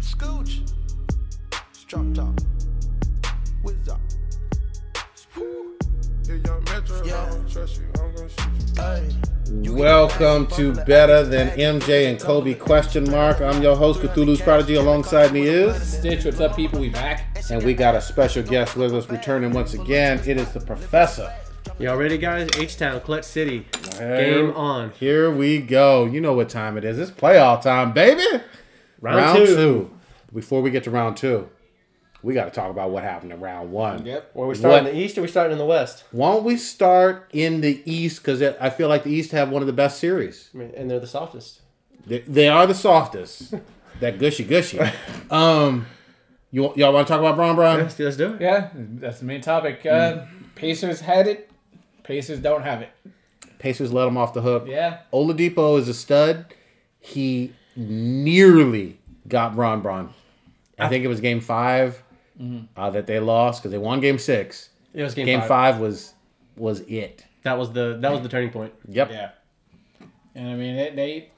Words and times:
Scooch. 0.00 0.72
Drop 1.88 2.14
top. 2.14 2.40
Wizard. 3.62 3.96
Welcome 9.68 10.46
to 10.48 10.74
Better 10.84 11.24
Than 11.24 11.48
MJ 11.50 12.08
and 12.08 12.20
Kobe 12.20 12.54
question 12.54 13.10
mark. 13.10 13.40
I'm 13.40 13.62
your 13.62 13.76
host, 13.76 14.00
Cthulhu's 14.00 14.40
Prodigy. 14.40 14.74
Alongside 14.76 15.32
me 15.32 15.42
is, 15.42 15.98
Stitch, 15.98 16.24
what's 16.24 16.40
up, 16.40 16.56
people? 16.56 16.80
We 16.80 16.90
back. 16.90 17.36
and 17.50 17.64
we 17.64 17.74
got 17.74 17.94
a 17.94 18.00
special 18.00 18.42
guest 18.42 18.76
with 18.76 18.94
us 18.94 19.08
returning 19.08 19.52
once 19.52 19.74
again. 19.74 20.20
It 20.26 20.36
is 20.38 20.52
the 20.52 20.60
professor. 20.60 21.32
Y'all 21.78 21.96
ready, 21.96 22.16
guys? 22.16 22.48
H 22.56 22.78
Town, 22.78 22.98
Clutch 23.00 23.24
City. 23.24 23.66
Hey. 23.98 24.32
Game 24.34 24.52
on. 24.52 24.92
Here 24.92 25.30
we 25.30 25.58
go. 25.58 26.06
You 26.06 26.22
know 26.22 26.32
what 26.32 26.48
time 26.48 26.78
it 26.78 26.84
is. 26.84 26.98
It's 26.98 27.10
playoff 27.10 27.62
time, 27.62 27.92
baby. 27.92 28.24
Round, 29.00 29.36
two. 29.46 29.90
Before 30.32 30.62
we 30.62 30.70
get 30.70 30.84
to 30.84 30.90
round 30.90 31.18
two, 31.18 31.50
we 32.22 32.32
got 32.32 32.46
to 32.46 32.50
talk 32.50 32.70
about 32.70 32.90
what 32.90 33.02
happened 33.02 33.32
in 33.32 33.40
round 33.40 33.72
one. 33.72 34.06
Yep. 34.06 34.30
Were 34.34 34.46
we 34.46 34.54
starting 34.54 34.84
What- 34.84 34.90
in 34.92 34.98
the 34.98 35.04
East 35.04 35.18
or 35.18 35.20
are 35.20 35.22
we 35.24 35.28
starting 35.28 35.52
in 35.52 35.58
the 35.58 35.66
West? 35.66 36.04
Why 36.12 36.32
don't 36.32 36.44
we 36.44 36.56
start 36.56 37.28
in 37.34 37.60
the 37.60 37.82
East? 37.84 38.22
Because 38.22 38.40
I 38.42 38.70
feel 38.70 38.88
like 38.88 39.04
the 39.04 39.10
East 39.10 39.32
have 39.32 39.50
one 39.50 39.62
of 39.62 39.66
the 39.66 39.74
best 39.74 39.98
series. 39.98 40.48
I 40.54 40.58
mean, 40.58 40.72
and 40.74 40.90
they're 40.90 40.98
the 41.00 41.06
softest. 41.06 41.60
They, 42.06 42.20
they 42.20 42.48
are 42.48 42.66
the 42.66 42.74
softest. 42.74 43.52
that 44.00 44.18
gushy 44.18 44.44
gushy. 44.44 44.80
Um, 45.30 45.86
you 46.50 46.72
y'all 46.76 46.94
want 46.94 47.06
to 47.06 47.12
talk 47.12 47.20
about 47.20 47.36
Bron 47.36 47.54
Bron? 47.54 47.80
Let's, 47.80 47.98
let's 47.98 48.16
do 48.16 48.32
it. 48.34 48.40
Yeah, 48.40 48.70
that's 48.74 49.18
the 49.18 49.26
main 49.26 49.42
topic. 49.42 49.84
Uh, 49.84 50.24
Pacers 50.54 51.00
had 51.00 51.26
it. 51.26 51.50
Pacers 52.06 52.38
don't 52.40 52.62
have 52.62 52.82
it. 52.82 52.90
Pacers 53.58 53.92
let 53.92 54.06
him 54.06 54.16
off 54.16 54.32
the 54.32 54.40
hook. 54.42 54.64
Yeah. 54.66 54.98
Oladipo 55.12 55.78
is 55.78 55.88
a 55.88 55.94
stud. 55.94 56.46
He 57.00 57.52
nearly 57.74 58.98
got 59.28 59.54
Bron 59.54 59.80
Bron. 59.82 60.12
I 60.78 60.88
think 60.88 61.04
it 61.04 61.08
was 61.08 61.20
game 61.20 61.40
5 61.40 62.02
uh, 62.76 62.90
that 62.90 63.06
they 63.06 63.18
lost 63.18 63.60
because 63.62 63.72
they 63.72 63.78
won 63.78 64.00
game 64.00 64.18
six. 64.18 64.70
It 64.92 65.02
was 65.02 65.14
game, 65.14 65.26
Game 65.26 65.40
five. 65.40 65.48
five 65.48 65.78
was 65.80 66.12
was 66.56 66.80
it. 66.80 67.24
That 67.42 67.58
was 67.58 67.72
the 67.72 67.98
that 68.00 68.10
was 68.12 68.22
the 68.22 68.28
turning 68.28 68.50
point. 68.50 68.72
Yep. 68.88 69.10
Yeah. 69.10 69.30
And 70.34 70.48
I 70.50 70.54
mean, 70.54 70.74
it, 70.76 70.96
they. 70.96 71.28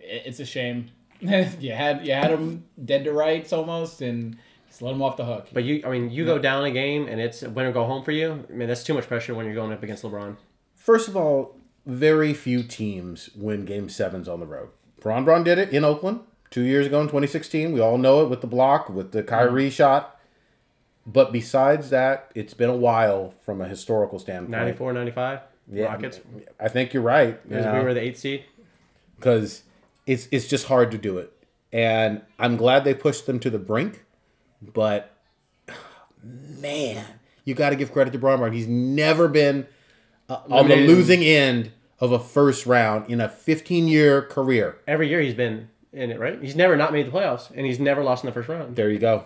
it- 0.00 0.22
It's 0.26 0.40
a 0.40 0.44
shame. 0.46 0.90
you 1.20 1.72
had 1.72 2.04
you 2.06 2.12
had 2.12 2.30
them 2.30 2.64
dead 2.84 3.04
to 3.04 3.12
rights 3.12 3.52
almost, 3.52 4.00
and 4.02 4.38
just 4.78 4.82
let 4.84 4.92
them 4.92 5.02
off 5.02 5.16
the 5.16 5.24
hook. 5.24 5.48
But 5.52 5.64
you, 5.64 5.82
I 5.84 5.90
mean, 5.90 6.10
you 6.10 6.24
go 6.24 6.38
down 6.38 6.64
a 6.64 6.70
game 6.70 7.08
and 7.08 7.20
it's 7.20 7.42
win 7.42 7.66
or 7.66 7.72
go 7.72 7.84
home 7.84 8.04
for 8.04 8.12
you. 8.12 8.44
I 8.48 8.52
mean, 8.52 8.68
that's 8.68 8.84
too 8.84 8.94
much 8.94 9.08
pressure 9.08 9.34
when 9.34 9.44
you're 9.44 9.54
going 9.54 9.72
up 9.72 9.82
against 9.82 10.04
LeBron. 10.04 10.36
First 10.76 11.08
of 11.08 11.16
all, 11.16 11.56
very 11.84 12.32
few 12.32 12.62
teams 12.62 13.30
win 13.34 13.64
game 13.64 13.88
sevens 13.88 14.28
on 14.28 14.38
the 14.38 14.46
road. 14.46 14.68
Bron 15.00 15.24
Bron 15.24 15.42
did 15.42 15.58
it 15.58 15.70
in 15.70 15.84
Oakland 15.84 16.20
two 16.50 16.62
years 16.62 16.86
ago 16.86 17.00
in 17.00 17.08
2016. 17.08 17.72
We 17.72 17.80
all 17.80 17.98
know 17.98 18.22
it 18.22 18.28
with 18.28 18.40
the 18.40 18.46
block, 18.46 18.88
with 18.88 19.10
the 19.10 19.22
Kyrie 19.22 19.64
mm-hmm. 19.64 19.70
shot. 19.70 20.20
But 21.04 21.32
besides 21.32 21.90
that, 21.90 22.30
it's 22.34 22.54
been 22.54 22.68
a 22.68 22.76
while 22.76 23.30
from 23.42 23.60
a 23.60 23.66
historical 23.66 24.18
standpoint. 24.18 24.50
94, 24.50 24.92
95. 24.92 25.40
Yeah, 25.72 25.84
Rockets. 25.86 26.20
I 26.60 26.68
think 26.68 26.92
you're 26.92 27.02
right. 27.02 27.42
Because 27.48 27.66
we 27.74 27.80
were 27.80 27.94
the 27.94 28.02
eighth 28.02 28.18
seed. 28.18 28.44
because 29.16 29.62
it's 30.06 30.28
it's 30.30 30.46
just 30.46 30.66
hard 30.66 30.90
to 30.92 30.98
do 30.98 31.18
it. 31.18 31.32
And 31.72 32.22
I'm 32.38 32.56
glad 32.56 32.84
they 32.84 32.94
pushed 32.94 33.26
them 33.26 33.40
to 33.40 33.50
the 33.50 33.58
brink, 33.58 34.04
but 34.62 35.16
man, 36.22 37.04
you 37.44 37.54
got 37.54 37.70
to 37.70 37.76
give 37.76 37.92
credit 37.92 38.12
to 38.12 38.18
Bron 38.18 38.38
Bron. 38.38 38.52
He's 38.52 38.66
never 38.66 39.28
been 39.28 39.66
uh, 40.28 40.40
on 40.50 40.68
the 40.68 40.76
losing 40.76 41.22
end 41.22 41.72
of 42.00 42.12
a 42.12 42.18
first 42.18 42.66
round 42.66 43.10
in 43.10 43.20
a 43.20 43.28
15 43.28 43.88
year 43.88 44.22
career. 44.22 44.78
Every 44.86 45.08
year 45.08 45.20
he's 45.20 45.34
been 45.34 45.68
in 45.92 46.10
it, 46.10 46.20
right? 46.20 46.40
He's 46.40 46.56
never 46.56 46.76
not 46.76 46.92
made 46.92 47.06
the 47.06 47.10
playoffs, 47.10 47.50
and 47.54 47.66
he's 47.66 47.80
never 47.80 48.02
lost 48.02 48.24
in 48.24 48.28
the 48.28 48.34
first 48.34 48.48
round. 48.48 48.76
There 48.76 48.90
you 48.90 48.98
go. 48.98 49.24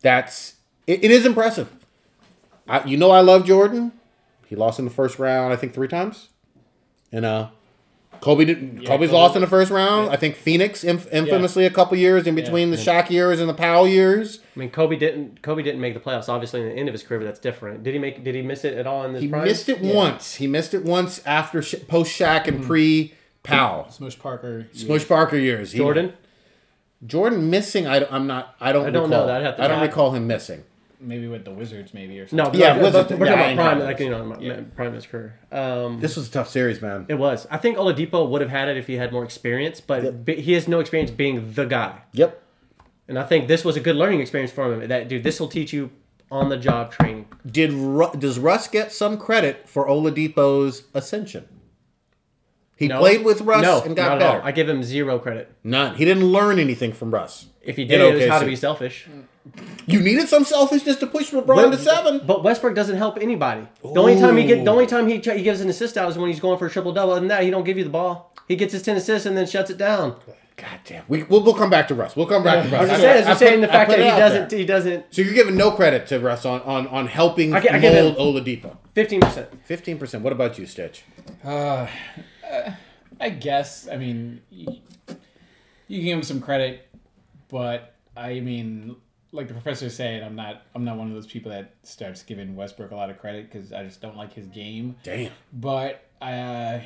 That's 0.00 0.56
it, 0.86 1.04
it 1.04 1.10
is 1.10 1.24
impressive. 1.24 1.70
I, 2.68 2.84
you 2.84 2.96
know 2.96 3.10
I 3.10 3.20
love 3.20 3.44
Jordan. 3.44 3.92
He 4.46 4.56
lost 4.56 4.78
in 4.78 4.84
the 4.84 4.90
first 4.90 5.18
round, 5.18 5.52
I 5.52 5.56
think 5.56 5.72
three 5.72 5.88
times. 5.88 6.28
And 7.10 7.24
uh 7.24 7.48
Kobe 8.22 8.44
did 8.44 8.86
Kobe's 8.86 9.10
Kobe- 9.10 9.12
lost 9.12 9.34
in 9.34 9.40
the 9.42 9.48
first 9.48 9.70
round. 9.70 10.08
I 10.10 10.16
think 10.16 10.36
Phoenix 10.36 10.84
inf- 10.84 11.12
infamously 11.12 11.66
a 11.66 11.70
couple 11.70 11.98
years 11.98 12.26
in 12.26 12.34
between 12.36 12.70
the 12.70 12.76
Shaq 12.76 13.10
years 13.10 13.40
and 13.40 13.48
the 13.48 13.54
Powell 13.54 13.86
years. 13.86 14.38
I 14.56 14.60
mean, 14.60 14.70
Kobe 14.70 14.94
didn't. 14.96 15.42
Kobe 15.42 15.62
didn't 15.62 15.80
make 15.80 15.92
the 15.92 15.98
playoffs. 16.00 16.28
Obviously, 16.28 16.60
in 16.62 16.68
the 16.68 16.74
end 16.74 16.88
of 16.88 16.92
his 16.92 17.02
career, 17.02 17.18
but 17.18 17.26
that's 17.26 17.40
different. 17.40 17.82
Did 17.82 17.92
he 17.94 17.98
make? 17.98 18.22
Did 18.22 18.34
he 18.36 18.42
miss 18.42 18.64
it 18.64 18.78
at 18.78 18.86
all 18.86 19.04
in 19.04 19.12
this? 19.12 19.22
He 19.22 19.28
prime? 19.28 19.44
missed 19.44 19.68
it 19.68 19.80
once. 19.80 20.36
He 20.36 20.46
missed 20.46 20.72
it 20.72 20.84
once 20.84 21.20
after 21.26 21.60
sh- 21.60 21.74
post 21.88 22.16
Shaq 22.18 22.44
Mm-hmm. 22.44 22.54
and 22.56 22.64
pre 22.64 23.12
Powell. 23.42 23.90
Smush 23.90 24.16
Parker. 24.18 24.68
Smush 24.72 25.06
Parker 25.08 25.36
years. 25.36 25.72
He- 25.72 25.78
Jordan. 25.78 26.12
Jordan 27.04 27.50
missing. 27.50 27.88
I, 27.88 28.04
am 28.14 28.28
not. 28.28 28.54
I 28.60 28.70
don't. 28.72 28.86
I 28.86 28.90
don't 28.90 29.10
recall. 29.10 29.26
know. 29.26 29.34
I'd 29.34 29.42
have 29.42 29.56
to 29.56 29.64
I 29.64 29.68
don't 29.68 29.80
recall 29.82 30.12
him 30.12 30.28
missing. 30.28 30.62
Maybe 31.02 31.26
with 31.26 31.44
the 31.44 31.50
Wizards, 31.50 31.92
maybe 31.92 32.18
or 32.20 32.28
something. 32.28 32.52
No, 32.52 32.64
yeah, 32.64 32.80
was 32.80 32.92
but, 32.92 33.10
it- 33.10 33.18
we're 33.18 33.26
yeah, 33.26 33.32
talking 33.32 33.50
ain't 33.50 33.60
about 33.60 33.70
prime, 33.76 33.78
like 33.86 33.98
this. 33.98 34.04
you 34.04 34.10
know, 34.10 34.36
Yeah. 34.40 34.60
prime 34.76 34.86
of 34.88 34.94
his 34.94 35.06
career. 35.06 35.34
Um, 35.50 36.00
This 36.00 36.16
was 36.16 36.28
a 36.28 36.30
tough 36.30 36.48
series, 36.48 36.80
man. 36.80 37.06
it 37.08 37.14
was. 37.14 37.46
I 37.50 37.56
think 37.58 37.76
Oladipo 37.76 38.28
would 38.28 38.40
have 38.40 38.50
had 38.50 38.68
it 38.68 38.76
if 38.76 38.86
he 38.86 38.94
had 38.94 39.12
more 39.12 39.24
experience, 39.24 39.80
but 39.80 40.24
bi- 40.24 40.34
he 40.34 40.52
has 40.52 40.68
no 40.68 40.78
experience 40.80 41.10
being 41.10 41.52
the 41.54 41.64
guy. 41.64 42.02
Yep. 42.12 42.40
And 43.08 43.18
I 43.18 43.24
think 43.24 43.48
this 43.48 43.64
was 43.64 43.76
a 43.76 43.80
good 43.80 43.96
learning 43.96 44.20
experience 44.20 44.52
for 44.52 44.72
him. 44.72 44.88
That 44.88 45.08
dude, 45.08 45.24
this 45.24 45.40
will 45.40 45.48
teach 45.48 45.72
you 45.72 45.90
on 46.30 46.48
the 46.48 46.56
job 46.56 46.92
training. 46.92 47.26
Did 47.44 47.72
Ru- 47.72 48.12
does 48.18 48.38
Russ 48.38 48.68
get 48.68 48.92
some 48.92 49.18
credit 49.18 49.68
for 49.68 49.86
Oladipo's 49.88 50.84
ascension? 50.94 51.44
He 52.82 52.88
No. 52.88 52.98
played 52.98 53.24
with 53.24 53.40
Russ 53.42 53.62
no, 53.62 53.80
and 53.82 53.94
got 53.96 54.02
not 54.04 54.12
at 54.14 54.18
better. 54.18 54.40
all. 54.40 54.46
I 54.46 54.52
give 54.52 54.68
him 54.68 54.82
zero 54.82 55.18
credit. 55.18 55.50
None. 55.64 55.94
He 55.96 56.04
didn't 56.04 56.24
learn 56.26 56.58
anything 56.58 56.92
from 56.92 57.10
Russ. 57.12 57.46
If 57.62 57.76
he 57.76 57.84
did, 57.84 58.00
it 58.00 58.14
was 58.14 58.26
how 58.26 58.38
to 58.40 58.46
be 58.46 58.56
selfish. 58.56 59.06
You 59.86 60.00
needed 60.00 60.28
some 60.28 60.44
selfishness 60.44 60.96
to 60.96 61.06
push 61.06 61.30
LeBron 61.32 61.70
to 61.72 61.78
seven. 61.78 62.22
But 62.26 62.42
Westbrook 62.44 62.74
doesn't 62.74 62.96
help 62.96 63.18
anybody. 63.20 63.66
The 63.82 64.00
only 64.00 64.18
time 64.18 64.36
he 64.36 64.44
get, 64.44 64.64
the 64.64 64.70
only 64.70 64.86
time 64.86 65.08
he 65.08 65.18
try- 65.18 65.36
he 65.36 65.42
gives 65.42 65.60
an 65.60 65.68
assist 65.68 65.96
out 65.96 66.08
is 66.10 66.16
when 66.18 66.28
he's 66.30 66.40
going 66.40 66.58
for 66.58 66.66
a 66.66 66.70
triple 66.70 66.92
double. 66.92 67.12
Other 67.12 67.20
than 67.20 67.28
that, 67.28 67.42
he 67.44 67.50
don't 67.50 67.64
give 67.64 67.76
you 67.78 67.84
the 67.84 67.90
ball. 67.90 68.34
He 68.48 68.56
gets 68.56 68.72
his 68.72 68.82
ten 68.82 68.96
assists 68.96 69.26
and 69.26 69.36
then 69.36 69.46
shuts 69.46 69.70
it 69.70 69.78
down. 69.78 70.16
God 70.56 70.78
damn. 70.84 71.02
We, 71.08 71.22
we'll, 71.24 71.42
we'll 71.42 71.54
come 71.54 71.70
back 71.70 71.88
to 71.88 71.94
Russ. 71.94 72.14
We'll 72.14 72.26
come 72.26 72.44
back 72.44 72.64
to 72.64 72.70
Russ. 72.70 72.82
I'm 72.82 72.88
just 72.88 73.00
saying, 73.00 73.16
I 73.16 73.18
I'm 73.30 73.38
just 73.38 73.42
put- 73.42 73.60
the 73.62 73.66
fact 73.68 73.90
that 73.90 73.98
he 73.98 74.04
doesn't, 74.04 74.48
there. 74.50 74.58
he 74.58 74.66
doesn't. 74.66 75.06
So 75.14 75.22
you're 75.22 75.34
giving 75.34 75.56
no 75.56 75.70
credit 75.72 76.06
to 76.08 76.20
Russ 76.20 76.44
on, 76.44 76.60
on, 76.62 76.86
on 76.88 77.06
helping 77.08 77.54
I 77.54 77.58
I 77.58 77.78
mold 77.80 78.16
Oladipo. 78.18 78.76
Fifteen 78.94 79.20
percent. 79.20 79.48
Fifteen 79.64 79.98
percent. 79.98 80.22
What 80.22 80.32
about 80.32 80.58
you, 80.58 80.66
Stitch? 80.66 81.02
Uh, 81.42 81.86
uh, 82.52 82.72
I 83.20 83.30
guess. 83.30 83.88
I 83.88 83.96
mean, 83.96 84.40
you, 84.50 84.76
you 85.88 86.02
give 86.02 86.16
him 86.18 86.22
some 86.22 86.40
credit, 86.40 86.88
but 87.48 87.94
I 88.16 88.40
mean, 88.40 88.96
like 89.32 89.48
the 89.48 89.54
professor 89.54 89.88
saying, 89.90 90.22
I'm 90.22 90.36
not. 90.36 90.62
I'm 90.74 90.84
not 90.84 90.96
one 90.96 91.08
of 91.08 91.14
those 91.14 91.26
people 91.26 91.50
that 91.52 91.74
starts 91.82 92.22
giving 92.22 92.54
Westbrook 92.56 92.90
a 92.90 92.96
lot 92.96 93.10
of 93.10 93.18
credit 93.18 93.50
because 93.50 93.72
I 93.72 93.82
just 93.84 94.00
don't 94.00 94.16
like 94.16 94.32
his 94.32 94.46
game. 94.46 94.96
Damn. 95.02 95.30
But 95.52 96.04
uh, 96.20 96.80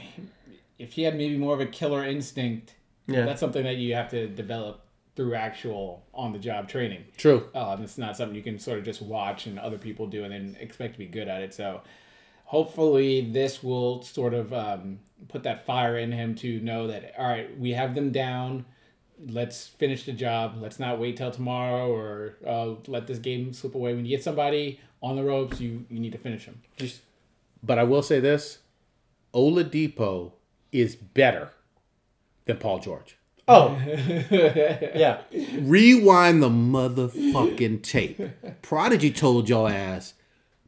if 0.79 0.93
he 0.93 1.03
had 1.03 1.17
maybe 1.17 1.37
more 1.37 1.55
of 1.55 1.61
a 1.61 1.67
killer 1.67 2.05
instinct, 2.05 2.75
Yeah. 3.07 3.25
that's 3.25 3.41
something 3.41 3.65
that 3.65 3.77
you 3.77 3.95
have 3.95 4.09
to 4.11 4.29
develop 4.29 4.83
through 5.15 5.35
actual 5.35 6.05
on-the-job 6.13 6.69
training. 6.69 7.03
True. 7.17 7.49
Um, 7.55 7.83
it's 7.83 7.97
not 7.97 8.17
something 8.19 8.37
you 8.37 8.43
can 8.43 8.59
sort 8.59 8.79
of 8.79 8.85
just 8.85 9.01
watch 9.01 9.47
and 9.47 9.59
other 9.59 9.79
people 9.79 10.07
do 10.07 10.25
and 10.25 10.33
then 10.33 10.57
expect 10.61 10.93
to 10.93 10.99
be 10.99 11.07
good 11.07 11.27
at 11.27 11.41
it. 11.41 11.55
So 11.55 11.81
hopefully 12.47 13.21
this 13.21 13.63
will 13.63 14.03
sort 14.03 14.33
of 14.33 14.53
um, 14.53 15.01
put 15.29 15.43
that 15.43 15.67
fire 15.67 15.99
in 15.99 16.13
him 16.13 16.35
to 16.37 16.61
know 16.61 16.87
that 16.87 17.13
all 17.19 17.27
right, 17.29 17.59
we 17.59 17.73
have 17.73 17.95
them 17.95 18.11
down. 18.11 18.65
Let's 19.29 19.67
finish 19.67 20.05
the 20.05 20.13
job. 20.13 20.57
Let's 20.61 20.79
not 20.79 20.99
wait 20.99 21.17
till 21.17 21.31
tomorrow 21.31 21.91
or 21.91 22.37
uh, 22.47 22.75
let 22.87 23.07
this 23.07 23.19
game 23.19 23.53
slip 23.53 23.75
away. 23.75 23.95
When 23.95 24.05
you 24.05 24.17
get 24.17 24.25
somebody 24.25 24.81
on 25.03 25.17
the 25.17 25.25
ropes, 25.25 25.61
you 25.61 25.85
you 25.91 25.99
need 25.99 26.13
to 26.13 26.19
finish 26.19 26.47
them. 26.47 26.63
Just 26.77 27.01
But 27.63 27.79
I 27.79 27.85
will 27.85 28.03
say 28.03 28.21
this 28.21 28.59
Oladipo 29.35 30.33
is 30.73 30.97
better 30.97 31.51
than 32.45 32.59
Paul 32.59 32.79
George. 32.79 33.17
Oh, 33.49 33.81
yeah. 34.31 35.21
Rewind 35.61 36.43
the 36.43 36.49
motherfucking 36.49 37.83
tape. 37.83 38.21
Prodigy 38.61 39.13
told 39.13 39.49
y'all 39.49 39.69
ass 39.69 40.15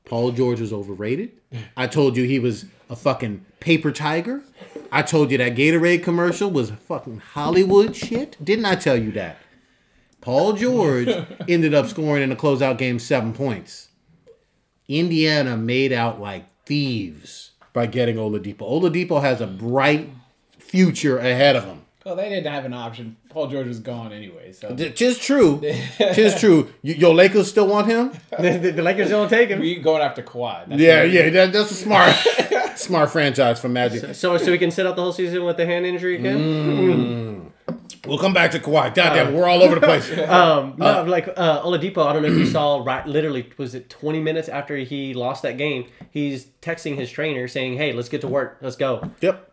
Paul 0.08 0.32
George 0.32 0.60
was 0.60 0.72
overrated. 0.72 1.32
I 1.76 1.86
told 1.86 2.16
you 2.16 2.24
he 2.24 2.38
was 2.38 2.64
a 2.90 2.96
fucking 2.96 3.44
paper 3.60 3.92
tiger. 3.92 4.42
I 4.90 5.02
told 5.02 5.30
you 5.30 5.38
that 5.38 5.54
Gatorade 5.54 6.02
commercial 6.02 6.50
was 6.50 6.70
fucking 6.70 7.18
Hollywood 7.18 7.94
shit. 7.94 8.36
Didn't 8.42 8.64
I 8.64 8.74
tell 8.74 8.96
you 8.96 9.12
that? 9.12 9.36
Paul 10.20 10.54
George 10.54 11.08
ended 11.48 11.74
up 11.74 11.86
scoring 11.86 12.22
in 12.22 12.30
the 12.30 12.36
closeout 12.36 12.78
game 12.78 12.98
seven 12.98 13.32
points. 13.32 13.88
Indiana 14.88 15.56
made 15.56 15.92
out 15.92 16.20
like 16.20 16.46
thieves 16.64 17.52
by 17.74 17.86
getting 17.86 18.16
Oladipo. 18.16 18.60
Oladipo 18.60 19.20
has 19.20 19.40
a 19.40 19.46
bright 19.46 20.08
future 20.58 21.18
ahead 21.18 21.54
of 21.56 21.64
him. 21.64 21.82
well, 22.04 22.16
they 22.16 22.28
didn't 22.30 22.50
have 22.52 22.64
an 22.64 22.72
option. 22.72 23.16
Paul 23.28 23.48
George 23.48 23.66
was 23.66 23.80
gone 23.80 24.12
anyway, 24.12 24.52
so 24.52 24.74
Tis 24.74 25.18
true. 25.18 25.60
Tis 25.60 26.34
true. 26.40 26.72
You, 26.82 26.94
your 26.94 27.14
Lakers 27.14 27.48
still 27.48 27.66
want 27.66 27.86
him? 27.86 28.12
the, 28.38 28.58
the, 28.58 28.70
the 28.72 28.82
Lakers 28.82 29.10
don't 29.10 29.28
take 29.28 29.50
him. 29.50 29.60
we 29.60 29.76
going 29.76 30.02
after 30.02 30.22
Kawhi. 30.22 30.66
That's 30.66 30.80
Yeah, 30.80 31.02
yeah. 31.02 31.28
That, 31.30 31.52
that's 31.52 31.70
a 31.70 31.74
smart, 31.74 32.14
smart 32.76 33.10
franchise 33.10 33.60
for 33.60 33.68
Magic. 33.68 34.14
So, 34.14 34.36
so 34.38 34.50
we 34.50 34.58
can 34.58 34.70
sit 34.70 34.86
out 34.86 34.96
the 34.96 35.02
whole 35.02 35.12
season 35.12 35.44
with 35.44 35.58
the 35.58 35.66
hand 35.66 35.84
injury 35.84 36.16
again. 36.16 37.52
We'll 38.06 38.18
come 38.18 38.32
back 38.32 38.52
to 38.52 38.58
Kawhi. 38.58 38.94
Goddamn, 38.94 39.34
we're 39.34 39.46
all 39.46 39.62
over 39.62 39.74
the 39.74 39.82
place. 39.82 40.10
Um, 40.28 40.74
no, 40.78 41.04
like 41.04 41.28
uh, 41.28 41.62
Oladipo. 41.62 42.06
I 42.06 42.14
don't 42.14 42.22
know 42.22 42.28
if 42.28 42.38
you 42.38 42.46
saw. 42.46 42.82
Right, 42.82 43.06
literally, 43.06 43.50
was 43.58 43.74
it 43.74 43.90
20 43.90 44.20
minutes 44.20 44.48
after 44.48 44.76
he 44.76 45.12
lost 45.12 45.42
that 45.42 45.58
game? 45.58 45.86
He's 46.10 46.46
texting 46.62 46.96
his 46.96 47.10
trainer 47.10 47.48
saying, 47.48 47.76
"Hey, 47.76 47.92
let's 47.92 48.08
get 48.08 48.22
to 48.22 48.28
work. 48.28 48.58
Let's 48.62 48.76
go." 48.76 49.10
yep. 49.20 49.52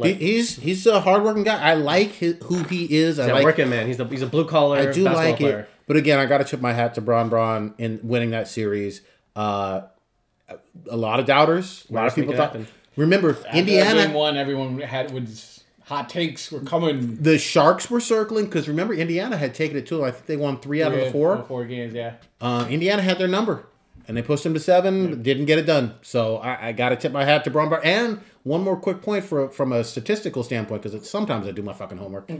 He, 0.00 0.14
he's 0.14 0.56
he's 0.56 0.86
a 0.86 1.00
hardworking 1.00 1.42
guy. 1.42 1.60
I 1.60 1.74
like 1.74 2.12
his, 2.12 2.36
who 2.44 2.62
he 2.64 2.84
is. 2.96 3.18
I 3.18 3.24
He's 3.24 3.30
a 3.30 3.34
like 3.34 3.44
working 3.44 3.68
man. 3.68 3.86
He's 3.86 4.00
a 4.00 4.06
he's 4.06 4.22
a 4.22 4.26
blue 4.26 4.46
collar. 4.46 4.78
I 4.78 4.80
do 4.90 5.04
basketball 5.04 5.14
like 5.16 5.36
player. 5.36 5.58
it, 5.60 5.68
but 5.86 5.96
again, 5.96 6.18
I 6.18 6.24
got 6.26 6.38
to 6.38 6.44
tip 6.44 6.60
my 6.60 6.72
hat 6.72 6.94
to 6.94 7.00
Bron 7.02 7.28
Bron 7.28 7.74
in 7.78 8.00
winning 8.02 8.30
that 8.30 8.48
series. 8.48 9.02
Uh, 9.36 9.82
a 10.88 10.96
lot 10.96 11.20
of 11.20 11.26
doubters, 11.26 11.86
a 11.90 11.92
lot 11.92 12.00
of 12.00 12.04
Let 12.04 12.12
us 12.12 12.16
make 12.16 12.22
people 12.26 12.34
it 12.34 12.36
thought. 12.38 12.52
happen. 12.52 12.66
Remember, 12.96 13.30
After 13.30 13.42
that 13.42 13.56
Indiana, 13.56 14.10
one, 14.16 14.36
everyone 14.36 14.78
had 14.80 15.12
was 15.12 15.64
hot 15.84 16.08
takes 16.08 16.50
were 16.50 16.60
coming. 16.60 17.16
the 17.22 17.38
Sharks 17.38 17.90
were 17.90 18.00
circling 18.00 18.46
because 18.46 18.68
remember 18.68 18.94
Indiana 18.94 19.36
had 19.36 19.54
taken 19.54 19.76
it 19.76 19.86
too. 19.86 20.04
I 20.04 20.10
think 20.10 20.26
they 20.26 20.36
won 20.36 20.58
three 20.58 20.82
out 20.82 20.92
of 20.92 21.00
the 21.00 21.10
four. 21.10 21.42
four 21.44 21.64
games, 21.66 21.92
yeah. 21.94 22.14
Uh, 22.40 22.66
Indiana 22.70 23.02
had 23.02 23.18
their 23.18 23.28
number, 23.28 23.66
and 24.08 24.16
they 24.16 24.22
pushed 24.22 24.44
them 24.44 24.54
to 24.54 24.60
seven. 24.60 25.22
Didn't 25.22 25.46
get 25.46 25.58
it 25.58 25.66
done. 25.66 25.94
So 26.02 26.36
I, 26.38 26.68
I 26.68 26.72
got 26.72 26.90
to 26.90 26.96
tip 26.96 27.12
my 27.12 27.24
hat 27.24 27.44
to 27.44 27.50
Bron 27.50 27.68
Bron. 27.68 27.80
And 27.84 28.20
one 28.44 28.62
more 28.62 28.76
quick 28.76 29.02
point 29.02 29.24
for 29.24 29.48
from 29.48 29.72
a 29.72 29.84
statistical 29.84 30.42
standpoint, 30.42 30.82
because 30.82 31.08
sometimes 31.08 31.46
I 31.46 31.52
do 31.52 31.62
my 31.62 31.72
fucking 31.72 31.98
homework. 31.98 32.30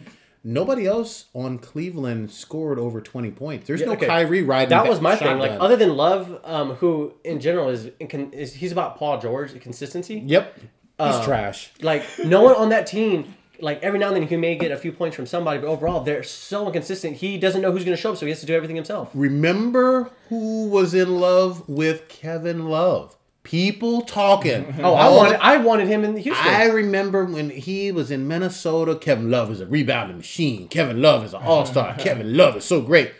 Nobody 0.44 0.86
else 0.86 1.26
on 1.34 1.58
Cleveland 1.58 2.32
scored 2.32 2.78
over 2.78 3.00
twenty 3.00 3.30
points. 3.30 3.68
There's 3.68 3.82
no 3.82 3.92
okay. 3.92 4.06
Kyrie 4.06 4.42
riding. 4.42 4.70
That 4.70 4.88
was 4.88 5.00
my 5.00 5.14
thing. 5.14 5.38
Like 5.38 5.52
other 5.60 5.76
than 5.76 5.96
Love, 5.96 6.40
um, 6.44 6.74
who 6.74 7.14
in 7.22 7.38
general 7.38 7.68
is, 7.68 7.90
is 8.00 8.54
he's 8.54 8.72
about 8.72 8.96
Paul 8.96 9.20
George 9.20 9.58
consistency. 9.60 10.16
Yep. 10.26 10.58
He's 10.58 10.66
Uh, 10.98 11.24
trash. 11.24 11.70
Like 11.80 12.02
no 12.24 12.42
one 12.42 12.56
on 12.56 12.70
that 12.70 12.86
team. 12.88 13.34
Like 13.60 13.80
every 13.84 14.00
now 14.00 14.08
and 14.08 14.16
then 14.16 14.26
he 14.26 14.36
may 14.36 14.56
get 14.56 14.72
a 14.72 14.76
few 14.76 14.90
points 14.90 15.14
from 15.14 15.26
somebody, 15.26 15.60
but 15.60 15.68
overall 15.68 16.02
they're 16.02 16.24
so 16.24 16.66
inconsistent. 16.66 17.18
He 17.18 17.38
doesn't 17.38 17.62
know 17.62 17.70
who's 17.70 17.84
going 17.84 17.96
to 17.96 18.00
show 18.00 18.10
up, 18.10 18.18
so 18.18 18.26
he 18.26 18.30
has 18.30 18.40
to 18.40 18.46
do 18.46 18.54
everything 18.56 18.74
himself. 18.74 19.10
Remember 19.14 20.10
who 20.28 20.68
was 20.68 20.94
in 20.94 21.20
love 21.20 21.68
with 21.68 22.08
Kevin 22.08 22.68
Love? 22.68 23.16
People 23.44 24.02
talking. 24.02 24.74
Oh, 24.82 24.94
I 24.94 25.08
wanted 25.08 25.40
I 25.40 25.56
wanted 25.56 25.88
him 25.88 26.04
in 26.04 26.16
Houston. 26.16 26.46
I 26.46 26.66
remember 26.66 27.24
when 27.24 27.50
he 27.50 27.90
was 27.90 28.10
in 28.10 28.28
Minnesota. 28.28 28.94
Kevin 28.96 29.30
Love 29.30 29.50
is 29.50 29.60
a 29.60 29.66
rebounding 29.66 30.16
machine. 30.18 30.68
Kevin 30.68 31.02
Love 31.02 31.24
is 31.24 31.34
an 31.34 31.42
all 31.42 31.66
star. 31.66 31.94
Kevin 31.98 32.36
Love 32.36 32.56
is 32.56 32.64
so 32.64 32.80
great. 32.80 33.12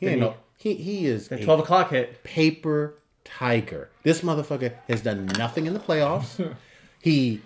He 0.00 0.06
ain't 0.08 0.20
no. 0.20 0.34
He 0.56 0.74
he 0.74 1.06
is 1.06 1.30
a 1.30 1.42
Twelve 1.44 1.60
o'clock 1.60 1.90
hit. 1.90 2.22
paper 2.24 2.94
tiger. 3.24 3.90
This 4.04 4.22
motherfucker 4.22 4.72
has 4.88 5.02
done 5.02 5.26
nothing 5.38 5.66
in 5.66 5.74
the 5.74 5.80
playoffs. 5.80 6.54
he, 7.02 7.40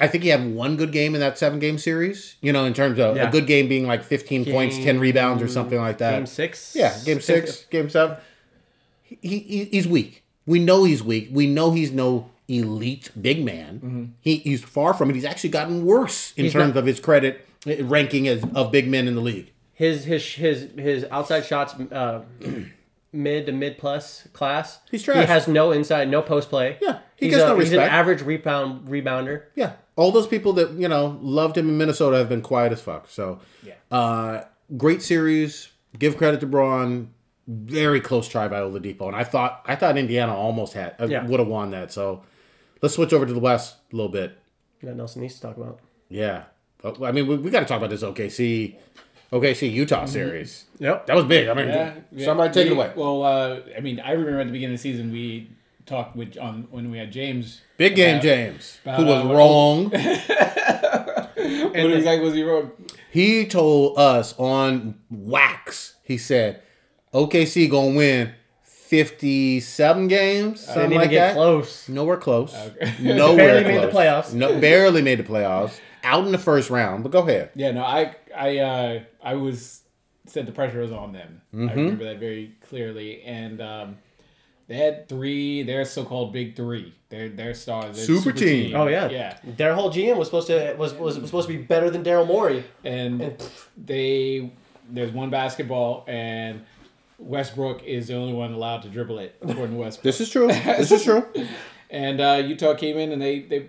I 0.00 0.08
think 0.08 0.24
he 0.24 0.30
had 0.30 0.52
one 0.54 0.76
good 0.76 0.90
game 0.92 1.14
in 1.14 1.20
that 1.20 1.38
seven 1.38 1.58
game 1.58 1.78
series. 1.78 2.36
You 2.40 2.52
know, 2.52 2.64
in 2.64 2.74
terms 2.74 2.98
of 2.98 3.16
Yeah. 3.16 3.28
a 3.28 3.30
good 3.30 3.46
game 3.46 3.68
being 3.68 3.86
like 3.86 4.02
fifteen 4.02 4.44
points, 4.44 4.76
ten 4.78 4.98
rebounds, 4.98 5.42
or 5.42 5.48
something 5.48 5.78
like 5.78 5.98
that. 5.98 6.16
Game 6.16 6.26
six. 6.26 6.74
Yeah, 6.74 6.96
game 7.04 7.20
six, 7.20 7.64
game 7.66 7.88
seven. 7.88 8.16
He, 9.04 9.38
he 9.38 9.64
he's 9.66 9.86
weak. 9.86 10.21
We 10.46 10.58
know 10.58 10.84
he's 10.84 11.02
weak. 11.02 11.28
We 11.32 11.46
know 11.46 11.70
he's 11.72 11.92
no 11.92 12.30
elite 12.48 13.10
big 13.20 13.44
man. 13.44 14.14
He 14.20 14.36
he's 14.38 14.62
far 14.62 14.92
from 14.94 15.10
it. 15.10 15.14
He's 15.14 15.24
actually 15.24 15.50
gotten 15.50 15.84
worse 15.84 16.32
in 16.36 16.44
He's 16.44 16.52
terms 16.52 16.74
not- 16.74 16.80
of 16.80 16.86
his 16.86 17.00
credit 17.00 17.46
uh, 17.66 17.84
ranking 17.84 18.26
as 18.28 18.44
of 18.54 18.72
big 18.72 18.88
men 18.88 19.06
in 19.08 19.14
the 19.14 19.20
league. 19.20 19.52
His 19.74 20.04
his 20.04 20.24
his 20.34 20.68
his 20.76 21.04
outside 21.10 21.44
shots, 21.44 21.74
uh, 21.74 22.22
mid 23.12 23.46
to 23.46 23.52
mid 23.52 23.78
plus 23.78 24.26
class. 24.32 24.80
He's 24.90 25.02
trash. 25.02 25.18
He 25.20 25.24
has 25.26 25.48
no 25.48 25.70
inside, 25.72 26.08
no 26.08 26.22
post 26.22 26.48
play. 26.50 26.78
Yeah, 26.80 26.98
he 27.16 27.26
he's 27.26 27.34
gets 27.36 27.44
a, 27.44 27.48
no 27.48 27.58
He's 27.58 27.72
an 27.72 27.80
average 27.80 28.22
rebound 28.22 28.88
rebounder. 28.88 29.44
Yeah, 29.54 29.72
all 29.96 30.12
those 30.12 30.26
people 30.26 30.52
that 30.54 30.72
you 30.72 30.88
know 30.88 31.18
loved 31.22 31.56
him 31.56 31.68
in 31.68 31.78
Minnesota 31.78 32.16
have 32.18 32.28
been 32.28 32.42
quiet 32.42 32.72
as 32.72 32.80
fuck. 32.80 33.08
So, 33.08 33.40
Yeah. 33.62 33.74
uh, 33.90 34.44
great 34.76 35.02
series. 35.02 35.68
Give 35.98 36.16
credit 36.16 36.40
to 36.40 36.46
Bron. 36.46 37.10
Very 37.54 38.00
close 38.00 38.28
try 38.28 38.48
by 38.48 38.60
Oladipo, 38.60 39.06
and 39.08 39.16
I 39.16 39.24
thought 39.24 39.62
I 39.66 39.74
thought 39.76 39.98
Indiana 39.98 40.34
almost 40.34 40.72
had 40.74 40.94
uh, 41.00 41.06
Yeah. 41.06 41.26
would 41.26 41.38
have 41.40 41.48
won 41.48 41.70
that. 41.72 41.92
So, 41.92 42.22
let's 42.80 42.94
switch 42.94 43.12
over 43.12 43.26
to 43.26 43.32
the 43.32 43.40
West 43.40 43.76
a 43.92 43.96
little 43.96 44.10
bit. 44.12 44.38
That 44.82 44.96
Nelson 44.96 45.22
needs 45.22 45.34
to 45.36 45.40
talk 45.42 45.56
about. 45.56 45.80
Yeah. 46.08 46.44
I 47.02 47.12
mean, 47.12 47.26
we, 47.26 47.36
we 47.36 47.50
got 47.50 47.60
to 47.60 47.66
talk 47.66 47.78
about 47.78 47.90
this 47.90 48.02
OKC, 48.02 48.74
OKC 49.32 49.70
Utah 49.72 50.04
series. 50.06 50.64
Yep. 50.78 51.06
That 51.06 51.14
was 51.14 51.24
big. 51.26 51.48
I 51.48 51.54
mean, 51.54 51.68
Yeah, 51.68 51.94
yeah. 52.10 52.24
somebody 52.24 52.52
take 52.52 52.66
it 52.66 52.72
away. 52.72 52.92
Well, 52.96 53.22
uh, 53.22 53.60
I 53.76 53.80
mean, 53.80 54.00
I 54.00 54.12
remember 54.12 54.40
at 54.40 54.46
the 54.46 54.52
beginning 54.52 54.74
of 54.74 54.80
the 54.80 54.82
season 54.90 55.12
we 55.12 55.50
talked 55.86 56.16
with 56.16 56.36
on 56.38 56.66
when 56.70 56.90
we 56.90 56.98
had 56.98 57.12
James. 57.12 57.60
Big 57.76 57.94
game, 57.94 58.14
about- 58.16 58.22
James, 58.22 58.78
about, 58.82 58.98
who 58.98 59.06
was 59.06 59.24
uh, 59.24 59.34
wrong. 59.34 59.92
What 61.34 61.92
exactly 61.92 62.24
was 62.24 62.34
he 62.34 62.42
wrong? 62.42 62.70
he 63.10 63.46
told 63.46 63.98
us 63.98 64.34
on 64.38 64.96
wax. 65.10 65.96
He 66.04 66.18
said, 66.18 66.62
OKC 67.12 67.70
gonna 67.70 67.96
win 67.96 68.32
fifty-seven 68.62 70.08
games, 70.08 70.60
Didn't 70.60 70.74
something 70.74 70.84
even 70.92 70.98
like 70.98 71.10
get 71.10 71.28
that. 71.28 71.34
close. 71.34 71.88
Nowhere 71.88 72.16
close. 72.18 72.54
Okay. 72.54 72.94
Nowhere 73.00 73.36
Barely 73.36 73.64
made 73.64 73.82
the 73.82 73.92
playoffs. 73.92 74.34
No, 74.34 74.60
barely 74.60 75.02
made 75.02 75.18
the 75.18 75.24
playoffs. 75.24 75.78
Out 76.04 76.26
in 76.26 76.32
the 76.32 76.38
first 76.38 76.68
round. 76.68 77.02
But 77.02 77.12
go 77.12 77.20
ahead. 77.20 77.50
Yeah, 77.54 77.70
no, 77.70 77.82
I, 77.84 78.16
I, 78.36 78.58
uh, 78.58 79.00
I 79.22 79.34
was 79.34 79.82
said 80.26 80.46
the 80.46 80.52
pressure 80.52 80.80
was 80.80 80.92
on 80.92 81.12
them. 81.12 81.40
Mm-hmm. 81.54 81.68
I 81.68 81.72
remember 81.72 82.04
that 82.04 82.18
very 82.18 82.56
clearly, 82.68 83.22
and 83.22 83.60
um, 83.60 83.98
they 84.66 84.76
had 84.76 85.08
three. 85.08 85.62
Their 85.62 85.84
so-called 85.84 86.32
big 86.32 86.56
three. 86.56 86.92
Their 87.08 87.28
their 87.28 87.54
stars. 87.54 87.96
their 87.96 88.04
Super 88.04 88.32
team. 88.32 88.74
Oh 88.74 88.88
yeah. 88.88 89.08
yeah. 89.08 89.38
Their 89.44 89.74
whole 89.74 89.90
GM 89.92 90.16
was 90.16 90.28
supposed 90.28 90.48
to 90.48 90.74
was 90.78 90.92
was, 90.94 91.18
was 91.18 91.28
supposed 91.28 91.48
to 91.48 91.56
be 91.56 91.62
better 91.62 91.88
than 91.88 92.02
Daryl 92.02 92.26
Morey. 92.26 92.64
and 92.84 93.34
they 93.76 94.52
there's 94.90 95.12
one 95.12 95.30
basketball 95.30 96.04
and 96.08 96.62
Westbrook 97.22 97.82
is 97.84 98.08
the 98.08 98.14
only 98.14 98.32
one 98.32 98.52
allowed 98.52 98.82
to 98.82 98.88
dribble 98.88 99.18
it 99.18 99.36
according 99.42 99.72
to 99.72 99.76
Westbrook. 99.76 100.04
This 100.04 100.20
is 100.20 100.30
true. 100.30 100.48
This 100.48 100.90
is 100.90 101.04
true. 101.04 101.26
and 101.90 102.20
uh, 102.20 102.42
Utah 102.44 102.74
came 102.74 102.98
in 102.98 103.12
and 103.12 103.20
they 103.22 103.40
they 103.40 103.60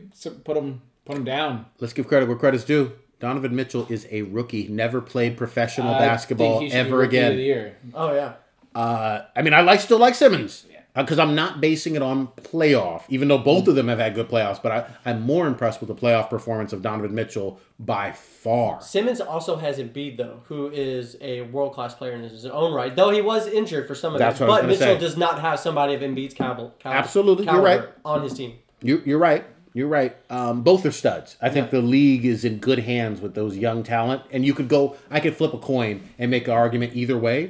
put 0.44 0.58
him 0.58 0.82
put 1.06 1.16
him 1.18 1.24
down. 1.24 1.66
Let's 1.80 1.94
give 1.94 2.08
credit 2.08 2.28
where 2.28 2.38
credit's 2.38 2.64
due. 2.64 2.92
Donovan 3.20 3.56
Mitchell 3.56 3.88
is 3.90 4.08
a 4.12 4.24
rookie. 4.24 4.68
Never 4.68 5.00
played 5.00 5.38
professional 5.38 5.94
I 5.94 6.00
basketball 6.00 6.60
think 6.60 6.72
he 6.72 6.78
should 6.78 6.84
be 6.84 6.90
ever 6.90 7.04
of 7.04 7.10
again. 7.10 7.36
the 7.38 7.44
year. 7.44 7.78
Oh 7.94 8.14
yeah. 8.14 8.34
Uh, 8.76 9.26
I 9.36 9.44
mean, 9.44 9.54
I 9.54 9.62
like 9.62 9.80
still 9.80 10.00
like 10.00 10.16
Simmons 10.16 10.66
because 10.96 11.18
I'm 11.20 11.34
not 11.34 11.60
basing 11.60 11.96
it 11.96 12.02
on 12.04 12.28
playoff, 12.28 13.04
even 13.10 13.28
though 13.28 13.38
both 13.40 13.68
of 13.68 13.76
them 13.76 13.88
have 13.88 14.00
had 14.00 14.14
good 14.14 14.30
playoffs. 14.30 14.62
But 14.62 14.72
I, 14.72 14.86
I'm 15.10 15.22
more 15.22 15.48
impressed 15.48 15.80
with 15.82 15.88
the 15.88 15.96
playoff 15.96 16.30
performance 16.30 16.72
of 16.74 16.82
Donovan 16.82 17.16
Mitchell 17.16 17.60
by 17.80 18.12
far. 18.12 18.82
Simmons 18.82 19.20
also 19.20 19.56
has 19.56 19.80
Embiid 19.80 20.18
though, 20.18 20.42
who 20.46 20.70
is 20.70 21.18
a 21.22 21.42
world 21.42 21.74
class 21.74 21.96
player 21.96 22.12
in 22.14 22.22
his 22.22 22.46
own 22.46 22.74
right. 22.74 22.96
Though 22.96 23.10
he 23.10 23.22
was 23.22 23.48
injured 23.48 23.88
for 23.88 23.96
some 23.96 24.14
of 24.14 24.20
That's 24.20 24.40
it, 24.40 24.48
was 24.48 24.60
but 24.62 24.68
Mitchell 24.68 24.96
say. 24.96 25.00
does 25.00 25.18
not 25.18 25.40
have 25.42 25.60
somebody 25.60 25.94
of 25.96 26.02
Embiid's 26.02 26.34
caliber. 26.36 26.72
cal- 26.80 26.94
Absolutely, 26.94 27.46
you're 27.46 27.62
right. 27.62 27.84
on 28.06 28.22
his 28.22 28.34
team. 28.34 28.60
You, 28.82 29.02
you're 29.06 29.20
right. 29.20 29.46
You're 29.76 29.88
right. 29.88 30.16
Um, 30.30 30.62
both 30.62 30.86
are 30.86 30.92
studs. 30.92 31.36
I 31.42 31.50
think 31.50 31.68
Yeah. 31.74 31.80
the 31.80 31.88
league 31.88 32.26
is 32.26 32.46
in 32.46 32.60
good 32.60 32.78
hands 32.80 33.20
with 33.22 33.34
those 33.34 33.58
young 33.58 33.82
talent, 33.82 34.22
and 34.32 34.46
you 34.46 34.54
could 34.54 34.68
go. 34.68 34.96
I 35.10 35.20
could 35.20 35.36
flip 35.36 35.52
a 35.54 35.58
coin 35.58 36.08
and 36.20 36.30
make 36.30 36.48
an 36.48 36.54
argument 36.54 36.96
either 36.96 37.18
way. 37.18 37.50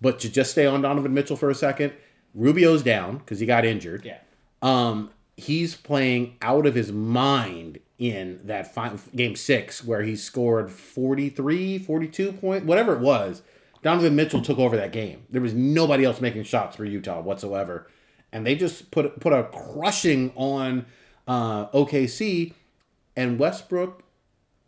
But 0.00 0.18
to 0.20 0.28
just 0.28 0.50
stay 0.50 0.66
on 0.66 0.82
Donovan 0.82 1.14
Mitchell 1.14 1.36
for 1.36 1.48
a 1.50 1.54
second, 1.54 1.92
Rubio's 2.34 2.82
down 2.82 3.18
because 3.18 3.40
he 3.40 3.46
got 3.46 3.64
injured. 3.64 4.04
Yeah. 4.04 4.18
Um, 4.62 5.10
he's 5.36 5.74
playing 5.74 6.36
out 6.42 6.66
of 6.66 6.74
his 6.74 6.92
mind 6.92 7.78
in 7.98 8.40
that 8.44 8.72
fi- 8.72 8.96
game 9.14 9.36
six 9.36 9.84
where 9.84 10.02
he 10.02 10.16
scored 10.16 10.70
43, 10.70 11.78
42 11.78 12.32
point, 12.32 12.64
whatever 12.64 12.94
it 12.94 13.00
was. 13.00 13.42
Donovan 13.82 14.14
Mitchell 14.14 14.42
took 14.42 14.58
over 14.58 14.76
that 14.76 14.92
game. 14.92 15.24
There 15.30 15.40
was 15.40 15.54
nobody 15.54 16.04
else 16.04 16.20
making 16.20 16.42
shots 16.44 16.76
for 16.76 16.84
Utah 16.84 17.20
whatsoever. 17.20 17.88
And 18.32 18.46
they 18.46 18.54
just 18.54 18.90
put 18.90 19.18
put 19.20 19.32
a 19.32 19.44
crushing 19.44 20.32
on 20.36 20.86
uh, 21.26 21.66
OKC 21.68 22.52
and 23.16 23.38
Westbrook 23.38 24.02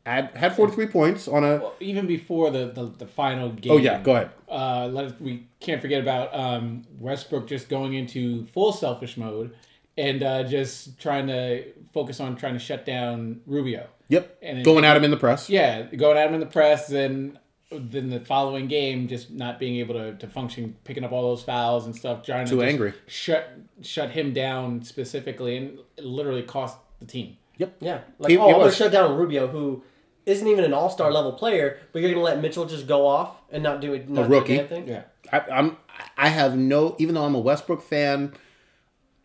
had, 0.04 0.30
had 0.36 0.56
43 0.56 0.86
points 0.86 1.28
on 1.28 1.44
a 1.44 1.56
Well, 1.58 1.74
even 1.80 2.06
before 2.06 2.50
the, 2.50 2.66
the, 2.66 2.86
the 2.98 3.06
final 3.06 3.50
game. 3.50 3.72
Oh 3.72 3.76
yeah, 3.76 4.00
go 4.02 4.12
ahead. 4.16 4.30
Uh, 4.48 4.88
let 4.90 5.04
us, 5.06 5.12
we 5.20 5.46
can't 5.60 5.80
forget 5.80 6.00
about 6.02 6.34
um, 6.34 6.84
Westbrook 6.98 7.46
just 7.46 7.68
going 7.68 7.94
into 7.94 8.44
full 8.46 8.72
selfish 8.72 9.16
mode 9.16 9.54
and 9.96 10.22
uh, 10.22 10.42
just 10.44 10.98
trying 10.98 11.26
to 11.28 11.64
focus 11.92 12.18
on 12.20 12.34
trying 12.36 12.54
to 12.54 12.58
shut 12.58 12.84
down 12.84 13.40
Rubio. 13.46 13.86
Yep. 14.08 14.38
And 14.42 14.56
then- 14.58 14.64
Going 14.64 14.84
at 14.84 14.96
him 14.96 15.04
in 15.04 15.10
the 15.10 15.16
press. 15.16 15.48
Yeah, 15.48 15.82
going 15.82 16.16
at 16.18 16.28
him 16.28 16.34
in 16.34 16.40
the 16.40 16.46
press, 16.46 16.90
and 16.90 17.38
then 17.70 18.10
the 18.10 18.20
following 18.20 18.66
game 18.68 19.08
just 19.08 19.30
not 19.30 19.58
being 19.58 19.76
able 19.76 19.94
to, 19.94 20.14
to 20.16 20.26
function, 20.26 20.76
picking 20.84 21.04
up 21.04 21.12
all 21.12 21.22
those 21.22 21.42
fouls 21.42 21.86
and 21.86 21.94
stuff, 21.96 22.22
trying 22.24 22.46
Too 22.46 22.56
to 22.56 22.62
just 22.62 22.72
angry. 22.72 22.92
shut 23.06 23.50
shut 23.80 24.10
him 24.10 24.32
down 24.34 24.82
specifically, 24.82 25.56
and 25.56 25.78
literally 25.98 26.42
cost 26.42 26.76
the 27.00 27.06
team. 27.06 27.36
Yep. 27.58 27.76
Yeah, 27.80 28.00
like 28.18 28.30
He- 28.30 28.36
oh, 28.36 28.48
he 28.48 28.52
I'm 28.54 28.60
gonna 28.60 28.72
shut 28.72 28.92
down 28.92 29.16
Rubio, 29.16 29.46
who 29.46 29.82
isn't 30.26 30.46
even 30.46 30.64
an 30.64 30.72
All 30.72 30.90
Star 30.90 31.10
level 31.12 31.32
player, 31.32 31.78
but 31.92 32.02
you're 32.02 32.10
gonna 32.10 32.22
let 32.22 32.40
Mitchell 32.40 32.66
just 32.66 32.86
go 32.86 33.06
off 33.06 33.36
and 33.50 33.62
not 33.62 33.80
do 33.80 33.94
it. 33.94 34.08
Not 34.08 34.28
do 34.28 34.34
rookie. 34.34 34.56
damn 34.56 34.68
thing? 34.68 34.88
Yeah, 34.88 35.02
I, 35.32 35.40
I'm 35.50 35.76
I 36.16 36.28
have 36.28 36.56
no 36.56 36.96
even 36.98 37.14
though 37.14 37.24
I'm 37.24 37.34
a 37.34 37.40
Westbrook 37.40 37.82
fan, 37.82 38.32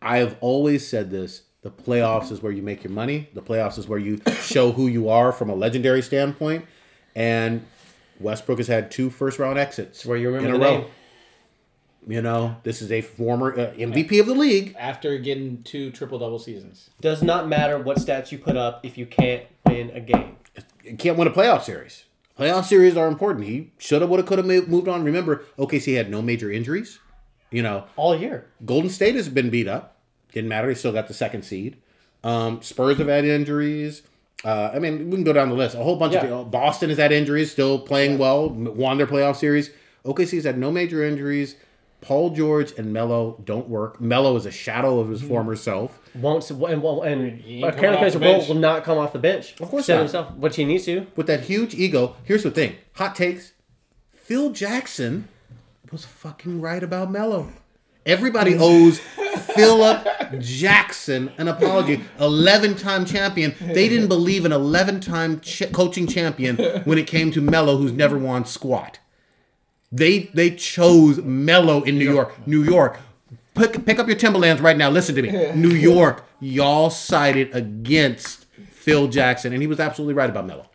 I 0.02 0.18
have 0.18 0.36
always 0.40 0.86
said 0.86 1.10
this. 1.10 1.42
The 1.62 1.70
playoffs 1.70 2.30
is 2.30 2.40
where 2.40 2.52
you 2.52 2.62
make 2.62 2.84
your 2.84 2.92
money. 2.92 3.28
The 3.34 3.42
playoffs 3.42 3.78
is 3.78 3.88
where 3.88 3.98
you 3.98 4.20
show 4.40 4.72
who 4.72 4.86
you 4.86 5.08
are 5.08 5.32
from 5.32 5.50
a 5.50 5.54
legendary 5.54 6.02
standpoint. 6.02 6.64
And 7.16 7.66
Westbrook 8.20 8.58
has 8.58 8.68
had 8.68 8.90
two 8.90 9.10
first 9.10 9.38
round 9.38 9.58
exits. 9.58 10.06
Where 10.06 10.16
you 10.16 10.28
remember 10.28 10.54
in 10.54 10.60
the 10.60 10.66
a 10.66 10.70
row. 10.70 10.78
name. 10.78 10.90
You 12.06 12.22
know, 12.22 12.56
this 12.62 12.80
is 12.80 12.90
a 12.90 13.02
former 13.02 13.52
uh, 13.52 13.72
MVP 13.72 14.18
of 14.18 14.26
the 14.26 14.34
league. 14.34 14.74
After 14.78 15.18
getting 15.18 15.62
two 15.62 15.90
triple 15.90 16.18
double 16.18 16.38
seasons. 16.38 16.88
Does 17.00 17.22
not 17.22 17.48
matter 17.48 17.78
what 17.78 17.98
stats 17.98 18.32
you 18.32 18.38
put 18.38 18.56
up 18.56 18.84
if 18.84 18.96
you 18.96 19.04
can't 19.04 19.42
win 19.66 19.90
a 19.90 20.00
game. 20.00 20.36
Can't 20.96 21.18
win 21.18 21.28
a 21.28 21.30
playoff 21.30 21.62
series. 21.62 22.04
Playoff 22.38 22.64
series 22.64 22.96
are 22.96 23.08
important. 23.08 23.46
He 23.46 23.72
should 23.78 24.00
have, 24.00 24.10
would 24.10 24.20
have, 24.20 24.26
could 24.26 24.38
have 24.38 24.46
moved 24.46 24.86
on. 24.86 25.02
Remember, 25.02 25.44
OKC 25.58 25.96
had 25.96 26.08
no 26.10 26.22
major 26.22 26.50
injuries. 26.50 27.00
You 27.50 27.62
know, 27.62 27.84
All 27.96 28.14
year. 28.16 28.46
Golden 28.64 28.90
State 28.90 29.14
has 29.14 29.28
been 29.28 29.50
beat 29.50 29.66
up. 29.66 29.96
Didn't 30.32 30.48
matter. 30.48 30.68
He 30.68 30.74
still 30.74 30.92
got 30.92 31.08
the 31.08 31.14
second 31.14 31.42
seed. 31.42 31.78
Um, 32.22 32.62
Spurs 32.62 32.98
have 32.98 33.08
had 33.08 33.24
injuries. 33.24 34.02
Uh, 34.44 34.70
I 34.72 34.78
mean, 34.78 35.10
we 35.10 35.16
can 35.16 35.24
go 35.24 35.32
down 35.32 35.48
the 35.48 35.54
list. 35.54 35.74
A 35.74 35.82
whole 35.82 35.96
bunch 35.96 36.14
of 36.14 36.22
people. 36.22 36.44
Boston 36.44 36.90
has 36.90 36.98
had 36.98 37.10
injuries, 37.10 37.50
still 37.50 37.78
playing 37.78 38.18
well, 38.18 38.48
won 38.50 38.98
their 38.98 39.06
playoff 39.06 39.36
series. 39.36 39.70
OKC's 40.04 40.44
had 40.44 40.58
no 40.58 40.70
major 40.70 41.02
injuries. 41.02 41.56
Paul 42.00 42.30
George 42.30 42.72
and 42.78 42.92
Melo 42.92 43.40
don't 43.44 43.68
work. 43.68 44.00
Melo 44.00 44.36
is 44.36 44.46
a 44.46 44.50
shadow 44.50 45.00
of 45.00 45.08
his 45.08 45.20
Mm-hmm. 45.20 45.28
former 45.28 45.56
self. 45.56 45.98
Won't 46.14 46.48
and 46.50 46.82
won't, 46.82 47.06
and 47.06 47.40
He 47.40 47.56
ain't 47.56 47.74
coming 47.74 47.78
apparently 47.78 48.06
off 48.06 48.12
the 48.12 48.18
will, 48.20 48.46
will 48.48 48.54
not 48.60 48.84
come 48.84 48.98
off 48.98 49.12
the 49.12 49.18
bench. 49.18 49.54
Of 49.60 49.68
course 49.68 49.86
Set 49.86 49.94
not. 49.96 50.00
himself, 50.02 50.34
which 50.36 50.56
he 50.56 50.64
needs 50.64 50.84
to. 50.86 51.06
With 51.16 51.26
that 51.26 51.42
huge 51.42 51.74
ego, 51.74 52.16
here's 52.24 52.42
the 52.44 52.50
thing 52.50 52.76
hot 52.94 53.14
takes. 53.16 53.52
Phil 54.14 54.50
Jackson 54.50 55.28
was 55.90 56.04
fucking 56.04 56.60
right 56.60 56.82
about 56.82 57.10
Melo. 57.10 57.48
Everybody 58.06 58.54
owes 58.58 59.00
Philip 59.00 60.06
Jackson 60.40 61.30
an 61.38 61.48
apology. 61.48 62.00
11 62.20 62.76
time 62.76 63.04
champion. 63.04 63.54
They 63.60 63.88
didn't 63.88 64.08
believe 64.08 64.44
an 64.44 64.52
11 64.52 65.00
time 65.00 65.40
ch- 65.40 65.70
coaching 65.72 66.06
champion 66.06 66.56
when 66.84 66.96
it 66.98 67.06
came 67.06 67.30
to 67.32 67.40
Melo, 67.40 67.76
who's 67.76 67.92
never 67.92 68.16
won 68.18 68.44
squat. 68.44 68.98
They 69.90 70.30
they 70.34 70.50
chose 70.50 71.18
Melo 71.22 71.82
in 71.82 71.98
New 71.98 72.10
York. 72.10 72.46
New 72.46 72.62
York. 72.62 72.98
Pick, 73.54 73.84
pick 73.84 73.98
up 73.98 74.06
your 74.06 74.16
Timberlands 74.16 74.62
right 74.62 74.76
now. 74.76 74.88
Listen 74.90 75.14
to 75.16 75.22
me. 75.22 75.30
New 75.54 75.70
York, 75.74 76.24
y'all 76.38 76.90
sided 76.90 77.52
against 77.54 78.46
Phil 78.70 79.08
Jackson, 79.08 79.52
and 79.52 79.60
he 79.60 79.66
was 79.66 79.80
absolutely 79.80 80.14
right 80.14 80.30
about 80.30 80.46
Melo. 80.46 80.66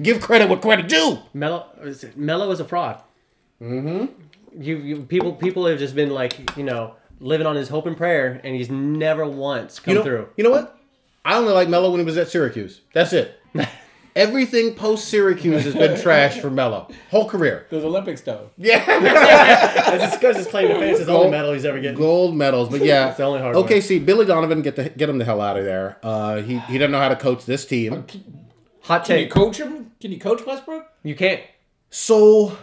Give 0.00 0.20
credit 0.20 0.48
what 0.48 0.62
credit 0.62 0.88
due. 0.88 1.18
Melo 1.34 1.66
Melo 2.14 2.50
is 2.52 2.60
a 2.60 2.64
fraud. 2.64 3.02
Mm-hmm. 3.60 4.62
You, 4.62 4.76
you 4.76 4.96
people 5.02 5.32
people 5.32 5.66
have 5.66 5.78
just 5.78 5.94
been 5.96 6.10
like 6.10 6.56
you 6.56 6.62
know 6.62 6.94
living 7.20 7.46
on 7.46 7.56
his 7.56 7.68
hope 7.68 7.86
and 7.86 7.96
prayer, 7.96 8.40
and 8.44 8.54
he's 8.54 8.70
never 8.70 9.26
once 9.26 9.80
come 9.80 9.92
You 9.92 9.98
know, 9.98 10.04
through. 10.04 10.28
you 10.36 10.44
know 10.44 10.50
what? 10.50 10.78
I 11.24 11.36
only 11.36 11.52
like 11.52 11.68
Melo 11.68 11.90
when 11.90 11.98
he 12.00 12.06
was 12.06 12.16
at 12.16 12.28
Syracuse. 12.28 12.82
That's 12.92 13.12
it. 13.12 13.40
Everything 14.18 14.74
post 14.74 15.08
Syracuse 15.08 15.62
has 15.64 15.74
been 15.74 15.98
trash 16.00 16.40
for 16.40 16.50
Melo. 16.50 16.88
Whole 17.10 17.28
career. 17.28 17.66
Those 17.70 17.84
Olympics 17.84 18.20
though. 18.22 18.50
Yeah. 18.58 18.84
That's 19.00 20.02
just 20.02 20.20
because 20.20 20.36
his 20.36 20.46
claim 20.48 20.68
to 20.68 20.74
fame 20.74 20.94
is 20.94 21.06
the 21.06 21.12
only 21.12 21.30
medal 21.30 21.52
he's 21.52 21.64
ever 21.64 21.78
getting. 21.80 21.96
Gold 21.96 22.34
medals. 22.36 22.68
But 22.68 22.84
yeah. 22.84 23.08
It's 23.08 23.18
the 23.18 23.22
only 23.24 23.40
hard 23.40 23.54
Okay, 23.56 23.76
one. 23.76 23.82
see, 23.82 23.98
Billy 24.00 24.26
Donovan, 24.26 24.62
get 24.62 24.76
the 24.76 24.88
get 24.90 25.08
him 25.08 25.18
the 25.18 25.24
hell 25.24 25.40
out 25.40 25.56
of 25.56 25.64
there. 25.64 25.98
Uh, 26.02 26.42
he 26.42 26.58
he 26.58 26.78
doesn't 26.78 26.90
know 26.90 26.98
how 26.98 27.08
to 27.08 27.16
coach 27.16 27.46
this 27.46 27.64
team. 27.64 28.04
Hot 28.82 29.04
take. 29.04 29.06
Can 29.06 29.18
you 29.18 29.24
take. 29.24 29.30
coach 29.32 29.56
him? 29.58 29.92
Can 30.00 30.10
you 30.12 30.18
coach 30.18 30.44
Westbrook? 30.44 30.86
You 31.04 31.14
can't. 31.14 31.42
So 31.90 32.58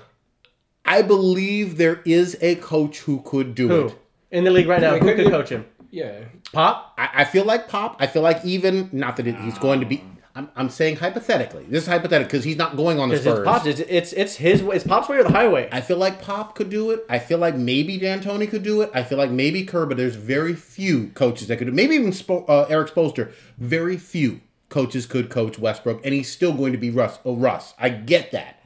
I 0.83 1.01
believe 1.03 1.77
there 1.77 2.01
is 2.05 2.37
a 2.41 2.55
coach 2.55 2.99
who 2.99 3.21
could 3.21 3.55
do 3.55 3.67
Who 3.69 3.85
it. 3.87 3.95
in 4.31 4.43
the 4.43 4.51
league 4.51 4.67
right 4.67 4.81
now? 4.81 4.91
Like, 4.91 5.01
Who 5.01 5.07
could 5.07 5.15
could 5.17 5.25
you- 5.25 5.31
coach 5.31 5.49
him? 5.49 5.65
Yeah. 5.91 6.25
Pop. 6.51 6.93
I, 6.97 7.09
I 7.21 7.23
feel 7.25 7.45
like 7.45 7.69
Pop. 7.69 7.95
I 7.99 8.07
feel 8.07 8.21
like 8.21 8.43
even 8.43 8.89
not 8.91 9.15
that 9.17 9.27
it, 9.27 9.35
he's 9.37 9.57
going 9.57 9.79
to 9.79 9.85
be. 9.85 10.03
I'm, 10.37 10.49
I'm 10.57 10.69
saying 10.69 10.97
hypothetically. 10.97 11.63
This 11.69 11.83
is 11.83 11.87
hypothetical 11.87 12.27
because 12.27 12.43
he's 12.43 12.57
not 12.57 12.75
going 12.75 12.99
on 12.99 13.07
the 13.07 13.15
Because 13.15 13.25
it's 13.25 13.35
Spurs. 13.35 13.47
Pop's. 13.47 13.65
It's, 13.65 13.79
it's 13.79 14.13
it's 14.13 14.35
his. 14.35 14.61
It's 14.61 14.85
Pop's 14.85 15.07
way 15.07 15.17
or 15.17 15.23
the 15.23 15.31
highway. 15.31 15.69
I 15.71 15.79
feel 15.79 15.95
like 15.97 16.21
Pop 16.21 16.55
could 16.55 16.69
do 16.69 16.91
it. 16.91 17.05
I 17.09 17.19
feel 17.19 17.37
like 17.37 17.55
maybe 17.55 17.97
D'Antoni 17.97 18.49
could 18.49 18.61
do 18.63 18.81
it. 18.81 18.91
I 18.93 19.03
feel 19.03 19.17
like 19.17 19.31
maybe 19.31 19.63
Kerr, 19.63 19.85
but 19.85 19.95
there's 19.95 20.15
very 20.15 20.53
few 20.53 21.07
coaches 21.09 21.47
that 21.47 21.57
could 21.57 21.67
do. 21.67 21.73
Maybe 21.73 21.95
even 21.95 22.11
Spo- 22.11 22.43
uh, 22.49 22.63
Erik 22.63 22.93
Spoelstra. 22.93 23.31
Very 23.57 23.95
few 23.95 24.41
coaches 24.67 25.05
could 25.05 25.29
coach 25.29 25.57
Westbrook, 25.57 26.01
and 26.03 26.13
he's 26.13 26.29
still 26.29 26.51
going 26.51 26.73
to 26.73 26.77
be 26.77 26.89
Russ. 26.89 27.17
Oh, 27.23 27.35
Russ. 27.37 27.73
I 27.79 27.87
get 27.87 28.31
that, 28.31 28.59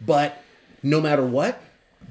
but 0.00 0.42
no 0.82 1.00
matter 1.00 1.24
what, 1.24 1.60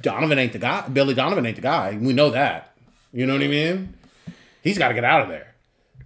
Donovan 0.01 0.39
ain't 0.39 0.53
the 0.53 0.59
guy. 0.59 0.87
Billy 0.87 1.13
Donovan 1.13 1.45
ain't 1.45 1.57
the 1.57 1.61
guy. 1.61 1.97
We 1.99 2.13
know 2.13 2.29
that. 2.29 2.73
You 3.11 3.25
know 3.25 3.33
what 3.33 3.43
I 3.43 3.47
mean? 3.47 3.95
He's 4.61 4.77
got 4.77 4.89
to 4.89 4.93
get 4.93 5.03
out 5.03 5.23
of 5.23 5.29
there. 5.29 5.55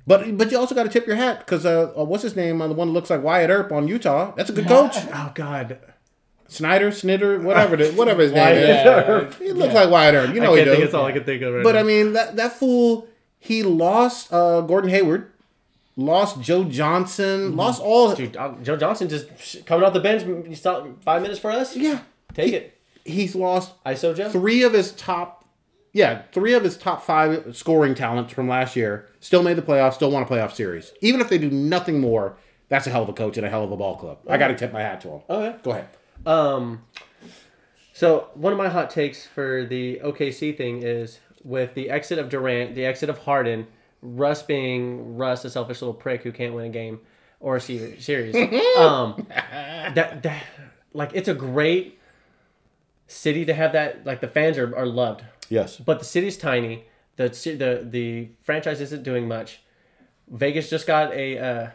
But 0.08 0.38
but 0.38 0.52
you 0.52 0.58
also 0.58 0.74
got 0.76 0.84
to 0.84 0.90
tip 0.90 1.06
your 1.08 1.16
hat 1.16 1.40
because 1.40 1.66
uh, 1.66 1.92
uh, 1.98 2.04
what's 2.04 2.24
his 2.24 2.36
name? 2.36 2.62
on 2.62 2.70
the 2.70 2.76
one 2.76 2.88
that 2.88 2.94
looks 2.94 3.10
like 3.10 3.22
Wyatt 3.24 3.50
Earp 3.50 3.72
on 3.72 3.88
Utah. 3.88 4.34
That's 4.36 4.50
a 4.50 4.54
good 4.54 4.68
coach. 4.68 4.96
oh 5.14 5.32
God. 5.36 5.80
Snyder, 6.48 6.92
Snitter, 6.92 7.40
whatever 7.40 7.78
the, 7.78 7.92
whatever 7.94 8.22
his 8.24 8.34
name 8.34 8.42
Wyatt 8.44 8.58
is. 8.58 8.86
Earp. 9.08 9.34
He 9.40 9.52
looks 9.54 9.74
like 9.74 9.90
Wyatt 9.90 10.16
Earp. 10.16 10.34
You 10.36 10.42
know 10.42 10.54
I 10.54 10.58
he 10.60 10.64
can't 10.66 10.70
think. 10.72 10.80
does. 10.80 10.86
It's 10.88 10.94
all 10.94 11.06
I 11.06 11.12
can 11.14 11.24
think 11.24 11.42
of. 11.44 11.54
Right 11.54 11.64
But 11.64 11.76
now. 11.76 11.80
I 11.80 11.84
mean 11.84 12.14
that 12.14 12.36
that 12.36 12.54
fool, 12.54 13.08
he 13.40 13.64
lost 13.64 14.34
uh, 14.34 14.60
Gordon 14.62 14.90
Hayward, 14.90 15.32
lost 15.96 16.42
Joe 16.42 16.66
Johnson, 16.66 17.56
lost 17.56 17.82
all. 17.82 18.14
Dude, 18.16 18.36
uh, 18.36 18.54
Joe 18.64 18.76
Johnson 18.76 19.08
just 19.08 19.28
sh- 19.40 19.58
coming 19.66 19.86
off 19.86 19.94
the 19.94 20.02
bench. 20.02 20.24
You 20.24 20.56
stop 20.56 20.86
five 21.04 21.22
minutes 21.22 21.40
for 21.40 21.52
us. 21.52 21.74
Yeah, 21.76 22.00
Take 22.34 22.52
it. 22.54 22.78
he's 23.06 23.34
lost 23.34 23.82
ISO 23.86 24.14
Joe. 24.14 24.28
three 24.30 24.64
of 24.64 24.74
his 24.74 24.92
top. 24.94 25.41
Yeah, 25.94 26.24
three 26.32 26.54
of 26.54 26.64
his 26.64 26.78
top 26.78 27.04
five 27.04 27.56
scoring 27.56 27.96
talents 27.96 28.34
from 28.34 28.48
last 28.48 28.76
year 28.76 29.10
still 29.20 29.44
made 29.44 29.58
the 29.58 29.62
playoffs, 29.62 29.96
still 29.96 30.12
won 30.12 30.24
a 30.24 30.26
playoff 30.26 30.54
series. 30.54 30.94
Even 31.02 31.20
if 31.20 31.30
they 31.30 31.38
do 31.38 31.50
nothing 31.50 32.00
more, 32.00 32.38
that's 32.70 32.88
a 32.88 32.90
hell 32.90 33.04
of 33.04 33.10
a 33.10 33.14
coach 33.14 33.36
and 33.36 33.46
a 33.46 33.50
hell 33.50 33.64
of 33.64 33.72
a 33.72 33.78
ball 33.78 33.98
club. 33.98 34.20
I 34.30 34.38
got 34.38 34.48
to 34.48 34.56
tip 34.56 34.72
my 34.72 34.82
hat 34.82 35.02
to 35.02 35.10
him. 35.10 35.22
Okay. 35.30 35.58
Go 35.64 35.72
ahead. 35.72 35.90
Um, 36.26 36.84
so 37.94 38.30
one 38.34 38.54
of 38.54 38.58
my 38.58 38.70
hot 38.70 38.90
takes 38.90 39.26
for 39.26 39.66
the 39.66 40.00
OKC 40.04 40.56
thing 40.56 40.82
is 40.82 41.20
with 41.44 41.74
the 41.74 41.90
exit 41.90 42.20
of 42.20 42.30
Durant, 42.30 42.76
the 42.76 42.86
exit 42.86 43.10
of 43.10 43.18
Harden, 43.20 43.68
Russ 44.02 44.42
being 44.42 45.18
Russ, 45.18 45.44
a 45.46 45.50
selfish 45.50 45.82
little 45.82 45.94
prick 45.94 46.24
who 46.24 46.32
can't 46.32 46.54
win 46.54 46.66
a 46.66 46.70
game 46.70 47.02
or 47.40 47.58
a 47.58 47.62
series. 47.62 48.36
um, 48.78 49.28
that 49.30 50.24
that 50.24 50.46
like 50.94 51.12
it's 51.14 51.28
a 51.28 51.34
great 51.34 52.00
city 53.08 53.46
to 53.46 53.54
have 53.54 53.74
that. 53.74 54.06
Like 54.06 54.22
the 54.22 54.28
fans 54.28 54.58
are, 54.58 54.76
are 54.76 54.86
loved, 54.86 55.24
Yes. 55.52 55.78
but 55.78 56.00
the 56.00 56.06
city's 56.06 56.38
tiny. 56.38 56.86
The 57.18 57.28
the 57.28 57.88
the 57.88 58.30
franchise 58.42 58.82
isn't 58.82 59.04
doing 59.04 59.28
much. 59.28 59.62
Vegas 60.30 60.70
just 60.70 60.88
got 60.88 61.14
a 61.14 61.38
uh, 61.38 61.70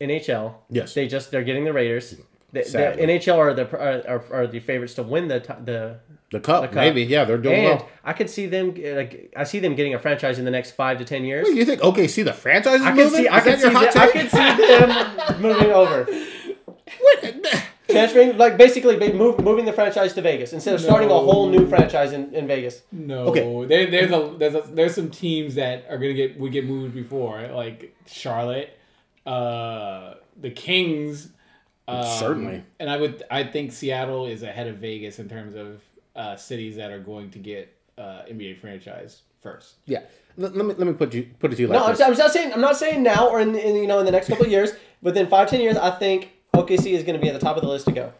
NHL. 0.00 0.54
Yes. 0.70 0.94
They 0.94 1.06
just 1.06 1.30
they're 1.30 1.44
getting 1.44 1.64
the 1.64 1.72
Raiders. 1.72 2.16
The, 2.52 2.62
the 2.62 2.96
NHL 3.06 3.36
are 3.36 3.54
the 3.54 3.70
are, 3.78 4.24
are, 4.32 4.46
the 4.46 4.58
favorites 4.58 4.94
to 4.94 5.04
win 5.04 5.28
the 5.28 5.38
the 5.64 6.00
The 6.30 6.40
cup, 6.40 6.62
the 6.62 6.68
cup. 6.68 6.74
maybe. 6.74 7.04
Yeah, 7.04 7.24
they're 7.24 7.38
doing 7.38 7.54
and 7.56 7.78
well. 7.78 7.88
I 8.02 8.12
could 8.12 8.28
see 8.28 8.46
them 8.46 8.74
like 8.74 9.32
I 9.36 9.44
see 9.44 9.60
them 9.60 9.76
getting 9.76 9.94
a 9.94 9.98
franchise 10.00 10.38
in 10.40 10.44
the 10.44 10.50
next 10.50 10.72
five 10.72 10.98
to 10.98 11.04
ten 11.04 11.24
years. 11.24 11.48
You 11.48 11.64
think 11.64 11.80
OKC 11.80 12.24
the 12.24 12.32
franchise 12.32 12.80
is 12.80 12.86
I 12.86 12.92
moving? 12.94 13.20
see 13.20 13.28
I 13.28 13.40
could 13.40 13.60
see 13.60 13.68
them, 13.68 13.76
I 13.76 14.10
could 14.10 14.30
see 14.30 14.66
them 14.66 15.42
moving 15.42 15.70
over. 15.70 16.06
Transferring 17.92 18.36
like 18.36 18.56
basically 18.56 18.96
move, 19.12 19.40
moving 19.40 19.64
the 19.64 19.72
franchise 19.72 20.12
to 20.14 20.22
Vegas 20.22 20.52
instead 20.52 20.74
of 20.74 20.80
starting 20.80 21.10
a 21.10 21.14
whole 21.14 21.48
new 21.48 21.66
franchise 21.68 22.12
in, 22.12 22.34
in 22.34 22.46
Vegas. 22.46 22.82
No. 22.92 23.26
Okay. 23.26 23.66
There, 23.66 23.90
there's 23.90 24.10
a 24.10 24.34
there's 24.38 24.54
a 24.54 24.62
there's 24.72 24.94
some 24.94 25.10
teams 25.10 25.54
that 25.56 25.86
are 25.88 25.98
gonna 25.98 26.14
get 26.14 26.38
would 26.38 26.52
get 26.52 26.66
moved 26.66 26.94
before 26.94 27.46
like 27.48 27.96
Charlotte, 28.06 28.78
uh, 29.26 30.14
the 30.36 30.50
Kings. 30.50 31.30
Um, 31.88 32.04
Certainly. 32.18 32.64
And 32.78 32.88
I 32.88 32.96
would 32.96 33.22
I 33.30 33.44
think 33.44 33.72
Seattle 33.72 34.26
is 34.26 34.42
ahead 34.42 34.66
of 34.66 34.76
Vegas 34.76 35.18
in 35.18 35.28
terms 35.28 35.56
of 35.56 35.82
uh, 36.14 36.36
cities 36.36 36.76
that 36.76 36.90
are 36.90 37.00
going 37.00 37.30
to 37.30 37.38
get 37.38 37.76
uh, 37.98 38.22
NBA 38.30 38.58
franchise 38.58 39.22
first. 39.40 39.76
Yeah. 39.86 40.02
Let, 40.36 40.56
let 40.56 40.64
me 40.64 40.74
let 40.74 40.86
me 40.86 40.92
put 40.92 41.12
you 41.14 41.28
put 41.38 41.52
it 41.52 41.56
to 41.56 41.62
you 41.62 41.68
like 41.68 41.78
No, 41.78 41.86
I'm. 41.86 42.12
I'm 42.12 42.18
not 42.18 42.30
saying 42.30 42.52
I'm 42.52 42.60
not 42.60 42.76
saying 42.76 43.02
now 43.02 43.28
or 43.28 43.40
in, 43.40 43.54
in 43.54 43.76
you 43.76 43.86
know 43.86 43.98
in 43.98 44.06
the 44.06 44.12
next 44.12 44.28
couple 44.28 44.44
of 44.44 44.50
years. 44.50 44.72
Within 45.02 45.26
five 45.26 45.48
ten 45.48 45.60
years, 45.60 45.76
I 45.76 45.90
think 45.90 46.30
OKC 46.64 46.92
is 46.92 47.02
going 47.02 47.18
to 47.18 47.20
be 47.20 47.28
at 47.28 47.34
the 47.34 47.44
top 47.44 47.56
of 47.56 47.62
the 47.62 47.68
list 47.68 47.86
to 47.86 47.92
go. 47.92 48.12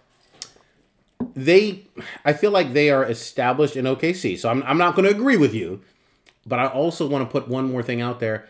they 1.34 1.86
I 2.24 2.32
feel 2.32 2.50
like 2.50 2.72
they 2.72 2.90
are 2.90 3.04
established 3.04 3.76
in 3.76 3.84
OKC. 3.84 4.38
So 4.38 4.48
I'm 4.48 4.62
I'm 4.64 4.78
not 4.78 4.94
going 4.94 5.08
to 5.08 5.14
agree 5.14 5.36
with 5.36 5.54
you, 5.54 5.82
but 6.46 6.58
I 6.58 6.66
also 6.66 7.06
want 7.08 7.26
to 7.28 7.30
put 7.30 7.48
one 7.48 7.70
more 7.70 7.82
thing 7.82 8.00
out 8.00 8.20
there. 8.20 8.48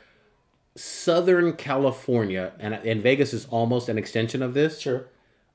Southern 0.77 1.55
California 1.55 2.53
and 2.59 2.75
and 2.75 3.03
Vegas 3.03 3.33
is 3.35 3.47
almost 3.47 3.89
an 3.89 3.99
extension 3.99 4.43
of 4.43 4.55
this. 4.55 4.81
Sure. 4.81 5.07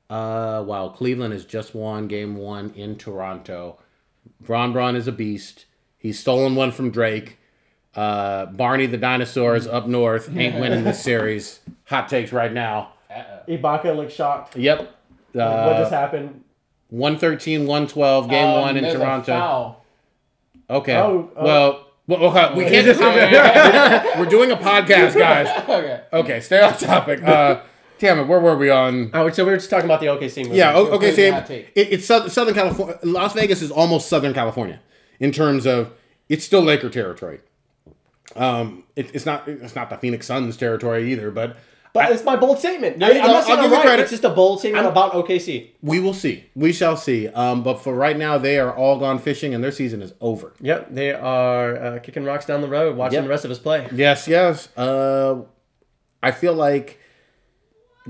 Uh, 0.08 0.64
while 0.64 0.92
Cleveland 0.92 1.34
has 1.34 1.46
just 1.46 1.74
won 1.74 2.08
game 2.08 2.36
one 2.36 2.72
in 2.76 2.96
Toronto, 2.96 3.80
Bron 4.42 4.72
Bron 4.72 4.96
is 4.96 5.08
a 5.08 5.12
beast. 5.12 5.66
He's 5.98 6.20
stolen 6.20 6.54
one 6.56 6.72
from 6.72 6.92
Drake. 6.92 7.38
Uh, 7.96 8.46
Barney 8.48 8.86
the 8.88 8.98
dinosaur 8.98 9.56
is 9.56 9.66
up 9.66 9.88
north. 9.88 10.30
Ain't 10.36 10.60
winning 10.60 10.84
this 10.84 11.02
series. 11.12 11.62
Hot 11.86 12.08
takes 12.10 12.32
right 12.32 12.52
now. 12.54 12.92
Ibaka 13.48 13.96
looked 13.96 14.12
shocked. 14.12 14.56
Yep. 14.58 14.80
what 15.34 15.42
Uh, 15.44 15.80
just 15.80 15.92
happened? 15.92 16.44
113, 16.90 17.62
112, 17.68 18.30
game 18.30 18.46
Um, 18.48 18.62
one 18.62 18.78
in 18.78 18.84
there's 18.84 18.96
a 18.96 19.00
Toronto. 19.00 19.26
foul. 19.32 19.86
Okay. 20.70 20.96
Oh, 20.96 21.30
oh. 21.36 21.44
Well, 21.44 21.82
well, 22.08 22.24
okay, 22.26 22.54
we 22.56 22.66
can't. 22.66 22.86
just. 22.86 23.00
we're 24.20 24.26
doing 24.26 24.52
a 24.52 24.56
podcast, 24.58 25.14
guys. 25.18 25.48
Okay. 25.68 26.02
Okay, 26.14 26.40
stay 26.40 26.62
on 26.62 26.74
topic. 26.78 27.24
Uh, 27.24 27.62
Damn 27.98 28.20
it, 28.20 28.28
where 28.28 28.42
were 28.42 28.58
we 28.58 28.70
on? 28.70 29.10
Oh, 29.14 29.30
so 29.30 29.46
we 29.46 29.52
were 29.52 29.58
just 29.58 29.70
talking 29.70 29.86
about 29.86 30.02
the 30.02 30.08
OKC 30.08 30.44
movie. 30.44 30.58
Yeah, 30.58 30.74
o- 30.76 30.88
okay, 30.88 31.14
crazy 31.14 31.30
Sam. 31.30 31.44
It, 31.50 31.70
it's 31.76 32.06
Southern, 32.06 32.30
Southern 32.30 32.54
California. 32.54 33.00
Las 33.04 33.34
Vegas 33.34 33.62
is 33.62 33.72
almost 33.72 34.10
Southern 34.10 34.34
California 34.34 34.82
in 35.22 35.32
terms 35.32 35.66
of 35.66 35.94
it's 36.28 36.44
still 36.44 36.62
Laker 36.62 36.90
territory. 36.90 37.40
Um, 38.36 38.84
it, 38.98 39.12
it's 39.16 39.26
not 39.26 39.48
it's 39.48 39.76
not 39.76 39.90
the 39.90 39.98
Phoenix 39.98 40.28
Suns 40.28 40.58
territory 40.58 41.10
either, 41.14 41.32
but 41.32 41.56
But 41.96 42.12
it's 42.12 42.26
my 42.26 42.36
bold 42.36 42.60
statement. 42.60 43.00
You 43.00 43.06
I, 43.08 43.10
am 43.12 43.18
not 43.28 43.46
saying 43.46 43.58
I'll 43.58 43.64
I'm 43.64 43.70
give 43.70 43.78
right. 43.78 43.86
credit. 43.86 44.02
It's 44.02 44.12
just 44.12 44.26
a 44.26 44.30
bold 44.30 44.60
statement 44.60 44.86
about 44.86 45.14
OKC. 45.14 45.70
we 45.82 46.02
will 46.02 46.14
see. 46.14 46.44
We 46.54 46.74
shall 46.74 46.98
see. 46.98 47.30
Um, 47.30 47.64
but 47.64 47.76
for 47.82 47.96
right 47.96 48.18
now, 48.18 48.38
they 48.38 48.60
are 48.60 48.76
all 48.76 49.00
gone 49.00 49.18
fishing, 49.18 49.54
and 49.56 49.64
their 49.64 49.72
season 49.72 50.02
is 50.02 50.14
over. 50.20 50.54
Yep, 50.60 50.90
they 50.92 51.14
are 51.14 51.78
uh, 51.78 52.00
kicking 52.00 52.26
rocks 52.26 52.46
down 52.46 52.60
the 52.60 52.68
road, 52.68 52.98
watching 52.98 53.14
Yep. 53.16 53.24
the 53.24 53.30
rest 53.30 53.46
of 53.46 53.52
us 53.52 53.60
play. 53.60 53.88
Yes, 53.94 54.28
yes. 54.28 54.68
Uh, 54.78 55.44
I 56.22 56.32
feel 56.32 56.54
like 56.54 57.00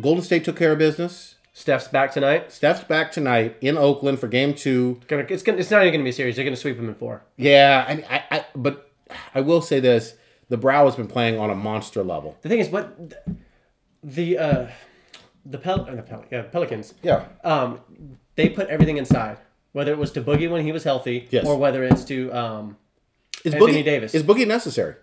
Golden 0.01 0.23
State 0.23 0.43
took 0.45 0.57
care 0.57 0.71
of 0.71 0.79
business. 0.79 1.35
Steph's 1.53 1.87
back 1.87 2.11
tonight. 2.11 2.51
Steph's 2.51 2.83
back 2.83 3.11
tonight 3.11 3.55
in 3.61 3.77
Oakland 3.77 4.19
for 4.19 4.27
Game 4.27 4.55
Two. 4.55 4.99
Gonna, 5.07 5.27
it's, 5.29 5.43
gonna, 5.43 5.59
it's 5.59 5.69
not 5.69 5.83
even 5.83 5.91
going 5.93 5.99
to 6.01 6.05
be 6.05 6.09
a 6.09 6.13
series. 6.13 6.35
They're 6.35 6.43
going 6.43 6.55
to 6.55 6.59
sweep 6.59 6.75
them 6.77 6.89
in 6.89 6.95
four. 6.95 7.23
Yeah, 7.37 7.85
I, 7.87 8.15
I, 8.15 8.23
I, 8.39 8.45
but 8.55 8.91
I 9.35 9.41
will 9.41 9.61
say 9.61 9.79
this: 9.79 10.15
the 10.49 10.57
Brow 10.57 10.85
has 10.85 10.95
been 10.95 11.07
playing 11.07 11.39
on 11.39 11.51
a 11.51 11.55
monster 11.55 12.03
level. 12.03 12.35
The 12.41 12.49
thing 12.49 12.59
is, 12.59 12.69
what 12.69 12.97
the 14.05 14.37
uh, 14.37 14.67
the 15.45 15.57
Pel- 15.57 15.87
uh, 15.89 15.95
the 15.95 16.01
Pel- 16.03 16.25
yeah, 16.31 16.43
Pelicans, 16.43 16.93
Yeah, 17.03 17.25
um, 17.43 17.79
they 18.35 18.49
put 18.49 18.67
everything 18.69 18.97
inside. 18.97 19.37
Whether 19.73 19.91
it 19.91 19.97
was 19.97 20.11
to 20.11 20.21
Boogie 20.21 20.49
when 20.49 20.63
he 20.63 20.71
was 20.71 20.83
healthy, 20.85 21.27
Yes. 21.31 21.45
or 21.45 21.57
whether 21.57 21.83
it's 21.83 22.05
to 22.05 22.31
um, 22.31 22.77
is 23.43 23.53
Anthony 23.53 23.81
Boogie 23.81 23.85
Davis. 23.85 24.13
Is 24.15 24.23
Boogie 24.23 24.47
necessary? 24.47 24.95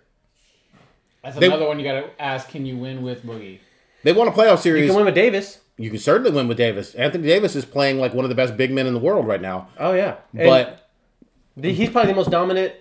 That's 1.23 1.37
They- 1.37 1.45
another 1.47 1.67
one 1.67 1.77
you 1.79 1.85
got 1.85 2.01
to 2.01 2.09
ask: 2.21 2.49
Can 2.49 2.65
you 2.65 2.77
win 2.77 3.03
with 3.03 3.23
Boogie? 3.23 3.59
They 4.03 4.13
won 4.13 4.27
a 4.27 4.31
playoff 4.31 4.59
series. 4.59 4.65
you 4.65 4.87
series. 4.87 4.89
can 4.89 4.95
win 4.97 5.05
with 5.05 5.15
Davis. 5.15 5.59
you 5.77 5.89
can 5.89 5.99
certainly 5.99 6.31
win 6.31 6.47
with 6.47 6.57
Davis. 6.57 6.95
Anthony 6.95 7.27
Davis 7.27 7.55
is 7.55 7.65
playing 7.65 7.99
like 7.99 8.13
one 8.13 8.25
of 8.25 8.29
the 8.29 8.35
best 8.35 8.57
big 8.57 8.71
men 8.71 8.87
in 8.87 8.93
the 8.93 8.99
world 8.99 9.27
right 9.27 9.41
now. 9.41 9.67
Oh 9.79 9.93
yeah, 9.93 10.15
And 10.35 10.47
But 10.47 10.89
the, 11.55 11.71
he's 11.73 11.89
probably 11.89 12.11
the 12.11 12.15
most 12.17 12.31
dominant. 12.31 12.73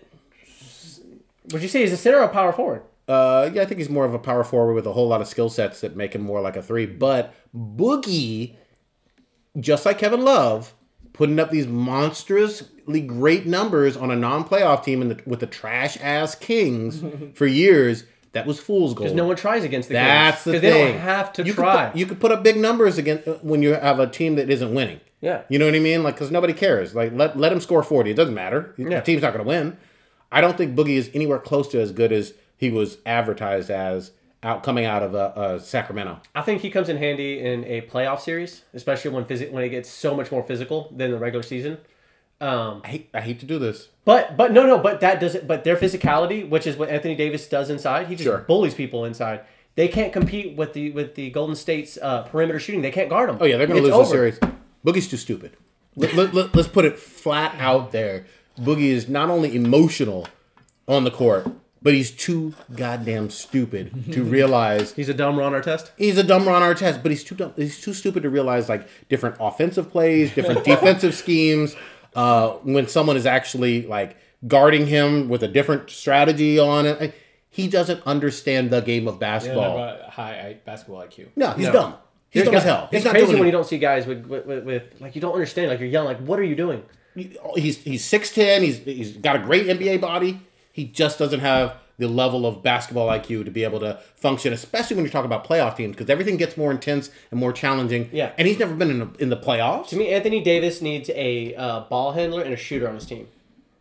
Would 1.53 1.61
you 1.63 1.69
say 1.69 1.81
he's 1.81 1.93
a 1.93 1.97
center 1.97 2.19
or 2.19 2.25
a 2.25 2.29
power 2.29 2.53
forward? 2.53 2.83
Uh, 3.13 3.51
yeah, 3.53 3.61
I 3.63 3.67
think 3.67 3.79
he's 3.79 3.91
more 3.91 4.07
of 4.07 4.15
a 4.15 4.19
power 4.19 4.43
forward 4.43 4.73
with 4.73 4.87
a 4.87 4.93
whole 4.93 5.07
lot 5.09 5.21
of 5.21 5.29
skill 5.29 5.51
sets 5.51 5.83
that 5.83 5.97
make 5.97 6.15
him 6.15 6.23
more 6.23 6.41
like 6.41 6.57
a 6.57 6.63
three. 6.63 6.87
But 6.87 7.35
Boogie, 7.55 8.55
just 9.61 9.85
like 9.85 9.99
Kevin 9.99 10.25
Love, 10.25 10.73
putting 11.13 11.39
up 11.39 11.51
these 11.51 11.67
monstrously 11.67 13.01
great 13.03 13.45
numbers 13.47 13.97
on 13.97 14.11
a 14.11 14.17
non-playoff 14.17 14.83
team 14.83 15.03
in 15.03 15.09
the, 15.11 15.21
with 15.27 15.41
the 15.41 15.47
trash 15.47 15.99
ass 16.01 16.35
Kings 16.35 17.05
for 17.35 17.47
years. 17.47 18.05
That 18.33 18.47
was 18.47 18.59
fool's 18.59 18.95
gold. 18.95 19.05
Because 19.09 19.15
no 19.15 19.27
one 19.27 19.37
tries 19.37 19.63
against 19.63 19.89
the 19.91 19.95
That's 19.95 20.45
the 20.45 20.53
Kings. 20.53 20.63
thing. 20.63 20.73
they 20.73 20.93
don't 20.93 21.01
have 21.01 21.35
to 21.35 21.43
you 21.43 21.53
try. 21.53 21.85
Could 21.85 21.93
put, 21.93 21.99
you 21.99 22.07
could 22.07 22.21
put 22.21 22.33
up 22.33 22.43
big 22.43 22.57
numbers 22.57 22.97
against 22.97 23.29
when 23.45 23.63
you 23.63 23.75
have 23.75 24.01
a 24.01 24.07
team 24.07 24.37
that 24.37 24.49
isn't 24.49 24.73
winning. 24.73 25.01
Yeah. 25.21 25.43
You 25.51 25.59
know 25.59 25.67
what 25.67 25.75
I 25.75 25.81
mean? 25.81 26.03
Like, 26.03 26.15
because 26.15 26.31
nobody 26.31 26.55
cares. 26.55 26.95
Like, 26.95 27.13
let 27.13 27.39
let 27.39 27.53
him 27.53 27.61
score 27.61 27.83
forty. 27.83 28.11
It 28.11 28.15
doesn't 28.15 28.33
matter. 28.35 28.75
Yeah. 28.79 29.01
The 29.01 29.03
team's 29.03 29.21
not 29.21 29.35
going 29.35 29.45
to 29.45 29.49
win. 29.49 29.77
I 30.33 30.41
don't 30.41 30.57
think 30.57 30.75
Boogie 30.75 30.97
is 30.97 31.11
anywhere 31.13 31.39
close 31.39 31.69
to 31.69 31.81
as 31.83 31.93
good 31.93 32.11
as 32.11 32.33
he 32.63 32.71
was 32.71 32.99
advertised 33.05 33.71
as 33.71 34.13
out 34.45 34.63
coming 34.63 34.85
out 34.85 35.03
of 35.03 35.17
uh, 35.17 35.19
uh, 35.35 35.59
Sacramento. 35.59 36.21
I 36.33 36.43
think 36.43 36.63
he 36.63 36.71
comes 36.71 36.89
in 36.89 36.97
handy 36.97 37.41
in 37.41 37.65
a 37.65 37.81
playoff 37.83 38.21
series, 38.21 38.63
especially 38.73 39.11
when 39.11 39.25
phys- 39.25 39.51
when 39.51 39.65
it 39.65 39.71
gets 39.71 39.91
so 39.91 40.15
much 40.15 40.31
more 40.31 40.45
physical 40.45 40.93
than 40.97 41.11
the 41.11 41.19
regular 41.19 41.43
season. 41.43 41.79
Um, 42.41 42.83
I 42.85 42.89
hate 42.89 43.11
I 43.15 43.21
hate 43.21 43.41
to 43.41 43.47
do 43.47 43.59
this. 43.59 43.89
but 44.05 44.37
but 44.37 44.53
no 44.53 44.65
no 44.65 44.79
but 44.79 45.01
that 45.01 45.19
doesn't 45.21 45.49
but 45.49 45.65
their 45.65 45.77
physicality, 45.77 46.49
which 46.49 46.69
is 46.69 46.77
what 46.77 46.89
Anthony 46.89 47.17
Davis 47.17 47.49
does 47.49 47.69
inside, 47.69 48.07
he 48.07 48.15
just 48.15 48.25
Sure. 48.29 48.39
bullies 48.39 48.75
people 48.75 49.05
inside. 49.05 49.41
They 49.75 49.89
can't 49.89 50.13
compete 50.13 50.57
with 50.57 50.73
the 50.73 50.93
with 50.93 51.17
the 51.17 51.31
Golden 51.31 51.57
State's 51.57 51.99
uh, 52.01 52.23
perimeter 52.23 52.61
shooting. 52.61 52.83
They 52.83 52.93
can't 52.93 53.11
guard 53.11 53.29
them. 53.29 53.39
Oh 53.41 53.45
yeah, 53.45 53.57
they're 53.57 53.67
going 53.67 53.83
to 53.83 53.89
It's 53.89 53.97
lose 53.97 54.07
over. 54.09 54.31
the 54.31 54.37
series. 54.37 54.55
Boogie's 54.87 55.09
too 55.09 55.17
stupid. 55.17 55.57
Let, 55.97 56.15
let, 56.15 56.33
let, 56.33 56.57
us 56.57 56.69
put 56.69 56.85
it 56.85 56.97
flat 56.99 57.57
out 57.59 57.91
there. 57.91 58.25
Boogie 58.59 58.91
is 58.91 59.09
not 59.09 59.31
only 59.31 59.55
emotional 59.57 60.29
on 60.87 61.03
the 61.05 61.11
court, 61.11 61.47
but 61.83 61.95
he's 61.95 62.11
too 62.11 62.55
goddamn 62.77 63.31
stupid 63.31 64.13
to 64.13 64.23
realize 64.37 64.93
He's 64.93 65.09
a 65.09 65.15
dumb 65.15 65.39
Ron 65.39 65.53
Artest. 65.53 65.91
he's 65.97 66.17
a 66.19 66.23
dumb 66.23 66.47
Ron 66.47 66.63
Artest, 66.63 67.03
but 67.03 67.11
he's 67.11 67.25
too 67.25 67.35
dumb. 67.35 67.53
He's 67.57 67.81
too 67.81 67.93
stupid 67.95 68.23
to 68.23 68.31
realize 68.31 68.69
like 68.69 68.87
different 69.09 69.37
offensive 69.41 69.91
plays, 69.91 70.33
different 70.35 70.65
defensive 70.73 71.15
schemes. 71.15 71.75
Uh, 72.15 72.51
when 72.63 72.87
someone 72.89 73.17
is 73.17 73.27
actually 73.27 73.87
like 73.87 74.17
guarding 74.47 74.87
him 74.87 75.29
with 75.29 75.43
a 75.43 75.49
different 75.49 75.89
strategy 75.91 76.59
on 76.59 76.85
it, 76.87 77.15
he 77.49 77.69
doesn't 77.69 78.03
understand 78.07 78.71
the 78.71 78.81
game 78.81 79.09
of 79.09 79.19
basketball. 79.19 79.77
about 79.77 80.09
high 80.11 80.49
I- 80.49 80.57
basketball 80.65 81.03
IQ. 81.03 81.29
no, 81.37 81.51
he's 81.53 81.67
No. 81.67 81.73
dumb. 81.73 81.95
He's 82.31 82.45
dumb 82.45 82.55
as 82.55 82.65
hell. 82.65 82.89
He's 82.91 82.99
It's 82.99 83.05
not 83.05 83.11
crazy 83.11 83.27
doing 83.27 83.39
when 83.41 83.47
it. 83.49 83.51
you 83.51 83.53
don't 83.53 83.67
see 83.67 83.77
guys 83.79 84.07
with 84.07 84.25
with, 84.27 84.47
with 84.47 84.65
with 84.65 84.83
like 85.01 85.15
you 85.15 85.21
don't 85.21 85.35
understand. 85.35 85.69
Like 85.69 85.81
you're 85.81 85.89
young. 85.89 86.07
Like 86.07 86.19
what 86.21 86.39
are 86.39 86.45
you 86.45 86.55
doing? 86.57 86.83
he's 87.15 87.77
he's 87.77 88.03
six 88.05 88.33
ten. 88.33 88.63
He's 88.63 88.79
he's 88.79 89.13
got 89.19 89.37
a 89.37 89.39
great 89.41 89.67
NBA 89.67 90.01
body. 90.01 90.41
He 90.73 90.85
just 90.85 91.19
doesn't 91.19 91.41
have 91.41 91.77
the 91.99 92.09
level 92.09 92.47
of 92.47 92.63
basketball 92.63 93.09
IQ 93.09 93.45
to 93.45 93.51
be 93.51 93.65
able 93.65 93.81
to 93.81 94.01
function, 94.17 94.53
especially 94.53 94.97
when 94.97 95.05
you're 95.05 95.13
talking 95.13 95.27
about 95.27 95.47
playoff 95.47 95.77
teams, 95.77 95.95
because 95.95 96.11
everything 96.11 96.37
gets 96.37 96.57
more 96.57 96.71
intense 96.71 97.11
and 97.31 97.39
more 97.39 97.53
challenging. 97.53 98.09
Yeah. 98.13 98.33
and 98.39 98.49
he's 98.49 98.59
never 98.59 98.75
been 98.75 98.91
in 98.91 98.99
the, 98.99 99.11
in 99.19 99.29
the 99.31 99.37
playoffs. 99.37 99.89
To 99.89 99.97
me, 99.97 100.09
Anthony 100.09 100.43
Davis 100.43 100.83
needs 100.83 101.11
a 101.11 101.55
uh, 101.55 101.81
ball 101.81 102.13
handler 102.13 102.43
and 102.43 102.53
a 102.53 102.57
shooter 102.57 102.89
on 102.89 102.95
his 102.95 103.07
team. 103.07 103.29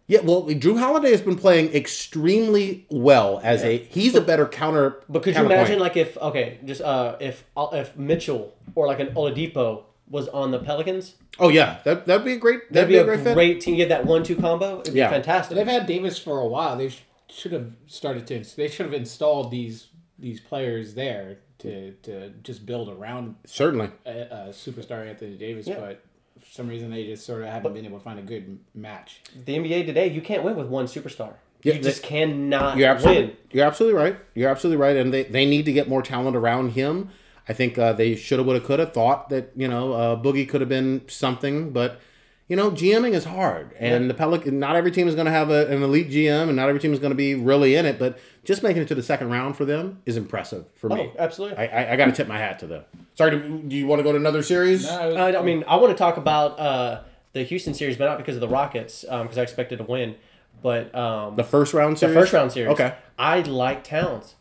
Yeah, 0.07 0.19
well, 0.21 0.43
Jrue 0.43 0.77
Holiday 0.77 1.11
has 1.11 1.21
been 1.21 1.37
playing 1.37 1.73
extremely 1.73 2.85
well 2.89 3.39
as 3.43 3.63
a. 3.63 3.77
He's 3.77 4.13
a 4.13 4.19
better 4.19 4.45
counter. 4.45 5.01
But 5.07 5.23
could 5.23 5.35
you 5.37 5.45
imagine, 5.45 5.79
like, 5.79 5.95
if 5.95 6.17
okay, 6.17 6.59
just 6.65 6.81
uh, 6.81 7.15
if 7.21 7.45
uh, 7.55 7.69
if 7.71 7.95
Mitchell 7.95 8.53
or 8.75 8.87
like 8.87 8.99
an 8.99 9.07
Oladipo 9.15 9.83
was 10.11 10.27
on 10.27 10.51
the 10.51 10.59
Pelicans, 10.59 11.15
Oh 11.39 11.49
yeah, 11.49 11.79
that 11.85 12.05
that'd 12.05 12.25
be 12.25 12.33
a 12.33 12.37
great. 12.37 12.71
that'd 12.71 12.75
That'd, 12.75 12.89
be 12.89 12.97
a 12.97 13.03
great, 13.03 13.33
great, 13.33 13.53
fit. 13.55 13.61
team. 13.61 13.77
Get 13.77 13.89
that 13.89 14.05
one-two 14.05 14.35
combo. 14.35 14.81
It'd 14.81 14.93
Yeah. 14.93 15.07
be 15.07 15.13
fantastic. 15.15 15.55
They've 15.55 15.65
had 15.65 15.87
Davis 15.87 16.19
for 16.19 16.39
a 16.39 16.45
while. 16.47 16.77
They 16.77 16.89
sh- 16.89 17.01
should 17.29 17.53
have 17.53 17.71
started 17.87 18.27
to. 18.27 18.43
They 18.55 18.67
should 18.67 18.85
have 18.85 18.93
installed 18.93 19.49
these 19.51 19.87
these 20.19 20.39
players 20.39 20.93
there 20.93 21.37
to 21.59 21.91
to 22.03 22.29
just 22.43 22.65
build 22.65 22.89
around 22.89 23.35
Certainly. 23.45 23.89
a, 24.05 24.09
a 24.09 24.35
superstar 24.51 25.07
Anthony 25.07 25.37
Davis. 25.37 25.65
Yeah. 25.67 25.79
But 25.79 26.03
for 26.39 26.51
some 26.51 26.67
reason, 26.67 26.91
they 26.91 27.05
just 27.05 27.25
sort 27.25 27.41
of 27.43 27.47
haven't 27.47 27.73
been 27.73 27.85
able 27.85 27.97
to 27.99 28.03
find 28.03 28.19
a 28.19 28.23
good 28.23 28.59
match. 28.75 29.21
the 29.45 29.55
NBA 29.57 29.85
today, 29.85 30.07
you 30.09 30.21
can't 30.21 30.43
win 30.43 30.55
with 30.57 30.67
one 30.67 30.85
superstar. 30.85 31.33
Yeah, 31.63 31.75
you 31.75 31.81
just 31.81 32.01
cannot 32.01 32.77
You're 32.77 32.89
absolutely, 32.89 33.25
win. 33.27 33.37
you're 33.51 33.65
absolutely 33.67 33.99
right. 34.01 34.15
You're 34.33 34.49
absolutely 34.49 34.81
right, 34.81 34.95
and 34.97 35.13
they, 35.13 35.23
they 35.23 35.45
need 35.45 35.65
to 35.65 35.71
get 35.71 35.87
more 35.87 36.01
talent 36.01 36.35
around 36.35 36.69
him. 36.71 37.09
I 37.49 37.53
think 37.53 37.77
uh, 37.77 37.93
they 37.93 38.15
should 38.15 38.39
have, 38.39 38.45
would 38.47 38.55
have, 38.55 38.65
could 38.65 38.79
have 38.79 38.93
thought 38.93 39.29
that 39.29 39.51
you 39.55 39.67
know 39.67 39.93
uh, 39.93 40.15
Boogie 40.21 40.47
could 40.47 40.61
have 40.61 40.69
been 40.69 41.01
something, 41.07 41.71
but 41.71 41.99
you 42.47 42.55
know 42.55 42.69
GMing 42.71 43.13
is 43.13 43.23
hard, 43.25 43.71
and 43.79 44.09
the 44.09 44.13
Pelican. 44.13 44.59
Not 44.59 44.75
every 44.75 44.91
team 44.91 45.07
is 45.07 45.15
going 45.15 45.25
to 45.25 45.31
have 45.31 45.49
a, 45.49 45.67
an 45.67 45.81
elite 45.83 46.09
GM, 46.09 46.47
and 46.47 46.55
not 46.55 46.69
every 46.69 46.79
team 46.79 46.93
is 46.93 46.99
going 46.99 47.11
to 47.11 47.15
be 47.15 47.33
really 47.35 47.75
in 47.75 47.85
it. 47.85 47.97
But 47.99 48.19
just 48.43 48.61
making 48.63 48.81
it 48.83 48.87
to 48.89 48.95
the 48.95 49.03
second 49.03 49.29
round 49.29 49.55
for 49.57 49.65
them 49.65 50.01
is 50.05 50.17
impressive 50.17 50.65
for 50.75 50.89
me. 50.89 51.11
Oh, 51.13 51.15
absolutely. 51.19 51.57
I, 51.57 51.65
I, 51.65 51.93
I 51.93 51.95
got 51.95 52.05
to 52.05 52.11
tip 52.11 52.27
my 52.27 52.37
hat 52.37 52.59
to 52.59 52.67
them. 52.67 52.83
Sorry, 53.15 53.31
do, 53.31 53.59
do 53.67 53.75
you 53.75 53.87
want 53.87 53.99
to 53.99 54.03
go 54.03 54.11
to 54.11 54.17
another 54.17 54.43
series? 54.43 54.83
No, 54.85 55.15
Uh, 55.17 55.39
I 55.39 55.41
mean, 55.43 55.63
I 55.67 55.75
want 55.77 55.91
to 55.91 55.97
talk 55.97 56.17
about 56.17 56.59
uh, 56.59 57.01
the 57.33 57.43
Houston 57.43 57.73
series, 57.73 57.97
but 57.97 58.05
not 58.05 58.17
because 58.17 58.35
of 58.35 58.41
the 58.41 58.47
Rockets, 58.47 59.01
because 59.01 59.37
I 59.37 59.41
expected 59.41 59.77
to 59.77 59.83
win. 59.83 60.15
But 60.61 60.93
um, 60.95 61.35
The 61.35 61.43
first 61.43 61.73
round 61.73 61.97
the 61.97 62.07
first 62.09 62.33
round 62.33 62.51
series. 62.51 62.71
Okay. 62.73 62.93
I 63.17 63.41
like 63.41 63.83
Towns. 63.83 64.35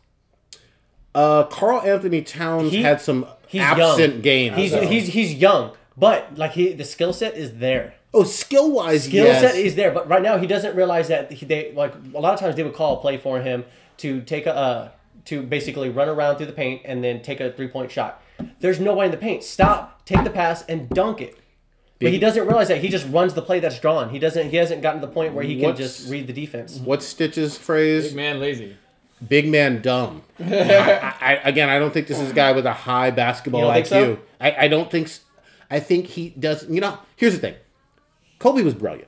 Uh, 1.13 1.43
Karl 1.45 1.81
Anthony 1.81 2.21
Towns 2.21 2.71
He- 2.71 2.81
had 2.83 3.01
some 3.01 3.25
He's 3.47 3.61
absent 3.61 4.13
young. 4.13 4.21
games. 4.21 4.55
He's 4.55 4.71
though. 4.71 4.81
he's 4.87 5.07
he's 5.07 5.33
young, 5.33 5.71
but 5.97 6.37
like 6.37 6.51
he 6.53 6.71
the 6.73 6.85
skill 6.85 7.11
set 7.11 7.35
is 7.35 7.57
there. 7.57 7.95
oh 8.13 8.23
skill 8.23 8.71
wise, 8.71 9.03
skill 9.05 9.25
yes. 9.25 9.41
set 9.41 9.55
is 9.55 9.75
there, 9.75 9.91
but 9.91 10.07
right 10.07 10.21
now 10.21 10.37
he 10.37 10.47
doesn't 10.47 10.75
realize 10.75 11.09
that 11.09 11.31
he, 11.31 11.45
they 11.45 11.73
like 11.73 11.93
a 12.15 12.19
lot 12.19 12.33
of 12.33 12.39
times 12.39 12.55
they 12.55 12.63
would 12.63 12.73
call 12.73 12.97
a 12.97 13.01
play 13.01 13.17
for 13.17 13.41
him 13.41 13.65
to 13.97 14.21
take 14.21 14.45
a 14.45 14.55
uh, 14.55 14.89
to 15.25 15.41
basically 15.43 15.89
run 15.89 16.07
around 16.07 16.37
through 16.37 16.45
the 16.45 16.53
paint 16.53 16.81
and 16.85 17.03
then 17.03 17.21
take 17.21 17.41
a 17.41 17.51
three 17.51 17.67
point 17.67 17.91
shot. 17.91 18.21
There's 18.61 18.79
nobody 18.79 19.05
in 19.07 19.11
the 19.11 19.17
paint. 19.17 19.43
Stop, 19.43 20.05
take 20.05 20.23
the 20.23 20.29
pass, 20.31 20.63
and 20.63 20.89
dunk 20.89 21.19
it. 21.21 21.37
But 21.99 22.11
he 22.11 22.17
doesn't 22.17 22.47
realize 22.47 22.69
that 22.69 22.79
he 22.79 22.87
just 22.89 23.05
runs 23.09 23.35
the 23.35 23.43
play 23.43 23.59
that's 23.59 23.79
drawn. 23.79 24.09
He 24.09 24.17
doesn't. 24.17 24.49
He 24.49 24.55
hasn't 24.57 24.81
gotten 24.81 25.01
to 25.01 25.07
the 25.07 25.13
point 25.13 25.33
where 25.35 25.43
he 25.43 25.55
can 25.57 25.65
What's- 25.65 25.77
just 25.79 26.09
read 26.09 26.25
the 26.25 26.33
defense. 26.33 26.77
What's 26.83 27.05
Stitch's 27.05 27.57
phrase? 27.57 28.07
big 28.07 28.15
man 28.15 28.39
lazy. 28.39 28.77
Big 29.27 29.47
man 29.47 29.81
dumb. 29.81 30.23
I, 30.39 30.43
I, 31.21 31.33
again, 31.43 31.69
I 31.69 31.77
don't 31.79 31.93
think 31.93 32.07
this 32.07 32.19
is 32.19 32.31
a 32.31 32.33
guy 32.33 32.51
with 32.53 32.65
a 32.65 32.73
high 32.73 33.11
basketball 33.11 33.63
IQ. 33.69 33.85
so? 33.87 34.19
I, 34.39 34.65
I 34.65 34.67
don't 34.67 34.89
think. 34.89 35.11
I 35.69 35.79
think 35.79 36.07
he 36.07 36.29
does. 36.31 36.67
You 36.69 36.81
know, 36.81 36.97
here's 37.15 37.33
the 37.33 37.39
thing. 37.39 37.55
Kobe 38.39 38.63
was 38.63 38.73
brilliant. 38.73 39.07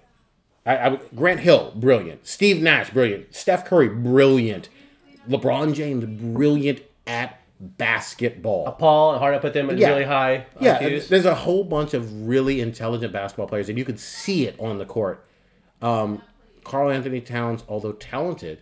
I, 0.66 0.78
I 0.78 1.00
Grant 1.16 1.40
Hill, 1.42 1.74
brilliant. 1.76 2.28
Steve 2.28 2.62
Nash, 2.62 2.92
brilliant. 2.92 3.34
Steph 3.36 3.66
Curry, 3.66 3.90
brilliant. 3.90 4.70
LeBron 5.28 5.74
James, 5.74 6.06
brilliant 6.06 6.82
at 7.08 7.40
basketball. 7.60 8.72
Paul 8.74 9.12
and 9.14 9.20
Harden 9.20 9.40
put 9.40 9.54
them 9.54 9.70
at 9.70 9.78
Yeah. 9.78 9.90
really 9.90 10.04
high. 10.04 10.46
Yeah, 10.60 10.80
IQs. 10.80 11.08
there's 11.08 11.26
a 11.26 11.36
whole 11.36 11.64
bunch 11.64 11.94
of 11.94 12.28
really 12.28 12.62
intelligent 12.62 13.12
basketball 13.14 13.48
players, 13.48 13.70
and 13.70 13.78
you 13.78 13.86
could 13.86 14.00
see 14.00 14.46
it 14.48 14.56
on 14.60 14.78
the 14.78 14.86
court. 14.86 15.26
Um, 15.82 16.22
Karl 16.64 16.90
Anthony 16.92 17.20
Towns, 17.22 17.64
although 17.68 17.92
talented, 17.94 18.62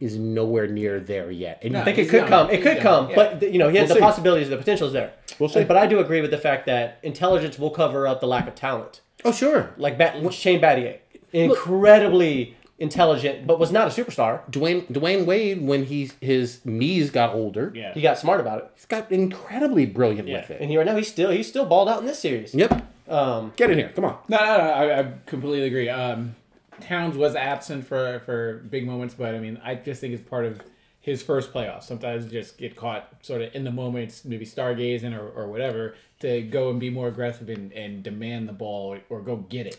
is 0.00 0.16
nowhere 0.16 0.66
near 0.66 1.00
there 1.00 1.30
yet. 1.30 1.58
And 1.62 1.72
No. 1.72 1.80
I 1.80 1.84
think 1.84 1.98
it 1.98 2.08
could 2.08 2.20
young. 2.20 2.28
come. 2.28 2.50
It 2.50 2.62
could 2.62 2.74
young, 2.74 2.82
come, 2.82 3.08
yeah. 3.10 3.16
but 3.16 3.40
th- 3.40 3.52
you 3.52 3.58
know, 3.58 3.68
he 3.68 3.76
has 3.78 3.88
We'll 3.88 3.96
the 3.96 4.00
see. 4.00 4.04
possibilities, 4.06 4.48
the 4.48 4.56
potential 4.56 4.86
is 4.86 4.92
there. 4.92 5.12
We'll 5.38 5.48
see. 5.48 5.64
But 5.64 5.76
I 5.76 5.86
do 5.86 5.98
agree 6.00 6.20
with 6.20 6.30
the 6.30 6.38
fact 6.38 6.66
that 6.66 6.98
intelligence 7.02 7.58
will 7.58 7.70
cover 7.70 8.06
up 8.06 8.20
the 8.20 8.26
lack 8.28 8.46
of 8.48 8.54
talent. 8.54 9.00
oh 9.24 9.32
sure, 9.32 9.70
Like 9.76 9.98
Bat- 9.98 10.32
Shane 10.32 10.60
Battier, 10.60 10.98
incredibly 11.32 12.56
intelligent, 12.78 13.44
but 13.46 13.58
was 13.58 13.72
not 13.72 13.88
a 13.88 13.90
superstar. 14.02 14.48
Dwyane 14.50 14.86
Dwyane 14.90 15.24
Wade 15.26 15.60
when 15.66 15.84
he 15.86 16.10
his 16.20 16.64
knees 16.64 17.10
got 17.10 17.34
older, 17.34 17.72
Yeah. 17.74 17.92
He 17.94 18.00
got 18.00 18.18
smart 18.18 18.40
about 18.40 18.58
it, 18.58 18.70
he's 18.76 18.84
got 18.86 19.10
incredibly 19.10 19.84
brilliant 19.86 20.28
with 20.28 20.50
it. 20.50 20.60
and 20.60 20.70
he 20.70 20.76
right 20.76 20.86
now 20.86 20.96
he's 20.96 21.08
still 21.08 21.30
he's 21.30 21.48
still 21.48 21.64
balled 21.66 21.88
out 21.88 22.00
in 22.00 22.06
this 22.06 22.20
series. 22.20 22.54
Yep, 22.54 22.82
Um, 23.08 23.52
get 23.56 23.70
in 23.70 23.78
here, 23.78 23.90
come 23.94 24.04
on. 24.04 24.18
No, 24.28 24.36
no, 24.38 24.56
no. 24.58 24.62
I, 24.70 24.98
I 25.00 25.12
completely 25.26 25.66
agree. 25.66 25.88
Um, 25.88 26.36
Towns 26.80 27.16
was 27.16 27.34
absent 27.34 27.86
for 27.86 28.20
for 28.24 28.64
big 28.70 28.86
moments, 28.86 29.14
but 29.14 29.34
I 29.34 29.40
mean, 29.40 29.60
I 29.64 29.74
just 29.74 30.00
think 30.00 30.14
it's 30.14 30.28
part 30.28 30.44
of 30.44 30.62
his 31.00 31.22
first 31.22 31.52
playoffs. 31.52 31.84
Sometimes 31.84 32.30
just 32.30 32.58
get 32.58 32.76
caught 32.76 33.08
sort 33.22 33.42
of 33.42 33.54
in 33.54 33.64
the 33.64 33.70
moments, 33.70 34.24
maybe 34.24 34.44
stargazing 34.44 35.16
or, 35.18 35.28
or 35.28 35.48
whatever, 35.48 35.94
to 36.20 36.42
go 36.42 36.70
and 36.70 36.78
be 36.78 36.90
more 36.90 37.08
aggressive 37.08 37.48
and, 37.48 37.72
and 37.72 38.02
demand 38.02 38.48
the 38.48 38.52
ball 38.52 38.94
or, 38.94 39.00
or 39.08 39.20
go 39.20 39.36
get 39.36 39.66
it. 39.66 39.78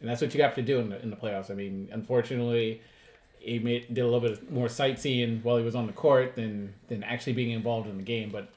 And 0.00 0.10
that's 0.10 0.20
what 0.20 0.34
you 0.34 0.42
have 0.42 0.54
to 0.56 0.62
do 0.62 0.78
in 0.78 0.90
the, 0.90 1.00
in 1.02 1.10
the 1.10 1.16
playoffs. 1.16 1.50
I 1.50 1.54
mean, 1.54 1.88
unfortunately, 1.92 2.82
he 3.38 3.58
made, 3.58 3.94
did 3.94 4.02
a 4.02 4.04
little 4.04 4.20
bit 4.20 4.50
more 4.52 4.68
sightseeing 4.68 5.40
while 5.42 5.56
he 5.56 5.64
was 5.64 5.74
on 5.74 5.86
the 5.86 5.92
court 5.92 6.34
than 6.34 6.74
than 6.88 7.02
actually 7.04 7.32
being 7.32 7.52
involved 7.52 7.88
in 7.88 7.96
the 7.96 8.02
game. 8.02 8.30
But 8.30 8.50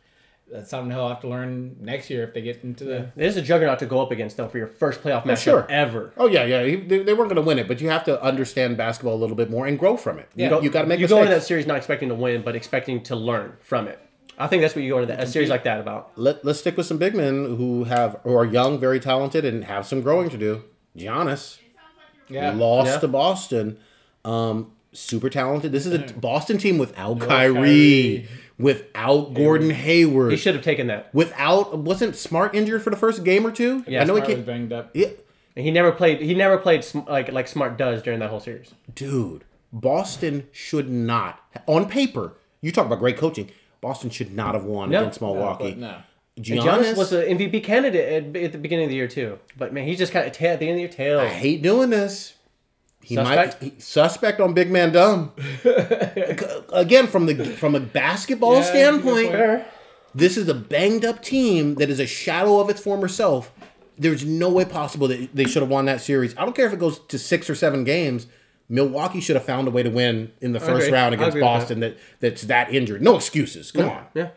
that's 0.52 0.70
something 0.70 0.92
he'll 0.92 1.08
have 1.10 1.22
to 1.22 1.28
learn 1.28 1.76
next 1.80 2.10
year 2.10 2.24
if 2.24 2.34
they 2.34 2.42
get 2.42 2.64
into 2.64 2.84
the 2.84 2.98
it 3.16 3.26
is 3.26 3.38
a 3.38 3.42
juggernaut 3.42 3.80
to 3.80 3.86
go 3.86 4.02
up 4.02 4.12
against 4.12 4.38
though 4.38 4.48
for 4.48 4.58
your 4.58 4.68
first 4.68 5.02
playoff 5.02 5.26
match 5.26 5.42
sure. 5.42 5.66
ever. 5.70 6.14
Oh 6.18 6.28
yeah, 6.28 6.44
yeah. 6.46 6.64
He, 6.64 6.76
they, 6.76 7.04
they 7.04 7.14
weren't 7.14 7.30
going 7.30 7.36
to 7.42 7.48
win 7.48 7.60
it, 7.60 7.68
but 7.68 7.82
you 7.82 7.90
have 7.90 8.04
to 8.06 8.22
understand 8.22 8.78
basketball 8.78 9.14
a 9.16 9.22
little 9.22 9.36
bit 9.36 9.50
more 9.50 9.68
and 9.68 9.78
grow 9.78 9.98
from 9.98 10.20
it. 10.20 10.30
You 10.36 10.44
Yeah. 10.44 10.50
don't. 10.50 10.64
You 10.64 10.70
got 10.70 10.82
to 10.84 10.88
make 10.88 11.00
You 11.00 11.08
go 11.08 11.20
into 11.22 11.34
that 11.34 11.44
series 11.44 11.68
not 11.68 11.78
expecting 11.78 12.10
to 12.10 12.16
win, 12.16 12.42
but 12.42 12.56
expecting 12.56 13.04
to 13.04 13.16
learn 13.16 13.58
from 13.62 13.88
it. 13.88 14.00
I 14.38 14.48
think 14.48 14.62
that's 14.62 14.74
what 14.74 14.84
you 14.86 14.92
go 14.92 15.00
into 15.00 15.08
that, 15.14 15.22
a 15.24 15.28
series 15.28 15.50
like 15.50 15.66
that 15.66 15.82
about. 15.82 16.12
Let, 16.16 16.46
let's 16.46 16.60
stick 16.60 16.78
with 16.78 16.86
some 16.86 16.98
big 16.98 17.14
men 17.14 17.44
who 17.58 17.84
have 17.84 18.20
who 18.24 18.34
are 18.36 18.46
young, 18.46 18.80
very 18.80 19.00
talented, 19.00 19.44
and 19.46 19.66
have 19.66 19.86
some 19.86 20.02
growing 20.02 20.30
to 20.30 20.38
do. 20.38 20.64
Giannis 20.98 21.58
yeah. 22.30 22.52
lost 22.52 22.88
Yeah. 22.88 23.00
to 23.00 23.08
Boston. 23.08 23.78
Um, 24.24 24.72
super 24.94 25.30
talented. 25.30 25.72
This 25.72 25.86
is 25.86 25.94
a 25.94 26.14
Boston 26.14 26.58
team 26.58 26.78
without 26.78 27.20
Kyrie. 27.20 27.28
Kyrie, 27.54 28.28
without 28.60 29.34
Gordon 29.34 29.70
Hayward, 29.72 30.32
He 30.32 30.38
should 30.38 30.54
have 30.56 30.64
taken 30.64 30.88
that. 30.88 31.14
without 31.14 31.78
wasn't 31.78 32.16
Smart 32.16 32.54
injured 32.54 32.84
for 32.84 32.90
the 32.90 32.98
first 32.98 33.24
game 33.24 33.46
or 33.48 33.52
two. 33.52 33.84
Yeah, 33.88 34.02
I 34.02 34.04
know 34.04 34.16
Smart 34.16 34.28
he 34.30 34.36
was 34.36 34.36
can't. 34.36 34.46
banged 34.46 34.74
up. 34.74 34.92
Yeah, 34.94 35.08
And 35.56 35.66
he 35.66 35.72
never 35.72 35.92
played. 35.92 36.22
He 36.22 36.36
never 36.36 36.58
played 36.58 36.86
like 37.08 37.32
like 37.32 37.48
Smart 37.48 37.78
does 37.78 38.02
during 38.04 38.20
that 38.20 38.30
whole 38.30 38.40
series. 38.40 38.72
dude, 38.94 39.44
Boston 39.74 40.48
should 40.52 40.90
not 40.90 41.40
on 41.68 41.88
paper. 41.88 42.34
You 42.62 42.72
talk 42.72 42.86
about 42.86 43.00
great 43.00 43.18
coaching. 43.18 43.50
Boston 43.82 44.10
should 44.10 44.34
not 44.36 44.54
have 44.56 44.66
won 44.66 44.90
No. 44.90 45.00
against 45.00 45.22
Milwaukee. 45.22 45.74
No. 45.76 45.96
Giannis, 46.38 46.62
Giannis 46.64 46.98
was 46.98 47.12
an 47.14 47.38
MVP 47.38 47.64
candidate 47.64 48.36
at, 48.36 48.42
at 48.44 48.52
the 48.54 48.58
beginning 48.58 48.86
of 48.86 48.90
the 48.90 48.96
year 48.96 49.08
too. 49.08 49.40
But 49.58 49.74
man, 49.74 49.86
he 49.86 49.96
just 49.96 50.12
kind 50.14 50.26
of 50.26 50.32
ta- 50.34 50.46
at 50.48 50.60
the 50.60 50.66
end 50.68 50.72
of 50.72 50.76
the 50.78 50.82
year 50.82 50.88
tail. 50.90 51.20
I 51.20 51.28
hate 51.28 51.62
doing 51.62 51.90
this. 51.90 52.34
He 53.02 53.16
Suspect? 53.16 53.62
might 53.62 53.74
he, 53.74 53.80
suspect 53.80 54.40
on 54.42 54.54
big 54.54 54.70
man 54.70 54.92
dumb. 54.92 55.32
Again, 56.74 57.08
from 57.08 57.26
the 57.26 57.46
from 57.46 57.76
a 57.76 57.80
basketball 57.80 58.56
Yeah, 58.56 58.62
standpoint, 58.64 59.66
this 60.14 60.38
is 60.38 60.48
a 60.48 60.54
banged 60.54 61.06
up 61.06 61.24
team 61.24 61.76
that 61.76 61.90
is 61.90 62.00
a 62.00 62.06
shadow 62.08 62.60
of 62.60 62.70
its 62.70 62.82
former 62.82 63.08
self. 63.08 63.52
There's 63.98 64.24
no 64.26 64.50
way 64.50 64.66
possible 64.66 65.08
that 65.10 65.36
they 65.36 65.46
should 65.46 65.62
have 65.62 65.70
won 65.70 65.86
that 65.86 66.02
series. 66.02 66.36
I 66.38 66.46
don't 66.46 66.56
care 66.56 66.68
if 66.68 66.74
it 66.74 66.80
goes 66.80 67.00
to 67.00 67.18
six 67.20 67.50
or 67.50 67.56
seven 67.56 67.84
games. 67.84 68.28
Milwaukee 68.70 69.20
should 69.20 69.36
have 69.36 69.46
found 69.46 69.68
a 69.68 69.72
way 69.72 69.82
to 69.82 69.90
win 69.90 70.32
in 70.42 70.52
the 70.52 70.60
first 70.60 70.92
round 70.92 71.16
against 71.16 71.40
Boston. 71.40 71.80
That. 71.80 71.98
that's 72.20 72.44
that 72.44 72.74
injured. 72.74 73.02
No 73.02 73.16
excuses. 73.16 73.72
Come 73.72 73.90
on. 73.90 74.06
Yeah. 74.14 74.30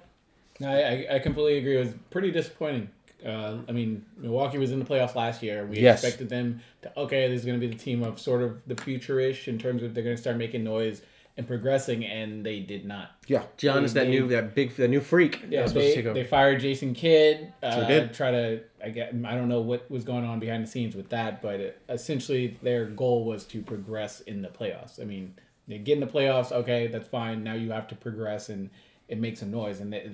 No, 0.61 0.69
I, 0.69 0.79
I- 1.11 1.17
I 1.17 1.19
completely 1.19 1.59
agree. 1.59 1.77
It 1.77 1.81
was 1.81 1.95
pretty 2.11 2.31
disappointing. 2.31 2.89
Uh, 3.25 3.59
I 3.69 3.73
mean, 3.73 4.05
Milwaukee 4.17 4.59
was 4.59 4.73
in 4.73 4.79
the 4.79 4.85
playoffs 4.85 5.15
last 5.15 5.43
year. 5.43 5.65
We 5.67 5.79
Yes. 5.79 6.03
expected 6.03 6.29
them 6.29 6.61
to, 6.83 6.99
okay, 7.01 7.29
this 7.29 7.41
is 7.41 7.47
going 7.47 7.61
to 7.61 7.67
be 7.67 7.73
the 7.73 7.79
team 7.79 8.03
of 8.03 8.19
sort 8.21 8.43
of 8.43 8.61
the 8.67 8.77
future-ish 8.77 9.49
in 9.49 9.59
terms 9.59 9.83
of 9.83 9.95
they're 9.95 10.05
going 10.05 10.17
to 10.17 10.21
start 10.21 10.37
making 10.37 10.65
noise 10.65 11.03
and 11.37 11.47
progressing, 11.47 12.05
and 12.05 12.45
they 12.45 12.61
did 12.61 12.85
not. 12.85 13.13
Yeah. 13.27 13.45
Giannis, 13.57 13.85
is 13.85 13.95
that 13.95 14.09
new 14.09 14.29
that 14.29 14.55
big 14.55 14.77
that 14.77 14.89
new 14.89 15.01
freak. 15.01 15.43
Yeah, 15.49 15.63
was 15.63 15.73
to 15.73 15.79
they, 15.79 16.01
they 16.03 16.25
fired 16.25 16.61
Jason 16.61 16.93
Kidd. 16.95 17.53
Uh, 17.63 17.75
Sure 17.77 17.87
did. 17.87 18.13
Try 18.13 18.31
to, 18.33 18.61
I 18.85 18.91
get, 18.91 19.15
I 19.25 19.35
don't 19.35 19.49
know 19.49 19.61
what 19.63 19.91
was 19.91 20.05
going 20.05 20.25
on 20.25 20.41
behind 20.41 20.63
the 20.63 20.69
scenes 20.71 20.95
with 20.95 21.09
that, 21.09 21.41
but 21.41 21.59
it, 21.61 21.81
essentially 21.89 22.59
their 22.63 22.85
goal 22.87 23.25
was 23.25 23.45
to 23.47 23.63
progress 23.63 24.21
in 24.21 24.43
the 24.43 24.49
playoffs. 24.49 25.01
I 25.01 25.05
mean, 25.05 25.35
they 25.69 25.79
get 25.79 25.95
in 25.95 26.01
the 26.01 26.07
playoffs, 26.07 26.53
okay, 26.53 26.89
that's 26.89 27.09
fine. 27.09 27.43
Now 27.43 27.55
you 27.55 27.71
have 27.71 27.89
to 27.89 27.95
progress 27.95 28.51
and 28.51 28.69
it 29.09 29.19
makes 29.19 29.41
some 29.41 29.51
noise, 29.51 29.81
and 29.81 29.93
they, 29.93 30.11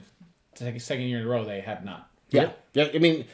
second 0.55 0.81
second 0.81 1.07
year 1.07 1.18
in 1.18 1.25
a 1.25 1.29
row 1.29 1.44
they 1.44 1.61
have 1.61 1.85
not. 1.85 2.08
Yeah. 2.31 2.51
Yeah. 2.75 2.88
I 2.95 2.99
mean, 2.99 3.25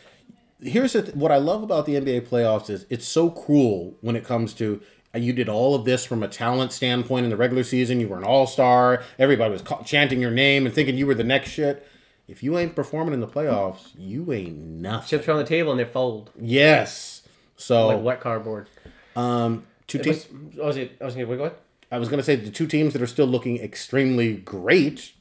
here's 0.63 0.93
the 0.93 1.03
th- 1.03 1.15
what 1.15 1.31
I 1.33 1.37
love 1.37 1.63
about 1.63 1.87
the 1.87 1.95
NBA 1.95 2.29
playoffs 2.29 2.71
is 2.71 2.87
it's 2.91 3.07
so 3.07 3.31
cruel 3.31 3.97
when 4.01 4.17
it 4.17 4.25
comes 4.25 4.55
to 4.55 4.81
uh, 5.15 5.19
you 5.19 5.33
did 5.33 5.49
all 5.49 5.75
of 5.75 5.85
this 5.85 6.05
from 6.05 6.23
a 6.23 6.29
talent 6.29 6.73
standpoint 6.73 7.25
in 7.25 7.31
the 7.31 7.37
regular 7.37 7.63
season. 7.65 8.01
You 8.01 8.09
were 8.09 8.19
an 8.19 8.25
all 8.25 8.47
star. 8.47 9.03
Everybody 9.19 9.53
was 9.53 9.63
ca- 9.63 9.83
chanting 9.83 10.21
your 10.21 10.31
name 10.31 10.67
and 10.67 10.75
thinking 10.75 10.97
you 10.97 11.07
were 11.07 11.15
the 11.15 11.25
next 11.25 11.51
shit. 11.51 11.87
If 12.27 12.43
you 12.43 12.57
ain't 12.59 12.75
performing 12.75 13.13
in 13.15 13.21
the 13.21 13.29
playoffs, 13.29 13.89
you 13.99 14.33
ain't 14.33 14.57
nothing. 14.59 15.09
Chips 15.19 15.29
are 15.29 15.33
on 15.33 15.39
the 15.39 15.45
table 15.45 15.71
and 15.73 15.79
they 15.81 15.85
fold 15.85 16.31
Yes. 16.41 17.23
So 17.57 17.89
like 17.89 18.03
wet 18.03 18.21
cardboard. 18.21 18.69
um, 19.15 19.65
two 19.87 19.99
It 19.99 20.05
teams. 20.05 20.27
was, 20.57 20.59
I 20.61 20.67
was, 20.67 20.77
I 21.01 21.05
was 21.05 21.15
gonna 21.15 21.27
go 21.37 21.45
ahead. 21.45 21.57
I 21.93 21.99
was 21.99 22.09
gonna 22.09 22.23
say 22.23 22.35
the 22.37 22.51
two 22.51 22.67
teams 22.67 22.95
that 22.95 23.03
are 23.03 23.07
still 23.07 23.27
looking 23.27 23.59
extremely 23.59 24.37
great. 24.39 25.13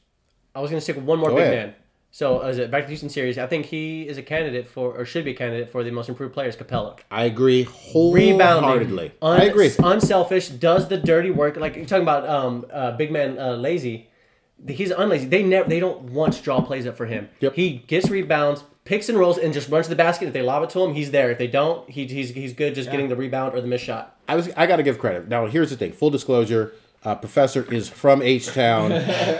I 0.54 0.60
was 0.60 0.70
gonna 0.70 0.80
stick 0.80 0.96
with 0.96 1.04
one 1.04 1.18
more 1.18 1.28
Go 1.28 1.36
big 1.36 1.44
ahead. 1.44 1.66
man. 1.68 1.74
So 2.14 2.42
as 2.42 2.58
it 2.58 2.70
back 2.70 2.82
to 2.82 2.86
the 2.86 2.90
Houston 2.90 3.08
series, 3.08 3.38
I 3.38 3.48
think 3.48 3.66
he 3.66 4.06
is 4.06 4.18
a 4.18 4.22
candidate 4.22 4.68
for 4.68 4.96
or 4.96 5.04
should 5.04 5.24
be 5.24 5.32
a 5.32 5.34
candidate 5.34 5.68
for 5.68 5.82
the 5.82 5.90
most 5.90 6.08
improved 6.08 6.32
players, 6.32 6.54
Capela. 6.54 6.96
I 7.10 7.24
agree 7.24 7.64
wholeheartedly. 7.64 9.14
un- 9.20 9.40
I 9.40 9.46
agree. 9.46 9.72
Unselfish, 9.82 10.50
does 10.50 10.86
the 10.86 10.96
dirty 10.96 11.32
work. 11.32 11.56
Like 11.56 11.74
you're 11.74 11.86
talking 11.86 12.04
about, 12.04 12.24
um, 12.28 12.66
uh, 12.72 12.92
big 12.92 13.10
man 13.10 13.36
uh, 13.36 13.56
lazy. 13.56 14.10
He's 14.64 14.92
unlazy. 14.92 15.28
They 15.28 15.42
never. 15.42 15.68
They 15.68 15.80
don't 15.80 16.02
once 16.12 16.40
draw 16.40 16.60
plays 16.60 16.86
up 16.86 16.96
for 16.96 17.06
him. 17.06 17.30
Yep. 17.40 17.54
He 17.54 17.78
gets 17.88 18.08
rebounds, 18.08 18.62
picks 18.84 19.08
and 19.08 19.18
rolls, 19.18 19.36
and 19.36 19.52
just 19.52 19.68
runs 19.68 19.86
to 19.86 19.90
the 19.90 19.96
basket. 19.96 20.28
If 20.28 20.34
they 20.34 20.42
lob 20.42 20.62
it 20.62 20.70
to 20.70 20.84
him, 20.84 20.94
he's 20.94 21.10
there. 21.10 21.32
If 21.32 21.38
they 21.38 21.48
don't, 21.48 21.90
he, 21.90 22.06
he's 22.06 22.30
he's 22.30 22.52
good 22.52 22.76
just 22.76 22.92
getting 22.92 23.08
the 23.08 23.16
rebound 23.16 23.54
or 23.56 23.60
the 23.60 23.66
missed 23.66 23.86
shot. 23.86 24.16
I 24.28 24.36
was 24.36 24.50
I 24.56 24.66
got 24.66 24.76
to 24.76 24.84
give 24.84 25.00
credit. 25.00 25.26
Now 25.26 25.46
here's 25.46 25.70
the 25.70 25.76
thing. 25.76 25.90
Full 25.90 26.10
disclosure. 26.10 26.74
Uh, 27.04 27.14
Professor 27.14 27.70
is 27.72 27.88
from 27.88 28.22
H 28.22 28.46
Town. 28.46 28.90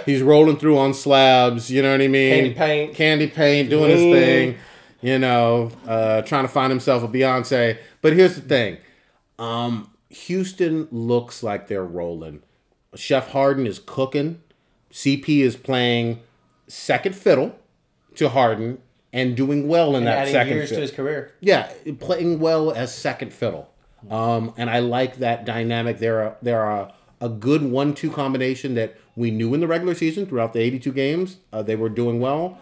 He's 0.06 0.22
rolling 0.22 0.56
through 0.58 0.76
on 0.76 0.92
slabs. 0.92 1.70
You 1.70 1.82
know 1.82 1.92
what 1.92 2.02
I 2.02 2.08
mean? 2.08 2.32
Candy 2.32 2.54
paint. 2.54 2.94
Candy 2.94 3.26
paint, 3.26 3.70
doing 3.70 3.90
his 3.90 4.00
thing. 4.00 4.58
You 5.00 5.18
know, 5.18 5.70
uh, 5.86 6.22
trying 6.22 6.44
to 6.44 6.48
find 6.48 6.70
himself 6.70 7.02
a 7.02 7.08
Beyonce. 7.08 7.78
But 8.02 8.12
here's 8.14 8.34
the 8.36 8.42
thing. 8.42 8.78
Um, 9.38 9.90
Houston 10.10 10.88
looks 10.90 11.42
like 11.42 11.68
they're 11.68 11.84
rolling. 11.84 12.42
Chef 12.94 13.30
Harden 13.30 13.66
is 13.66 13.78
cooking. 13.78 14.42
CP 14.92 15.40
is 15.40 15.56
playing 15.56 16.20
second 16.68 17.14
fiddle 17.14 17.58
to 18.16 18.28
Harden 18.28 18.78
and 19.12 19.36
doing 19.36 19.68
well 19.68 19.90
in 19.90 19.96
And 19.96 20.06
that 20.06 20.18
adding 20.18 20.32
second 20.32 20.56
years 20.56 20.68
to 20.70 20.80
his 20.80 20.90
career. 20.90 21.32
Yeah, 21.40 21.72
playing 21.98 22.40
well 22.40 22.72
as 22.72 22.94
second 22.94 23.32
fiddle. 23.32 23.70
Um, 24.10 24.52
and 24.56 24.68
I 24.68 24.80
like 24.80 25.16
that 25.18 25.44
dynamic. 25.44 25.98
There 25.98 26.20
are 26.20 26.26
a, 26.26 26.36
they're 26.42 26.64
a, 26.64 26.94
a 27.20 27.28
good 27.28 27.62
one-two 27.62 28.10
combination 28.10 28.74
that 28.74 28.96
we 29.16 29.30
knew 29.30 29.54
in 29.54 29.60
the 29.60 29.66
regular 29.66 29.94
season 29.94 30.26
throughout 30.26 30.52
the 30.52 30.60
82 30.60 30.92
games. 30.92 31.38
Uh, 31.52 31.62
they 31.62 31.76
were 31.76 31.88
doing 31.88 32.20
well. 32.20 32.58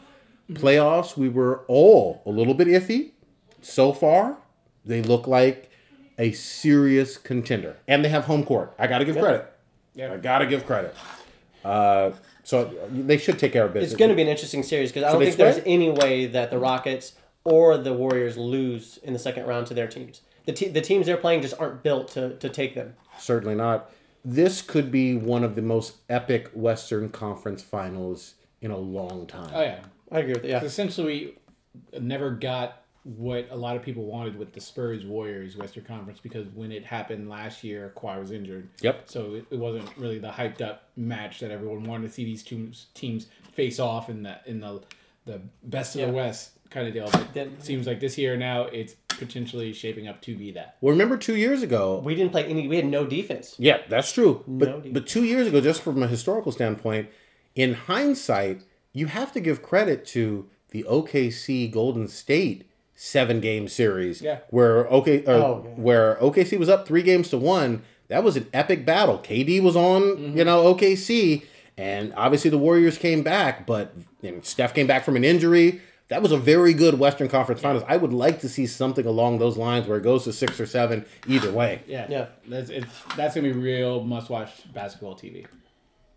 Playoffs, 0.50 1.16
we 1.16 1.28
were 1.28 1.64
all 1.68 2.22
a 2.26 2.30
little 2.30 2.54
bit 2.54 2.68
iffy. 2.68 3.12
So 3.62 3.92
far, 3.92 4.36
they 4.84 5.02
look 5.02 5.26
like 5.26 5.70
a 6.18 6.32
serious 6.32 7.16
contender, 7.16 7.76
and 7.88 8.04
they 8.04 8.08
have 8.08 8.24
home 8.24 8.44
court. 8.44 8.74
I 8.78 8.86
got 8.86 8.98
to 8.98 9.04
give 9.04 9.16
credit. 9.16 9.52
Yeah. 9.94 10.12
I 10.12 10.16
got 10.16 10.38
to 10.38 10.46
give 10.46 10.66
credit. 10.66 10.94
Uh, 11.64 12.12
so 12.44 12.64
they 12.90 13.18
should 13.18 13.38
take 13.38 13.52
care 13.52 13.64
of 13.64 13.72
business. 13.72 13.92
It's 13.92 13.98
going 13.98 14.08
to 14.10 14.16
be 14.16 14.22
an 14.22 14.28
interesting 14.28 14.62
series 14.62 14.90
because 14.90 15.04
I 15.04 15.12
don't 15.12 15.22
think 15.22 15.36
there's 15.36 15.62
any 15.64 15.90
way 15.90 16.26
that 16.26 16.50
the 16.50 16.58
Rockets 16.58 17.14
or 17.44 17.78
the 17.78 17.92
Warriors 17.92 18.36
lose 18.36 18.98
in 19.02 19.12
the 19.12 19.18
second 19.18 19.46
round 19.46 19.66
to 19.68 19.74
their 19.74 19.86
teams. 19.86 20.22
The, 20.46 20.52
te- 20.52 20.68
the 20.68 20.80
teams 20.80 21.06
they're 21.06 21.16
playing 21.16 21.42
just 21.42 21.54
aren't 21.58 21.82
built 21.82 22.08
to, 22.08 22.36
to 22.38 22.48
take 22.48 22.74
them. 22.74 22.94
Certainly 23.18 23.54
not. 23.54 23.90
This 24.24 24.62
could 24.62 24.90
be 24.92 25.16
one 25.16 25.42
of 25.44 25.54
the 25.56 25.62
most 25.62 25.96
epic 26.08 26.50
Western 26.54 27.08
Conference 27.08 27.62
finals 27.62 28.34
in 28.60 28.70
a 28.70 28.76
long 28.78 29.26
time. 29.26 29.50
Oh 29.54 29.62
yeah, 29.62 29.80
I 30.10 30.20
agree 30.20 30.34
with 30.34 30.42
that. 30.42 30.48
Yeah. 30.48 30.62
essentially 30.62 31.34
we 31.92 32.00
never 32.00 32.30
got 32.30 32.78
what 33.04 33.48
a 33.50 33.56
lot 33.56 33.74
of 33.74 33.82
people 33.82 34.04
wanted 34.04 34.38
with 34.38 34.52
the 34.52 34.60
Spurs 34.60 35.04
Warriors 35.04 35.56
Western 35.56 35.82
Conference 35.84 36.20
because 36.20 36.46
when 36.54 36.70
it 36.70 36.84
happened 36.84 37.28
last 37.28 37.64
year, 37.64 37.92
Kawhi 37.96 38.20
was 38.20 38.30
injured. 38.30 38.68
Yep. 38.80 39.02
So 39.06 39.34
it, 39.34 39.46
it 39.50 39.58
wasn't 39.58 39.88
really 39.96 40.20
the 40.20 40.28
hyped 40.28 40.60
up 40.60 40.84
match 40.96 41.40
that 41.40 41.50
everyone 41.50 41.82
wanted 41.82 42.06
to 42.06 42.12
see 42.14 42.24
these 42.24 42.44
two 42.44 42.70
teams 42.94 43.26
face 43.54 43.80
off 43.80 44.08
in 44.08 44.22
the 44.22 44.38
in 44.46 44.60
the 44.60 44.82
the 45.24 45.40
best 45.64 45.96
of 45.96 46.00
Yeah. 46.02 46.06
the 46.08 46.12
West 46.12 46.50
kind 46.70 46.86
of 46.86 46.94
deal. 46.94 47.08
But 47.10 47.34
Then- 47.34 47.48
it 47.58 47.64
seems 47.64 47.88
like 47.88 47.98
this 47.98 48.16
year 48.16 48.36
now 48.36 48.62
it's 48.66 48.94
potentially 49.24 49.72
shaping 49.72 50.08
up 50.08 50.20
to 50.22 50.36
be 50.36 50.50
that. 50.52 50.76
Well, 50.80 50.92
remember 50.92 51.16
two 51.16 51.36
years 51.36 51.62
ago, 51.62 52.00
We 52.04 52.14
didn't 52.14 52.32
play 52.32 52.44
any. 52.44 52.68
We 52.68 52.76
had 52.76 52.86
no 52.86 53.06
defense. 53.06 53.54
Yeah, 53.58 53.78
that's 53.88 54.12
true. 54.12 54.42
But 54.46 54.66
defense. 54.82 54.94
but 54.94 55.06
two 55.06 55.24
years 55.24 55.46
ago, 55.46 55.60
just 55.60 55.82
from 55.82 56.02
a 56.02 56.06
historical 56.06 56.52
standpoint, 56.52 57.08
in 57.54 57.74
hindsight, 57.74 58.62
you 58.92 59.06
have 59.06 59.32
to 59.32 59.40
give 59.40 59.62
credit 59.62 60.04
to 60.06 60.48
the 60.70 60.84
OKC 60.88 61.70
Golden 61.70 62.08
State 62.08 62.68
seven 62.94 63.40
game 63.40 63.68
series. 63.68 64.22
Yeah. 64.22 64.38
Where 64.50 64.90
OK 64.92 65.24
uh, 65.24 65.30
Oh, 65.32 65.62
yeah. 65.66 65.70
where 65.82 66.16
OKC 66.16 66.58
was 66.58 66.68
up 66.68 66.86
three 66.86 67.02
games 67.02 67.28
to 67.30 67.38
one. 67.38 67.82
That 68.08 68.22
was 68.22 68.36
an 68.36 68.46
epic 68.52 68.84
battle. 68.84 69.18
KD 69.18 69.62
was 69.62 69.74
on, 69.76 70.02
Mm-hmm. 70.02 70.38
you 70.38 70.44
know, 70.44 70.74
OKC, 70.74 71.44
and 71.78 72.12
obviously 72.16 72.50
the 72.50 72.58
Warriors 72.58 72.98
came 72.98 73.22
back, 73.22 73.66
but 73.66 73.94
you 74.20 74.32
know, 74.32 74.40
Steph 74.42 74.74
came 74.74 74.86
back 74.86 75.04
from 75.04 75.16
an 75.16 75.24
injury. 75.24 75.80
That 76.08 76.20
was 76.22 76.32
a 76.32 76.36
very 76.36 76.74
good 76.74 76.98
Western 76.98 77.28
Conference 77.28 77.60
Finals. 77.62 77.84
I 77.88 77.96
would 77.96 78.12
like 78.12 78.40
to 78.40 78.48
see 78.48 78.66
something 78.66 79.06
along 79.06 79.38
those 79.38 79.56
lines 79.56 79.86
where 79.86 79.96
it 79.96 80.02
goes 80.02 80.24
to 80.24 80.32
six 80.32 80.60
or 80.60 80.66
seven 80.66 81.06
either 81.26 81.50
way. 81.50 81.80
Yeah, 81.86 82.06
Yeah. 82.10 82.26
That's 82.46 82.68
it's 82.70 82.86
that's 83.16 83.34
gonna 83.34 83.48
be 83.48 83.52
real 83.58 84.04
must 84.04 84.28
watch 84.28 84.50
basketball 84.74 85.14
TV. 85.14 85.46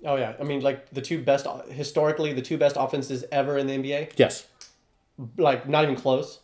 Oh 0.03 0.17
yeah, 0.17 0.33
I 0.39 0.43
mean 0.43 0.61
like 0.61 0.89
the 0.91 1.01
two 1.01 1.21
best 1.23 1.47
historically 1.69 2.33
the 2.33 2.41
two 2.41 2.57
best 2.57 2.75
offenses 2.77 3.23
ever 3.31 3.57
in 3.57 3.67
the 3.67 3.73
NBA, 3.77 4.11
Yes. 4.17 4.45
like 5.37 5.67
not 5.69 5.83
even 5.83 5.95
close. 5.95 6.39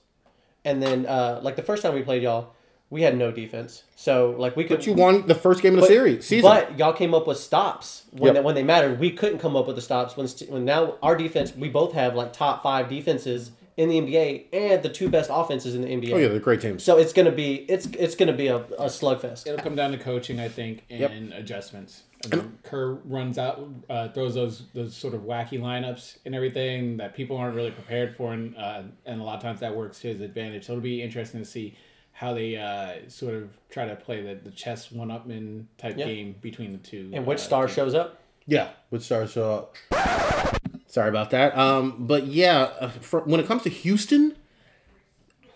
And 0.64 0.82
then 0.82 1.06
uh, 1.06 1.40
like 1.44 1.56
the 1.56 1.64
first 1.64 1.84
time 1.84 1.94
we 1.94 2.04
played 2.04 2.24
y'all, 2.24 2.54
we 2.92 3.02
had 3.02 3.18
no 3.18 3.32
defense, 3.32 3.84
so 3.96 4.36
like 4.38 4.56
we 4.56 4.66
could. 4.66 4.78
But 4.78 4.86
you 4.86 4.94
won 4.94 5.26
the 5.26 5.34
first 5.34 5.64
game 5.64 5.74
of 5.74 5.82
the 5.82 5.88
series 5.88 6.28
season. 6.28 6.48
But 6.52 6.78
y'all 6.78 6.94
came 6.94 7.16
up 7.16 7.26
with 7.26 7.38
stops 7.40 8.04
when 8.12 8.28
Yep. 8.28 8.36
they, 8.36 8.42
when 8.42 8.54
they 8.56 8.64
mattered. 8.64 9.00
We 9.00 9.10
couldn't 9.12 9.40
come 9.40 9.56
up 9.56 9.66
with 9.66 9.78
the 9.78 9.82
stops 9.82 10.16
when 10.16 10.28
when 10.50 10.66
now 10.66 10.96
our 11.02 11.16
defense 11.16 11.56
we 11.56 11.70
both 11.70 11.94
have 11.94 12.14
like 12.16 12.34
top 12.34 12.62
five 12.62 12.88
defenses 12.90 13.52
in 13.78 13.88
the 13.88 14.00
NBA 14.02 14.48
and 14.54 14.84
the 14.84 14.90
two 14.90 15.08
best 15.10 15.30
offenses 15.34 15.74
in 15.74 15.82
the 15.82 15.88
NBA. 15.88 16.14
oh 16.14 16.18
yeah, 16.18 16.28
they're 16.28 16.40
great 16.40 16.60
teams. 16.62 16.84
So 16.84 16.98
it's 16.98 17.14
gonna 17.14 17.32
be 17.32 17.56
it's 17.70 17.86
it's 17.98 18.16
gonna 18.16 18.34
be 18.34 18.48
a, 18.48 18.58
a 18.58 18.86
slugfest. 18.88 19.48
It'll 19.48 19.64
come 19.64 19.76
down 19.76 19.92
to 19.94 19.98
coaching, 19.98 20.40
I 20.40 20.50
think, 20.50 20.84
and 20.90 21.32
adjustments. 21.34 22.04
I 22.32 22.36
mean, 22.36 22.60
Kerr 22.62 22.94
runs 23.06 23.40
out, 23.40 23.68
uh, 23.90 24.10
throws 24.10 24.36
those 24.36 24.64
those 24.76 24.96
sort 24.96 25.14
of 25.16 25.22
wacky 25.22 25.60
lineups 25.60 26.18
and 26.26 26.36
everything 26.36 26.98
that 26.98 27.16
people 27.16 27.38
aren't 27.38 27.56
really 27.56 27.72
prepared 27.72 28.16
for, 28.18 28.34
and 28.34 28.56
uh, 28.58 28.84
and 29.06 29.22
a 29.22 29.24
lot 29.24 29.38
of 29.38 29.42
times 29.42 29.62
that 29.62 29.76
works 29.76 30.02
to 30.02 30.10
his 30.10 30.22
advantage. 30.22 30.66
So 30.66 30.74
it'll 30.74 30.84
be 30.84 31.02
interesting 31.02 31.40
to 31.40 31.46
see 31.46 31.76
how 32.14 32.34
they 32.34 32.56
uh, 32.58 33.10
sort 33.10 33.34
of 33.36 33.50
try 33.70 33.86
to 33.88 33.96
play 33.96 34.22
the, 34.22 34.36
the 34.36 34.52
chess 34.52 34.92
one 34.92 35.08
upman 35.10 35.66
type 35.78 35.98
Yeah. 35.98 36.06
game 36.06 36.36
between 36.42 36.72
the 36.72 36.78
two. 36.78 37.10
And 37.14 37.26
which 37.26 37.40
uh, 37.40 37.42
star 37.42 37.66
teams. 37.66 37.76
shows 37.76 37.94
up? 37.96 38.20
Yeah, 38.46 38.70
which 38.90 39.04
stars 39.04 39.32
show 39.32 39.70
up. 39.92 40.82
Sorry 40.88 41.10
about 41.10 41.30
that. 41.30 41.58
Um, 41.58 41.96
but 42.00 42.26
yeah, 42.28 42.70
uh, 42.80 42.90
for, 42.90 43.22
when 43.22 43.40
it 43.40 43.48
comes 43.48 43.64
to 43.64 43.70
Houston, 43.70 44.36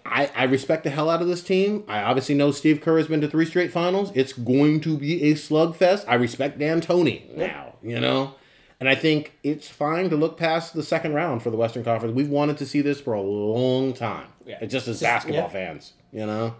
I, 0.06 0.32
I 0.36 0.44
respect 0.44 0.84
the 0.84 0.92
hell 0.92 1.10
out 1.10 1.22
of 1.22 1.28
this 1.28 1.42
team. 1.44 1.84
I 1.88 2.02
obviously 2.04 2.36
know 2.36 2.52
Steve 2.52 2.80
Kerr 2.80 2.98
has 2.98 3.08
been 3.08 3.22
to 3.22 3.28
three 3.28 3.46
straight 3.46 3.72
finals. 3.72 4.12
It's 4.14 4.34
going 4.34 4.80
to 4.82 4.98
be 4.98 5.24
a 5.24 5.34
slugfest. 5.34 6.06
I 6.08 6.14
respect 6.16 6.60
D'Antoni 6.60 7.36
now, 7.36 7.74
you 7.82 8.00
know? 8.00 8.36
And 8.80 8.88
I 8.88 8.96
think 8.96 9.34
it's 9.44 9.68
fine 9.68 10.10
to 10.10 10.16
look 10.16 10.38
past 10.38 10.74
the 10.74 10.84
second 10.84 11.14
round 11.14 11.42
for 11.42 11.50
the 11.50 11.58
Western 11.58 11.84
Conference. 11.84 12.14
We've 12.16 12.30
wanted 12.30 12.58
to 12.60 12.66
see 12.66 12.82
this 12.82 13.02
for 13.02 13.14
a 13.14 13.22
long 13.22 13.94
time. 13.94 14.28
Yeah. 14.46 14.60
It's 14.62 14.72
just 14.72 14.88
as 14.88 15.00
Just- 15.00 15.04
basketball 15.04 15.44
yeah. 15.44 15.48
fans, 15.50 15.94
you 16.16 16.26
know? 16.26 16.56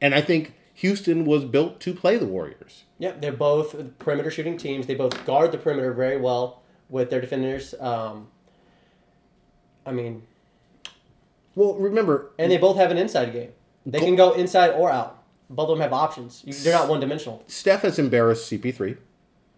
And 0.00 0.14
I 0.14 0.20
think 0.20 0.54
Houston 0.74 1.24
was 1.24 1.44
built 1.44 1.80
to 1.80 1.94
play 1.94 2.16
the 2.16 2.26
Warriors. 2.26 2.84
Yep, 2.98 3.20
they're 3.20 3.32
both 3.32 3.98
perimeter 3.98 4.30
shooting 4.30 4.58
teams. 4.58 4.86
They 4.86 4.94
both 4.96 5.24
guard 5.24 5.52
the 5.52 5.58
perimeter 5.58 5.92
very 5.94 6.16
well 6.18 6.62
with 6.90 7.08
their 7.08 7.20
defenders. 7.20 7.74
Um, 7.80 8.26
I 9.86 9.92
mean, 9.92 10.24
Well, 11.54 11.74
remember, 11.74 12.32
and 12.38 12.50
they 12.50 12.58
both 12.58 12.76
have 12.76 12.90
an 12.90 12.98
inside 12.98 13.32
game. 13.32 13.52
They 13.86 14.00
can 14.00 14.16
go 14.16 14.32
inside 14.32 14.70
or 14.70 14.90
out. 14.90 15.22
Both 15.48 15.70
of 15.70 15.78
them 15.78 15.82
have 15.82 15.92
options. 15.92 16.42
You, 16.44 16.52
they're 16.52 16.74
not 16.74 16.88
one 16.88 17.00
dimensional. 17.00 17.42
Steph 17.46 17.82
has 17.82 17.98
embarrassed 17.98 18.50
CP3. 18.50 18.98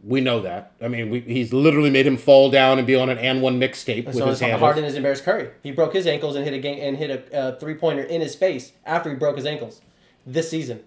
We 0.02 0.22
know 0.22 0.40
that. 0.40 0.72
I 0.80 0.88
mean, 0.88 1.10
we, 1.10 1.20
he's 1.20 1.52
literally 1.52 1.90
made 1.90 2.06
him 2.06 2.16
fall 2.16 2.50
down 2.50 2.78
and 2.78 2.86
be 2.86 2.94
on 2.94 3.10
an 3.10 3.18
and 3.18 3.42
one 3.42 3.60
mixtape 3.60 4.06
with 4.06 4.16
So 4.16 4.26
his 4.26 4.40
handles. 4.40 4.60
Harden 4.60 4.84
has 4.84 4.94
embarrassed 4.94 5.24
Curry. 5.24 5.50
He 5.62 5.72
broke 5.72 5.92
his 5.92 6.06
ankles 6.06 6.36
and 6.36 6.44
hit 6.44 6.54
a 6.54 6.58
game 6.58 6.78
and 6.80 6.96
hit 6.96 7.10
a 7.10 7.36
uh, 7.38 7.58
three 7.58 7.74
pointer 7.74 8.02
in 8.02 8.22
his 8.22 8.34
face 8.34 8.72
after 8.86 9.10
he 9.10 9.16
broke 9.16 9.36
his 9.36 9.44
ankles 9.44 9.82
this 10.26 10.48
season. 10.48 10.80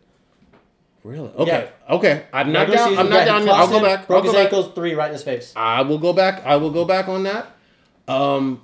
Really? 1.04 1.30
Okay. 1.30 1.70
Okay. 1.90 2.26
I'm 2.34 2.52
not 2.52 2.60
Regular 2.62 2.78
down. 2.78 2.90
season, 2.90 3.06
I'm 3.06 3.10
not 3.12 3.18
yeah, 3.18 3.26
down. 3.26 3.50
I'll 3.50 3.68
go 3.68 3.82
back. 3.82 4.00
I'll 4.00 4.06
Broke 4.08 4.24
go 4.24 4.30
his 4.30 4.34
back. 4.36 4.46
ankles, 4.46 4.74
three 4.74 4.94
right 4.96 5.08
in 5.08 5.14
his 5.14 5.24
face. 5.24 5.54
I 5.56 5.82
will 5.82 6.00
go 6.00 6.14
back. 6.14 6.44
I 6.46 6.56
will 6.56 6.72
go 6.72 6.86
back 6.86 7.08
on 7.08 7.24
that. 7.24 7.52
Um, 8.08 8.62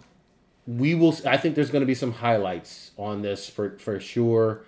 we 0.66 0.96
will. 0.96 1.16
I 1.28 1.38
think 1.38 1.56
there's 1.56 1.70
going 1.70 1.82
to 1.82 1.86
be 1.88 1.96
some 1.96 2.14
highlights 2.14 2.92
on 2.98 3.22
this 3.22 3.50
for 3.50 3.78
for 3.78 4.00
sure. 4.00 4.62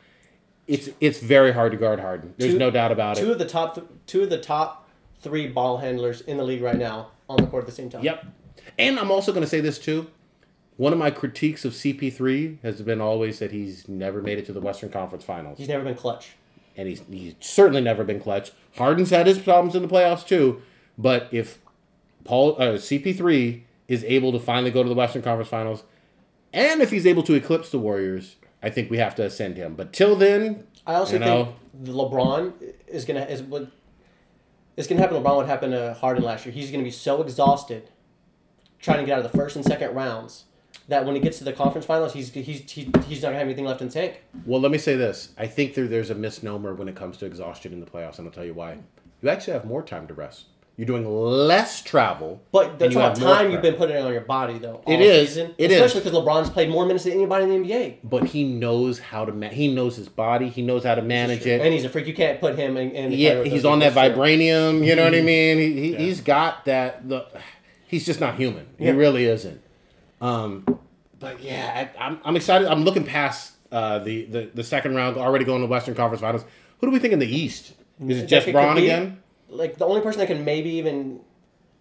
It's 0.67 0.89
it's 0.99 1.19
very 1.19 1.53
hard 1.53 1.71
to 1.71 1.77
guard 1.77 1.99
Harden. 1.99 2.33
There's 2.37 2.53
Two- 2.53 2.59
no 2.59 2.71
doubt 2.71 2.91
about 2.91 3.15
Two 3.17 3.29
it. 3.29 3.31
of 3.33 3.39
the 3.39 3.45
top, 3.47 3.75
th- 3.75 3.87
two 4.05 4.23
of 4.23 4.29
the 4.29 4.37
top 4.37 4.80
three 5.21 5.47
ball 5.47 5.77
handlers 5.77 6.21
in 6.21 6.37
the 6.37 6.43
league 6.43 6.61
right 6.61 6.77
now 6.77 7.11
on 7.29 7.37
the 7.37 7.47
court 7.47 7.63
at 7.63 7.67
the 7.67 7.75
same 7.75 7.89
time. 7.89 8.03
Yep. 8.03 8.25
And 8.77 8.99
I'm 8.99 9.11
also 9.11 9.31
going 9.31 9.43
to 9.43 9.49
say 9.49 9.59
this 9.61 9.79
too. 9.79 10.07
One 10.77 10.93
of 10.93 10.99
my 10.99 11.11
critiques 11.11 11.63
of 11.65 11.73
CP3 11.73 12.61
has 12.63 12.81
been 12.81 13.01
always 13.01 13.39
that 13.39 13.51
he's 13.51 13.87
never 13.87 14.21
made 14.21 14.39
it 14.39 14.45
to 14.47 14.53
the 14.53 14.61
Western 14.61 14.89
Conference 14.89 15.23
Finals. 15.23 15.57
He's 15.57 15.67
never 15.67 15.83
been 15.83 15.95
clutch. 15.95 16.31
and 16.75 16.87
he's, 16.87 17.01
he's 17.09 17.35
certainly 17.39 17.81
never 17.81 18.03
been 18.03 18.19
clutch. 18.19 18.51
Harden's 18.77 19.09
had 19.11 19.27
his 19.27 19.37
problems 19.39 19.75
in 19.75 19.81
the 19.81 19.87
playoffs 19.87 20.25
too, 20.25 20.61
but 20.97 21.27
if 21.31 21.59
Paul 22.23 22.55
uh, 22.59 22.73
CP3 22.77 23.61
is 23.87 24.03
able 24.05 24.31
to 24.31 24.39
finally 24.39 24.71
go 24.71 24.81
to 24.81 24.89
the 24.89 24.95
Western 24.95 25.21
Conference 25.21 25.49
Finals, 25.49 25.83
and 26.53 26.81
if 26.81 26.89
he's 26.91 27.05
able 27.05 27.23
to 27.23 27.33
eclipse 27.33 27.69
the 27.69 27.79
Warriors, 27.79 28.37
I 28.63 28.69
think 28.69 28.89
we 28.89 28.97
have 28.97 29.13
to 29.15 29.23
ascend 29.23 29.57
him. 29.57 29.75
But 29.75 29.91
till 29.93 30.15
then, 30.15 30.65
I 30.87 30.95
also 30.95 31.13
You 31.13 31.19
know? 31.19 31.55
think 31.83 31.95
LeBron 31.95 32.53
is 32.87 33.05
gonna 33.05 33.25
is 33.25 33.41
what 34.75 34.81
is 34.81 34.87
gonna 34.87 35.01
happen. 35.01 35.21
to 35.21 35.21
LeBron 35.21 35.35
what 35.35 35.47
happened 35.47 35.73
to 35.73 35.93
Harden 35.93 36.23
last 36.23 36.45
year. 36.45 36.53
He's 36.53 36.71
gonna 36.71 36.83
be 36.83 36.91
so 36.91 37.21
exhausted 37.21 37.89
trying 38.79 38.99
to 38.99 39.05
get 39.05 39.19
out 39.19 39.25
of 39.25 39.31
the 39.31 39.37
first 39.37 39.55
and 39.55 39.63
second 39.63 39.93
rounds 39.93 40.45
that 40.87 41.05
when 41.05 41.15
he 41.15 41.21
gets 41.21 41.37
to 41.37 41.43
the 41.43 41.53
conference 41.53 41.85
finals, 41.85 42.13
he's 42.13 42.33
he's 42.33 42.69
he, 42.69 42.91
he's 43.07 43.21
not 43.21 43.29
gonna 43.29 43.37
have 43.37 43.47
anything 43.47 43.65
left 43.65 43.81
in 43.81 43.87
the 43.87 43.93
tank. 43.93 44.23
well, 44.45 44.59
let 44.59 44.71
me 44.71 44.77
say 44.77 44.95
this: 44.95 45.33
I 45.37 45.47
think 45.47 45.73
there, 45.73 45.87
there's 45.87 46.09
a 46.09 46.15
misnomer 46.15 46.73
when 46.73 46.87
it 46.87 46.95
comes 46.95 47.17
to 47.17 47.25
exhaustion 47.25 47.73
in 47.73 47.79
the 47.79 47.85
playoffs, 47.85 48.17
and 48.17 48.27
I'll 48.27 48.33
tell 48.33 48.45
you 48.45 48.53
why. 48.53 48.79
You 49.21 49.29
actually 49.29 49.53
have 49.53 49.65
more 49.65 49.83
time 49.83 50.07
to 50.07 50.13
rest. 50.13 50.45
You're 50.77 50.87
doing 50.87 51.05
less 51.07 51.83
travel, 51.83 52.41
But 52.51 52.79
that's 52.79 52.95
all 52.95 53.01
have 53.03 53.19
time 53.19 53.51
you've 53.51 53.61
been 53.61 53.75
putting 53.75 53.97
on 53.97 54.11
your 54.11 54.21
body 54.21 54.57
though. 54.57 54.81
It 54.87 54.99
is. 55.01 55.29
season. 55.29 55.53
It 55.57 55.69
is. 55.69 55.79
Especially 55.79 56.09
because 56.09 56.17
LeBron's 56.25 56.49
played 56.49 56.69
more 56.69 56.85
minutes 56.85 57.03
than 57.03 57.13
anybody 57.13 57.43
in 57.43 57.61
the 57.61 57.69
NBA. 57.69 57.97
But 58.03 58.23
he 58.23 58.43
knows 58.45 58.97
how 58.97 59.25
to. 59.25 59.31
Ma- 59.31 59.49
he 59.49 59.71
knows 59.71 59.95
his 59.95 60.09
body. 60.09 60.49
He 60.49 60.61
knows 60.63 60.83
how 60.83 60.95
to 60.95 61.01
manage 61.03 61.45
it. 61.45 61.61
And 61.61 61.71
he's 61.73 61.83
a 61.85 61.89
freak. 61.89 62.07
You 62.07 62.15
can't 62.15 62.39
put 62.39 62.55
him 62.57 62.77
in. 62.77 62.91
in 62.91 63.11
yeah, 63.11 63.43
he's 63.43 63.63
on 63.65 63.79
that 63.79 63.93
vibranium. 63.93 64.83
You 64.83 64.95
know 64.95 65.03
what 65.03 65.13
I 65.13 65.21
mean? 65.21 65.57
He, 65.59 65.73
he 65.73 65.95
he's 65.95 66.21
got 66.21 66.65
that. 66.65 67.07
The 67.07 67.27
he's 67.85 68.05
just 68.05 68.19
not 68.19 68.35
human. 68.35 68.65
He 68.79 68.85
Yeah. 68.85 68.91
really 68.93 69.25
isn't. 69.25 69.61
Um, 70.19 70.79
but 71.19 71.43
yeah, 71.43 71.89
I, 71.99 72.05
I'm 72.05 72.19
I'm 72.23 72.35
excited. 72.35 72.67
I'm 72.67 72.83
looking 72.85 73.03
past 73.03 73.53
uh, 73.71 73.99
the, 73.99 74.25
the 74.25 74.51
the 74.53 74.63
second 74.63 74.95
round. 74.95 75.17
Already 75.17 75.45
going 75.45 75.61
to 75.61 75.67
Western 75.67 75.93
Conference 75.95 76.21
Finals. 76.21 76.43
Who 76.79 76.87
do 76.87 76.91
we 76.91 76.97
think 76.99 77.13
in 77.13 77.19
the 77.19 77.27
East? 77.27 77.73
Is 78.07 78.31
it 78.31 78.43
could 78.45 78.53
Bron 78.53 78.77
again? 78.79 79.20
Like 79.51 79.77
the 79.77 79.85
only 79.85 80.01
person 80.01 80.19
that 80.19 80.27
can 80.27 80.43
maybe 80.45 80.69
even. 80.71 81.19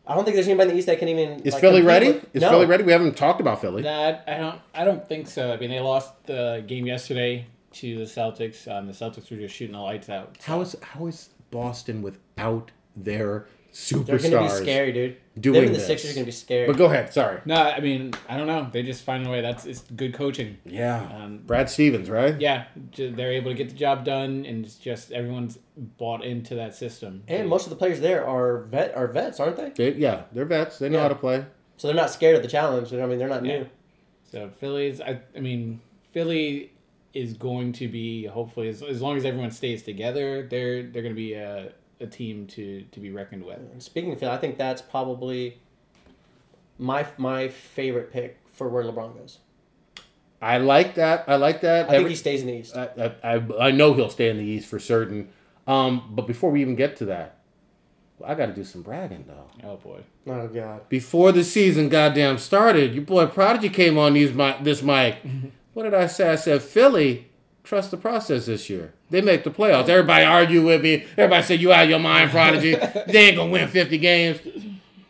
I 0.07 0.15
don't 0.15 0.25
think 0.25 0.35
there's 0.35 0.49
anybody 0.49 0.71
in 0.71 0.75
the 0.75 0.79
East 0.79 0.87
that 0.89 0.99
can 0.99 1.09
even. 1.09 1.41
Is 1.41 1.53
like, 1.55 1.61
Philly 1.61 1.83
ready? 1.83 2.09
with- 2.13 2.35
Is 2.35 2.43
No. 2.43 2.51
Philly 2.51 2.67
ready? 2.67 2.83
We 2.83 2.93
haven't 2.93 3.17
talked 3.17 3.41
about 3.41 3.61
Philly. 3.61 3.83
That 3.83 4.25
I 4.27 4.39
don't 4.39 4.61
I 4.75 4.85
don't 4.85 5.09
think 5.09 5.29
so. 5.29 5.53
I 5.53 5.57
mean, 5.57 5.71
they 5.71 5.81
lost 5.81 6.25
the 6.27 6.65
game 6.67 6.87
yesterday 6.87 7.47
to 7.75 7.99
the 7.99 8.05
Celtics. 8.05 8.67
Um, 8.71 8.87
the 8.87 8.93
Celtics 8.93 9.31
were 9.31 9.37
just 9.37 9.55
shooting 9.55 9.75
the 9.75 9.81
lights 9.81 10.09
out. 10.09 10.37
How 10.43 10.61
is 10.63 10.75
how 10.83 11.07
is 11.07 11.31
Boston 11.51 12.03
without 12.03 12.73
their 12.97 13.47
superstars? 13.73 14.07
They're 14.07 14.31
gonna 14.31 14.43
be 14.43 14.49
scary, 14.49 14.93
dude. 14.93 15.17
doing 15.39 15.55
Them 15.55 15.65
and 15.67 15.75
the 15.75 15.79
this. 15.79 15.87
Sixers 15.87 16.11
are 16.11 16.15
gonna 16.15 16.27
be 16.27 16.33
scary. 16.33 16.67
But 16.67 16.77
go 16.77 16.87
ahead. 16.87 17.13
Sorry. 17.13 17.41
No, 17.45 17.55
I 17.55 17.81
mean 17.81 18.13
I 18.29 18.37
don't 18.37 18.47
know. 18.47 18.69
They 18.73 18.83
just 18.83 19.05
find 19.05 19.27
a 19.27 19.31
way. 19.31 19.41
That's 19.41 19.65
it's 19.67 19.81
good 19.83 20.15
coaching. 20.15 20.59
Yeah. 20.65 21.03
Um, 21.15 21.39
Brad 21.47 21.71
Stevens, 21.71 22.11
right? 22.11 22.41
Yeah, 22.41 22.65
they're 22.97 23.33
able 23.33 23.51
to 23.51 23.57
get 23.57 23.69
the 23.69 23.75
job 23.77 24.05
done, 24.05 24.45
and 24.47 24.65
it's 24.65 24.77
just 24.77 25.13
everyone's 25.13 25.59
bought 25.77 26.25
into 26.25 26.55
that 26.57 26.75
system. 26.75 27.23
And 27.29 27.49
most 27.49 27.65
of 27.67 27.71
the 27.71 27.77
players 27.77 28.01
there 28.01 28.27
are 28.27 28.63
vet 28.65 28.95
are 28.97 29.07
vets, 29.07 29.41
aren't 29.41 29.57
they? 29.57 29.71
They, 29.71 29.93
yeah, 29.99 30.23
they're 30.33 30.45
vets. 30.45 30.79
They 30.79 30.89
know 30.89 30.99
Yeah. 30.99 31.03
how 31.03 31.09
to 31.09 31.15
play. 31.15 31.45
So 31.77 31.89
they're 31.89 31.97
not 31.97 32.11
scared 32.11 32.37
of 32.37 32.43
the 32.43 32.49
challenge. 32.49 32.93
I 32.93 33.07
mean, 33.07 33.19
they're 33.19 33.29
not 33.29 33.45
Yeah. 33.45 33.59
new. 33.61 33.67
So 34.31 34.49
Philly's, 34.51 35.01
I, 35.01 35.21
I 35.37 35.41
mean, 35.41 35.81
Philly 36.13 36.73
is 37.15 37.33
going 37.33 37.73
to 37.73 37.89
be 37.89 38.27
hopefully 38.27 38.69
as, 38.69 38.83
as 38.83 39.01
long 39.03 39.17
as 39.17 39.25
everyone 39.25 39.51
stays 39.51 39.83
together, 39.83 40.47
they're 40.49 40.83
they're 40.85 41.03
going 41.03 41.15
to 41.15 41.21
be 41.21 41.33
a, 41.35 41.73
a 42.01 42.07
team 42.07 42.47
to 42.49 42.83
to 42.93 43.01
be 43.01 43.11
reckoned 43.11 43.45
with. 43.45 43.59
Speaking 43.83 44.13
of 44.13 44.19
Philly, 44.19 44.33
I 44.33 44.39
think 44.39 44.57
that's 44.59 44.83
probably 44.83 45.59
my 46.79 47.07
my 47.19 47.49
favorite 47.49 48.13
pick 48.13 48.39
for 48.53 48.69
where 48.69 48.85
LeBron 48.85 49.17
goes. 49.19 49.39
I 50.43 50.57
like 50.59 50.95
that. 50.95 51.25
I 51.29 51.37
like 51.37 51.61
that. 51.61 51.87
I 51.87 51.89
think 51.91 51.99
Every- 52.01 52.11
he 52.11 52.17
stays 52.17 52.41
in 52.41 52.47
the 52.47 52.55
East. 52.55 52.75
I, 52.77 53.13
I, 53.23 53.35
I- 53.35 53.69
I 53.69 53.71
know 53.73 53.93
he'll 53.93 54.09
stay 54.09 54.31
in 54.31 54.39
the 54.39 54.45
East 54.45 54.69
for 54.69 54.79
certain. 54.79 55.29
Um, 55.67 56.11
but 56.15 56.27
before 56.27 56.51
we 56.51 56.63
even 56.63 56.75
get 56.77 56.97
to 56.97 57.05
that, 57.07 57.37
I 58.25 58.35
got 58.35 58.47
to 58.47 58.53
do 58.55 58.65
some 58.65 58.83
bragging 58.83 59.27
though. 59.29 59.69
Oh 59.69 59.77
boy, 59.77 60.01
oh 60.27 60.49
God. 60.49 60.89
Before 60.89 61.31
the 61.33 61.45
season 61.45 61.89
goddamn 61.91 62.39
started, 62.39 62.95
your 62.95 63.05
boy 63.05 63.27
Prodigy 63.27 63.69
came 63.69 63.99
on 63.99 64.15
these 64.15 64.33
mi- 64.33 64.57
this 64.63 64.83
mic. 64.83 65.17
what 65.75 65.83
did 65.85 65.95
I 65.95 66.07
say? 66.07 66.31
I 66.31 66.37
said 66.37 66.63
Philly 66.63 67.29
trust 67.63 67.91
the 67.91 67.97
process 67.99 68.47
this 68.47 68.71
year. 68.71 68.95
They 69.11 69.20
make 69.20 69.44
the 69.44 69.51
playoffs. 69.51 69.88
Everybody 69.88 70.25
argue 70.25 70.64
with 70.64 70.83
me. 70.83 71.05
Everybody 71.16 71.42
say 71.44 71.55
you 71.57 71.73
out 71.73 71.85
of 71.85 71.90
your 71.90 71.99
mind, 71.99 72.31
prodigy. 72.31 72.75
they 73.07 73.27
ain't 73.29 73.37
gonna 73.37 73.51
win 73.51 73.68
fifty 73.68 73.99
games. 73.99 74.40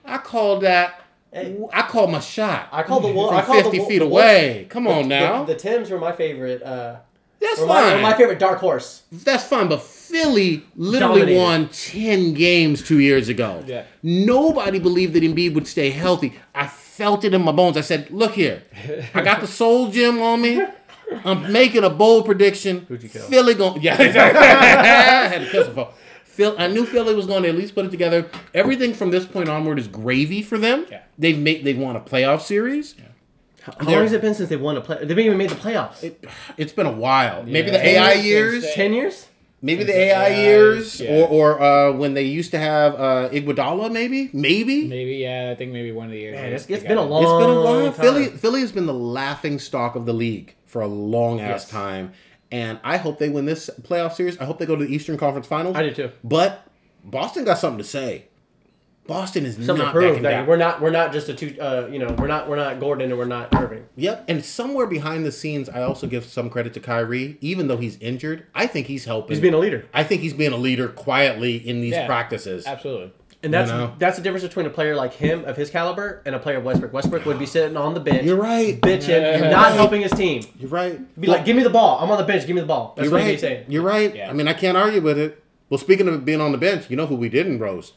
I 0.04 0.18
called 0.18 0.62
that. 0.62 0.96
I 1.32 1.82
called 1.88 2.10
my 2.10 2.18
shot. 2.20 2.68
I 2.72 2.82
call 2.82 3.00
the 3.00 3.12
Wolf. 3.12 3.28
from 3.30 3.38
I 3.38 3.42
call 3.42 3.62
fifty 3.62 3.78
the, 3.78 3.84
feet 3.84 3.98
the 4.00 4.04
away. 4.06 4.66
Come 4.68 4.86
Wolf- 4.86 5.04
on 5.04 5.08
now. 5.08 5.44
The, 5.44 5.52
the 5.54 5.58
Tims 5.60 5.90
were 5.90 5.98
my 5.98 6.12
favorite. 6.12 6.62
Uh, 6.62 6.96
That's 7.40 7.60
were 7.60 7.66
my, 7.66 7.80
fine. 7.92 8.02
my 8.02 8.14
favorite 8.14 8.38
dark 8.40 8.58
horse. 8.58 9.02
That's 9.12 9.44
fine, 9.44 9.68
but 9.68 9.80
Philly 9.82 10.64
literally 10.74 11.20
Dominated. 11.20 11.38
won 11.38 11.68
10 11.68 12.34
games 12.34 12.82
two 12.82 12.98
years 12.98 13.28
ago. 13.28 13.62
Yeah. 13.64 13.84
Nobody 14.02 14.80
believed 14.80 15.12
that 15.14 15.22
Embiid 15.22 15.54
would 15.54 15.68
stay 15.68 15.90
healthy. 15.90 16.34
I 16.52 16.66
felt 16.66 17.24
it 17.24 17.32
in 17.32 17.42
my 17.42 17.52
bones. 17.52 17.76
I 17.76 17.82
said, 17.82 18.10
look 18.10 18.32
here. 18.32 18.64
I 19.14 19.22
got 19.22 19.40
the 19.40 19.46
soul 19.46 19.88
gem 19.90 20.20
on 20.20 20.42
me. 20.42 20.60
I'm 21.24 21.52
making 21.52 21.84
a 21.84 21.90
bold 21.90 22.24
prediction. 22.26 22.86
Who'd 22.88 23.02
you 23.02 23.08
kill? 23.08 23.22
Philly 23.22 23.54
going 23.54 23.82
Yeah, 23.82 23.94
exactly. 24.02 24.46
I 24.46 25.26
had 25.28 25.40
to 25.42 25.50
kill 25.50 25.64
some 25.64 25.74
folks. 25.74 25.94
Phil, 26.24 26.54
I 26.58 26.68
knew 26.68 26.86
Philly 26.86 27.14
was 27.14 27.26
going 27.26 27.42
to 27.42 27.48
at 27.48 27.54
least 27.54 27.74
put 27.74 27.84
it 27.84 27.90
together. 27.90 28.30
Everything 28.54 28.94
from 28.94 29.10
this 29.10 29.26
point 29.26 29.48
onward 29.48 29.78
is 29.78 29.88
gravy 29.88 30.42
for 30.42 30.56
them. 30.58 30.86
Yeah. 30.90 31.02
They've 31.18 31.38
made 31.38 31.64
they've 31.64 31.76
won 31.78 31.96
a 31.96 32.00
playoff 32.00 32.40
series. 32.42 32.94
How 33.62 33.74
long 33.84 34.02
has 34.02 34.12
it 34.12 34.22
been 34.22 34.34
since 34.34 34.48
they 34.48 34.56
won 34.56 34.76
a 34.76 34.80
play? 34.80 34.96
They 34.96 35.08
haven't 35.08 35.18
even 35.24 35.36
made 35.38 35.50
the 35.50 35.54
playoffs. 35.56 36.02
It, 36.02 36.24
has 36.58 36.72
been 36.72 36.86
a 36.86 36.92
while. 36.92 37.42
Maybe 37.42 37.66
Yeah. 37.70 37.72
the 37.78 37.86
AI 37.88 38.12
Since 38.14 38.24
years. 38.24 38.62
they- 38.62 38.72
Ten 38.74 38.92
years. 38.94 39.26
Maybe 39.62 39.84
the 39.84 39.92
Since 39.92 39.98
the 39.98 40.14
AI 40.14 40.26
AI 40.28 40.42
years, 40.42 41.00
yeah. 41.02 41.10
or 41.10 41.28
or 41.28 41.60
uh, 41.62 41.92
when 41.92 42.14
they 42.14 42.22
used 42.22 42.52
to 42.52 42.58
have 42.58 42.94
uh, 42.94 43.28
Iguodala, 43.30 43.92
maybe, 43.92 44.30
maybe. 44.32 44.86
Maybe 44.88 45.16
yeah, 45.16 45.50
I 45.52 45.54
think 45.54 45.72
maybe 45.72 45.92
one 45.92 46.06
of 46.06 46.12
the 46.12 46.18
years. 46.18 46.34
Man, 46.36 46.42
they- 46.44 46.48
it's- 46.54 46.64
they 46.64 46.74
it's 46.74 46.82
got 46.84 46.88
been 46.88 46.96
a 46.98 47.04
long- 47.04 47.22
It's 47.24 47.32
been 47.32 47.50
a 47.50 47.54
while. 47.60 47.82
Long 47.84 47.92
Philly. 47.92 48.26
Philly 48.28 48.60
has 48.62 48.72
been 48.72 48.86
the 48.86 48.94
laughing 48.94 49.58
stock 49.58 49.94
of 49.96 50.06
the 50.06 50.14
league 50.14 50.54
for 50.70 50.80
a 50.82 50.86
long 50.86 51.40
ass 51.40 51.62
Yes. 51.64 51.68
time, 51.70 52.12
and 52.52 52.78
I 52.84 52.96
hope 52.96 53.18
they 53.18 53.28
win 53.28 53.44
this 53.44 53.68
playoff 53.82 54.14
series. 54.14 54.38
I 54.40 54.44
hope 54.44 54.58
they 54.58 54.66
go 54.66 54.76
to 54.76 54.84
the 54.84 54.94
Eastern 54.94 55.16
Conference 55.18 55.46
Finals. 55.46 55.76
I 55.76 55.82
do 55.82 55.92
too. 55.92 56.10
But 56.24 56.66
Boston 57.04 57.44
got 57.44 57.58
something 57.58 57.78
to 57.78 57.84
say. 57.84 58.26
Boston 59.06 59.44
is 59.44 59.54
Something 59.56 59.78
not 59.78 59.94
backing 59.94 60.22
that 60.22 60.30
down. 60.30 60.46
we're 60.46 60.56
not 60.56 60.80
we're 60.80 60.90
not 60.90 61.12
just 61.12 61.28
a 61.28 61.34
two. 61.34 61.56
Uh, 61.60 61.88
you 61.90 61.98
know, 61.98 62.14
we're 62.16 62.28
not 62.28 62.48
we're 62.48 62.54
not 62.56 62.78
Gordon 62.78 63.10
and 63.10 63.18
we're 63.18 63.24
not 63.24 63.52
Irving. 63.56 63.84
Yep, 63.96 64.26
and 64.28 64.44
somewhere 64.44 64.86
behind 64.86 65.26
the 65.26 65.32
scenes, 65.32 65.68
I 65.68 65.82
also 65.82 66.06
give 66.06 66.24
some 66.26 66.48
credit 66.48 66.74
to 66.74 66.80
Kyrie, 66.80 67.36
even 67.40 67.66
though 67.66 67.78
he's 67.78 67.96
injured. 67.98 68.46
I 68.54 68.68
think 68.68 68.86
he's 68.86 69.06
helping. 69.06 69.34
He's 69.34 69.40
being 69.40 69.54
a 69.54 69.58
leader, 69.58 69.86
I 69.92 70.04
think 70.04 70.20
he's 70.22 70.34
being 70.34 70.52
a 70.52 70.56
leader 70.56 70.86
quietly 70.86 71.56
in 71.56 71.80
these 71.80 71.94
Yeah. 71.94 72.06
practices. 72.06 72.66
Absolutely. 72.68 73.12
And 73.42 73.52
that's 73.54 73.70
You 73.70 73.76
know? 73.76 73.94
that's 73.98 74.16
the 74.16 74.22
difference 74.22 74.44
between 74.44 74.66
a 74.66 74.70
player 74.70 74.94
like 74.96 75.14
him 75.14 75.44
of 75.44 75.56
his 75.56 75.70
caliber 75.70 76.22
and 76.26 76.34
a 76.34 76.38
player 76.38 76.58
of 76.58 76.64
Westbrook. 76.64 76.92
Westbrook 76.92 77.24
would 77.26 77.38
be 77.38 77.46
sitting 77.46 77.76
on 77.76 77.94
the 77.94 78.00
bench, 78.00 78.24
You're 78.24 78.36
right. 78.36 78.80
bitching, 78.80 79.08
Yeah. 79.40 79.50
not 79.50 79.72
helping 79.72 80.02
his 80.02 80.12
team. 80.12 80.42
You're 80.58 80.68
right. 80.70 80.98
Be 81.20 81.26
like, 81.28 81.44
give 81.44 81.56
me 81.56 81.62
the 81.62 81.70
ball. 81.70 81.98
I'm 82.00 82.10
on 82.10 82.18
the 82.18 82.24
bench. 82.24 82.46
Give 82.46 82.54
me 82.54 82.60
the 82.60 82.66
ball. 82.66 82.92
That's 82.96 83.04
You're 83.06 83.12
what 83.18 83.22
right. 83.24 83.30
he's 83.32 83.40
saying. 83.40 83.64
You're 83.68 83.82
right. 83.82 84.14
Yeah. 84.14 84.28
I 84.30 84.32
mean, 84.32 84.46
I 84.48 84.52
can't 84.52 84.76
argue 84.76 85.00
with 85.00 85.18
it. 85.18 85.42
Well, 85.70 85.78
speaking 85.78 86.08
of 86.08 86.24
being 86.24 86.40
on 86.40 86.52
the 86.52 86.58
bench, 86.58 86.90
you 86.90 86.96
know 86.96 87.06
who 87.06 87.14
we 87.14 87.28
didn't 87.28 87.58
roast? 87.60 87.94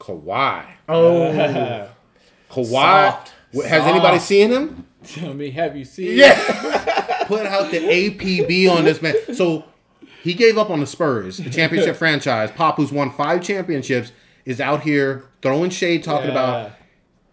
Kawhi. 0.00 0.64
Oh, 0.88 1.88
Kawhi. 2.50 2.66
Soft. 2.70 3.32
Wh- 3.54 3.64
Has 3.64 3.82
anybody 3.84 4.18
seen 4.18 4.50
him? 4.50 4.86
Tell 5.04 5.34
me, 5.34 5.50
have 5.50 5.76
you 5.76 5.84
seen? 5.84 6.16
Yeah. 6.18 7.24
Put 7.26 7.46
out 7.46 7.70
the 7.70 7.78
APB 7.78 8.70
on 8.70 8.84
this 8.84 9.00
man. 9.02 9.14
So 9.34 9.64
he 10.22 10.34
gave 10.34 10.58
up 10.58 10.70
on 10.70 10.80
the 10.80 10.86
Spurs, 10.86 11.38
the 11.38 11.50
championship 11.50 11.96
franchise. 12.04 12.50
Pop, 12.52 12.76
who's 12.76 12.92
won 12.92 13.10
five 13.10 13.42
championships, 13.42 14.12
is 14.44 14.60
out 14.60 14.82
here 14.82 15.24
throwing 15.40 15.70
shade, 15.70 16.02
talking 16.04 16.30
about 16.30 16.72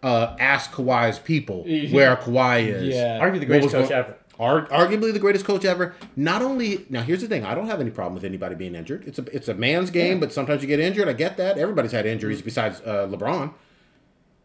uh, 0.03 0.35
ask 0.39 0.71
Kawhi's 0.71 1.19
people 1.19 1.63
where 1.91 2.15
Kawhi 2.15 2.67
is. 2.67 2.95
Yeah. 2.95 3.19
arguably 3.19 3.39
the 3.39 3.45
greatest 3.45 3.71
coach 3.73 3.89
going- 3.89 3.99
ever. 3.99 4.15
Ar- 4.39 4.67
arguably 4.67 5.11
the 5.11 5.19
greatest 5.19 5.43
coach 5.43 5.65
ever. 5.65 5.95
Not 6.15 6.41
only 6.41 6.85
now, 6.89 7.01
here's 7.01 7.19
the 7.19 7.27
thing: 7.27 7.43
I 7.43 7.53
don't 7.55 7.67
have 7.67 7.81
any 7.81 7.89
problem 7.91 8.13
with 8.13 8.23
anybody 8.23 8.55
being 8.55 8.73
injured. 8.73 9.03
It's 9.05 9.19
a 9.19 9.23
it's 9.35 9.49
a 9.49 9.53
man's 9.53 9.89
game, 9.91 10.21
but 10.21 10.31
sometimes 10.31 10.61
you 10.61 10.67
get 10.69 10.79
injured. 10.79 11.09
I 11.09 11.13
get 11.13 11.35
that. 11.35 11.57
Everybody's 11.57 11.91
had 11.91 12.05
injuries 12.05 12.41
besides 12.41 12.79
uh, 12.85 13.05
LeBron. 13.11 13.53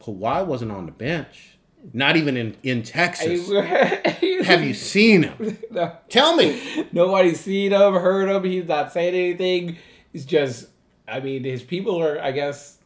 Kawhi 0.02 0.44
wasn't 0.46 0.72
on 0.72 0.86
the 0.86 0.92
bench, 0.92 1.56
not 1.92 2.16
even 2.16 2.36
in 2.36 2.56
in 2.64 2.82
Texas. 2.82 3.48
have 4.46 4.64
you 4.64 4.74
seen 4.74 5.22
him? 5.22 5.58
No. 5.70 5.96
Tell 6.08 6.34
me. 6.36 6.60
Nobody's 6.92 7.38
seen 7.40 7.70
him, 7.72 7.94
heard 7.94 8.28
him. 8.28 8.42
He's 8.44 8.66
not 8.66 8.92
saying 8.92 9.14
anything. 9.14 9.76
He's 10.12 10.24
just, 10.24 10.66
I 11.06 11.20
mean, 11.20 11.44
his 11.44 11.62
people 11.62 12.00
are, 12.02 12.20
I 12.20 12.32
guess, 12.32 12.78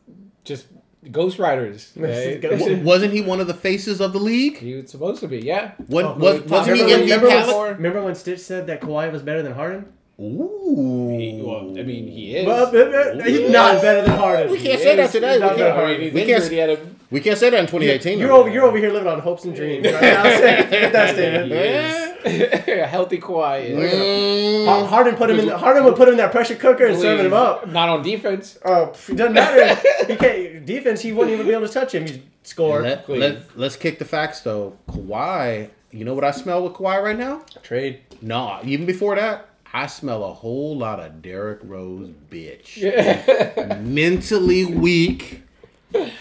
just 0.45 0.67
ghostwriters. 1.05 1.91
right? 1.97 2.41
Ghost- 2.41 2.61
W- 2.65 2.83
wasn't 2.85 3.13
he 3.13 3.21
one 3.23 3.41
of 3.41 3.47
the 3.47 3.55
faces 3.55 4.01
of 4.01 4.13
the 4.13 4.19
league? 4.19 4.59
he 4.59 4.75
was 4.75 4.91
supposed 4.91 5.21
to 5.21 5.29
be, 5.29 5.39
yeah. 5.39 5.73
What, 5.87 6.05
Oh, 6.05 6.15
was, 6.15 6.39
top- 6.41 6.49
wasn't 6.49 6.77
he 6.79 6.83
remember- 6.85 7.05
MVP? 7.07 7.11
remember 7.11 7.27
Remember 7.27 7.47
when- 7.53 7.57
when, 7.67 7.77
remember 7.77 8.03
when 8.03 8.15
Stitch 8.15 8.41
said 8.41 8.67
that 8.67 8.81
Kawhi 8.81 9.13
was 9.13 9.23
better 9.23 9.43
than 9.43 9.53
Harden? 9.53 9.93
Ooh. 10.21 11.17
He, 11.17 11.41
well, 11.41 11.79
I 11.79 11.83
mean, 11.85 12.09
he 12.09 12.37
is. 12.37 12.47
Well, 12.47 12.67
uh, 12.67 13.21
uh, 13.21 13.25
he's 13.25 13.51
not 13.51 13.81
better 13.81 14.03
than 14.03 14.19
Harden. 14.19 14.51
We 14.51 14.59
can't 14.61 14.79
He 14.79 14.85
say 14.85 14.97
that 14.97 15.11
today. 15.13 15.35
He's 15.35 15.43
We 15.43 15.47
can't- 15.49 15.59
better. 15.59 15.81
I 15.81 15.91
mean, 15.93 16.01
he's 16.01 16.13
we 16.13 16.27
can't- 16.27 16.51
He 16.51 16.57
had 16.57 16.71
a 16.71 16.79
We 17.11 17.21
can't 17.21 17.39
say 17.39 17.51
that 17.51 17.61
in 17.61 17.67
2018. 17.67 18.19
You're 18.19 18.33
over. 18.33 18.51
You're 18.51 18.65
over 18.65 18.77
here 18.79 18.91
living 18.91 19.09
on 19.09 19.21
hopes 19.21 19.45
and 19.45 19.55
dreams. 19.55 19.87
Right 19.93 20.03
now. 20.03 20.25
With 20.25 20.93
that 20.93 21.15
statement. 21.15 21.53
a 22.25 22.87
healthy 22.87 23.19
Kawhi. 23.19 23.71
Mm. 23.77 24.89
Harden 24.89 25.15
put 25.15 25.31
him 25.31 25.39
in. 25.39 25.47
The, 25.47 25.57
Harden 25.57 25.85
would 25.85 25.95
put 25.95 26.09
him 26.09 26.15
in 26.15 26.19
that 26.19 26.33
pressure 26.33 26.57
cooker 26.57 26.87
and 26.87 26.99
serving 26.99 27.27
him 27.27 27.33
up. 27.33 27.69
Not 27.69 27.89
on 27.89 28.03
defense. 28.03 28.59
Oh, 28.65 28.93
it 29.09 29.15
doesn't 29.15 29.35
matter. 29.35 29.81
he 30.07 30.17
can't 30.17 30.67
defense. 30.67 31.01
He 31.01 31.13
wouldn't 31.13 31.33
even 31.35 31.47
be 31.47 31.53
able 31.53 31.67
to 31.69 31.73
touch 31.73 31.95
him. 31.95 32.07
He'd 32.07 32.23
score. 32.43 32.83
Let, 32.83 33.09
let, 33.09 33.57
let's 33.57 33.77
kick 33.77 34.01
the 34.01 34.05
facts 34.05 34.41
though. 34.41 34.77
Kawhi, 34.89 35.71
you 35.93 36.05
know 36.05 36.15
what 36.15 36.25
I 36.25 36.33
smell 36.33 36.65
with 36.65 36.73
Kawhi 36.73 37.03
right 37.03 37.17
now? 37.19 37.43
Trade. 37.63 38.01
No, 38.21 38.59
even 38.65 38.85
before 38.85 39.15
that, 39.15 39.48
I 39.73 39.87
smell 39.87 40.25
a 40.25 40.33
whole 40.33 40.77
lot 40.77 41.01
of 41.01 41.21
Derrick 41.23 41.61
Rose 41.63 42.11
bitch. 42.31 42.81
Mentally 43.85 44.65
weak. 44.65 45.43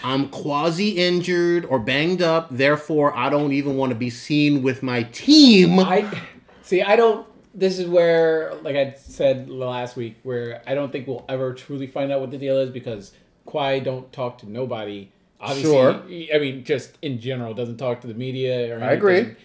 I'm 0.02 0.28
quasi 0.30 0.90
injured 0.90 1.64
or 1.66 1.78
banged 1.78 2.22
up, 2.22 2.48
therefore 2.50 3.14
I 3.16 3.28
don't 3.28 3.52
even 3.52 3.76
want 3.76 3.90
to 3.90 3.96
be 3.96 4.10
seen 4.10 4.62
with 4.62 4.82
my 4.82 5.02
team. 5.04 5.78
I 5.78 6.22
see. 6.62 6.82
I 6.82 6.96
don't. 6.96 7.26
This 7.54 7.78
is 7.78 7.86
where, 7.88 8.54
like 8.62 8.76
I 8.76 8.94
said 8.96 9.50
last 9.50 9.96
week, 9.96 10.16
where 10.22 10.62
I 10.66 10.74
don't 10.74 10.92
think 10.92 11.06
we'll 11.06 11.24
ever 11.28 11.52
truly 11.54 11.86
find 11.86 12.12
out 12.12 12.20
what 12.20 12.30
the 12.30 12.38
deal 12.38 12.56
is 12.58 12.70
because 12.70 13.12
Kawhi 13.46 13.82
don't 13.82 14.10
talk 14.12 14.38
to 14.38 14.50
nobody. 14.50 15.10
Obviously, 15.40 15.70
Sure. 15.72 16.02
I 16.34 16.38
mean, 16.38 16.64
just 16.64 16.96
in 17.02 17.20
general, 17.20 17.52
doesn't 17.54 17.76
talk 17.76 18.00
to 18.02 18.06
the 18.06 18.14
media 18.14 18.70
or. 18.70 18.78
Anything. 18.78 18.88
I 18.88 18.92
agree. 18.92 19.36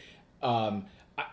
Um, 0.41 0.85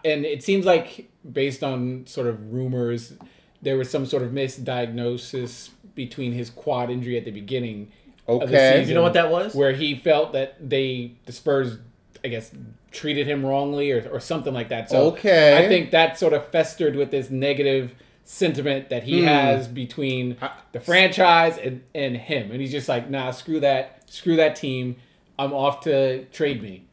and 0.04 0.24
it 0.24 0.42
seems 0.42 0.66
like 0.66 1.10
based 1.30 1.62
on 1.62 2.06
sort 2.06 2.26
of 2.26 2.52
rumors, 2.52 3.14
there 3.62 3.76
was 3.76 3.90
some 3.90 4.06
sort 4.06 4.22
of 4.22 4.30
misdiagnosis 4.30 5.70
between 5.94 6.32
his 6.32 6.50
quad 6.50 6.90
injury 6.90 7.16
at 7.16 7.24
the 7.24 7.30
beginning. 7.30 7.92
Of 8.26 8.40
the 8.40 8.46
Okay. 8.46 8.78
season 8.78 8.88
You 8.88 8.94
know 8.94 9.02
what 9.02 9.14
that 9.14 9.30
was? 9.30 9.54
Where 9.54 9.72
he 9.72 9.94
felt 9.94 10.32
that 10.32 10.56
they, 10.70 11.12
the 11.26 11.32
Spurs, 11.32 11.78
I 12.24 12.28
guess, 12.28 12.52
treated 12.90 13.26
him 13.26 13.44
wrongly 13.44 13.92
or, 13.92 14.08
or 14.10 14.20
something 14.20 14.54
like 14.54 14.68
that. 14.68 14.90
So 14.90 15.08
Okay. 15.08 15.56
I 15.56 15.68
think 15.68 15.90
that 15.90 16.18
sort 16.18 16.32
of 16.32 16.46
festered 16.48 16.96
with 16.96 17.10
this 17.10 17.30
negative 17.30 17.94
sentiment 18.24 18.90
that 18.90 19.02
he 19.04 19.20
hmm. 19.20 19.26
has 19.26 19.66
between 19.66 20.36
the 20.72 20.80
franchise 20.80 21.58
and, 21.58 21.82
and 21.94 22.16
him. 22.16 22.50
And 22.50 22.60
he's 22.60 22.70
just 22.70 22.88
like, 22.88 23.10
nah, 23.10 23.30
screw 23.32 23.60
that. 23.60 24.08
Screw 24.10 24.36
that 24.36 24.56
team. 24.56 24.96
I'm 25.38 25.52
off 25.52 25.80
to 25.82 26.24
trade 26.26 26.62
me. 26.62 26.84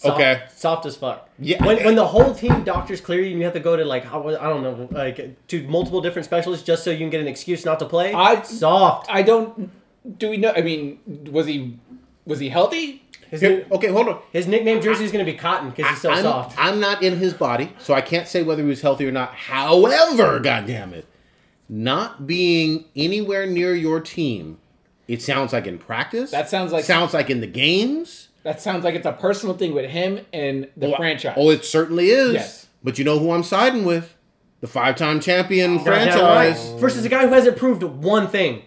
Soft, 0.00 0.14
Okay. 0.16 0.42
Soft 0.56 0.86
as 0.86 0.96
fuck. 0.96 1.28
Yeah. 1.38 1.62
When, 1.62 1.84
when 1.84 1.94
the 1.94 2.06
whole 2.06 2.34
team 2.34 2.64
doctors 2.64 3.02
clear 3.02 3.20
you 3.20 3.32
and 3.32 3.38
you 3.38 3.44
have 3.44 3.52
to 3.52 3.60
go 3.60 3.76
to 3.76 3.84
like 3.84 4.06
I 4.06 4.12
don't 4.22 4.62
know 4.62 4.88
like 4.92 5.46
to 5.48 5.68
multiple 5.68 6.00
different 6.00 6.24
specialists 6.24 6.64
just 6.64 6.84
so 6.84 6.90
you 6.90 6.96
can 6.98 7.10
get 7.10 7.20
an 7.20 7.28
excuse 7.28 7.66
not 7.66 7.78
to 7.80 7.84
play. 7.84 8.14
I- 8.14 8.40
soft. 8.42 9.08
I 9.10 9.20
don't. 9.20 9.70
Do 10.18 10.30
we 10.30 10.38
know? 10.38 10.54
I 10.56 10.62
mean, 10.62 11.00
was 11.30 11.46
he 11.46 11.78
was 12.24 12.38
he 12.38 12.48
healthy? 12.48 13.04
His, 13.30 13.42
Here- 13.42 13.66
okay, 13.70 13.88
hold 13.88 14.08
on. 14.08 14.20
his 14.32 14.46
nickname 14.46 14.80
jersey 14.80 15.04
is 15.04 15.12
gonna 15.12 15.24
be 15.26 15.34
Cotton 15.34 15.68
because 15.70 15.88
he's 15.90 16.00
so 16.00 16.10
I'm, 16.10 16.22
soft. 16.22 16.56
I'm 16.58 16.80
not 16.80 17.02
in 17.02 17.18
his 17.18 17.34
body, 17.34 17.74
so 17.78 17.92
I 17.92 18.00
can't 18.00 18.26
say 18.26 18.42
whether 18.42 18.62
he 18.62 18.68
was 18.68 18.80
healthy 18.80 19.06
or 19.06 19.12
not. 19.12 19.34
However, 19.34 20.40
goddamn 20.40 20.94
it, 20.94 21.06
not 21.68 22.26
being 22.26 22.86
anywhere 22.96 23.46
near 23.46 23.74
your 23.74 24.00
team, 24.00 24.58
it 25.06 25.20
sounds 25.22 25.52
like 25.52 25.66
in 25.66 25.78
practice. 25.78 26.30
That 26.30 26.48
sounds 26.48 26.72
like- 26.72 26.84
sounds 26.86 27.12
like 27.12 27.28
in 27.28 27.40
the 27.42 27.46
games. 27.46 28.28
That 28.42 28.60
sounds 28.60 28.84
like 28.84 28.94
it's 28.94 29.06
a 29.06 29.12
personal 29.12 29.56
thing 29.56 29.74
with 29.74 29.90
him 29.90 30.24
and 30.32 30.68
the 30.76 30.94
oh, 30.94 30.96
franchise. 30.96 31.34
Oh, 31.36 31.50
it 31.50 31.64
certainly 31.64 32.10
is. 32.10 32.34
Yes. 32.34 32.66
But 32.82 32.98
you 32.98 33.04
know 33.04 33.18
who 33.18 33.32
I'm 33.32 33.42
siding 33.42 33.84
with? 33.84 34.16
The 34.60 34.66
five-time 34.66 35.20
champion 35.20 35.78
Goddamn 35.78 35.84
franchise. 35.84 36.70
right. 36.70 36.80
Versus 36.80 37.04
a 37.04 37.08
guy 37.08 37.26
who 37.26 37.32
hasn't 37.32 37.56
proved 37.56 37.82
one 37.82 38.28
thing. 38.28 38.62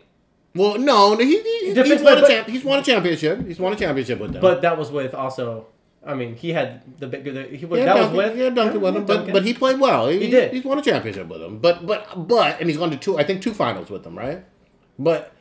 Well, 0.55 0.77
no, 0.77 1.17
he, 1.17 1.25
he, 1.25 1.59
he's, 1.65 1.73
Defense- 1.73 2.01
won 2.03 2.23
a 2.23 2.27
champ, 2.27 2.47
he's 2.47 2.63
won 2.63 2.79
a 2.79 2.83
championship. 2.83 3.45
He's 3.47 3.59
won 3.59 3.73
a 3.73 3.75
championship 3.75 4.19
with 4.19 4.33
them. 4.33 4.41
But 4.41 4.61
that 4.61 4.77
was 4.77 4.91
with 4.91 5.13
also. 5.15 5.67
I 6.05 6.15
mean, 6.15 6.35
he 6.35 6.51
had 6.51 6.81
the 6.99 7.07
big. 7.07 7.23
The, 7.23 7.43
he, 7.43 7.65
yeah, 7.65 7.85
that 7.85 7.85
Duncan, 7.85 8.17
was 8.17 8.29
with. 8.29 8.37
yeah, 8.37 8.49
Duncan 8.49 8.81
with 8.81 8.95
him, 8.95 9.05
but 9.05 9.13
Duncan. 9.15 9.33
but 9.33 9.43
he 9.43 9.53
played 9.53 9.79
well. 9.79 10.09
He, 10.09 10.19
He 10.19 10.29
did. 10.29 10.51
He's 10.53 10.63
won 10.63 10.77
a 10.77 10.81
championship 10.81 11.27
with 11.27 11.39
them. 11.39 11.59
But 11.59 11.87
but 11.87 12.27
but 12.27 12.59
and 12.59 12.69
he's 12.69 12.77
gone 12.77 12.91
to 12.91 12.97
two. 12.97 13.17
I 13.17 13.23
think 13.23 13.41
two 13.41 13.53
finals 13.53 13.89
with 13.89 14.03
them, 14.03 14.17
right? 14.17 14.43
But 14.99 15.31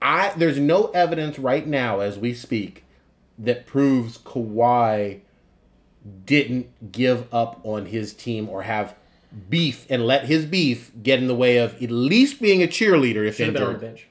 I 0.00 0.32
there's 0.36 0.58
no 0.58 0.86
evidence 0.92 1.38
right 1.38 1.66
now 1.66 2.00
as 2.00 2.18
we 2.18 2.32
speak 2.32 2.84
that 3.42 3.66
proves 3.66 4.18
Kawhi 4.18 5.20
didn't 6.26 6.92
give 6.92 7.32
up 7.32 7.60
on 7.64 7.86
his 7.86 8.12
team 8.12 8.48
or 8.48 8.62
have 8.62 8.94
beef 9.48 9.86
and 9.88 10.06
let 10.06 10.26
his 10.26 10.44
beef 10.44 10.90
get 11.02 11.18
in 11.18 11.26
the 11.26 11.34
way 11.34 11.56
of 11.58 11.80
at 11.82 11.90
least 11.90 12.40
being 12.40 12.62
a 12.62 12.66
cheerleader 12.66 13.26
if 13.26 13.36
Should 13.36 13.46
have 13.46 13.54
been 13.54 13.62
on 13.62 13.68
the 13.68 13.74
injured 13.74 13.80
bench. 13.80 14.06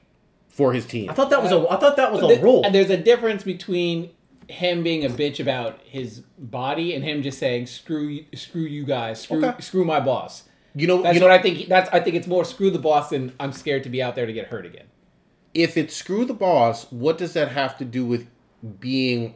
for 0.48 0.72
his 0.72 0.86
team. 0.86 1.10
I 1.10 1.12
thought 1.14 1.30
that 1.30 1.42
was 1.42 1.52
a. 1.52 1.66
I 1.70 1.76
thought 1.76 1.96
that 1.96 2.12
was 2.12 2.20
There- 2.22 2.38
a 2.38 2.42
rule. 2.42 2.62
And 2.64 2.74
there's 2.74 2.90
a 2.90 2.96
difference 2.96 3.42
between 3.44 4.10
him 4.48 4.82
being 4.82 5.04
a 5.04 5.08
bitch 5.08 5.38
about 5.38 5.78
his 5.84 6.20
body 6.38 6.94
and 6.94 7.04
him 7.04 7.22
just 7.22 7.38
saying 7.38 7.66
screw 7.66 8.06
you, 8.08 8.24
screw 8.34 8.62
you 8.62 8.84
guys, 8.84 9.20
screw 9.20 9.44
Okay. 9.44 9.60
screw 9.60 9.84
my 9.84 10.00
boss. 10.00 10.44
You 10.74 10.86
know, 10.86 11.02
That's 11.02 11.14
you 11.14 11.20
know 11.20 11.26
what 11.28 11.38
I 11.38 11.42
think. 11.42 11.68
That's 11.68 11.88
I 11.92 12.00
think 12.00 12.16
it's 12.16 12.26
more 12.26 12.44
screw 12.44 12.70
the 12.70 12.78
boss 12.78 13.10
than 13.10 13.32
I'm 13.38 13.52
scared 13.52 13.82
to 13.84 13.90
be 13.90 14.02
out 14.02 14.14
there 14.16 14.26
to 14.26 14.32
get 14.32 14.46
hurt 14.48 14.66
again. 14.66 14.86
if 15.54 15.76
it's 15.76 15.94
screw 15.94 16.24
the 16.24 16.32
boss, 16.32 16.90
what 16.90 17.18
does 17.18 17.34
that 17.34 17.48
have 17.52 17.76
to 17.76 17.84
do 17.84 18.06
with 18.06 18.26
being 18.80 19.34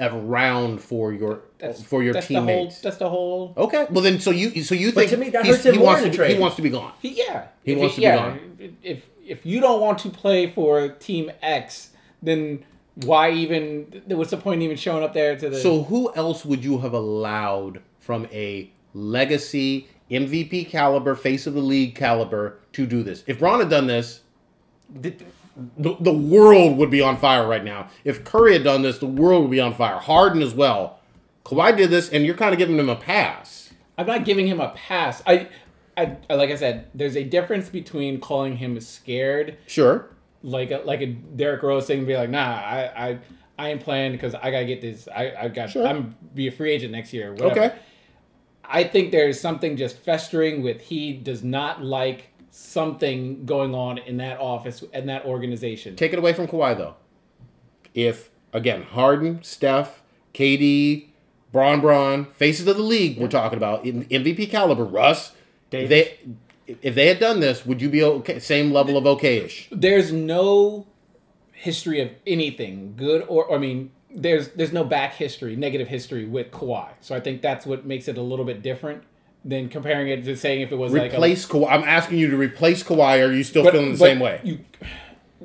around 0.00 0.80
for 0.80 1.12
your 1.12 1.42
That's 1.58 1.82
for 1.82 2.02
your 2.02 2.12
that's 2.14 2.26
The 2.28 2.34
whole, 2.34 2.46
teammates? 2.46 2.80
that's 2.80 2.96
the 2.96 3.08
whole. 3.08 3.54
okay, 3.56 3.86
well 3.90 4.02
then, 4.02 4.18
so 4.20 4.30
you 4.30 4.62
so 4.62 4.74
you 4.74 4.90
think 4.90 5.10
to 5.10 5.16
me, 5.16 5.30
that 5.30 5.46
hurts 5.46 5.64
him 5.64 5.74
he 5.74 5.78
more 5.78 5.86
wants 5.94 6.16
to 6.16 6.22
be, 6.26 6.34
he 6.34 6.38
wants 6.40 6.56
to 6.56 6.62
be 6.62 6.70
gone. 6.70 6.92
He, 7.00 7.10
yeah, 7.10 7.48
He 7.62 7.72
If 7.72 7.78
wants 7.78 7.94
to 7.94 8.00
be 8.00 8.06
gone. 8.06 8.76
If 8.82 9.06
if 9.26 9.46
you 9.46 9.60
don't 9.60 9.80
want 9.80 9.98
to 10.00 10.10
play 10.10 10.50
for 10.50 10.88
Team 10.88 11.30
X, 11.40 11.90
then 12.22 12.64
why 12.96 13.30
even? 13.30 14.02
What's 14.06 14.30
the 14.30 14.36
point 14.36 14.58
in 14.58 14.62
even 14.62 14.76
showing 14.76 15.02
up 15.04 15.14
there 15.14 15.36
to 15.36 15.48
the? 15.50 15.58
So 15.58 15.84
who 15.84 16.12
else 16.14 16.44
would 16.44 16.62
you 16.64 16.78
have 16.78 16.92
allowed 16.92 17.80
from 18.00 18.26
a 18.32 18.70
legacy 18.92 19.88
MVP 20.10 20.68
caliber, 20.68 21.14
face 21.14 21.46
of 21.46 21.54
the 21.54 21.60
league 21.60 21.94
caliber 21.94 22.58
to 22.72 22.84
do 22.86 23.02
this? 23.02 23.24
If 23.26 23.38
Bron 23.38 23.60
had 23.60 23.70
done 23.70 23.86
this, 23.86 24.20
Did- 25.00 25.24
the, 25.76 25.96
the 26.00 26.12
world 26.12 26.76
would 26.78 26.90
be 26.90 27.00
on 27.00 27.16
fire 27.16 27.46
right 27.46 27.64
now. 27.64 27.88
If 28.04 28.24
Curry 28.24 28.54
had 28.54 28.64
done 28.64 28.82
this, 28.82 28.98
the 28.98 29.06
world 29.06 29.42
would 29.42 29.50
be 29.50 29.60
on 29.60 29.74
fire. 29.74 29.98
Harden 29.98 30.42
as 30.42 30.54
well. 30.54 31.00
Kawhi 31.44 31.76
did 31.76 31.90
this, 31.90 32.08
and 32.08 32.24
you're 32.24 32.34
kind 32.34 32.52
of 32.52 32.58
giving 32.58 32.78
him 32.78 32.88
a 32.88 32.96
pass. 32.96 33.72
I'm 33.96 34.06
not 34.06 34.24
giving 34.24 34.46
him 34.46 34.60
a 34.60 34.70
pass. 34.70 35.22
I, 35.26 35.48
I, 35.96 36.16
like 36.30 36.50
I 36.50 36.56
said, 36.56 36.88
there's 36.94 37.16
a 37.16 37.22
difference 37.24 37.68
between 37.68 38.20
calling 38.20 38.56
him 38.56 38.80
scared, 38.80 39.58
Sure. 39.66 40.08
like 40.42 40.70
a, 40.70 40.78
like 40.78 41.00
a 41.02 41.06
Derrick 41.06 41.62
Rose 41.62 41.86
thing, 41.86 42.04
be 42.06 42.16
like, 42.16 42.30
nah, 42.30 42.40
I, 42.56 43.08
I, 43.10 43.18
I 43.58 43.68
ain't 43.70 43.82
playing 43.82 44.12
because 44.12 44.34
I 44.34 44.50
gotta 44.50 44.64
get 44.64 44.80
this. 44.80 45.06
I, 45.14 45.32
I 45.38 45.48
got, 45.48 45.70
Sure. 45.70 45.86
I'm 45.86 46.16
be 46.34 46.48
a 46.48 46.50
free 46.52 46.72
agent 46.72 46.90
next 46.92 47.12
year. 47.12 47.32
Whatever. 47.32 47.50
Okay. 47.66 47.76
I 48.64 48.82
think 48.84 49.12
there's 49.12 49.38
something 49.38 49.76
just 49.76 49.98
festering 49.98 50.62
with 50.62 50.80
he 50.80 51.12
does 51.12 51.44
not 51.44 51.84
like 51.84 52.30
something 52.54 53.44
going 53.44 53.74
on 53.74 53.98
in 53.98 54.16
that 54.18 54.38
office 54.38 54.84
and 54.92 55.08
that 55.08 55.24
organization. 55.24 55.96
Take 55.96 56.12
it 56.12 56.20
away 56.20 56.32
from 56.32 56.46
Kawhi 56.46 56.76
though. 56.78 56.94
If 57.94 58.30
again, 58.52 58.84
Harden, 58.84 59.42
Steph, 59.42 60.02
KD, 60.34 61.08
Bron 61.50 61.80
Bron, 61.80 62.26
faces 62.26 62.68
of 62.68 62.76
the 62.76 62.82
league, 62.82 63.18
we're 63.18 63.26
talking 63.26 63.56
about 63.56 63.84
in 63.84 64.04
MVP 64.04 64.50
caliber. 64.50 64.84
Russ, 64.84 65.30
if 65.30 65.70
Davis. 65.70 65.88
they 65.88 66.78
if 66.80 66.94
they 66.94 67.08
had 67.08 67.18
done 67.18 67.40
this, 67.40 67.66
would 67.66 67.82
you 67.82 67.88
be 67.88 68.04
okay? 68.04 68.38
Same 68.38 68.72
level 68.72 68.96
of 68.96 69.04
okayish? 69.04 69.66
there's 69.72 70.12
no 70.12 70.86
history 71.52 72.00
of 72.00 72.10
anything 72.26 72.94
good 72.96 73.24
or 73.26 73.52
I 73.52 73.58
mean 73.58 73.90
there's 74.14 74.50
there's 74.50 74.72
no 74.72 74.84
back 74.84 75.14
history, 75.14 75.56
negative 75.56 75.88
history 75.88 76.24
with 76.24 76.52
Kawhi. 76.52 76.90
So 77.00 77.16
I 77.16 77.20
think 77.20 77.42
that's 77.42 77.66
what 77.66 77.84
makes 77.84 78.06
it 78.06 78.16
a 78.16 78.22
little 78.22 78.44
bit 78.44 78.62
different 78.62 79.02
than 79.44 79.68
comparing 79.68 80.08
it 80.08 80.24
to 80.24 80.36
saying 80.36 80.62
if 80.62 80.72
it 80.72 80.76
was 80.76 80.92
like 80.92 81.12
Replace 81.12 81.46
Kawhi. 81.46 81.70
I'm 81.70 81.84
asking 81.84 82.18
you 82.18 82.30
to 82.30 82.36
replace 82.36 82.82
Kawhi. 82.82 83.20
Or 83.20 83.28
are 83.28 83.32
you 83.32 83.44
still 83.44 83.64
like 83.64 83.74
a 83.74 83.76
feeling 83.76 83.92
the 83.92 83.98
same 83.98 84.20
way? 84.20 84.40
You, 84.42 84.60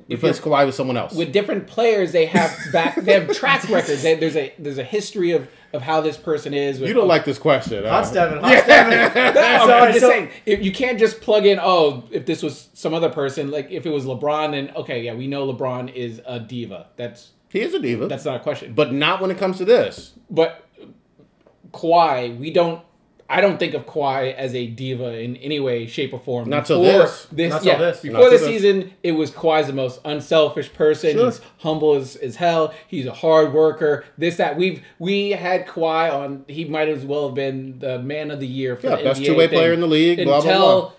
replace 0.09 0.39
Kawhi 0.39 0.65
with 0.65 0.75
someone 0.75 0.97
else. 0.97 1.13
with 1.13 1.31
different 1.33 1.67
players, 1.67 2.11
they 2.11 2.25
have 2.25 2.57
back 2.71 2.95
they 2.95 3.13
have 3.19 3.35
track 3.35 3.63
records. 3.69 4.01
They, 4.01 4.15
there's 4.15 4.35
a 4.35 4.53
there's 4.57 4.77
a 4.77 4.83
history 4.83 5.31
of 5.31 5.49
of 5.73 5.81
how 5.83 6.01
this 6.01 6.17
person 6.17 6.53
is. 6.53 6.79
With, 6.79 6.89
you 6.89 6.95
don't 6.95 7.07
like 7.07 7.25
this 7.25 7.37
question. 7.37 7.83
Hot 7.85 8.03
uh, 8.03 8.05
Steven. 8.05 8.39
Hot 8.43 8.63
Steven. 8.63 9.33
No, 9.69 9.79
I'm 9.79 9.89
just 9.89 9.99
so- 9.99 10.09
saying, 10.09 10.29
if 10.45 10.63
you 10.63 10.71
can't 10.71 10.97
just 10.97 11.21
plug 11.21 11.45
in. 11.45 11.59
Oh, 11.61 12.05
if 12.11 12.25
this 12.25 12.41
was 12.41 12.69
some 12.73 12.93
other 12.93 13.09
person, 13.09 13.51
like 13.51 13.69
if 13.69 13.85
it 13.85 13.91
was 13.91 14.05
LeBron, 14.05 14.51
then 14.51 14.71
okay, 14.75 15.03
yeah, 15.03 15.13
we 15.13 15.27
know 15.27 15.51
LeBron 15.51 15.93
is 15.93 16.21
a 16.25 16.39
diva. 16.39 16.87
That's 16.95 17.31
He 17.49 17.59
is 17.59 17.73
a 17.73 17.79
diva, 17.79 18.07
that's 18.07 18.25
not 18.25 18.37
a 18.37 18.39
question. 18.39 18.73
But 18.73 18.85
but 18.89 18.93
not 18.93 19.21
when 19.21 19.29
it 19.29 19.37
comes 19.37 19.57
to 19.57 19.65
this. 19.65 20.13
but 20.29 20.65
Kawhi, 21.71 22.37
we 22.37 22.51
don't. 22.51 22.81
I 23.31 23.41
don't 23.41 23.59
think 23.59 23.75
of 23.75 23.85
Kawhi 23.85 24.33
as 24.33 24.55
a 24.55 24.65
diva 24.65 25.19
in 25.19 25.35
any 25.37 25.59
way, 25.59 25.85
shape, 25.85 26.13
or 26.13 26.19
form. 26.19 26.49
Not 26.49 26.65
till 26.65 26.81
Before 26.81 26.99
this. 27.03 27.27
Not 27.31 27.61
till 27.61 27.77
this. 27.77 27.99
Before 28.01 28.19
Not 28.21 28.31
the 28.31 28.37
this. 28.37 28.43
season, 28.45 28.91
it 29.03 29.11
was 29.11 29.29
Kawhi's 29.29 29.67
the 29.67 29.73
most 29.73 30.01
unselfish 30.03 30.73
person. 30.73 31.11
Sure. 31.11 31.25
He's 31.25 31.41
humble 31.59 31.93
as, 31.93 32.15
as 32.15 32.37
hell. 32.37 32.73
He's 32.87 33.05
a 33.05 33.13
hard 33.13 33.53
worker. 33.53 34.03
This 34.17 34.37
that 34.37 34.57
we've 34.57 34.81
we 34.97 35.29
had 35.31 35.67
Kawhi 35.67 36.11
on. 36.11 36.43
He 36.47 36.65
might 36.65 36.89
as 36.89 37.05
well 37.05 37.27
have 37.27 37.35
been 37.35 37.77
the 37.77 37.99
man 37.99 38.31
of 38.31 38.39
the 38.39 38.47
year 38.47 38.75
for 38.75 38.87
Yeah, 38.87 38.95
the 38.95 39.03
best 39.03 39.23
two-way 39.23 39.47
thing 39.47 39.59
player 39.59 39.73
in 39.73 39.79
the 39.81 39.87
league, 39.87 40.17
blah, 40.23 40.41
blah, 40.41 40.51
until 40.51 40.81
blah. 40.81 40.91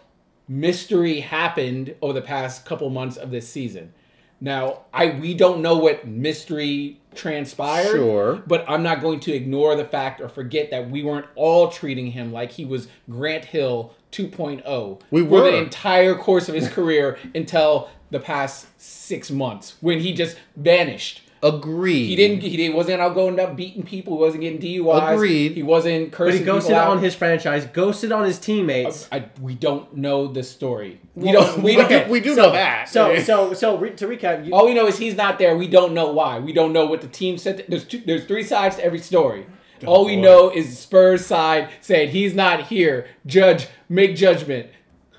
mystery 0.47 1.21
happened 1.21 1.97
over 2.01 2.13
the 2.13 2.23
past 2.23 2.65
couple 2.65 2.89
months 2.91 3.17
of 3.17 3.33
this 3.33 3.49
season. 3.49 3.93
Now, 4.41 4.83
I 4.95 5.07
we 5.07 5.35
don't 5.35 5.63
know 5.63 5.77
what 5.77 6.07
mystery 6.07 7.00
transpired. 7.15 7.93
Sure. 7.93 8.43
But 8.47 8.65
I'm 8.69 8.83
not 8.83 9.01
going 9.01 9.21
to 9.21 9.33
ignore 9.33 9.75
the 9.77 9.85
fact 9.85 10.21
or 10.21 10.29
forget 10.29 10.71
that 10.71 10.91
we 10.91 11.03
weren't 11.03 11.27
all 11.35 11.69
treating 11.69 12.13
him 12.13 12.33
like 12.33 12.53
he 12.53 12.65
was 12.65 12.89
Grant 13.09 13.47
Hill 13.47 13.95
2.0 14.13 15.01
We 15.11 15.23
for 15.23 15.27
were. 15.29 15.41
the 15.43 15.57
entire 15.57 16.15
course 16.15 16.49
of 16.49 16.55
his 16.55 16.69
career 16.69 17.19
until 17.35 17.89
the 18.11 18.21
past 18.21 18.67
six 18.81 19.31
months 19.31 19.77
when 19.81 20.01
he 20.01 20.13
just 20.13 20.37
vanished. 20.57 21.23
Agreed. 21.43 22.07
He 22.07 22.17
didn't. 22.17 22.43
He 22.43 22.57
didn't- 22.57 22.77
wasn't 22.77 23.01
out 23.01 23.15
going 23.15 23.41
up 23.41 23.57
beating 23.57 23.83
people. 23.83 24.17
He 24.17 24.21
wasn't 24.21 24.43
getting 24.43 24.59
DUIs. 24.59 25.15
Agreed. 25.15 25.53
He 25.53 25.63
wasn't 25.63 26.13
cursing. 26.13 26.33
But 26.35 26.39
he 26.41 26.45
ghosted 26.45 26.73
out. 26.75 26.89
on 26.89 27.03
his 27.03 27.15
franchise, 27.15 27.67
ghosted 27.73 28.13
on 28.13 28.25
his 28.27 28.39
teammates. 28.39 29.09
I, 29.11 29.25
we 29.41 29.55
don't 29.55 29.97
know 29.97 30.27
the 30.27 30.43
story. 30.43 31.01
We 31.15 31.33
don't. 31.33 31.63
We 31.63 31.77
don't. 31.77 31.87
Okay. 31.87 32.11
we 32.11 32.21
do 32.21 32.35
so, 32.35 32.43
know 32.43 32.53
that. 32.53 32.89
So, 32.91 33.19
so, 33.23 33.55
so 33.55 33.79
re- 33.79 33.91
to 33.93 34.07
recap, 34.07 34.47
you, 34.47 34.53
All 34.53 34.67
we 34.67 34.75
know 34.75 34.87
is 34.87 34.99
he's 34.99 35.17
not 35.17 35.39
there. 35.39 35.57
We 35.57 35.67
don't 35.67 35.95
know 35.95 36.13
why. 36.13 36.39
We 36.41 36.53
don't 36.53 36.73
know 36.75 36.85
what 36.85 37.01
the 37.01 37.09
team 37.09 37.39
said. 37.39 37.65
There's 37.69 37.85
two, 37.85 38.03
there's 38.05 38.25
three 38.27 38.43
sides 38.45 38.77
to 38.77 38.85
every 38.85 38.99
story. 38.99 39.47
All 39.87 40.05
we 40.05 40.17
boy. 40.17 40.23
know 40.23 40.51
is 40.51 40.79
Spurs 40.79 41.25
side 41.25 41.71
said 41.81 42.11
he's 42.11 42.35
not 42.35 42.65
here. 42.67 43.07
Judge, 43.25 43.67
make 43.89 44.15
judgment. 44.15 44.67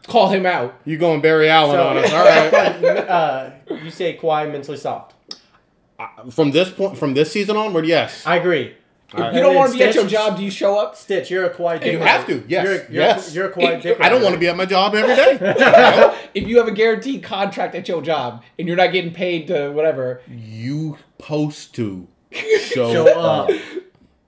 Call 0.05 0.29
him 0.29 0.45
out. 0.45 0.79
You 0.85 0.97
going 0.99 1.21
Barry 1.21 1.49
Allen 1.49 1.77
so 1.77 1.87
on 1.87 1.97
us? 1.97 2.11
All 2.13 2.23
right. 2.25 2.97
uh, 3.09 3.51
you 3.83 3.89
say 3.89 4.17
Kawhi 4.17 4.51
mentally 4.51 4.77
soft. 4.77 5.15
From 6.31 6.51
this 6.51 6.69
point, 6.71 6.97
from 6.97 7.13
this 7.13 7.31
season 7.31 7.55
onward, 7.57 7.85
yes. 7.85 8.25
I 8.25 8.37
agree. 8.37 8.75
If 9.13 9.19
uh, 9.19 9.31
you 9.33 9.41
don't 9.41 9.55
want 9.55 9.73
to 9.73 9.77
be 9.77 9.83
at 9.83 9.93
your 9.93 10.07
job, 10.07 10.37
do 10.37 10.43
you 10.43 10.49
show 10.51 10.79
up? 10.79 10.95
Stitch, 10.95 11.29
you're 11.29 11.43
a 11.45 11.53
Kawhi. 11.53 11.85
you 11.85 11.99
have 11.99 12.25
to. 12.27 12.43
Yes. 12.47 12.63
You're, 12.63 12.73
you're, 12.75 12.85
yes. 12.91 13.35
You're 13.35 13.49
a 13.49 13.53
Kawhi. 13.53 13.75
If- 13.75 13.83
dick 13.83 13.97
I 13.99 14.07
don't 14.07 14.21
want 14.21 14.35
to 14.35 14.39
be 14.39 14.47
at 14.47 14.55
my 14.55 14.65
job 14.65 14.95
every 14.95 15.15
day. 15.15 16.17
If 16.33 16.47
you 16.47 16.59
have 16.59 16.67
a 16.69 16.71
guaranteed 16.71 17.21
contract 17.21 17.75
at 17.75 17.89
your 17.89 18.01
job 18.01 18.41
and 18.57 18.69
you're 18.69 18.77
not 18.77 18.93
getting 18.93 19.13
paid 19.13 19.47
to 19.47 19.69
whatever, 19.71 20.21
you 20.29 20.97
post 21.17 21.75
to 21.75 22.07
show, 22.31 22.93
Show 22.93 23.19
up. 23.19 23.49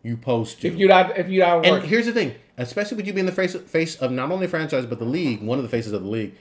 You 0.03 0.17
post 0.17 0.59
to. 0.61 0.67
if 0.67 0.76
you're 0.76 0.89
not 0.89 1.17
if 1.17 1.30
you're 1.30 1.45
not 1.45 1.65
and 1.65 1.76
working, 1.76 1.89
here's 1.89 2.05
the 2.05 2.11
thing, 2.11 2.36
especially 2.57 2.97
with 2.97 3.07
you 3.07 3.13
being 3.13 3.26
the 3.26 3.32
face 3.32 3.55
face 3.55 3.95
of 3.95 4.11
not 4.11 4.32
only 4.32 4.47
franchise 4.47 4.86
but 4.86 4.99
the 4.99 5.05
league, 5.05 5.41
one 5.41 5.57
of 5.59 5.63
the 5.63 5.69
faces 5.69 5.93
of 5.93 6.03
the 6.03 6.09
league. 6.09 6.36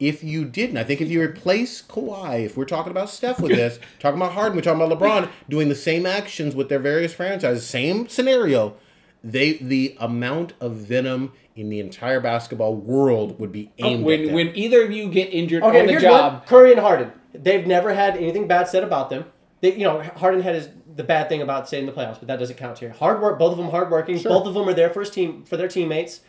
If 0.00 0.24
you 0.24 0.46
didn't, 0.46 0.78
I 0.78 0.84
think 0.84 1.00
if 1.02 1.10
you 1.10 1.20
replace 1.20 1.82
Kawhi, 1.82 2.46
if 2.46 2.56
we're 2.56 2.64
talking 2.64 2.90
about 2.90 3.10
Steph 3.10 3.38
with 3.38 3.52
this, 3.54 3.78
talking 3.98 4.20
about 4.20 4.32
Harden, 4.32 4.56
we're 4.56 4.62
talking 4.62 4.80
about 4.80 4.98
LeBron 4.98 5.28
doing 5.48 5.68
the 5.68 5.74
same 5.74 6.06
actions 6.06 6.56
with 6.56 6.68
their 6.70 6.78
various 6.78 7.12
franchises, 7.12 7.66
same 7.66 8.08
scenario, 8.08 8.74
they 9.22 9.54
the 9.54 9.96
amount 10.00 10.54
of 10.60 10.76
venom 10.76 11.32
in 11.54 11.68
the 11.68 11.78
entire 11.78 12.20
basketball 12.20 12.74
world 12.74 13.38
would 13.38 13.52
be 13.52 13.70
oh, 13.80 13.86
aimed 13.86 14.00
at 14.00 14.06
when 14.06 14.24
them. 14.24 14.34
when 14.34 14.56
either 14.56 14.82
of 14.82 14.90
you 14.90 15.10
get 15.10 15.26
injured 15.26 15.62
Okay, 15.62 15.80
on 15.80 15.86
the 15.86 15.92
here's 15.92 16.02
job, 16.02 16.32
one. 16.32 16.42
Curry 16.46 16.72
and 16.72 16.80
Harden. 16.80 17.12
They've 17.34 17.66
never 17.66 17.92
had 17.94 18.16
anything 18.16 18.48
bad 18.48 18.68
said 18.68 18.82
about 18.82 19.10
them. 19.10 19.26
They, 19.60 19.74
you 19.74 19.84
know, 19.84 20.00
Harden 20.02 20.40
had 20.40 20.54
his 20.54 20.70
the 20.96 21.04
bad 21.04 21.28
thing 21.28 21.42
about 21.42 21.68
staying 21.68 21.86
in 21.86 21.94
the 21.94 21.98
playoffs, 21.98 22.18
but 22.18 22.28
that 22.28 22.38
doesn't 22.38 22.56
count 22.56 22.78
here. 22.78 22.90
Hard 22.90 23.20
work. 23.20 23.38
Both 23.38 23.52
of 23.52 23.58
them 23.58 23.68
hard 23.68 23.88
hardworking. 23.88 24.22
Both 24.22 24.46
of 24.46 24.54
them 24.54 24.68
are 24.68 24.74
there 24.74 24.90
for 24.90 25.00
his 25.00 25.10
team 25.10 25.44
for 25.44 25.56
their 25.56 25.68
teammates. 25.68 26.20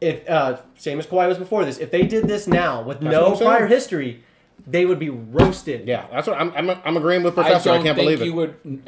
If 0.00 0.28
uh, 0.28 0.58
same 0.76 0.98
as 0.98 1.06
Kawhi 1.06 1.28
was 1.28 1.38
before 1.38 1.64
this, 1.64 1.78
if 1.78 1.90
they 1.90 2.02
did 2.06 2.26
this 2.26 2.46
now 2.46 2.82
with 2.82 3.02
what 3.02 3.12
no 3.12 3.36
prior 3.36 3.66
history, 3.66 4.22
they 4.66 4.86
would 4.86 4.98
be 4.98 5.10
roasted. 5.10 5.86
yeah, 5.86 6.06
that's 6.10 6.26
what 6.26 6.40
I'm. 6.40 6.52
I'm, 6.54 6.70
I'm 6.84 6.96
agreeing 6.96 7.22
with 7.22 7.34
Professor. 7.34 7.70
I, 7.70 7.74
don't 7.74 7.84
can't 7.84 7.96
think 7.98 8.06
believe 8.18 8.22
you 8.22 8.32
it. 8.40 8.64
would. 8.64 8.82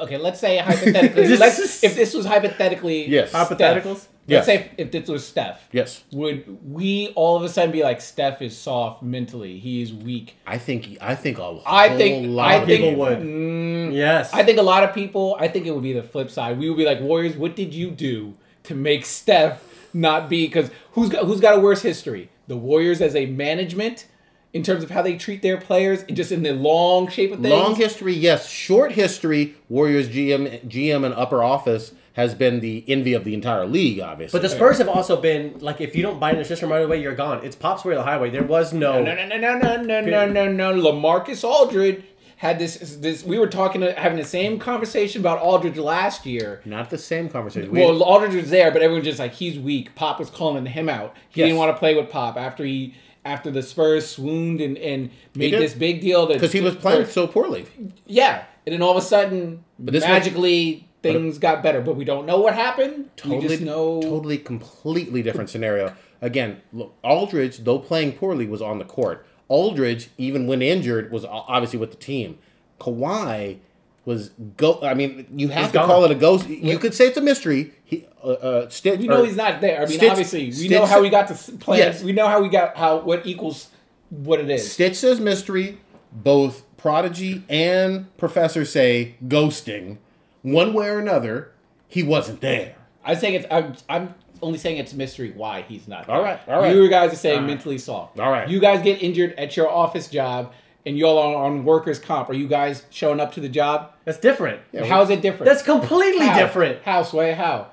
Okay, 0.00 0.18
let's 0.18 0.40
say 0.40 0.58
hypothetically. 0.58 1.28
let's, 1.36 1.82
if 1.84 1.94
this 1.94 2.12
was 2.14 2.26
hypothetically, 2.26 3.08
Yes. 3.08 3.28
Steph, 3.30 3.48
Hypotheticals? 3.50 3.84
Let's 3.84 4.08
Yes. 4.26 4.46
say 4.46 4.54
if, 4.56 4.70
if 4.78 4.90
this 4.90 5.08
was 5.08 5.26
Steph, 5.26 5.68
Yes, 5.70 6.02
would 6.10 6.58
we 6.70 7.12
all 7.14 7.36
of 7.36 7.42
a 7.44 7.48
sudden 7.48 7.70
be 7.70 7.82
like 7.82 8.00
Steph 8.00 8.42
is 8.42 8.56
soft 8.58 9.02
mentally? 9.02 9.58
He's 9.58 9.92
weak. 9.92 10.36
I 10.46 10.58
think. 10.58 10.98
I 11.00 11.14
think 11.14 11.38
a 11.38 11.60
I 11.66 11.88
whole 11.88 11.96
think 11.98 12.28
lot 12.28 12.48
I 12.50 12.54
of 12.56 12.66
think 12.66 12.80
people 12.82 13.00
would. 13.00 13.18
Mm, 13.20 13.94
Yes. 13.94 14.32
I 14.34 14.42
think 14.42 14.58
a 14.58 14.62
lot 14.62 14.82
of 14.82 14.94
people. 14.94 15.36
I 15.38 15.48
think 15.48 15.66
it 15.66 15.70
would 15.72 15.82
be 15.82 15.92
the 15.92 16.02
flip 16.02 16.30
side. 16.30 16.58
We 16.58 16.68
would 16.68 16.76
be 16.78 16.84
like 16.86 17.00
Warriors. 17.00 17.36
What 17.36 17.54
did 17.54 17.72
you 17.72 17.90
do 17.90 18.34
to 18.64 18.74
make 18.74 19.04
Steph 19.06 19.62
not 19.94 20.28
be? 20.28 20.46
Because 20.46 20.70
who's 20.92 21.08
got, 21.08 21.24
who's 21.24 21.40
got 21.40 21.56
a 21.56 21.60
worse 21.60 21.82
history? 21.82 22.30
The 22.46 22.56
Warriors 22.56 23.00
as 23.00 23.14
a 23.14 23.26
management 23.26 24.06
in 24.52 24.62
terms 24.62 24.84
of 24.84 24.90
how 24.90 25.02
they 25.02 25.16
treat 25.16 25.42
their 25.42 25.56
players, 25.56 26.04
just 26.04 26.30
in 26.30 26.42
the 26.42 26.52
long 26.52 27.08
shape 27.08 27.32
of 27.32 27.40
things. 27.40 27.50
Long 27.50 27.74
history, 27.74 28.14
yes. 28.14 28.48
Short 28.48 28.92
history, 28.92 29.56
Warriors 29.68 30.08
GM, 30.08 30.64
GM 30.68 31.04
and 31.04 31.12
upper 31.14 31.42
office 31.42 31.92
has 32.12 32.32
been 32.36 32.60
the 32.60 32.84
envy 32.86 33.12
of 33.12 33.24
the 33.24 33.34
entire 33.34 33.66
league, 33.66 33.98
obviously. 33.98 34.38
But 34.38 34.48
the 34.48 34.54
Spurs 34.54 34.78
have 34.78 34.88
also 34.88 35.20
been 35.20 35.58
like, 35.58 35.80
if 35.80 35.96
you 35.96 36.02
don't 36.02 36.20
buy 36.20 36.30
in 36.30 36.38
the 36.38 36.44
system 36.44 36.70
right 36.70 36.84
away, 36.84 37.02
you're 37.02 37.16
gone. 37.16 37.44
It's 37.44 37.56
Pop's 37.56 37.84
way 37.84 37.94
or 37.94 37.96
the 37.96 38.04
highway. 38.04 38.30
There 38.30 38.44
was 38.44 38.72
no. 38.72 39.02
No, 39.02 39.14
no, 39.14 39.26
no, 39.26 39.36
no, 39.36 39.58
no, 39.58 39.82
no, 39.82 40.00
no, 40.00 40.26
no, 40.26 40.48
no. 40.48 40.72
LaMarcus 40.72 41.42
Aldridge 41.42 42.04
had 42.36 42.58
this. 42.58 42.76
This 43.00 43.24
we 43.24 43.38
were 43.38 43.46
talking, 43.46 43.82
having 43.82 44.18
the 44.18 44.24
same 44.24 44.58
conversation 44.58 45.20
about 45.22 45.38
Aldridge 45.40 45.76
last 45.78 46.26
year. 46.26 46.60
not 46.64 46.90
the 46.90 46.98
same 46.98 47.28
conversation. 47.28 47.70
We- 47.70 47.80
Well, 47.80 48.02
Aldridge 48.02 48.34
was 48.34 48.50
there, 48.50 48.70
but 48.70 48.82
everyone 48.82 49.04
just 49.04 49.18
like 49.18 49.32
he's 49.34 49.58
weak. 49.58 49.94
Pop 49.94 50.18
was 50.18 50.30
calling 50.30 50.66
him 50.66 50.88
out. 50.88 51.14
He 51.30 51.40
Yes. 51.40 51.48
didn't 51.48 51.58
want 51.58 51.74
to 51.74 51.78
play 51.78 51.94
with 51.94 52.10
Pop 52.10 52.36
after 52.36 52.64
he 52.64 52.94
after 53.26 53.50
the 53.50 53.62
Spurs 53.62 54.06
swooned 54.06 54.60
and, 54.60 54.76
and 54.76 55.08
made 55.34 55.54
this 55.54 55.72
big 55.72 56.02
deal 56.02 56.26
that 56.26 56.34
because 56.34 56.52
he 56.52 56.60
was 56.60 56.74
playing 56.74 57.06
so 57.06 57.26
poorly. 57.26 57.64
Yeah, 58.06 58.44
and 58.66 58.74
then 58.74 58.82
all 58.82 58.90
of 58.90 58.98
a 58.98 59.00
sudden, 59.06 59.64
this 59.78 60.02
was- 60.02 60.04
magically 60.04 60.88
things 61.02 61.38
got 61.38 61.62
better, 61.62 61.80
but 61.80 61.96
we 61.96 62.04
don't 62.04 62.26
know 62.26 62.38
what 62.40 62.54
happened. 62.54 63.10
Totally, 63.16 63.46
just 63.48 63.62
know. 63.62 64.00
totally, 64.02 64.38
completely 64.38 65.22
different 65.22 65.48
scenario. 65.50 65.94
Again, 66.22 66.62
look, 66.72 66.94
Aldridge, 67.02 67.58
though 67.58 67.78
playing 67.78 68.12
poorly, 68.12 68.46
was 68.46 68.62
on 68.62 68.78
the 68.78 68.84
court. 68.86 69.26
Aldridge, 69.54 70.08
even 70.18 70.46
when 70.48 70.60
injured, 70.62 71.12
was 71.12 71.24
obviously 71.24 71.78
with 71.78 71.90
the 71.92 71.96
team. 71.96 72.38
Kawhi 72.80 73.58
was 74.04 74.30
go. 74.56 74.80
I 74.82 74.94
mean, 74.94 75.26
you 75.34 75.48
have 75.48 75.64
He's 75.64 75.72
to 75.72 75.78
gone. 75.78 75.86
call 75.86 76.04
it 76.04 76.10
a 76.10 76.14
ghost. 76.16 76.48
You 76.48 76.78
could 76.78 76.92
say 76.92 77.06
it's 77.06 77.16
a 77.16 77.20
mystery. 77.20 77.72
He, 77.84 78.04
uh, 78.22 78.26
uh, 78.32 78.68
Stitch, 78.68 78.98
We 79.00 79.06
know 79.06 79.22
he's 79.22 79.36
not 79.36 79.60
there. 79.60 79.78
I 79.78 79.86
mean, 79.86 79.96
Stitch- 79.98 80.10
obviously, 80.10 80.44
we 80.46 80.52
Stitch- 80.52 80.70
know 80.72 80.86
how 80.86 81.00
we 81.00 81.08
got 81.08 81.28
to 81.28 81.52
play. 81.52 81.78
Yes. 81.78 82.02
We 82.02 82.12
know 82.12 82.26
how 82.26 82.42
we 82.42 82.48
got 82.48 82.76
how 82.76 82.98
what 82.98 83.24
equals 83.26 83.68
what 84.10 84.40
it 84.40 84.50
is. 84.50 84.70
Stitch 84.72 84.96
says 84.96 85.20
mystery. 85.20 85.78
Both 86.12 86.62
Prodigy 86.76 87.42
and 87.48 88.14
Professor 88.18 88.64
say 88.64 89.14
ghosting. 89.26 89.98
One 90.42 90.74
way 90.74 90.88
or 90.88 90.98
another, 90.98 91.52
he 91.88 92.02
wasn't 92.02 92.40
there. 92.40 92.74
I 93.04 93.14
think 93.14 93.36
it's. 93.36 93.46
I'm, 93.50 93.74
I'm 93.88 94.14
only 94.42 94.58
saying 94.58 94.78
it's 94.78 94.92
a 94.92 94.96
mystery 94.96 95.32
why 95.34 95.62
he's 95.62 95.86
not. 95.88 96.08
All 96.08 96.16
there. 96.16 96.24
right, 96.24 96.40
all 96.48 96.60
right. 96.62 96.74
You 96.74 96.88
guys 96.88 97.12
are 97.12 97.16
saying 97.16 97.46
mentally 97.46 97.78
soft. 97.78 98.18
All 98.18 98.30
right. 98.30 98.48
You 98.48 98.60
guys 98.60 98.82
get 98.82 99.02
injured 99.02 99.32
at 99.38 99.56
your 99.56 99.70
office 99.70 100.08
job, 100.08 100.52
and 100.86 100.98
y'all 100.98 101.18
are 101.18 101.44
on 101.44 101.64
workers' 101.64 101.98
comp. 101.98 102.28
Are 102.30 102.34
you 102.34 102.46
guys 102.48 102.84
showing 102.90 103.20
up 103.20 103.32
to 103.34 103.40
the 103.40 103.48
job? 103.48 103.92
That's 104.04 104.18
different. 104.18 104.60
How 104.86 105.02
is 105.02 105.10
it 105.10 105.22
different? 105.22 105.46
That's 105.46 105.62
completely 105.62 106.26
How? 106.26 106.38
different. 106.38 106.82
How, 106.82 107.02
Sway? 107.02 107.32
How? 107.32 107.68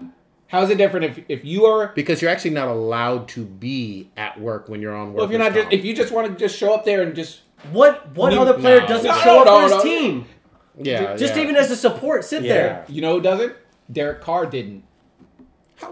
How 0.47 0.62
is 0.64 0.70
it 0.70 0.78
different 0.78 1.05
if 1.05 1.26
if 1.30 1.45
you 1.45 1.66
are 1.66 1.93
Because 1.95 2.22
you're 2.22 2.30
actually 2.30 2.51
not 2.51 2.68
allowed 2.68 3.30
to 3.30 3.45
be 3.45 4.09
at 4.18 4.39
work 4.39 4.68
when 4.68 4.82
you're 4.82 4.93
on 4.95 5.07
work. 5.14 5.16
well, 5.18 5.26
if 5.26 5.32
you're 5.32 5.39
not 5.39 5.53
just 5.53 5.72
if 5.72 5.86
you 5.86 5.93
just 5.95 6.12
want 6.12 6.28
to 6.28 6.36
just 6.38 6.57
show 6.57 6.74
up 6.74 6.84
there 6.84 7.01
and 7.03 7.16
just 7.16 7.39
What 7.72 8.14
what 8.18 8.34
other 8.34 8.53
player 8.55 8.82
no. 8.82 8.88
doesn't 8.88 9.09
No, 9.12 9.18
show 9.20 9.39
up 9.39 9.45
no, 9.45 9.55
for 9.55 9.64
his 9.64 9.72
no. 9.72 9.82
team? 9.84 10.26
yeah, 10.78 11.16
Just 11.16 11.36
yeah. 11.38 11.43
even 11.43 11.55
as 11.55 11.72
a 11.72 11.78
support, 11.78 12.26
sit 12.26 12.43
Yeah. 12.43 12.53
there. 12.53 12.86
you 12.89 13.01
know 13.01 13.14
who 13.16 13.22
doesn't? 13.22 13.53
Derek 13.89 14.20
Carr 14.20 14.45
didn't. 14.45 14.84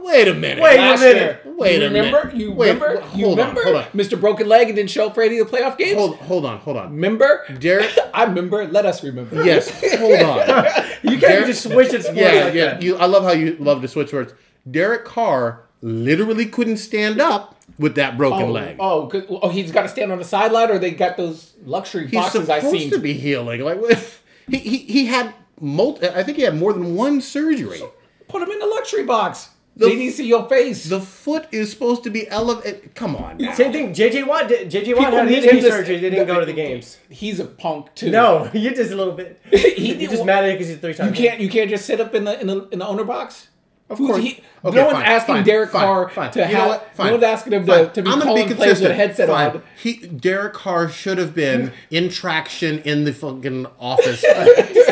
Wait 0.01 0.27
a 0.27 0.33
minute. 0.33 0.61
Wait 0.63 0.77
a 0.79 0.97
minute. 0.97 1.15
year. 1.45 1.53
Wait 1.55 1.79
you 1.79 1.85
a 1.85 1.87
remember? 1.87 2.25
minute. 2.25 2.35
You 2.35 2.51
Wait, 2.51 2.73
remember? 2.73 3.01
wh- 3.01 3.17
you 3.17 3.25
hold 3.25 3.39
on, 3.39 3.47
remember? 3.49 3.63
hold 3.63 3.75
on. 3.77 3.83
Mr. 3.91 4.19
Broken 4.19 4.47
Leg 4.47 4.67
and 4.67 4.75
didn't 4.75 4.89
show 4.91 5.07
up 5.07 5.15
for 5.15 5.21
any 5.21 5.39
of 5.39 5.49
the 5.49 5.57
playoff 5.57 5.77
games? 5.77 5.97
Hold, 5.97 6.15
hold 6.17 6.45
on, 6.45 6.59
hold 6.59 6.77
on. 6.77 6.91
Remember? 6.93 7.45
Derek. 7.59 7.91
I 8.13 8.23
remember. 8.25 8.65
Let 8.67 8.85
us 8.85 9.03
remember. 9.03 9.43
Yes, 9.43 9.69
hold 9.97 10.21
on. 10.21 10.45
You 11.01 11.11
can't 11.11 11.21
Derek- 11.21 11.45
just 11.47 11.63
switch 11.63 11.93
it. 11.93 12.05
Yeah, 12.13 12.45
like 12.45 12.53
yeah. 12.53 12.79
You, 12.79 12.97
I 12.97 13.05
love 13.05 13.23
how 13.23 13.31
you 13.31 13.55
love 13.59 13.81
to 13.81 13.87
switch 13.87 14.11
words. 14.11 14.33
Derek 14.69 15.05
Carr 15.05 15.63
literally 15.81 16.45
couldn't 16.45 16.77
stand 16.77 17.21
up 17.21 17.55
with 17.77 17.95
that 17.95 18.17
broken 18.17 18.49
Oh, 18.49 18.51
leg. 18.51 18.75
oh, 18.79 19.09
oh, 19.41 19.47
he's 19.49 19.71
got 19.71 19.83
to 19.83 19.87
stand 19.87 20.11
on 20.11 20.17
the 20.17 20.25
sideline, 20.25 20.69
or 20.69 20.77
they 20.77 20.91
got 20.91 21.15
those 21.15 21.53
luxury 21.63 22.03
He's 22.07 22.11
boxes 22.15 22.47
supposed 22.47 22.51
I 22.51 22.69
seen. 22.69 22.89
to 22.91 22.97
be 22.99 23.13
healing. 23.13 23.61
Like 23.61 23.79
he, 24.49 24.57
he, 24.57 24.77
he 24.79 25.05
had 25.05 25.33
multi, 25.61 26.07
I 26.09 26.23
think 26.23 26.37
he 26.37 26.43
had 26.43 26.55
more 26.57 26.73
than 26.73 26.95
one 26.95 27.21
surgery. 27.21 27.81
Put 28.27 28.41
him 28.41 28.51
in 28.51 28.59
the 28.59 28.65
luxury 28.67 29.03
box. 29.05 29.49
The- 29.79 29.87
they 29.87 29.95
need 29.95 30.09
to 30.11 30.17
see 30.17 30.27
your 30.27 30.47
face. 30.47 30.85
The 30.89 30.99
foot 31.01 31.47
is 31.51 31.71
supposed 31.71 32.03
to 32.03 32.09
be 32.09 32.27
elevated. 32.27 32.93
Come 32.95 33.15
on. 33.15 33.37
now. 33.37 33.53
Same 33.53 33.71
thing. 33.71 33.93
JJ 33.93 34.27
Watt. 34.27 34.47
Did, 34.47 34.69
JJ 34.69 34.95
Watt 34.95 35.05
People 35.05 35.19
had 35.19 35.27
his 35.29 35.45
knee 35.45 35.61
surgery. 35.61 35.97
They 35.97 36.09
didn't 36.11 36.27
go 36.27 36.39
to 36.39 36.45
the 36.45 36.53
games. 36.53 36.97
He's 37.09 37.39
a 37.39 37.45
punk 37.45 37.95
too. 37.95 38.11
No, 38.11 38.49
you're 38.53 38.73
just 38.73 38.91
a 38.91 38.95
little 38.95 39.13
bit. 39.13 39.39
He- 39.51 39.95
You're 39.95 40.11
just 40.11 40.25
mad 40.25 40.43
at 40.43 40.49
it 40.51 40.53
because 40.53 40.67
he's 40.67 40.77
three 40.77 40.93
times. 40.93 41.17
You 41.17 41.27
can't. 41.27 41.39
You 41.41 41.49
can't 41.49 41.69
just 41.69 41.85
sit 41.85 41.99
up 42.01 42.13
in 42.13 42.25
the 42.25 42.39
in 42.39 42.47
the 42.47 42.67
in 42.69 42.79
the 42.79 42.87
owner 42.87 43.03
box. 43.05 43.47
Of 43.89 43.97
course. 43.97 44.21
He, 44.21 44.43
Okay, 44.63 44.75
no 44.75 44.85
one's 44.87 44.97
fine, 44.97 45.05
asking 45.05 45.35
fine, 45.35 45.43
Derek 45.45 45.69
fine, 45.71 45.81
Carr 45.81 46.09
fine. 46.09 46.31
to 46.31 46.39
You 46.41 46.45
know 46.45 46.51
have. 46.59 46.67
what? 46.67 46.89
Fine. 46.95 47.05
No 47.07 47.11
one's 47.13 47.23
asking 47.23 47.53
him 47.53 47.65
Fine. 47.65 47.85
to, 47.85 47.91
to 47.93 48.01
be 48.03 48.09
I'm 48.11 48.19
gonna 48.19 48.25
calling 48.25 48.47
be 48.49 48.53
players 48.53 48.81
with 48.81 48.91
a 48.91 48.93
consistent. 48.93 49.27
headset 49.27 49.29
Fine. 49.29 49.49
on. 49.51 49.63
He 49.81 49.93
Derek 50.07 50.53
Carr 50.53 50.89
should 50.89 51.17
have 51.17 51.33
been 51.33 51.71
in 51.89 52.09
traction 52.09 52.79
in 52.79 53.05
the 53.05 53.13
fucking 53.13 53.65
office, 53.79 54.23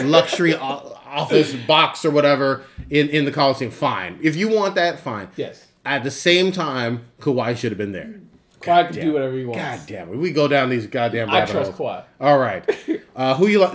luxury 0.04 0.56
o- 0.56 0.97
office 1.18 1.54
box 1.68 2.06
or 2.06 2.12
whatever 2.12 2.64
in 2.90 3.10
in 3.10 3.26
the 3.26 3.32
Coliseum. 3.32 3.72
Fine. 3.72 4.20
If 4.22 4.36
you 4.36 4.50
want 4.50 4.76
that, 4.76 5.00
fine. 5.00 5.30
Yes. 5.36 5.68
At 5.86 6.04
the 6.04 6.12
same 6.12 6.52
time, 6.52 7.06
Kawhi 7.20 7.56
should 7.56 7.72
have 7.72 7.78
been 7.78 7.94
there. 7.94 8.20
Kawhi 8.62 8.88
can 8.88 8.96
do 8.96 9.14
whatever 9.14 9.38
he 9.38 9.46
wants. 9.46 9.62
God 9.62 9.88
damn 9.88 10.10
it. 10.10 10.18
We 10.18 10.32
go 10.32 10.48
down 10.48 10.70
these 10.70 10.88
goddamn 10.88 11.30
I 11.30 11.40
rabbit 11.40 11.52
trust 11.52 11.72
holes. 11.74 11.90
Kawhi. 11.92 12.04
All 12.20 12.38
right. 12.38 12.70
Uh, 13.16 13.36
who 13.36 13.48
you 13.48 13.60
like? 13.60 13.74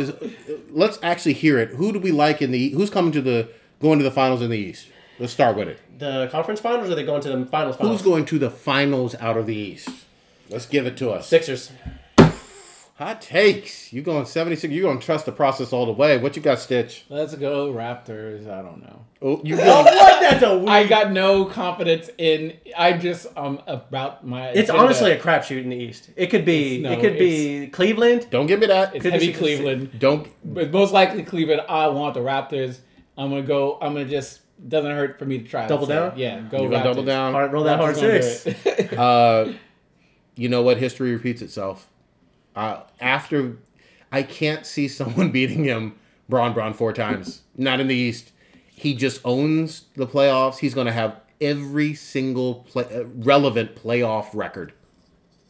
Let's 0.71 0.99
actually 1.03 1.33
hear 1.35 1.59
it. 1.59 1.71
Who 1.71 1.93
do 1.93 1.99
we 1.99 2.13
like 2.13 2.43
in 2.43 2.51
the? 2.51 2.71
Who's 2.71 2.91
coming 2.91 3.13
to 3.13 3.23
the 3.23 3.49
going 3.81 3.99
to 3.99 4.05
the 4.05 4.11
finals 4.11 4.43
in 4.43 4.51
the 4.51 4.59
East? 4.59 4.89
Let's 5.19 5.33
start 5.33 5.57
with 5.57 5.69
it. 5.69 5.79
The 5.99 6.29
conference 6.33 6.61
finals, 6.61 6.89
or 6.89 6.93
are 6.93 6.95
they 6.95 7.05
going 7.05 7.23
to 7.23 7.29
the 7.29 7.47
finals? 7.47 7.77
finals? 7.77 7.99
Who's 7.99 8.03
going 8.03 8.25
to 8.27 8.39
the 8.39 8.51
finals 8.51 9.15
out 9.17 9.37
of 9.37 9.47
the 9.47 9.55
East? 9.55 9.89
Let's 10.49 10.67
give 10.67 10.87
it 10.87 10.97
to 10.99 11.11
us. 11.11 11.29
Sixers. 11.29 11.73
Hot 13.03 13.21
takes. 13.21 13.93
You 13.93 14.01
going 14.03 14.25
seventy 14.27 14.55
six? 14.55 14.73
You 14.73 14.83
gonna 14.83 15.01
trust 15.01 15.27
the 15.27 15.33
process 15.33 15.73
all 15.73 15.87
the 15.87 15.93
way? 15.93 16.19
What 16.19 16.37
you 16.37 16.43
got, 16.43 16.61
Stitch? 16.61 17.05
Let's 17.09 17.35
go 17.35 17.73
Raptors. 17.73 18.49
I 18.49 18.63
don't 18.63 18.81
know. 18.81 19.05
Oh, 19.21 19.41
you 19.43 19.55
Oh, 19.61 19.65
going? 19.65 19.85
what? 19.85 20.21
That's 20.21 20.43
a 20.45 20.57
weird. 20.57 20.69
I 20.69 20.87
got 20.87 21.11
no 21.11 21.45
confidence 21.47 22.11
in. 22.17 22.57
I 22.77 22.93
just 22.93 23.27
um 23.37 23.61
about 23.67 24.25
my. 24.25 24.49
It's 24.51 24.69
agenda. 24.71 24.83
honestly 24.85 25.11
a 25.11 25.19
crapshoot 25.19 25.63
in 25.63 25.71
the 25.71 25.77
East. 25.77 26.11
It 26.15 26.29
could 26.29 26.45
be. 26.45 26.81
No, 26.81 26.93
it 26.93 27.01
could 27.01 27.19
be 27.19 27.67
Cleveland. 27.69 28.29
Don't 28.31 28.47
give 28.47 28.61
me 28.61 28.67
that. 28.67 28.95
It's 28.95 29.03
could 29.03 29.15
be 29.15 29.19
heavy 29.19 29.27
six- 29.27 29.39
Cleveland. 29.39 29.99
Don't. 29.99 30.29
But 30.45 30.71
most 30.71 30.93
likely 30.93 31.25
Cleveland. 31.25 31.63
I 31.69 31.89
want 31.89 32.15
the 32.15 32.21
Raptors. 32.21 32.79
I'm 33.19 33.31
gonna 33.31 33.43
go. 33.43 33.79
I'm 33.83 33.95
gonna 33.95 34.05
just 34.05 34.43
doesn't 34.69 34.93
hurt 34.93 35.19
for 35.19 35.25
me 35.25 35.39
to 35.39 35.45
try. 35.49 35.67
Double 35.67 35.89
Say, 35.89 35.95
down? 35.95 36.13
Yeah, 36.17 36.41
go. 36.43 36.63
You 36.63 36.69
Raptors. 36.69 36.83
double 36.85 37.05
down? 37.05 37.33
Hard, 37.33 37.53
roll 37.53 37.65
that 37.65 37.81
hard 37.81 37.97
Raptors 37.97 38.01
gonna 38.01 38.19
do 38.19 38.23
six. 38.23 38.93
Uh, 38.99 39.53
you 40.37 40.49
know 40.49 40.63
what? 40.63 40.77
History 40.79 41.13
repeats 41.13 41.43
itself. 41.43 41.89
Uh, 42.55 42.81
after, 43.01 43.57
I 44.11 44.23
can't 44.23 44.67
see 44.67 44.89
someone 44.89 45.31
beating 45.33 45.65
him, 45.65 45.95
Bron 46.29 46.53
Bron, 46.53 46.75
four 46.75 46.93
times. 46.93 47.43
Not 47.57 47.81
in 47.81 47.87
the 47.89 47.95
East. 47.95 48.33
He 48.71 48.95
just 48.95 49.21
owns 49.25 49.85
the 49.95 50.07
playoffs. 50.07 50.59
He's 50.59 50.75
going 50.75 50.87
to 50.87 50.93
have 50.93 51.17
every 51.41 51.95
single 51.95 52.67
play, 52.69 52.85
uh, 52.85 53.05
relevant 53.17 53.77
playoff 53.77 54.29
record. 54.35 54.73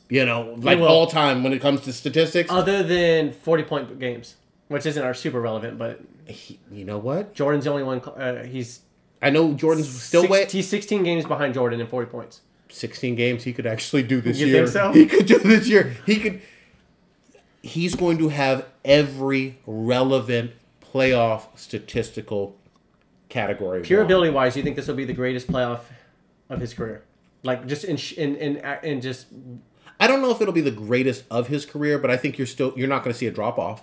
You 0.09 0.27
know, 0.27 0.55
like 0.59 0.79
all 0.79 1.07
time 1.07 1.43
when 1.43 1.53
it 1.55 1.61
comes 1.61 1.81
to 1.83 1.93
statistics. 1.93 2.51
Other 2.51 2.83
than 2.83 3.33
forty 3.33 3.63
point 3.63 3.99
games, 3.99 4.35
which 4.69 4.85
isn't 4.85 5.03
our 5.03 5.15
super 5.15 5.41
relevant, 5.41 5.79
but 5.79 6.01
He- 6.27 6.59
you 6.71 6.85
know 6.85 6.99
what? 6.99 7.35
Jordan's 7.35 7.65
the 7.65 7.71
only 7.71 7.83
one. 7.83 8.01
Uh, 8.01 8.45
he's 8.45 8.81
I 9.23 9.31
know 9.31 9.55
Jordan's 9.55 9.89
still 9.89 10.23
six, 10.23 10.31
wait. 10.31 10.51
He's 10.53 10.69
sixteen 10.69 11.03
games 11.03 11.25
behind 11.25 11.55
Jordan 11.55 11.81
in 11.81 11.87
forty 11.87 12.11
points. 12.11 12.43
16 12.69 13.15
games 13.17 13.45
he 13.45 13.53
could 13.53 13.67
actually 13.67 14.03
do 14.03 14.21
this 14.23 14.39
You 14.39 14.47
year. 14.47 14.67
think 14.67 14.69
so? 14.73 14.93
He 14.93 15.05
could 15.07 15.27
do 15.27 15.39
this 15.39 15.69
year. 15.69 15.95
He 16.07 16.17
could 16.17 16.41
he's 17.63 17.95
going 17.95 18.19
to 18.19 18.29
have 18.29 18.67
every 18.85 19.59
relevant 19.67 20.53
playoff 20.93 21.43
statistical 21.59 22.59
category. 23.29 23.81
Pure 23.83 24.01
won. 24.01 24.07
ability 24.07 24.31
wise, 24.31 24.57
you 24.57 24.63
think 24.63 24.77
this 24.77 24.89
will 24.89 24.95
be 24.95 25.05
the 25.05 25.13
greatest 25.13 25.47
playoff 25.49 25.81
of 26.51 26.61
his 26.61 26.75
career? 26.75 27.03
Like 27.43 27.67
just 27.67 27.85
in 27.85 27.97
in 28.19 28.37
in, 28.37 28.57
in 28.83 29.01
just 29.01 29.27
I 29.99 30.07
don't 30.07 30.21
know 30.23 30.31
if 30.31 30.41
it'll 30.41 30.53
be 30.55 30.61
the 30.61 30.71
greatest 30.71 31.25
of 31.31 31.49
his 31.49 31.65
career, 31.65 31.99
but 31.99 32.11
I 32.11 32.17
think 32.17 32.39
you're 32.39 32.47
still 32.47 32.73
you're 32.77 32.89
not 32.89 33.03
going 33.05 33.13
to 33.13 33.19
see 33.19 33.27
a 33.27 33.31
drop 33.33 33.59
off. 33.59 33.83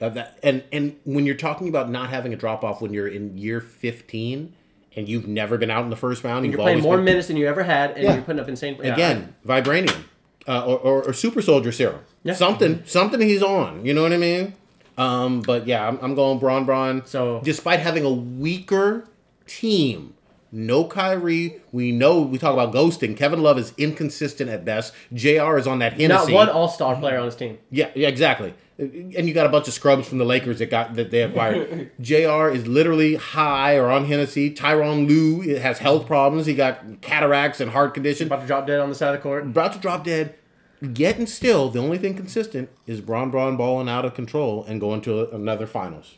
Of 0.00 0.14
that 0.14 0.38
and 0.42 0.64
and 0.72 0.96
when 1.04 1.26
you're 1.26 1.34
talking 1.36 1.68
about 1.68 1.88
not 1.90 2.10
having 2.10 2.32
a 2.32 2.36
drop 2.36 2.64
off 2.64 2.80
when 2.80 2.92
you're 2.92 3.06
in 3.08 3.36
year 3.38 3.60
15 3.60 4.52
and 4.96 5.08
you've 5.08 5.28
never 5.28 5.56
been 5.58 5.70
out 5.70 5.84
in 5.84 5.90
the 5.90 5.96
first 5.96 6.24
round, 6.24 6.44
you're 6.44 6.52
you've 6.52 6.60
playing 6.60 6.80
more 6.80 6.96
been- 6.96 7.04
minutes 7.04 7.28
than 7.28 7.36
you 7.36 7.46
ever 7.46 7.62
had, 7.62 7.92
and 7.92 8.02
Yeah. 8.02 8.14
you're 8.14 8.22
putting 8.22 8.40
up 8.40 8.48
insane. 8.48 8.78
yeah, 8.82 8.92
again 8.94 9.34
vibranium 9.46 10.04
uh, 10.48 10.64
or, 10.66 10.78
or, 10.78 11.02
or 11.08 11.12
super 11.12 11.40
soldier 11.42 11.72
serum 11.72 12.00
Yeah. 12.24 12.34
something 12.34 12.82
something 12.86 13.20
he's 13.20 13.42
on 13.42 13.84
you 13.84 13.94
know 13.94 14.02
what 14.02 14.12
i 14.12 14.16
mean 14.16 14.54
um 14.98 15.40
but 15.42 15.66
yeah 15.66 15.86
i'm, 15.88 15.98
I'm 16.02 16.14
going 16.14 16.38
Bron 16.38 16.64
Bron 16.64 17.04
So- 17.06 17.40
despite 17.44 17.80
having 17.80 18.04
a 18.04 18.12
weaker 18.12 19.06
team 19.46 20.14
no 20.54 20.84
Kyrie. 20.84 21.62
We 21.72 21.92
know 21.92 22.20
we 22.20 22.36
talk 22.36 22.52
about 22.52 22.74
ghosting. 22.74 23.16
Kevin 23.16 23.42
Love 23.42 23.56
is 23.58 23.72
inconsistent 23.78 24.50
at 24.50 24.66
best. 24.66 24.92
J.R. 25.14 25.56
is 25.56 25.66
on 25.66 25.78
that 25.78 25.94
Hennessy. 25.94 26.30
not 26.30 26.30
one 26.30 26.48
All 26.50 26.68
Star 26.68 26.94
player 26.94 27.16
on 27.16 27.24
his 27.24 27.34
team. 27.34 27.56
Yeah, 27.70 27.88
yeah, 27.94 28.08
exactly. 28.08 28.52
And 28.78 29.28
you 29.28 29.34
got 29.34 29.46
a 29.46 29.50
bunch 29.50 29.68
of 29.68 29.74
scrubs 29.74 30.08
from 30.08 30.18
the 30.18 30.24
Lakers 30.24 30.58
that 30.58 30.70
got 30.70 30.94
that 30.94 31.10
they 31.10 31.22
acquired. 31.22 31.90
J.R. 32.00 32.50
is 32.50 32.66
literally 32.66 33.16
high 33.16 33.76
or 33.76 33.90
on 33.90 34.06
Hennessy. 34.06 34.52
Tyronn 34.52 35.06
Lue 35.06 35.56
has 35.58 35.78
health 35.78 36.06
problems. 36.06 36.46
He 36.46 36.54
got 36.54 37.00
cataracts 37.02 37.60
and 37.60 37.70
heart 37.70 37.94
condition 37.94 38.26
About 38.28 38.40
to 38.40 38.46
drop 38.46 38.66
dead 38.66 38.80
on 38.80 38.88
the 38.88 38.94
side 38.94 39.14
of 39.14 39.20
the 39.20 39.22
court. 39.22 39.44
about 39.44 39.74
to 39.74 39.78
drop 39.78 40.04
dead. 40.04 40.34
Yet 40.80 41.16
and 41.18 41.28
still, 41.28 41.68
the 41.68 41.78
only 41.78 41.98
thing 41.98 42.14
consistent 42.16 42.68
is 42.88 43.00
Bron 43.00 43.30
Bron 43.30 43.56
balling 43.56 43.88
out 43.88 44.04
of 44.04 44.14
control 44.14 44.64
and 44.66 44.80
going 44.80 45.00
to 45.02 45.30
another 45.30 45.66
finals. 45.66 46.16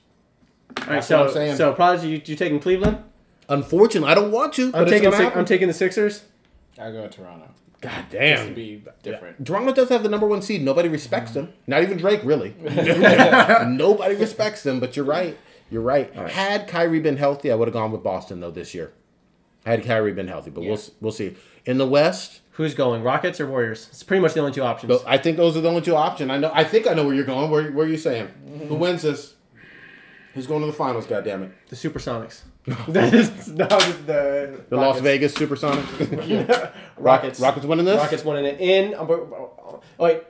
All 0.79 0.85
right, 0.87 0.95
That's 0.95 1.09
so 1.09 1.19
what 1.19 1.27
I'm 1.29 1.33
saying. 1.35 1.57
so 1.57 1.73
Prodigy, 1.75 2.09
you, 2.09 2.23
you 2.25 2.35
taking 2.37 2.61
Cleveland? 2.61 2.99
Unfortunately, 3.49 4.09
I 4.09 4.15
don't 4.15 4.33
want 4.33 4.55
to. 4.55 4.71
I'm 4.73 4.83
it's 4.85 4.91
taking 4.93 5.11
gonna 5.11 5.23
Six- 5.25 5.37
I'm 5.37 5.45
taking 5.45 5.69
the 5.69 5.75
Sixers. 5.75 6.25
I 6.79 6.91
go 6.93 7.03
to 7.07 7.09
Toronto. 7.09 7.49
God 7.85 7.93
Just 7.93 8.11
to 8.12 8.18
damn. 8.18 8.55
be 8.55 8.82
different. 9.03 9.45
Toronto 9.45 9.72
does 9.72 9.91
have 9.91 10.03
the 10.03 10.09
number 10.09 10.26
one 10.26 10.41
seed. 10.41 10.62
Nobody 10.62 10.89
respects 10.89 11.32
mm-hmm. 11.32 11.47
them. 11.47 11.53
Not 11.66 11.82
even 11.82 11.99
Drake, 11.99 12.20
really. 12.24 12.55
Nobody 12.62 14.14
respects 14.14 14.62
them. 14.62 14.80
But 14.80 14.97
you're 14.97 15.05
right. 15.05 15.37
You're 15.70 15.82
right. 15.82 16.12
Had 16.14 16.66
Kyrie 16.66 17.01
been 17.01 17.18
healthy, 17.18 17.53
I 17.53 17.55
would 17.55 17.68
have 17.68 17.74
gone 17.74 17.93
with 17.93 18.03
Boston 18.03 18.41
though 18.41 18.51
this 18.51 18.74
year. 18.74 18.93
Had 19.66 19.85
Kyrie 19.85 20.12
been 20.12 20.28
healthy, 20.28 20.51
but 20.51 20.62
we'll 20.62 20.80
we'll 21.01 21.12
see. 21.12 21.37
In 21.66 21.78
the 21.78 21.87
West, 21.87 22.41
Who's 22.53 22.74
going? 22.74 23.03
Rockets 23.03 23.41
or 23.41 23.49
Warriors? 23.49 23.89
It's 23.91 24.05
pretty 24.05 24.20
much 24.20 24.35
the 24.35 24.41
only 24.41 24.53
two 24.53 24.62
options. 24.62 24.89
But 24.89 25.03
I 25.07 25.18
think 25.18 25.37
those 25.37 25.57
are 25.57 25.61
the 25.61 25.68
only 25.68 25.80
two 25.80 25.97
options. 25.97 26.30
I 26.30 26.39
know. 26.39 26.53
I 26.55 26.62
think 26.62 26.87
I 26.87 26.95
know 26.95 27.05
where 27.05 27.14
you're 27.14 27.24
going. 27.24 27.51
Where, 27.51 27.72
where 27.72 27.85
are 27.85 27.89
you 27.89 27.97
saying? 27.97 28.28
Mm-hmm. 28.28 28.68
Who 28.68 28.76
wins 28.76 29.03
this? 29.03 29.35
Who's 30.35 30.47
going 30.47 30.61
to 30.61 30.66
the 30.66 30.72
finals? 30.72 31.07
God 31.07 31.24
damn 31.24 31.43
it! 31.43 31.53
The 31.68 31.76
Supersonics. 31.76 32.43
that 32.89 33.12
is 33.12 33.49
no 33.49 33.67
the 34.07 34.65
The 34.71 34.77
Las 34.77 35.01
Vegas 35.01 35.35
Supersonics. 35.35 36.73
Rockets. 36.97 37.39
Rockets 37.41 37.67
winning 37.67 37.85
this. 37.85 37.99
Rockets 37.99 38.25
winning 38.25 38.47
it 38.47 38.61
in. 38.61 38.95
Oh 38.95 39.83
wait, 39.99 40.23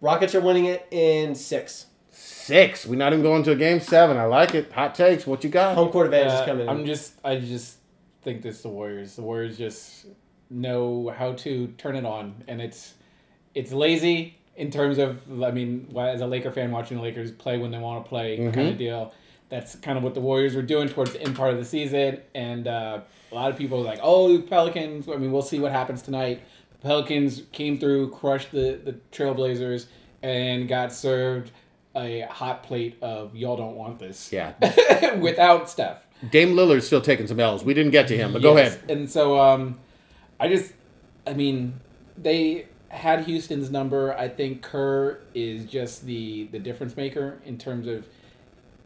Rockets 0.00 0.34
are 0.34 0.40
winning 0.40 0.66
it 0.66 0.86
in 0.90 1.34
six. 1.34 1.86
Six. 2.10 2.86
We're 2.86 2.96
not 2.96 3.12
even 3.12 3.22
going 3.22 3.42
to 3.44 3.52
a 3.52 3.56
game 3.56 3.80
seven. 3.80 4.16
I 4.18 4.24
like 4.24 4.54
it. 4.54 4.70
Hot 4.72 4.94
takes. 4.94 5.26
What 5.26 5.42
you 5.44 5.50
got? 5.50 5.74
Home 5.76 5.90
court 5.90 6.06
advantage 6.06 6.32
Uh, 6.32 6.40
is 6.40 6.46
coming. 6.46 6.68
I'm 6.68 6.84
just, 6.86 7.14
I 7.24 7.36
just 7.38 7.78
think 8.22 8.42
this 8.42 8.62
the 8.62 8.68
Warriors. 8.68 9.16
The 9.16 9.22
Warriors 9.22 9.56
just 9.58 10.06
know 10.50 11.12
how 11.16 11.32
to 11.32 11.68
turn 11.78 11.96
it 11.96 12.04
on, 12.04 12.44
and 12.46 12.60
it's, 12.60 12.94
it's 13.54 13.72
lazy 13.72 14.38
in 14.54 14.70
terms 14.70 14.98
of, 14.98 15.20
I 15.42 15.50
mean, 15.50 15.92
as 15.98 16.20
a 16.20 16.26
Laker 16.26 16.50
fan, 16.52 16.70
watching 16.70 16.98
the 16.98 17.02
Lakers 17.02 17.32
play 17.32 17.58
when 17.58 17.70
they 17.72 17.78
want 17.78 18.04
to 18.04 18.08
play, 18.08 18.36
kind 18.36 18.68
of 18.68 18.78
deal. 18.78 19.12
That's 19.48 19.76
kind 19.76 19.96
of 19.96 20.04
what 20.04 20.14
the 20.14 20.20
Warriors 20.20 20.54
were 20.54 20.62
doing 20.62 20.88
towards 20.88 21.12
the 21.12 21.22
end 21.22 21.36
part 21.36 21.52
of 21.52 21.58
the 21.58 21.64
season, 21.64 22.20
and 22.34 22.66
uh, 22.66 23.00
a 23.30 23.34
lot 23.34 23.50
of 23.50 23.56
people 23.56 23.78
were 23.78 23.84
like, 23.84 24.00
"Oh, 24.02 24.40
Pelicans." 24.40 25.08
I 25.08 25.16
mean, 25.16 25.30
we'll 25.32 25.42
see 25.42 25.60
what 25.60 25.72
happens 25.72 26.02
tonight. 26.02 26.42
The 26.72 26.78
Pelicans 26.78 27.42
came 27.52 27.78
through, 27.78 28.10
crushed 28.10 28.50
the 28.50 28.80
the 28.82 28.96
Trailblazers, 29.12 29.86
and 30.22 30.68
got 30.68 30.92
served 30.92 31.52
a 31.94 32.22
hot 32.22 32.64
plate 32.64 32.98
of 33.00 33.36
"Y'all 33.36 33.56
don't 33.56 33.76
want 33.76 33.98
this." 33.98 34.32
Yeah. 34.32 34.54
without 35.18 35.70
Steph. 35.70 36.06
Dame 36.30 36.54
Lillard's 36.54 36.86
still 36.86 37.00
taking 37.00 37.26
some 37.26 37.38
L's. 37.38 37.62
We 37.62 37.74
didn't 37.74 37.92
get 37.92 38.08
to 38.08 38.16
him, 38.16 38.32
but 38.32 38.42
go 38.42 38.56
ahead. 38.56 38.80
And 38.88 39.10
so, 39.10 39.38
um, 39.38 39.78
I 40.40 40.48
just, 40.48 40.72
I 41.26 41.34
mean, 41.34 41.78
they 42.16 42.68
had 42.88 43.24
Houston's 43.24 43.70
number. 43.70 44.16
I 44.16 44.28
think 44.28 44.62
Kerr 44.62 45.20
is 45.34 45.66
just 45.66 46.06
the 46.06 46.44
the 46.52 46.58
difference 46.58 46.96
maker 46.96 47.38
in 47.44 47.58
terms 47.58 47.86
of 47.86 48.06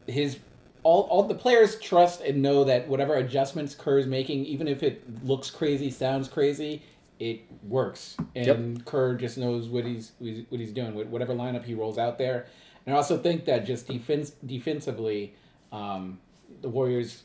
his. 0.07 0.39
All, 0.83 1.03
all 1.03 1.23
the 1.23 1.35
players 1.35 1.79
trust 1.79 2.21
and 2.21 2.41
know 2.41 2.63
that 2.63 2.87
whatever 2.87 3.15
adjustments 3.15 3.75
Kerr 3.75 3.99
is 3.99 4.07
making, 4.07 4.45
even 4.45 4.67
if 4.67 4.81
it 4.81 5.23
looks 5.23 5.49
crazy, 5.51 5.91
sounds 5.91 6.27
crazy, 6.27 6.81
it 7.19 7.41
works. 7.63 8.17
And 8.35 8.83
Kerr 8.85 9.15
just 9.15 9.37
knows 9.37 9.67
what 9.67 9.85
he's 9.85 10.13
what 10.19 10.59
he's 10.59 10.71
doing 10.71 10.95
with 10.95 11.07
whatever 11.07 11.35
lineup 11.35 11.63
he 11.63 11.75
rolls 11.75 11.99
out 11.99 12.17
there. 12.17 12.47
And 12.85 12.95
I 12.95 12.97
also 12.97 13.17
think 13.17 13.45
that 13.45 13.65
just 13.65 13.87
defense 13.87 14.31
defensively, 14.43 15.35
um, 15.71 16.19
the 16.61 16.69
Warriors 16.69 17.23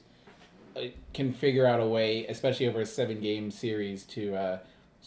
uh, 0.76 0.88
can 1.14 1.32
figure 1.32 1.66
out 1.66 1.80
a 1.80 1.86
way, 1.86 2.26
especially 2.26 2.68
over 2.68 2.80
a 2.80 2.86
seven 2.86 3.20
game 3.20 3.50
series, 3.50 4.04
to 4.04 4.36
uh, 4.36 4.58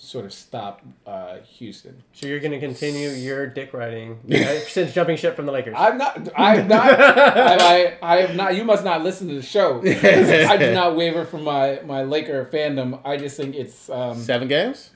sort 0.02 0.24
of 0.24 0.32
stop 0.32 0.82
uh, 1.06 1.40
Houston. 1.58 2.02
so 2.14 2.26
you're 2.26 2.40
going 2.40 2.54
to 2.54 2.60
continue 2.60 3.10
your 3.10 3.46
dick 3.48 3.74
riding 3.74 4.18
uh, 4.34 4.60
since 4.68 4.94
jumping 4.94 5.18
ship 5.18 5.36
from 5.36 5.46
the 5.46 5.52
Lakers. 5.52 5.76
I'm 5.78 5.98
not. 5.98 6.30
I'm 6.38 6.68
not. 6.70 7.00
I, 7.02 7.58
I, 7.58 7.98
I 8.02 8.22
have 8.22 8.36
not. 8.36 8.56
You 8.56 8.64
must 8.64 8.86
not 8.86 9.04
listen 9.04 9.28
to 9.28 9.36
the 9.36 9.42
show. 9.42 9.82
I 9.86 10.56
do 10.58 10.74
not 10.74 10.96
waver 10.96 11.26
from 11.26 11.44
my 11.44 11.82
my 11.86 12.04
Laker 12.04 12.46
fandom. 12.46 13.00
I 13.06 13.18
just 13.18 13.36
think 13.36 13.56
it's. 13.56 13.90
Um, 13.90 14.18
Seven 14.18 14.48
games. 14.48 14.92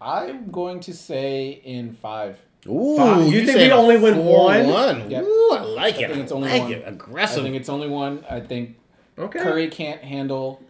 I'm 0.00 0.50
going 0.50 0.80
to 0.80 0.92
say 0.92 1.60
in 1.64 1.92
five. 1.94 2.38
Ooh, 2.68 2.96
Five. 2.96 3.32
You 3.32 3.46
think 3.46 3.56
saying 3.58 3.70
we 3.70 3.72
only 3.72 3.96
win 3.98 4.24
one? 4.24 4.66
One. 4.68 5.10
Yep. 5.10 5.22
Ooh, 5.22 5.52
I 5.52 5.60
like 5.62 6.00
it. 6.00 6.10
think 6.10 6.24
it's 6.24 6.32
I 6.32 6.34
only 6.34 6.48
like 6.50 6.62
one. 6.62 6.72
it. 6.72 6.84
I 7.16 7.26
think 7.26 7.54
it's 7.56 7.68
only 7.68 7.88
one. 7.88 8.24
I 8.28 8.40
think 8.40 8.76
okay. 9.16 9.38
Curry 9.38 9.68
can't 9.68 10.02
handle. 10.02 10.60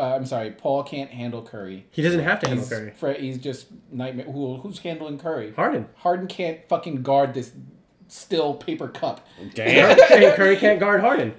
Uh, 0.00 0.14
I'm 0.16 0.24
sorry, 0.24 0.52
Paul 0.52 0.82
can't 0.82 1.10
handle 1.10 1.42
Curry. 1.42 1.86
He 1.90 2.00
doesn't 2.00 2.20
have 2.20 2.40
to 2.40 2.48
handle 2.48 2.64
He's, 2.66 2.94
Curry. 2.98 3.20
He's 3.20 3.36
just 3.36 3.66
nightmare. 3.92 4.24
Who, 4.24 4.56
who's 4.56 4.78
handling 4.78 5.18
Curry? 5.18 5.52
Harden. 5.52 5.88
Harden 5.96 6.26
can't 6.26 6.66
fucking 6.68 7.02
guard 7.02 7.34
this 7.34 7.52
still 8.08 8.54
paper 8.54 8.88
cup. 8.88 9.26
Damn. 9.54 9.98
Curry, 10.08 10.32
Curry 10.36 10.56
can't 10.56 10.80
guard 10.80 11.02
Harden. 11.02 11.34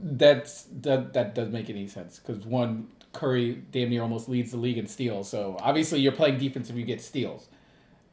That's 0.00 0.66
that 0.82 1.14
that 1.14 1.34
doesn't 1.34 1.52
make 1.52 1.68
any 1.68 1.88
sense 1.88 2.20
because 2.20 2.44
one 2.44 2.88
Curry 3.12 3.62
damn 3.72 3.90
near 3.90 4.02
almost 4.02 4.28
leads 4.28 4.52
the 4.52 4.56
league 4.56 4.78
in 4.78 4.86
steals. 4.86 5.28
So 5.28 5.56
obviously 5.60 5.98
you're 5.98 6.12
playing 6.12 6.38
defense 6.38 6.70
if 6.70 6.76
you 6.76 6.84
get 6.84 7.00
steals. 7.00 7.48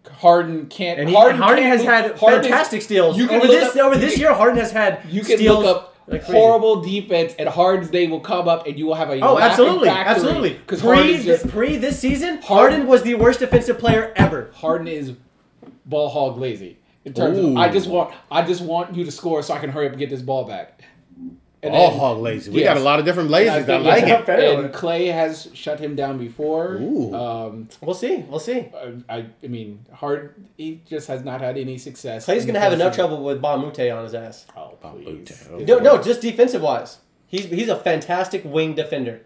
Harden 0.10 0.68
can't. 0.68 1.00
And 1.00 1.08
he, 1.08 1.16
Harden, 1.16 1.40
Harden, 1.40 1.64
can't 1.64 1.80
has 1.80 1.86
had 1.86 2.18
Harden 2.18 2.40
is- 2.40 2.48
fantastic 2.48 2.82
steals. 2.82 3.18
you 3.18 3.28
can 3.28 3.38
over 3.38 3.48
this 3.48 3.76
up- 3.76 3.86
over 3.86 3.98
this 3.98 4.18
year, 4.18 4.34
Harden 4.34 4.58
has 4.58 4.72
had 4.72 5.02
You 5.08 5.22
can 5.22 5.38
steals 5.38 5.64
look 5.64 5.78
up 5.78 5.93
like 6.08 6.24
horrible 6.24 6.82
defense, 6.82 7.34
and 7.40 7.48
Harden's 7.48 7.90
day 7.90 8.08
will 8.08 8.20
come 8.20 8.48
up, 8.48 8.68
and 8.68 8.78
you 8.78 8.86
will 8.86 8.96
have 8.96 9.10
a 9.10 9.20
Oh, 9.22 9.40
absolutely, 9.40 9.90
absolutely. 9.90 10.54
Because 10.54 10.82
Pre, 10.82 11.24
just 11.24 11.48
pre 11.48 11.78
this 11.78 12.00
season, 12.00 12.42
Harden- 12.42 12.46
Harden 12.82 12.88
was 12.88 13.04
the 13.04 13.16
worst 13.16 13.40
defensive 13.40 13.80
player 13.80 14.12
ever. 14.16 14.52
Harden 14.56 14.88
is 14.88 15.14
ball 15.86 16.10
hog 16.10 16.38
lazy. 16.38 16.78
In 17.06 17.14
terms 17.14 17.38
Ooh. 17.38 17.52
of, 17.52 17.58
I 17.58 17.70
just 17.70 17.90
want, 17.90 18.14
I 18.32 18.44
just 18.44 18.62
want 18.62 18.96
you 18.96 19.04
to 19.04 19.12
score 19.12 19.44
so 19.44 19.54
I 19.54 19.60
can 19.60 19.70
hurry 19.70 19.88
up 19.88 19.92
and 19.92 20.00
get 20.00 20.10
this 20.10 20.22
ball 20.22 20.46
back. 20.46 20.82
And 21.64 21.74
All 21.74 21.92
then- 21.92 22.00
hog 22.00 22.18
lazy. 22.20 22.52
We 22.52 22.60
yes. 22.60 22.74
got 22.74 22.78
a 22.78 22.84
lot 22.84 23.00
of 23.00 23.06
different 23.06 23.34
And 23.34 23.48
lazies. 23.48 23.50
I, 23.52 23.64
think- 23.64 23.86
like 23.86 24.04
it. 24.04 24.26
Fair. 24.26 24.60
And 24.66 24.74
Clay 24.74 25.06
has 25.08 25.48
shut 25.54 25.80
him 25.80 25.96
down 25.96 26.18
before. 26.18 26.74
Ooh. 26.82 27.16
Um, 27.16 27.70
We'll 27.82 27.96
see. 27.96 28.18
We'll 28.18 28.40
see. 28.42 28.68
I, 29.10 29.26
I 29.44 29.48
mean, 29.48 29.86
hard. 29.94 30.36
He 30.58 30.82
just 30.86 31.08
has 31.08 31.24
not 31.24 31.40
had 31.40 31.58
any 31.58 31.78
success. 31.78 32.26
Clay's 32.26 32.46
gonna 32.46 32.60
have 32.60 32.74
enough 32.74 32.92
postseason. 32.92 32.96
trouble 32.96 33.24
with 33.24 33.42
Mbah 33.42 33.56
a 33.56 33.58
Moute 33.60 33.92
on 33.92 34.04
his 34.04 34.14
ass. 34.14 34.46
Oh 34.58 34.78
please. 34.82 35.48
Oh, 35.52 35.58
No, 35.60 35.80
no, 35.80 36.02
just 36.02 36.20
defensive 36.22 36.62
wise. 36.62 36.98
He's 37.28 37.46
he's 37.46 37.70
a 37.70 37.78
fantastic 37.78 38.44
wing 38.46 38.76
defender. 38.76 39.22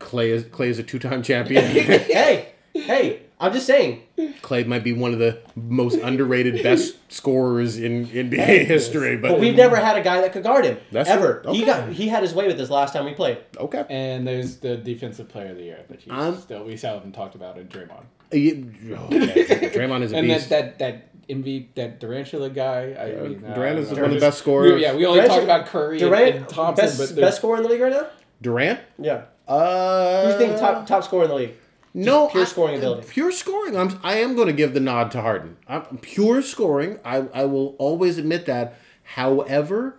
Clay 0.00 0.30
is 0.30 0.44
Clay 0.44 0.68
is 0.70 0.78
a 0.78 0.82
two 0.82 0.98
time 0.98 1.22
champion. 1.22 1.64
hey, 1.64 2.48
hey, 2.74 3.22
I'm 3.40 3.52
just 3.52 3.66
saying. 3.66 4.02
Clay 4.42 4.64
might 4.64 4.84
be 4.84 4.92
one 4.92 5.12
of 5.12 5.18
the 5.18 5.38
most 5.54 5.96
underrated 5.96 6.62
best 6.62 6.96
scorers 7.12 7.78
in 7.78 8.06
NBA 8.06 8.64
history. 8.66 9.16
But, 9.16 9.30
But 9.32 9.40
we've 9.40 9.56
never 9.56 9.76
had 9.76 9.96
a 9.96 10.02
guy 10.02 10.20
that 10.20 10.32
could 10.32 10.42
guard 10.42 10.64
him 10.64 10.78
That's 10.92 11.08
ever. 11.08 11.40
true. 11.44 11.52
He 11.52 11.64
got 11.64 11.88
he 11.90 12.08
had 12.08 12.22
his 12.22 12.34
way 12.34 12.46
with 12.46 12.58
this 12.58 12.70
last 12.70 12.92
time 12.92 13.04
we 13.04 13.14
played. 13.14 13.38
okay. 13.56 13.84
And 13.88 14.26
there's 14.26 14.56
the 14.58 14.76
defensive 14.76 15.28
player 15.28 15.50
of 15.50 15.56
the 15.56 15.64
year 15.64 15.80
that 15.88 16.06
you 16.06 16.12
I'm- 16.12 16.38
still 16.40 16.64
we 16.64 16.76
still 16.76 16.94
haven't 16.94 17.12
talked 17.12 17.34
about 17.34 17.58
in 17.58 17.68
Draymond. 17.68 18.04
You- 18.32 18.72
oh, 18.98 19.08
yeah, 19.10 19.18
Draymond 19.70 20.02
is 20.02 20.12
a 20.12 20.16
And 20.16 20.26
beast. 20.26 20.48
that 20.50 20.78
that 20.78 21.08
that 21.18 21.28
MV 21.28 21.66
that 21.74 22.00
Durantula 22.00 22.54
guy. 22.54 22.94
I 22.98 23.28
mean, 23.28 23.40
Durant 23.54 23.78
is 23.80 23.92
uh, 23.92 23.96
one 23.96 24.04
of 24.06 24.10
the 24.12 24.20
best 24.20 24.38
scorers. 24.38 24.72
we- 24.72 24.82
yeah, 24.82 24.94
we 24.94 25.04
only 25.06 25.20
Durant- 25.20 25.32
talk 25.34 25.42
about 25.44 25.66
Curry 25.66 25.98
Durant, 25.98 26.36
and, 26.36 26.48
Thompson, 26.48 26.84
best 26.86 26.98
but 26.98 27.02
best 27.04 27.14
there's- 27.16 27.36
scorer 27.36 27.56
in 27.58 27.62
the 27.64 27.68
league 27.68 27.80
right 27.80 27.92
now. 27.92 28.06
Durant. 28.40 28.80
Yeah. 28.98 29.22
Uh, 29.46 30.24
Who's 30.26 30.34
the 30.34 30.38
think 30.38 30.58
top 30.58 30.86
top 30.86 31.04
scorer 31.04 31.24
in 31.24 31.30
the 31.30 31.34
league? 31.36 31.54
No 31.94 32.28
pure 32.28 32.42
I- 32.42 32.46
scoring 32.46 32.76
ability. 32.78 33.08
Pure 33.08 33.32
scoring. 33.32 33.76
I'm. 33.76 33.98
I 34.02 34.16
am 34.18 34.34
going 34.34 34.46
to 34.48 34.52
give 34.52 34.74
the 34.74 34.80
nod 34.80 35.10
to 35.12 35.20
Harden. 35.22 35.56
I'm, 35.66 35.98
pure 35.98 36.42
scoring. 36.42 36.98
I. 37.04 37.18
I 37.32 37.44
will 37.44 37.74
always 37.78 38.18
admit 38.18 38.46
that. 38.46 38.78
However, 39.02 39.98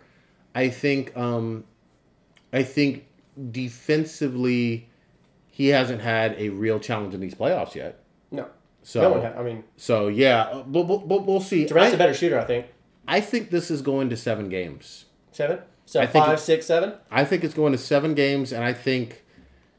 I 0.54 0.70
think. 0.70 1.16
Um, 1.18 1.66
I 2.52 2.64
think 2.64 3.06
defensively, 3.52 4.90
he 5.48 5.68
hasn't 5.68 6.02
had 6.02 6.36
a 6.38 6.50
real 6.50 6.80
challenge 6.80 7.14
in 7.14 7.20
these 7.20 7.36
playoffs 7.36 7.76
yet. 7.76 8.04
No. 8.32 8.48
So. 8.84 9.02
no 9.02 9.12
one. 9.12 9.22
Had, 9.22 9.38
I 9.38 9.44
mean, 9.44 9.64
So 9.78 10.08
yeah, 10.08 10.42
uh, 10.44 10.64
but, 10.64 10.84
but, 10.84 11.08
but 11.08 11.26
we'll 11.26 11.42
see. 11.42 11.66
Durant's 11.66 11.92
I, 11.92 11.96
a 11.96 11.98
better 11.98 12.14
shooter. 12.14 12.40
I 12.40 12.46
think 12.46 12.68
I 13.08 13.22
think 13.22 13.50
this 13.50 13.70
is 13.72 13.82
going 13.82 14.10
to 14.10 14.18
seven 14.18 14.50
games. 14.50 15.06
seven. 15.32 15.60
So 15.86 16.00
I 16.02 16.08
five, 16.08 16.38
it- 16.38 16.42
six, 16.42 16.66
seven. 16.66 16.94
I 17.12 17.26
think 17.26 17.44
it's 17.44 17.54
going 17.54 17.72
to 17.72 17.78
seven 17.78 18.14
games, 18.14 18.52
and 18.52 18.64
I 18.64 18.74
think 18.74 19.24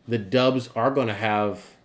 the 0.09 0.19
Dubs 0.19 0.69
are 0.75 0.91
going 0.91 1.07
to 1.07 1.15
have 1.15 1.77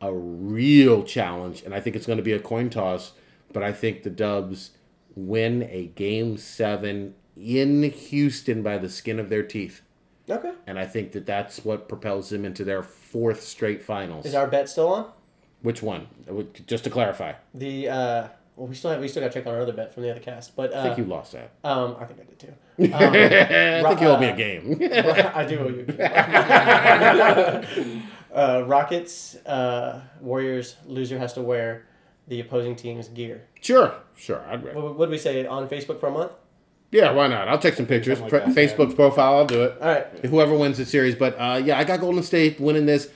a 0.00 0.12
real 0.14 1.02
challenge, 1.02 1.62
and 1.62 1.74
I 1.74 1.80
think 1.80 1.96
it's 1.96 2.06
going 2.06 2.16
to 2.18 2.22
be 2.22 2.32
a 2.32 2.38
coin 2.40 2.70
toss. 2.70 3.12
But 3.52 3.62
I 3.62 3.72
think 3.72 4.02
the 4.04 4.10
Dubs 4.10 4.70
win 5.16 5.64
a 5.70 5.86
game 5.88 6.36
seven 6.36 7.14
in 7.36 7.82
Houston 7.82 8.62
by 8.62 8.78
the 8.78 8.88
skin 8.88 9.18
of 9.18 9.28
their 9.28 9.42
teeth, 9.42 9.82
Okay. 10.28 10.52
and 10.66 10.78
I 10.78 10.86
think 10.86 11.12
that 11.12 11.26
that's 11.26 11.64
what 11.64 11.88
propels 11.88 12.28
them 12.30 12.44
into 12.44 12.64
their 12.64 12.82
fourth 12.82 13.42
straight 13.42 13.82
finals. 13.82 14.24
Is 14.26 14.34
our 14.34 14.46
bet 14.46 14.68
still 14.68 14.88
on? 14.92 15.10
Which 15.62 15.82
one? 15.82 16.06
Just 16.66 16.84
to 16.84 16.90
clarify, 16.90 17.32
The 17.54 17.88
uh, 17.88 18.28
well, 18.56 18.68
we 18.68 18.74
still 18.74 18.90
have 18.92 19.00
we 19.00 19.08
still 19.08 19.22
got 19.22 19.32
to 19.32 19.38
check 19.38 19.46
on 19.46 19.54
our 19.54 19.60
other 19.62 19.72
bet 19.72 19.92
from 19.92 20.02
the 20.04 20.10
other 20.10 20.20
cast, 20.20 20.54
but 20.54 20.72
uh, 20.72 20.78
I 20.80 20.82
think 20.84 20.98
you 20.98 21.04
lost 21.04 21.32
that. 21.32 21.50
um, 21.64 21.96
I 21.98 22.04
think 22.04 22.20
I 22.20 22.24
did 22.24 22.38
too. 22.38 22.54
Um, 22.80 22.92
I 22.94 23.82
think 23.88 24.00
you 24.00 24.06
owe 24.08 24.18
me 24.18 24.26
a 24.28 24.32
uh, 24.32 24.36
game. 24.36 24.78
I 25.34 25.44
do 25.44 25.58
owe 25.58 25.68
you. 25.68 25.84
uh, 28.34 28.64
Rockets, 28.66 29.36
uh, 29.46 30.00
Warriors. 30.20 30.76
Loser 30.86 31.18
has 31.18 31.32
to 31.34 31.42
wear 31.42 31.86
the 32.28 32.40
opposing 32.40 32.76
team's 32.76 33.08
gear. 33.08 33.42
sure, 33.60 33.94
sure. 34.16 34.40
I'd 34.48 34.62
What 34.62 34.96
what 34.96 35.06
did 35.06 35.10
we 35.10 35.18
say 35.18 35.46
on 35.46 35.68
Facebook 35.68 36.00
for 36.00 36.08
a 36.08 36.12
month? 36.12 36.32
Yeah, 36.92 37.12
why 37.12 37.28
not? 37.28 37.46
I'll 37.48 37.58
take 37.58 37.74
some 37.74 37.86
pictures. 37.86 38.20
Like 38.20 38.30
that, 38.32 38.48
yeah. 38.48 38.54
Facebook's 38.54 38.94
profile, 38.94 39.36
I'll 39.38 39.46
do 39.46 39.62
it. 39.62 39.76
All 39.80 39.88
right. 39.88 40.06
Whoever 40.26 40.56
wins 40.56 40.76
the 40.78 40.84
series, 40.84 41.14
but 41.14 41.34
uh, 41.38 41.60
yeah, 41.64 41.78
I 41.78 41.84
got 41.84 42.00
Golden 42.00 42.22
State 42.22 42.58
winning 42.60 42.86
this. 42.86 43.08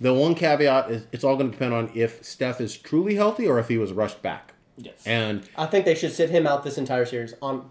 The 0.00 0.12
one 0.12 0.34
caveat 0.34 0.90
is 0.90 1.06
it's 1.12 1.24
all 1.24 1.36
going 1.36 1.50
to 1.50 1.52
depend 1.56 1.72
on 1.72 1.90
if 1.94 2.22
Steph 2.24 2.60
is 2.60 2.76
truly 2.76 3.14
healthy 3.14 3.46
or 3.46 3.58
if 3.58 3.68
he 3.68 3.78
was 3.78 3.92
rushed 3.92 4.20
back. 4.20 4.52
Yes. 4.76 5.06
And 5.06 5.42
I 5.56 5.66
think 5.66 5.84
they 5.84 5.94
should 5.94 6.12
sit 6.12 6.28
him 6.30 6.46
out 6.46 6.64
this 6.64 6.76
entire 6.76 7.04
series 7.06 7.34
on, 7.40 7.70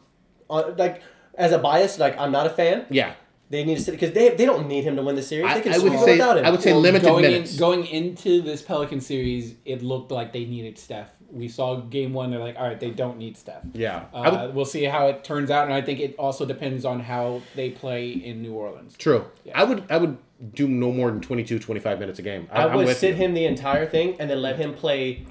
on 0.49 0.78
like 0.78 1.02
as 1.36 1.52
a 1.52 1.58
bias. 1.60 1.99
Like 1.99 2.18
I'm 2.18 2.32
not 2.32 2.45
a 2.47 2.49
fan. 2.49 2.86
yeah, 2.89 3.14
They 3.52 3.64
need 3.66 3.76
to 3.78 3.82
sit 3.84 3.91
because 3.91 4.12
they 4.14 4.30
they 4.30 4.45
don't 4.45 4.68
need 4.68 4.84
him 4.84 4.95
to 4.95 5.04
win 5.04 5.16
the 5.16 5.22
series. 5.22 5.45
I- 5.52 5.56
they 5.56 5.62
can 5.62 5.74
I 5.74 5.78
would 5.78 5.82
sweep 5.91 5.93
it 6.02 6.06
say- 6.06 6.12
without 6.14 6.38
him. 6.38 6.45
I 6.45 6.49
would 6.52 6.62
say 6.62 6.72
Well, 6.72 6.82
limited 6.82 7.06
going 7.08 7.22
minutes. 7.24 7.54
In, 7.54 7.60
going 7.60 7.86
into 7.86 8.41
this 8.41 8.62
Pelican 8.62 9.02
series, 9.02 9.56
it 9.66 9.84
looked 9.84 10.10
like 10.12 10.32
they 10.34 10.45
needed 10.45 10.78
Steph. 10.80 11.10
We 11.32 11.47
saw 11.47 11.76
game 11.78 12.12
one. 12.14 12.32
They're 12.32 12.39
like, 12.39 12.58
all 12.58 12.68
right, 12.68 12.80
they 12.80 12.89
don't 12.91 13.18
need 13.18 13.38
Steph. 13.38 13.62
yeah. 13.74 14.04
I 14.14 14.28
Uh, 14.28 14.45
would, 14.47 14.56
we'll 14.56 14.66
see 14.66 14.84
how 14.86 15.08
it 15.08 15.24
turns 15.24 15.49
out, 15.49 15.64
and 15.66 15.74
I 15.74 15.82
think 15.82 15.99
it 16.02 16.16
also 16.20 16.45
depends 16.45 16.84
on 16.86 16.99
how 17.02 17.41
they 17.56 17.70
play 17.70 18.10
in 18.10 18.41
New 18.41 18.54
Orleans. 18.54 18.95
true. 18.97 19.26
I 19.54 19.64
would 19.64 19.84
I 19.89 19.97
would 19.97 20.18
do 20.56 20.68
no 20.68 20.91
more 20.91 21.12
than 21.12 21.22
22, 21.22 21.60
25 21.60 21.99
minutes 21.99 22.18
a 22.20 22.22
game. 22.24 22.47
I, 22.52 22.64
I 22.64 22.76
would 22.76 22.95
sit 22.97 23.10
you. 23.10 23.16
him 23.16 23.34
the 23.36 23.45
entire 23.45 23.86
thing 23.86 24.16
and 24.20 24.28
then 24.30 24.41
let 24.41 24.56
him 24.58 24.74
play 24.74 25.24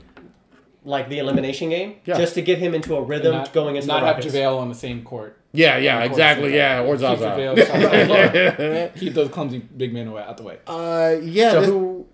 like 0.84 1.08
the 1.08 1.18
elimination 1.18 1.68
game 1.70 1.96
Yeah. 2.04 2.16
just 2.16 2.34
to 2.34 2.42
get 2.42 2.58
him 2.58 2.74
into 2.74 2.96
a 2.96 3.02
rhythm 3.02 3.32
Not, 3.32 3.52
going 3.52 3.76
into 3.76 3.86
not 3.88 4.00
the 4.00 4.06
have 4.06 4.16
Rockets. 4.16 4.34
JaVale 4.34 4.58
on 4.58 4.68
the 4.68 4.74
same 4.74 5.02
court. 5.02 5.36
Yeah, 5.52 5.76
yeah, 5.78 6.02
Of 6.04 6.10
exactly. 6.10 6.54
Yeah, 6.56 6.82
or 6.82 6.92
Keep 6.94 7.00
Zaza. 7.00 7.24
JaVale- 7.24 8.94
Keep 9.00 9.14
those 9.14 9.28
clumsy 9.30 9.58
big 9.58 9.92
men 9.92 10.08
away 10.08 10.22
out 10.22 10.36
the 10.36 10.42
way. 10.44 10.58
Uh, 10.66 11.16
yeah. 11.22 11.50
So 11.52 11.60
this- 11.60 11.68
who? 11.68 12.06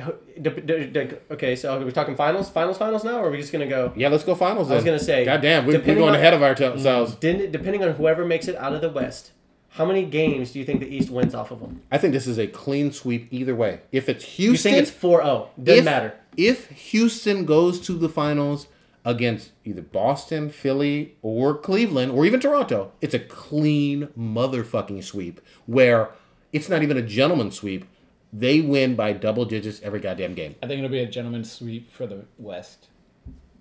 who- 0.00 0.14
d- 0.40 0.50
d- 0.64 0.86
d- 0.86 1.08
Okay, 1.30 1.54
so 1.56 1.74
are 1.78 1.84
we 1.84 1.92
talking 1.92 2.16
finals, 2.16 2.48
finals, 2.50 2.78
finals 2.78 3.04
now, 3.04 3.18
or 3.20 3.28
are 3.28 3.30
we 3.30 3.36
just 3.38 3.52
gonna 3.52 3.66
go? 3.66 3.92
yeah, 3.96 4.08
let's 4.08 4.24
go 4.24 4.34
finals. 4.34 4.70
I 4.70 4.74
was 4.76 4.84
gonna 4.84 4.98
say, 4.98 5.24
God 5.24 5.42
damn, 5.42 5.66
we, 5.66 5.76
we're 5.76 5.82
going 5.94 6.00
on- 6.10 6.14
ahead 6.14 6.32
of 6.34 6.42
ourselves. 6.42 7.14
Didn't, 7.16 7.52
depending 7.52 7.82
on 7.84 7.92
whoever 7.92 8.24
makes 8.24 8.48
it 8.48 8.56
out 8.56 8.72
of 8.72 8.80
the 8.80 8.88
West, 8.90 9.32
how 9.70 9.84
many 9.84 10.04
games 10.04 10.50
do 10.52 10.58
you 10.58 10.64
think 10.64 10.80
the 10.80 10.88
East 10.88 11.10
wins 11.10 11.34
off 11.34 11.50
of 11.50 11.60
them? 11.60 11.82
I 11.90 11.98
think 11.98 12.12
this 12.12 12.26
is 12.26 12.38
a 12.38 12.46
clean 12.46 12.92
sweep 12.92 13.28
either 13.30 13.54
way. 13.54 13.80
If 13.92 14.08
it's 14.08 14.24
Houston, 14.24 14.72
You 14.72 14.78
Houston, 14.78 15.02
think 15.02 15.22
it's 15.22 15.24
4-0? 15.24 15.48
Doesn't 15.62 15.78
if, 15.78 15.84
matter. 15.84 16.14
If 16.36 16.68
Houston 16.70 17.44
goes 17.44 17.80
to 17.82 17.92
the 17.92 18.08
finals 18.08 18.66
against 19.04 19.52
either 19.64 19.80
Boston, 19.80 20.50
Philly, 20.50 21.14
or 21.22 21.56
Cleveland, 21.56 22.12
or 22.12 22.26
even 22.26 22.40
Toronto, 22.40 22.92
it's 23.00 23.14
a 23.14 23.18
clean 23.18 24.08
motherfucking 24.18 25.02
sweep 25.04 25.40
where 25.66 26.10
it's 26.52 26.68
not 26.68 26.82
even 26.82 26.96
a 26.96 27.02
gentleman's 27.02 27.56
sweep. 27.56 27.86
They 28.32 28.60
win 28.60 28.94
by 28.96 29.12
double 29.12 29.44
digits 29.44 29.80
every 29.82 30.00
goddamn 30.00 30.34
game. 30.34 30.54
I 30.62 30.66
think 30.66 30.78
it'll 30.78 30.90
be 30.90 31.00
a 31.00 31.06
gentleman's 31.06 31.50
sweep 31.50 31.90
for 31.90 32.06
the 32.06 32.26
West. 32.38 32.88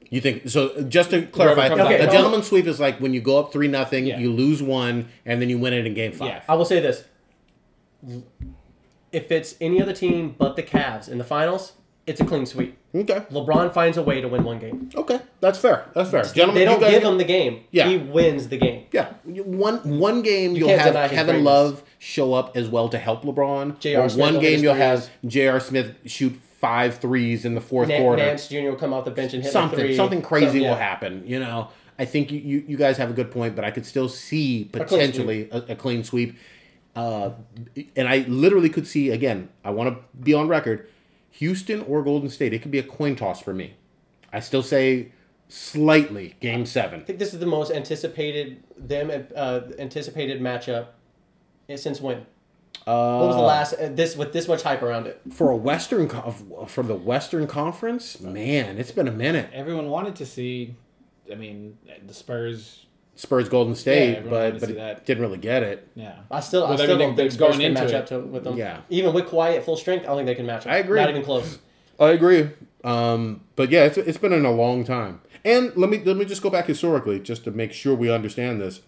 You 0.10 0.22
think 0.22 0.49
so? 0.49 0.82
Just 0.84 1.12
to 1.12 1.26
clarify, 1.28 1.68
out 1.68 1.80
a 1.80 1.97
first. 1.97 2.12
gentleman's 2.12 2.47
sweep 2.47 2.66
is 2.66 2.80
like 2.80 2.99
when 2.99 3.14
you 3.14 3.22
go 3.22 3.38
up 3.39 3.51
three 3.53 3.68
nothing, 3.68 4.05
Yeah. 4.05 4.20
you 4.20 4.32
lose 4.32 4.62
one, 4.64 5.07
and 5.26 5.41
then 5.41 5.49
you 5.49 5.57
win 5.60 5.74
it 5.74 5.86
in 5.86 5.93
game 5.93 6.12
five. 6.12 6.28
Yeah. 6.28 6.41
I 6.49 6.55
will 6.55 6.66
say 6.66 6.80
this: 6.80 7.03
if 9.12 9.32
it's 9.32 9.55
any 9.62 9.82
other 9.82 9.93
team 9.93 10.36
but 10.38 10.55
the 10.55 10.64
Cavs 10.64 11.10
in 11.10 11.18
the 11.18 11.24
finals, 11.24 11.74
it's 12.07 12.20
a 12.20 12.26
clean 12.26 12.45
sweep. 12.45 12.76
Okay. 12.93 13.20
LeBron 13.32 13.72
finds 13.72 13.97
a 13.97 14.01
way 14.01 14.20
to 14.20 14.28
win 14.28 14.43
one 14.43 14.57
game. 14.57 14.89
Okay. 14.95 15.20
That's 15.41 15.60
fair. 15.60 15.86
That's 15.93 16.10
fair. 16.10 16.24
Gentlemen, 16.24 16.55
they 16.55 16.66
don't 16.66 16.80
give 16.80 17.03
him 17.03 17.18
the 17.20 17.24
game. 17.24 17.66
Yeah. 17.70 17.88
He 17.88 17.97
wins 17.97 18.47
the 18.47 18.57
game. 18.57 18.86
Yeah, 18.91 19.14
one 19.26 19.99
one 19.99 20.24
game 20.24 20.55
you 20.55 20.66
will 20.66 20.78
have 20.78 21.12
Kevin. 21.12 21.43
Love 21.43 21.84
show 21.99 22.34
up 22.34 22.57
as 22.57 22.68
well 22.68 22.89
to 22.89 22.97
help 22.97 23.24
LeBron. 23.24 23.80
J.R. 23.80 24.10
One 24.10 24.39
game 24.39 24.64
you'll 24.64 24.74
have 24.74 25.07
J.R. 25.26 25.60
Smith 25.60 25.95
shoot 26.05 26.39
five 26.60 26.97
threes 26.97 27.45
in 27.45 27.55
the 27.55 27.62
fourth 27.62 27.88
Nan- 27.88 28.01
quarter. 28.01 28.24
Nance 28.24 28.47
Jr. 28.47 28.70
will 28.70 28.76
come 28.76 28.93
off 28.93 29.05
the 29.05 29.12
bench 29.12 29.34
and 29.34 29.43
hit 29.43 29.51
something 29.51 29.80
a 29.80 29.95
something 29.95 30.22
crazy 30.22 30.60
So, 30.60 30.64
yeah. 30.64 30.70
will 30.70 30.78
happen. 30.78 31.24
You 31.26 31.39
know, 31.39 31.70
I 31.97 32.05
think 32.05 32.32
you, 32.32 32.39
you 32.39 32.64
you 32.68 32.78
guys 32.78 32.97
have 32.97 33.10
a 33.10 33.14
good 33.14 33.32
point, 33.32 33.55
but 33.55 33.64
I 33.66 33.72
could 33.72 33.86
still 33.86 34.10
see 34.10 34.70
clean 34.72 34.84
potentially 34.86 35.49
a, 35.51 35.57
a 35.70 35.76
clean 35.76 36.03
sweep. 36.03 36.38
Uh, 36.95 37.32
and 37.95 38.07
I 38.07 38.26
literally 38.28 38.70
could 38.70 38.88
see 38.88 39.10
again. 39.10 39.49
I 39.64 39.70
want 39.72 39.95
to 39.95 40.03
be 40.20 40.34
on 40.34 40.47
record. 40.47 40.88
Houston 41.32 41.82
or 41.84 42.03
Golden 42.03 42.30
State. 42.30 42.53
It 42.53 42.62
could 42.62 42.72
be 42.72 42.80
a 42.80 42.84
coin 42.84 43.16
toss 43.16 43.41
for 43.41 43.53
me. 43.53 43.76
I 44.34 44.39
still 44.39 44.64
say 44.64 45.12
slightly 45.47 46.36
game 46.39 46.66
seven. 46.66 47.01
I 47.01 47.03
think 47.03 47.20
this 47.20 47.34
is 47.34 47.39
the 47.39 47.45
most 47.45 47.72
anticipated 47.72 48.64
them 48.78 49.28
uh, 49.36 49.62
anticipated 49.78 50.41
matchup 50.41 50.88
since 51.76 52.01
when? 52.01 52.26
Uh, 52.88 53.17
What 53.20 53.28
was 53.28 53.36
the 53.36 53.41
last 53.41 53.74
uh, 53.74 53.89
this 53.91 54.15
with 54.15 54.34
this 54.34 54.47
much 54.47 54.63
hype 54.63 54.82
around 54.82 55.05
it? 55.07 55.22
for 55.32 55.51
a 55.51 55.55
Western 55.55 56.07
co- 56.07 56.65
from 56.67 56.88
the 56.88 56.95
Western 56.95 57.45
Conference, 57.47 58.20
man, 58.20 58.78
it's 58.78 58.91
been 58.91 59.07
a 59.07 59.11
minute. 59.11 59.49
Everyone 59.53 59.89
wanted 59.89 60.15
to 60.17 60.26
see. 60.26 60.76
I 61.32 61.36
mean, 61.36 61.78
the 62.05 62.13
Spurs. 62.13 62.86
Spurs 63.15 63.49
Golden 63.49 63.76
State, 63.76 64.15
everyone 64.15 64.51
but 64.53 64.59
but 64.61 64.76
that. 64.76 65.05
didn't 65.05 65.22
really 65.22 65.38
get 65.38 65.61
it. 65.61 65.86
Yeah. 65.93 66.20
I 66.32 66.39
still 66.39 66.65
I 66.65 66.76
still 66.78 66.88
don't 66.97 66.99
think 66.99 67.17
that's 67.17 67.36
Spurs 67.36 67.57
going 67.57 67.59
can 67.59 67.74
match 67.74 67.89
it. 67.89 67.95
up 67.95 68.05
to 68.07 68.20
with 68.22 68.45
them. 68.45 68.55
Yeah. 68.55 68.80
Even 68.89 69.13
with 69.13 69.26
Kawhi 69.26 69.57
at 69.57 69.65
full 69.65 69.76
strength, 69.76 70.03
I 70.03 70.07
don't 70.07 70.15
think 70.20 70.28
they 70.28 70.36
can 70.36 70.45
match 70.45 70.65
up. 70.65 70.72
I 70.72 70.78
agree. 70.78 71.01
Not 71.01 71.09
even 71.09 71.24
close. 71.24 71.59
I 71.99 72.11
agree. 72.11 72.49
Um, 72.86 73.41
but 73.57 73.70
yeah, 73.72 73.84
it's, 73.84 73.97
it's 73.97 74.17
been 74.17 74.32
in 74.32 74.45
a 74.45 74.51
long 74.53 74.86
time. 74.86 75.20
And 75.43 75.76
let 75.76 75.89
me 75.89 76.01
let 76.03 76.15
me 76.15 76.24
just 76.24 76.41
go 76.41 76.49
back 76.49 76.67
historically, 76.67 77.20
just 77.20 77.43
to 77.43 77.51
make 77.51 77.74
sure 77.74 77.93
we 77.93 78.09
understand 78.09 78.61
this. 78.61 78.80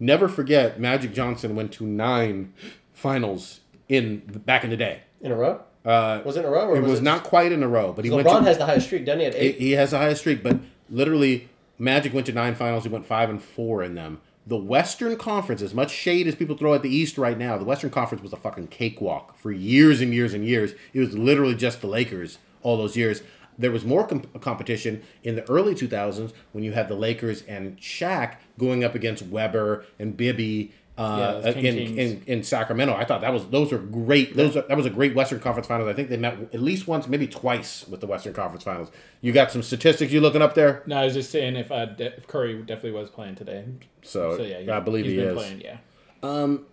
Never 0.00 0.26
forget, 0.28 0.80
Magic 0.80 1.12
Johnson 1.14 1.54
went 1.54 1.70
to 1.74 1.86
nine 1.86 2.52
finals 3.00 3.60
in 3.88 4.18
back 4.46 4.62
in 4.64 4.70
the 4.70 4.76
day. 4.76 5.00
In 5.20 5.32
a 5.32 5.36
row? 5.36 5.60
Uh, 5.84 6.20
Was 6.24 6.36
it 6.36 6.40
in 6.40 6.46
a 6.46 6.50
row 6.50 6.68
or 6.68 6.76
it 6.76 6.82
was 6.82 6.90
was 6.90 7.00
it- 7.00 7.04
not 7.04 7.24
quite 7.24 7.52
in 7.52 7.62
a 7.62 7.68
row, 7.68 7.92
but 7.92 8.04
he 8.04 8.10
went. 8.10 8.26
LeBron 8.26 8.44
has 8.44 8.58
the 8.58 8.66
highest 8.66 8.86
streak, 8.86 9.04
doesn't 9.06 9.20
he? 9.20 9.26
At 9.26 9.34
he, 9.34 9.40
eight. 9.40 9.58
he 9.58 9.70
has 9.72 9.90
the 9.92 9.98
highest 9.98 10.20
streak, 10.20 10.42
but 10.42 10.58
literally, 10.90 11.48
Magic 11.78 12.12
went 12.12 12.26
to 12.26 12.32
nine 12.32 12.54
finals. 12.54 12.84
He 12.84 12.90
went 12.90 13.06
five 13.06 13.30
and 13.30 13.42
four 13.42 13.82
in 13.82 13.94
them. 13.94 14.20
The 14.46 14.56
Western 14.58 15.16
Conference, 15.16 15.62
as 15.62 15.74
much 15.74 15.90
shade 15.90 16.26
as 16.26 16.34
people 16.34 16.56
throw 16.56 16.74
at 16.74 16.82
the 16.82 16.94
East 16.94 17.16
right 17.18 17.38
now, 17.38 17.56
the 17.56 17.64
Western 17.64 17.90
Conference 17.90 18.22
was 18.22 18.32
a 18.32 18.36
fucking 18.36 18.66
cakewalk 18.68 19.38
for 19.38 19.50
years 19.52 20.00
and 20.00 20.12
years 20.12 20.34
and 20.34 20.44
years. 20.44 20.72
It 20.92 21.00
was 21.00 21.16
literally 21.16 21.54
just 21.54 21.80
the 21.80 21.86
Lakers 21.86 22.38
all 22.62 22.76
those 22.76 22.96
years. 22.96 23.22
There 23.58 23.70
was 23.70 23.84
more 23.84 24.06
com- 24.06 24.22
competition 24.40 25.02
in 25.22 25.36
the 25.36 25.48
early 25.50 25.74
2000s 25.74 26.32
when 26.52 26.64
you 26.64 26.72
had 26.72 26.88
the 26.88 26.94
Lakers 26.94 27.42
and 27.42 27.76
Shaq 27.78 28.36
going 28.58 28.82
up 28.82 28.94
against 28.94 29.22
Webber 29.22 29.84
and 29.98 30.16
Bibby 30.16 30.72
uh, 31.00 31.40
those 31.40 31.56
in, 31.56 31.64
in 31.98 32.22
in 32.26 32.42
Sacramento. 32.42 32.94
I 32.94 33.04
thought 33.04 33.22
that 33.22 33.32
was 33.32 33.46
those 33.46 33.72
are 33.72 33.78
great. 33.78 34.36
Those 34.36 34.56
are, 34.56 34.62
that 34.62 34.76
was 34.76 34.86
a 34.86 34.90
great 34.90 35.14
Western 35.14 35.40
Conference 35.40 35.66
Finals. 35.66 35.88
I 35.88 35.94
think 35.94 36.08
they 36.10 36.16
met 36.16 36.34
at 36.52 36.60
least 36.60 36.86
once, 36.86 37.08
maybe 37.08 37.26
twice 37.26 37.86
with 37.88 38.00
the 38.00 38.06
Western 38.06 38.34
Conference 38.34 38.64
Finals. 38.64 38.90
You 39.20 39.32
got 39.32 39.50
some 39.50 39.62
statistics 39.62 40.12
you 40.12 40.20
looking 40.20 40.42
up 40.42 40.54
there? 40.54 40.82
No, 40.86 40.96
I 40.98 41.04
was 41.06 41.14
just 41.14 41.30
saying 41.30 41.56
if 41.56 41.72
uh, 41.72 41.86
De- 41.86 42.16
if 42.16 42.26
Curry 42.26 42.54
definitely 42.58 42.92
was 42.92 43.08
playing 43.10 43.36
today. 43.36 43.64
So, 44.02 44.36
So 44.36 44.42
yeah, 44.42 44.76
I 44.76 44.80
believe 44.80 45.04
he's 45.06 45.12
he 45.14 45.20
been 45.20 45.28
is. 45.28 45.34
Playing, 45.36 45.60
yeah. 45.60 45.78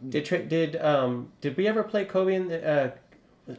Did 0.10 0.26
tra- 0.26 0.44
did 0.44 0.76
um 0.76 1.32
did 1.42 1.56
we 1.56 1.68
ever 1.68 1.84
play 1.84 2.06
Kobe 2.06 2.36
in 2.36 2.48
the 2.50 2.68
uh, 2.68 2.92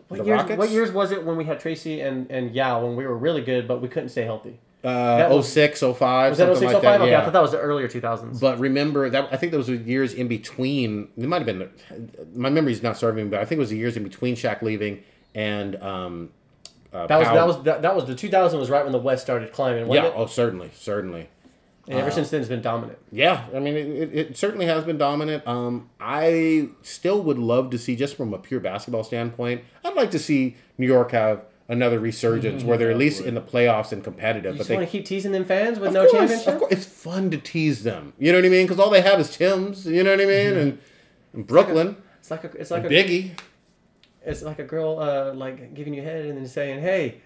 what 0.09 0.19
The 0.19 0.25
years? 0.25 0.39
Rockets? 0.41 0.59
What 0.59 0.71
years 0.71 0.93
was 0.93 1.13
it 1.13 1.25
when 1.25 1.37
we 1.37 1.45
had 1.45 1.61
Tracy 1.61 2.01
and 2.03 2.31
and 2.31 2.55
Yao 2.55 2.85
when 2.85 2.97
we 2.97 3.07
were 3.07 3.17
really 3.17 3.43
good 3.43 3.67
but 3.67 3.81
we 3.81 3.89
couldn't 3.89 4.11
stay 4.11 4.25
healthy? 4.25 4.59
Uh, 4.85 5.29
was- 5.31 5.49
06, 5.53 5.81
05, 5.81 6.31
Was 6.31 6.39
that 6.39 6.45
something 6.47 6.69
06, 6.69 6.73
like 6.75 6.83
05? 6.83 6.83
that. 6.83 7.01
Okay, 7.03 7.11
Yeah. 7.11 7.21
I 7.21 7.25
thought 7.25 7.33
that 7.33 7.43
was 7.43 7.51
the 7.51 7.59
earlier 7.59 7.89
2000s. 7.89 8.41
But 8.41 8.59
remember 8.61 9.11
that 9.11 9.29
I 9.33 9.37
think 9.37 9.53
those 9.53 9.69
were 9.69 9.75
years 9.75 10.15
in 10.15 10.29
between. 10.29 11.09
It 11.17 11.27
might 11.27 11.45
have 11.45 11.47
been. 11.47 11.69
My 12.35 12.49
memory's 12.49 12.83
not 12.83 12.97
serving 12.97 13.25
me, 13.25 13.31
but 13.31 13.41
I 13.41 13.45
think 13.45 13.59
it 13.59 13.61
was 13.61 13.71
the 13.71 13.77
years 13.77 13.97
in 13.97 14.05
between 14.05 14.37
Shaq 14.37 14.63
leaving 14.63 15.03
and 15.35 15.77
um. 15.83 16.31
Uh, 16.91 17.07
that 17.07 17.19
was 17.19 17.29
that 17.29 17.47
was 17.47 17.63
that, 17.65 17.83
that 17.83 17.95
was 17.95 18.07
the 18.07 18.15
2000 18.15 18.59
was 18.59 18.71
right 18.71 18.83
when 18.83 18.93
the 18.93 18.99
West 18.99 19.23
started 19.23 19.53
climbing, 19.53 19.91
yeah. 19.93 20.07
it? 20.07 20.13
Oh, 20.17 20.25
certainly, 20.27 20.71
certainly. 20.75 21.29
And 21.89 21.99
ever 21.99 22.11
since 22.11 22.29
then, 22.31 22.41
it's 22.41 22.49
been 22.51 22.61
dominant. 22.61 22.99
Yeah, 23.11 23.47
I 23.55 23.61
mean, 23.61 23.75
it, 23.75 24.15
it 24.15 24.37
certainly 24.37 24.67
has 24.67 24.85
been 24.85 24.99
dominant. 24.99 25.47
Um, 25.47 25.89
I 25.99 26.69
still 26.83 27.23
would 27.23 27.39
love 27.39 27.71
to 27.71 27.79
see, 27.79 27.97
just 27.97 28.17
from 28.17 28.35
a 28.35 28.39
pure 28.39 28.61
basketball 28.61 29.05
standpoint, 29.05 29.65
I'd 29.85 29.95
like 29.95 30.11
to 30.11 30.19
see 30.19 30.57
New 30.77 30.87
York 30.87 31.13
have 31.13 31.45
another 31.69 32.01
resurgence 32.01 32.61
mm-hmm. 32.61 32.69
where 32.69 32.79
they're 32.79 32.91
at 32.91 32.97
least 32.97 33.23
in 33.23 33.35
the 33.35 33.41
playoffs 33.41 33.93
and 33.93 34.03
competitive. 34.03 34.55
You 34.55 34.59
but 34.59 34.67
just 34.67 34.71
want 34.71 34.87
to 34.87 34.91
keep 34.91 35.05
teasing 35.05 35.33
them 35.33 35.45
fans 35.45 35.79
with 35.79 35.93
no 35.93 36.07
course, 36.07 36.13
championship? 36.13 36.55
of 36.55 36.59
course, 36.61 36.73
it's 36.73 36.87
fun 36.87 37.31
to 37.31 37.39
tease 37.39 37.83
them. 37.83 38.15
You 38.19 38.33
know 38.33 38.39
what 38.39 38.47
I 38.47 38.49
mean? 38.49 38.67
Because 38.67 38.81
all 38.81 38.91
they 38.91 39.03
have 39.03 39.21
is 39.21 39.37
Tim's. 39.37 39.87
You 39.87 40.03
know 40.03 40.11
what 40.11 40.21
I 40.21 40.25
mean? 40.25 40.51
Mm-hmm. 40.51 40.59
And, 40.59 40.79
and 41.35 41.47
Brooklyn, 41.47 41.97
It's 42.21 42.31
like 42.31 42.45
a 42.45 42.51
it's 42.53 42.71
like 42.71 42.85
a 42.85 42.89
Biggie. 42.89 43.39
it's 44.25 44.43
like 44.43 44.59
a 44.59 44.65
girl 44.65 44.99
uh 44.99 45.35
like 45.35 45.75
giving 45.75 45.95
you 45.95 46.03
head 46.03 46.25
and 46.25 46.39
then 46.39 46.49
saying, 46.49 46.81
"Hey, 46.81 47.21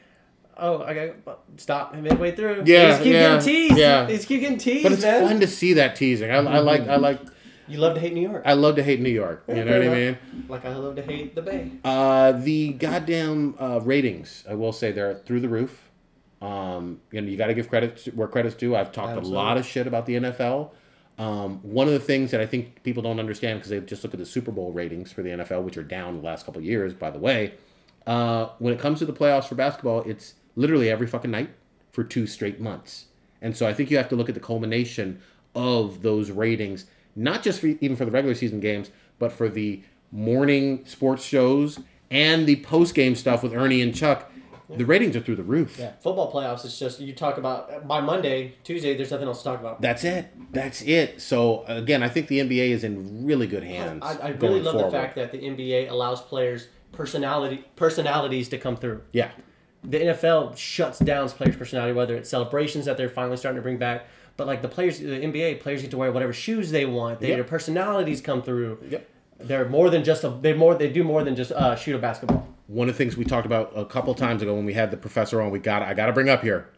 oh, 0.56 0.82
I 0.82 0.94
got 0.94 1.38
stop 1.56 1.94
midway 1.94 2.34
through." 2.34 2.64
Yeah, 2.66 2.82
they 2.82 2.88
just 2.88 3.02
keep 3.02 3.12
yeah, 3.12 3.20
getting 3.20 3.44
teased. 3.44 3.76
yeah. 3.78 4.04
they 4.04 4.16
just 4.16 4.28
keep 4.28 4.40
getting 4.40 4.58
teased, 4.58 4.82
But 4.82 4.92
it's 4.92 5.02
man. 5.02 5.28
fun 5.28 5.40
to 5.40 5.46
see 5.46 5.74
that 5.74 5.94
teasing. 5.94 6.30
I, 6.30 6.36
I 6.36 6.58
like. 6.58 6.82
I 6.82 6.86
mm-hmm. 6.86 7.02
like. 7.02 7.20
You 7.68 7.78
love 7.78 7.94
to 7.94 8.00
hate 8.00 8.12
New 8.12 8.28
York, 8.28 8.42
I 8.44 8.54
love 8.54 8.76
to 8.76 8.82
hate 8.82 9.00
New 9.00 9.10
York. 9.10 9.44
You 9.48 9.64
know 9.64 9.78
what 9.78 9.88
I 9.88 9.94
mean? 9.94 10.18
like 10.48 10.64
I 10.64 10.74
love 10.74 10.96
to 10.96 11.02
hate 11.02 11.34
the 11.34 11.42
Bay. 11.42 11.72
Uh, 11.84 12.32
the 12.32 12.72
goddamn 12.72 13.54
uh, 13.58 13.80
ratings, 13.82 14.44
I 14.48 14.54
will 14.54 14.72
say, 14.72 14.92
they're 14.92 15.14
through 15.14 15.40
the 15.40 15.48
roof. 15.48 15.90
Um, 16.40 17.00
you 17.12 17.20
know, 17.20 17.28
you 17.28 17.36
got 17.36 17.46
to 17.46 17.54
give 17.54 17.68
credit 17.68 18.08
where 18.14 18.26
credit's 18.26 18.56
due. 18.56 18.74
I've 18.74 18.90
talked 18.90 19.10
Absolutely. 19.10 19.32
a 19.32 19.34
lot 19.34 19.56
of 19.56 19.64
shit 19.64 19.86
about 19.86 20.06
the 20.06 20.16
NFL. 20.16 20.70
Um, 21.18 21.60
one 21.62 21.86
of 21.86 21.92
the 21.92 22.00
things 22.00 22.30
that 22.32 22.40
I 22.40 22.46
think 22.46 22.82
people 22.82 23.02
don't 23.02 23.20
understand 23.20 23.60
because 23.60 23.70
they 23.70 23.80
just 23.80 24.02
look 24.02 24.12
at 24.12 24.18
the 24.18 24.26
Super 24.26 24.50
Bowl 24.50 24.72
ratings 24.72 25.12
for 25.12 25.22
the 25.22 25.30
NFL, 25.30 25.62
which 25.62 25.76
are 25.76 25.82
down 25.82 26.16
the 26.16 26.22
last 26.22 26.44
couple 26.44 26.58
of 26.58 26.64
years, 26.64 26.94
by 26.94 27.10
the 27.10 27.18
way. 27.18 27.54
Uh, 28.06 28.48
when 28.58 28.72
it 28.72 28.80
comes 28.80 28.98
to 28.98 29.06
the 29.06 29.12
playoffs 29.12 29.44
for 29.44 29.54
basketball, 29.54 30.02
it's 30.02 30.34
literally 30.56 30.90
every 30.90 31.06
fucking 31.06 31.30
night 31.30 31.50
for 31.92 32.02
two 32.02 32.26
straight 32.26 32.60
months. 32.60 33.06
And 33.40 33.56
so 33.56 33.66
I 33.66 33.74
think 33.74 33.90
you 33.90 33.96
have 33.96 34.08
to 34.08 34.16
look 34.16 34.28
at 34.28 34.34
the 34.34 34.40
culmination 34.40 35.20
of 35.54 36.02
those 36.02 36.30
ratings, 36.30 36.86
not 37.14 37.42
just 37.42 37.60
for 37.60 37.66
even 37.66 37.96
for 37.96 38.04
the 38.04 38.10
regular 38.10 38.34
season 38.34 38.60
games, 38.60 38.90
but 39.18 39.32
for 39.32 39.48
the 39.48 39.82
morning 40.10 40.84
sports 40.84 41.24
shows 41.24 41.80
and 42.10 42.46
the 42.46 42.56
post 42.56 42.94
game 42.94 43.14
stuff 43.14 43.42
with 43.42 43.54
Ernie 43.54 43.80
and 43.82 43.94
Chuck. 43.94 44.30
The 44.68 44.86
ratings 44.86 45.14
are 45.16 45.20
through 45.20 45.36
the 45.36 45.42
roof. 45.42 45.76
Yeah, 45.78 45.92
football 46.00 46.32
playoffs. 46.32 46.64
It's 46.64 46.78
just 46.78 46.98
you 46.98 47.12
talk 47.12 47.36
about 47.36 47.86
by 47.86 48.00
Monday, 48.00 48.54
Tuesday. 48.64 48.96
There's 48.96 49.10
nothing 49.10 49.28
else 49.28 49.38
to 49.38 49.44
talk 49.44 49.60
about. 49.60 49.82
That's 49.82 50.02
it. 50.02 50.28
That's 50.50 50.80
it. 50.80 51.20
So 51.20 51.64
again, 51.66 52.02
I 52.02 52.08
think 52.08 52.28
the 52.28 52.38
NBA 52.38 52.70
is 52.70 52.82
in 52.82 53.26
really 53.26 53.46
good 53.46 53.64
hands. 53.64 54.02
I, 54.02 54.16
I 54.16 54.28
really 54.28 54.62
love 54.62 54.74
forward. 54.74 54.90
the 54.90 54.96
fact 54.96 55.16
that 55.16 55.30
the 55.30 55.38
NBA 55.38 55.90
allows 55.90 56.22
players 56.22 56.68
personality 56.92 57.64
personalities 57.76 58.48
to 58.50 58.58
come 58.58 58.76
through. 58.76 59.02
Yeah. 59.12 59.30
The 59.84 59.98
NFL 59.98 60.56
shuts 60.56 61.00
down 61.00 61.28
players' 61.28 61.56
personality, 61.56 61.92
whether 61.92 62.14
it's 62.14 62.30
celebrations 62.30 62.84
that 62.84 62.96
they're 62.96 63.08
finally 63.08 63.36
starting 63.36 63.56
to 63.56 63.62
bring 63.62 63.78
back. 63.78 64.06
But 64.36 64.46
like 64.46 64.62
the 64.62 64.68
players, 64.68 64.98
the 64.98 65.06
NBA 65.06 65.60
players 65.60 65.82
get 65.82 65.90
to 65.92 65.98
wear 65.98 66.10
whatever 66.12 66.32
shoes 66.32 66.70
they 66.70 66.86
want. 66.86 67.20
They, 67.20 67.28
Yep. 67.28 67.36
Their 67.36 67.44
personalities 67.44 68.20
come 68.20 68.42
through. 68.42 68.78
Yep. 68.88 69.08
They're 69.40 69.68
more 69.68 69.90
than 69.90 70.04
just 70.04 70.24
a. 70.24 70.28
They 70.30 70.52
more. 70.54 70.74
They 70.74 70.90
do 70.90 71.04
more 71.04 71.22
than 71.24 71.36
just 71.36 71.52
uh, 71.52 71.74
shoot 71.76 71.94
a 71.96 71.98
basketball. 71.98 72.48
one 72.68 72.88
of 72.88 72.94
the 72.94 72.98
things 72.98 73.16
we 73.16 73.24
talked 73.24 73.46
about 73.46 73.72
a 73.76 73.84
couple 73.84 74.14
times 74.14 74.40
ago 74.42 74.54
when 74.54 74.64
we 74.64 74.72
had 74.72 74.90
the 74.90 74.96
professor 74.96 75.42
on, 75.42 75.50
we 75.50 75.58
got 75.58 75.82
I 75.82 75.94
got 75.94 76.06
to 76.06 76.12
bring 76.12 76.28
up 76.28 76.42
here. 76.42 76.68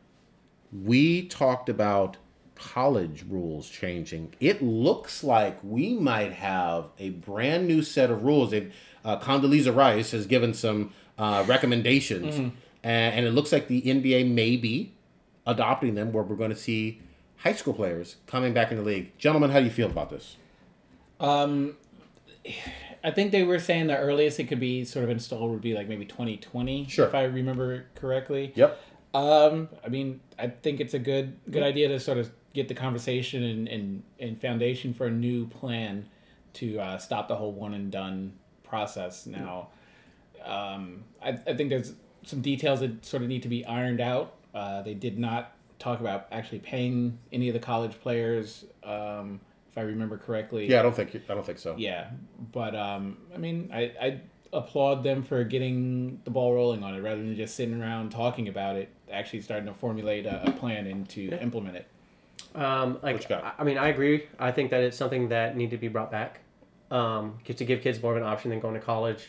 We 0.73 1.27
talked 1.27 1.69
about 1.69 2.17
college 2.57 3.25
rules 3.29 3.69
changing. 3.69 4.35
It 4.41 4.63
looks 4.63 5.23
like 5.23 5.59
we 5.63 5.95
might 5.95 6.33
have 6.33 6.87
a 6.99 7.11
brand 7.11 7.67
new 7.69 7.83
set 7.83 8.11
of 8.11 8.25
rules. 8.25 8.53
Uh, 8.53 9.19
Condoleezza 9.21 9.75
Rice 9.75 10.13
has 10.13 10.27
given 10.27 10.55
some 10.55 10.93
uh, 11.19 11.45
recommendations, 11.47 12.37
and, 12.37 12.53
and 12.83 13.27
it 13.27 13.33
looks 13.33 13.53
like 13.53 13.69
the 13.69 13.83
NBA 13.83 14.31
may 14.33 14.57
be 14.57 14.95
adopting 15.47 15.95
them, 15.95 16.13
where 16.13 16.25
we're 16.25 16.37
going 16.37 16.51
to 16.51 16.57
see 16.57 17.03
high 17.45 17.53
school 17.53 17.75
players 17.75 18.17
coming 18.27 18.53
back 18.53 18.71
in 18.73 18.77
the 18.79 18.83
league. 18.83 19.17
Gentlemen, 19.19 19.51
how 19.51 19.61
do 19.61 19.67
you 19.67 19.71
feel 19.71 19.89
about 19.89 20.11
this? 20.11 20.37
Um, 21.21 21.77
I 23.05 23.11
think 23.11 23.33
they 23.33 23.43
were 23.45 23.59
saying 23.61 23.87
the 23.87 23.99
earliest 23.99 24.41
it 24.41 24.45
could 24.45 24.61
be 24.61 24.85
sort 24.85 25.05
of 25.05 25.11
installed 25.11 25.51
would 25.51 25.61
be 25.61 25.75
like 25.75 25.89
maybe 25.89 26.07
2020, 26.07 26.89
Sure. 26.89 27.07
if 27.07 27.15
I 27.15 27.25
remember 27.25 27.87
correctly. 27.95 28.53
Yep. 28.57 28.81
Um, 29.13 29.69
I 29.85 29.89
mean, 29.89 30.21
I 30.39 30.49
think 30.49 30.81
it's 30.81 30.95
a 30.95 30.99
good 30.99 31.37
good 31.51 31.63
idea 31.63 31.87
to 31.89 32.01
sort 32.01 32.19
of 32.19 32.33
get 32.53 32.67
the 32.69 32.75
conversation 32.75 33.43
and, 33.45 33.69
and, 33.69 34.03
and 34.19 34.41
foundation 34.41 34.93
for 34.95 35.07
a 35.07 35.11
new 35.11 35.47
plan 35.47 36.09
to 36.55 36.79
uh, 36.81 36.99
stop 36.99 37.29
the 37.29 37.37
whole 37.37 37.53
one 37.53 37.75
and 37.75 37.93
done 37.93 38.33
process. 38.65 39.27
Now, 39.27 39.69
um, 40.45 41.05
I, 41.23 41.31
I 41.47 41.55
think 41.55 41.71
there's 41.71 41.93
some 42.25 42.41
details 42.41 42.81
that 42.81 43.05
sort 43.05 43.23
of 43.23 43.29
need 43.29 43.43
to 43.43 43.49
be 43.49 43.65
ironed 43.67 44.01
out. 44.01 44.35
Uh, 44.55 44.83
they 44.83 44.95
did 44.95 45.19
not 45.19 45.53
talk 45.85 46.01
about 46.01 46.27
actually 46.33 46.61
paying 46.61 47.19
any 47.31 47.49
of 47.49 47.55
the 47.55 47.61
college 47.61 48.01
players, 48.01 48.65
um, 48.83 49.39
if 49.71 49.77
I 49.77 49.83
remember 49.83 50.17
correctly. 50.17 50.69
Yeah, 50.69 50.81
I 50.81 50.83
don't 50.83 50.97
think 50.97 51.15
I 51.15 51.35
don't 51.35 51.45
think 51.45 51.59
so. 51.59 51.75
Yeah, 51.77 52.09
but 52.53 52.75
um, 52.75 53.19
I 53.35 53.39
mean, 53.39 53.71
I, 53.73 53.93
I 54.01 54.21
applaud 54.53 55.05
them 55.05 55.23
for 55.23 55.45
getting 55.45 56.21
the 56.25 56.31
ball 56.31 56.55
rolling 56.55 56.83
on 56.83 56.95
it 56.95 57.03
rather 57.03 57.21
than 57.21 57.37
just 57.37 57.55
sitting 57.55 57.81
around 57.81 58.11
talking 58.11 58.49
about 58.49 58.77
it. 58.77 58.89
Actually, 59.13 59.43
starting 59.43 59.67
to 59.67 59.75
formulate 59.75 60.27
a, 60.27 60.49
a 60.49 60.53
plan 60.53 60.87
and 60.87 61.09
to 61.11 61.29
implement 61.41 61.77
it. 61.77 61.87
Um, 62.55 62.99
like, 63.03 63.15
What 63.17 63.23
you 63.23 63.29
got? 63.29 63.45
I 63.45 63.53
I 63.59 63.65
mean, 63.65 63.79
I 63.79 63.89
agree. 63.89 64.27
I 64.39 64.51
think 64.53 64.71
that 64.71 64.83
it's 64.83 64.97
something 64.97 65.29
that 65.29 65.57
need 65.57 65.71
to 65.71 65.77
be 65.77 65.89
brought 65.89 66.11
back. 66.11 66.41
Um, 66.91 67.39
to 67.45 67.65
give 67.65 67.83
kids 67.83 68.01
more 68.03 68.13
of 68.13 68.19
an 68.19 68.23
option 68.23 68.51
than 68.51 68.61
going 68.61 68.75
to 68.75 68.81
college 68.81 69.29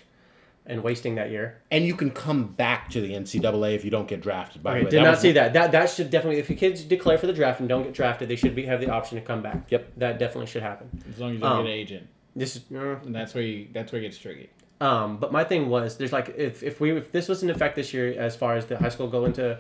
and 0.68 0.82
wasting 0.84 1.16
that 1.16 1.30
year. 1.30 1.62
And 1.72 1.86
you 1.86 1.96
can 1.96 2.10
come 2.12 2.48
back 2.48 2.90
to 2.90 3.02
the 3.02 3.14
NCAA 3.14 3.76
if 3.76 3.86
you 3.86 3.92
don't 3.92 4.08
get 4.08 4.22
drafted. 4.22 4.64
By 4.64 4.72
Okay, 4.72 4.80
the 4.80 4.86
way, 4.86 4.92
did 4.92 4.98
That 5.00 5.04
not 5.04 5.12
was- 5.12 5.20
see 5.20 5.32
that. 5.34 5.54
That 5.54 5.72
that 5.74 5.90
should 5.90 6.10
definitely. 6.10 6.40
If 6.40 6.50
your 6.50 6.58
kids 6.58 6.82
declare 6.84 7.18
for 7.18 7.28
the 7.28 7.34
draft 7.34 7.60
and 7.60 7.70
don't 7.70 7.84
get 7.84 7.94
drafted, 7.94 8.30
they 8.30 8.36
should 8.36 8.56
be 8.56 8.64
have 8.66 8.80
the 8.82 8.90
option 8.90 9.18
to 9.20 9.24
come 9.24 9.42
back. 9.42 9.70
Yep. 9.70 9.92
That 9.98 10.20
definitely 10.20 10.48
should 10.48 10.64
happen. 10.64 10.90
As 11.10 11.20
long 11.20 11.32
as 11.32 11.36
you 11.36 11.40
don't 11.42 11.52
Um, 11.52 11.64
get 11.66 11.72
an 11.72 11.78
agent, 11.78 12.08
This 12.36 12.56
is. 12.56 12.64
uh, 12.74 12.96
and 13.06 13.14
that's 13.16 13.34
where 13.36 13.44
you 13.44 13.68
that's 13.74 13.92
where 13.92 14.02
it 14.02 14.06
gets 14.06 14.18
tricky. 14.18 14.50
Um, 14.82 15.18
but 15.18 15.32
my 15.32 15.44
thing 15.44 15.70
was, 15.70 15.98
there's 15.98 16.12
like 16.12 16.34
if, 16.38 16.62
if 16.62 16.82
we 16.82 16.92
if 16.98 17.12
this 17.12 17.30
was 17.30 17.44
in 17.44 17.50
effect 17.50 17.76
this 17.76 17.94
year 17.94 18.14
as 18.20 18.36
far 18.36 18.56
as 18.58 18.66
the 18.66 18.78
high 18.78 18.90
school 18.90 19.08
go 19.08 19.24
into 19.26 19.58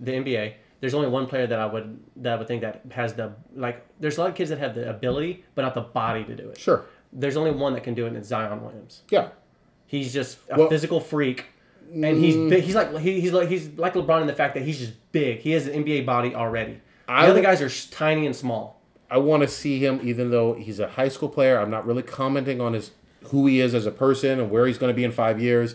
the 0.00 0.12
NBA, 0.12 0.52
there's 0.80 0.94
only 0.94 1.08
one 1.08 1.26
player 1.26 1.46
that 1.46 1.58
I 1.58 1.66
would 1.66 1.98
that 2.16 2.34
I 2.34 2.36
would 2.36 2.46
think 2.46 2.60
that 2.62 2.82
has 2.90 3.14
the 3.14 3.32
like. 3.56 3.84
There's 4.00 4.18
a 4.18 4.20
lot 4.20 4.30
of 4.30 4.36
kids 4.36 4.50
that 4.50 4.58
have 4.60 4.74
the 4.74 4.88
ability, 4.88 5.44
but 5.54 5.62
not 5.62 5.74
the 5.74 5.80
body 5.80 6.24
to 6.24 6.34
do 6.36 6.48
it. 6.50 6.58
Sure. 6.58 6.84
There's 7.12 7.36
only 7.36 7.50
one 7.50 7.72
that 7.74 7.82
can 7.84 7.94
do 7.94 8.04
it, 8.04 8.08
and 8.08 8.16
it's 8.16 8.28
Zion 8.28 8.62
Williams. 8.62 9.02
Yeah. 9.10 9.28
He's 9.92 10.10
just 10.10 10.38
a 10.48 10.58
Well- 10.58 10.70
physical 10.70 11.00
freak, 11.00 11.44
and 11.92 12.16
he's 12.16 12.34
mm. 12.34 12.48
big. 12.48 12.64
He's 12.64 12.74
like 12.74 12.96
he, 12.98 13.20
he's 13.20 13.32
like 13.32 13.50
he's 13.50 13.68
like 13.76 13.92
LeBron 13.92 14.22
in 14.22 14.26
the 14.26 14.32
fact 14.32 14.54
that 14.54 14.62
he's 14.62 14.78
just 14.78 14.94
big. 15.12 15.40
He 15.40 15.50
has 15.50 15.66
an 15.66 15.84
NBA 15.84 16.06
body 16.06 16.34
already. 16.34 16.80
The 17.06 17.12
I 17.12 17.26
other 17.26 17.42
guys 17.42 17.60
are 17.60 17.68
tiny 17.90 18.24
and 18.24 18.34
small. 18.34 18.80
I 19.10 19.18
want 19.18 19.42
to 19.42 19.48
see 19.48 19.84
him, 19.84 20.00
even 20.02 20.30
though 20.30 20.54
he's 20.54 20.80
a 20.80 20.88
high 20.88 21.08
school 21.08 21.28
player. 21.28 21.58
I'm 21.58 21.68
not 21.68 21.84
really 21.86 22.02
commenting 22.02 22.58
on 22.58 22.72
his 22.72 22.92
who 23.24 23.46
he 23.46 23.60
is 23.60 23.74
as 23.74 23.84
a 23.84 23.90
person 23.90 24.40
and 24.40 24.50
where 24.50 24.66
he's 24.66 24.78
going 24.78 24.88
to 24.90 24.96
be 24.96 25.04
in 25.04 25.12
five 25.12 25.38
years. 25.38 25.74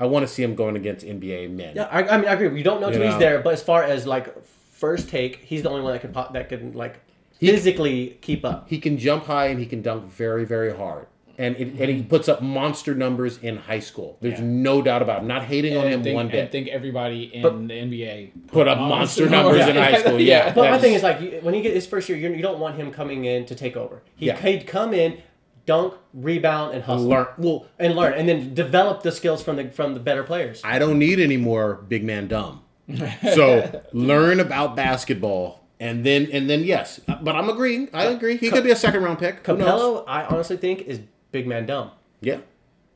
I 0.00 0.06
want 0.06 0.26
to 0.26 0.28
see 0.32 0.42
him 0.42 0.56
going 0.56 0.74
against 0.74 1.06
NBA 1.06 1.52
men. 1.52 1.76
Yeah, 1.76 1.84
I, 1.84 2.02
I 2.02 2.16
mean 2.18 2.28
I 2.28 2.32
agree. 2.32 2.48
We 2.48 2.64
don't 2.64 2.80
know 2.80 2.90
till 2.90 3.08
he's 3.08 3.18
there, 3.18 3.42
but 3.42 3.52
as 3.52 3.62
far 3.62 3.84
as 3.84 4.08
like 4.08 4.44
first 4.72 5.08
take, 5.08 5.36
he's 5.44 5.62
the 5.62 5.70
only 5.70 5.82
one 5.82 5.92
that 5.92 6.00
can 6.00 6.12
pop, 6.12 6.32
that 6.32 6.48
can 6.48 6.72
like 6.72 6.98
He- 7.38 7.46
physically 7.46 8.18
keep 8.22 8.44
up. 8.44 8.68
He 8.68 8.80
can 8.80 8.98
jump 8.98 9.26
high 9.26 9.46
and 9.46 9.60
he 9.60 9.66
can 9.66 9.82
dunk 9.82 10.10
very, 10.10 10.44
very 10.44 10.76
hard. 10.76 11.06
And, 11.38 11.54
it, 11.56 11.68
and 11.68 11.78
he 11.78 11.86
mm-hmm. 11.86 12.08
puts 12.08 12.28
up 12.28 12.40
monster 12.40 12.94
numbers 12.94 13.38
in 13.38 13.58
high 13.58 13.80
school. 13.80 14.16
There's 14.20 14.38
Yeah. 14.38 14.46
no 14.46 14.80
doubt 14.80 15.02
about 15.02 15.18
it. 15.18 15.20
I'm 15.20 15.26
not 15.26 15.44
hating 15.44 15.76
on 15.76 15.84
And 15.84 15.88
I 15.88 15.92
him 15.92 16.02
think, 16.02 16.14
one 16.14 16.26
I 16.28 16.30
bit. 16.30 16.52
think 16.52 16.68
everybody 16.68 17.24
in 17.34 17.42
But- 17.42 17.68
the 17.68 17.74
NBA 17.74 18.32
Put 18.48 18.68
up 18.68 18.78
monster 18.78 19.28
numbers 19.28 19.66
in 19.66 19.76
high 19.76 20.00
school. 20.00 20.18
Yeah. 20.20 20.54
But 20.54 20.70
my 20.70 20.78
thing 20.78 20.94
is 20.94 21.02
like 21.02 21.42
when 21.42 21.52
he 21.52 21.60
get 21.60 21.74
his 21.74 21.86
first 21.86 22.08
year, 22.08 22.16
you, 22.16 22.30
you 22.30 22.42
don't 22.42 22.58
want 22.58 22.76
him 22.76 22.90
coming 22.90 23.26
in 23.26 23.44
to 23.46 23.54
take 23.54 23.76
over. 23.76 24.02
He, 24.14 24.26
Yeah. 24.26 24.36
He'd 24.38 24.66
come 24.66 24.94
in, 24.94 25.18
dunk, 25.66 25.94
rebound, 26.14 26.74
and 26.74 26.84
hustle, 26.84 27.08
learn. 27.08 27.26
Well, 27.36 27.66
and 27.78 27.94
learn, 27.94 28.14
and 28.14 28.28
then 28.28 28.54
develop 28.54 29.02
the 29.02 29.12
skills 29.12 29.42
from 29.42 29.56
the 29.56 29.68
from 29.68 29.94
the 29.94 30.00
better 30.00 30.22
players. 30.22 30.62
I 30.64 30.78
don't 30.78 30.98
need 30.98 31.20
any 31.20 31.36
more 31.36 31.84
big 31.88 32.04
man 32.04 32.28
dumb. 32.28 32.62
So 33.34 33.82
learn 33.92 34.40
about 34.40 34.76
basketball, 34.76 35.66
and 35.80 36.06
then 36.06 36.28
and 36.32 36.48
then 36.48 36.62
yes, 36.64 37.00
but 37.20 37.34
I'm 37.34 37.50
agreeing. 37.50 37.88
I 37.92 38.06
uh, 38.06 38.12
agree. 38.12 38.36
He 38.36 38.50
could 38.50 38.64
be 38.64 38.70
a 38.70 38.76
second 38.76 39.02
round 39.02 39.18
pick. 39.18 39.42
Capela, 39.42 40.04
I 40.06 40.24
honestly 40.24 40.56
think 40.56 40.82
is 40.82 41.00
big 41.32 41.46
man 41.46 41.66
dumb. 41.66 41.90
Yeah, 42.20 42.38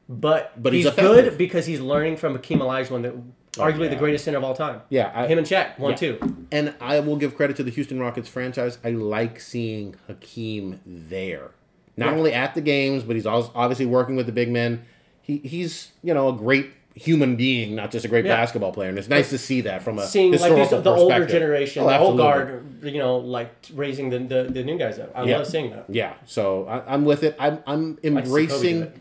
But, 0.09 0.61
But 0.61 0.73
he's 0.73 0.87
he's, 0.87 0.95
good 0.95 1.37
because 1.39 1.67
he's 1.67 1.81
learning 1.81 2.17
from 2.17 2.33
Hakeem 2.35 2.59
Olajuwon, 2.61 3.03
the, 3.03 3.11
oh, 3.13 3.23
arguably 3.65 3.85
yeah. 3.85 3.89
the 3.91 3.97
greatest 3.97 4.25
center 4.25 4.39
of 4.39 4.45
all 4.45 4.55
time. 4.55 4.81
yeah. 4.89 5.13
I, 5.15 5.27
Him 5.27 5.39
and 5.39 5.47
Shaq, 5.47 5.79
one 5.79 5.93
Yeah. 5.93 5.97
two. 5.97 6.47
and 6.51 6.75
I 6.81 7.01
will 7.01 7.17
give 7.17 7.37
credit 7.37 7.57
to 7.57 7.63
the 7.63 7.71
Houston 7.71 8.01
Rockets 8.01 8.29
franchise. 8.29 8.79
I 8.83 8.91
like 8.91 9.39
seeing 9.41 9.95
Hakeem 10.09 10.81
there, 10.87 11.51
not 11.97 12.07
Yeah. 12.13 12.17
only 12.19 12.33
at 12.33 12.55
the 12.55 12.61
games, 12.61 13.03
but 13.05 13.15
he's 13.17 13.27
also 13.27 13.53
obviously 13.55 13.87
working 13.87 14.17
with 14.17 14.27
the 14.27 14.33
big 14.33 14.51
men. 14.51 14.85
He 15.23 15.39
he's 15.39 15.93
you 16.03 16.13
know 16.15 16.29
a 16.29 16.33
great 16.33 16.71
human 16.95 17.37
being, 17.37 17.75
not 17.75 17.91
just 17.91 18.05
a 18.05 18.09
great 18.09 18.25
Yeah. 18.25 18.37
basketball 18.37 18.73
player, 18.73 18.89
and 18.89 18.99
it's 18.99 19.09
nice 19.09 19.31
to 19.31 19.39
see 19.39 19.61
that 19.63 19.83
from 19.83 19.99
a 19.99 20.07
Seeing 20.07 20.33
like 20.33 20.41
historical 20.41 20.77
these, 20.79 20.85
the 20.85 20.91
older 20.91 21.27
generation, 21.27 21.83
Oh, 21.85 21.87
the 21.89 21.99
old 21.99 22.17
guard, 22.19 22.65
you 22.83 22.99
know, 22.99 23.19
like 23.19 23.51
raising 23.75 24.11
the, 24.11 24.19
the, 24.19 24.43
the 24.51 24.65
new 24.65 24.77
guys 24.77 24.99
up. 24.99 25.11
I 25.15 25.23
Yeah. 25.25 25.39
love 25.39 25.47
seeing 25.47 25.71
that. 25.71 25.85
Yeah, 25.89 26.15
so 26.27 26.67
I, 26.67 26.93
I'm 26.95 27.05
with 27.05 27.23
it. 27.23 27.37
I'm 27.39 27.61
I'm 27.67 27.99
Like 28.03 28.03
Kobe 28.03 28.13
did 28.13 28.17
embracing. 28.27 28.93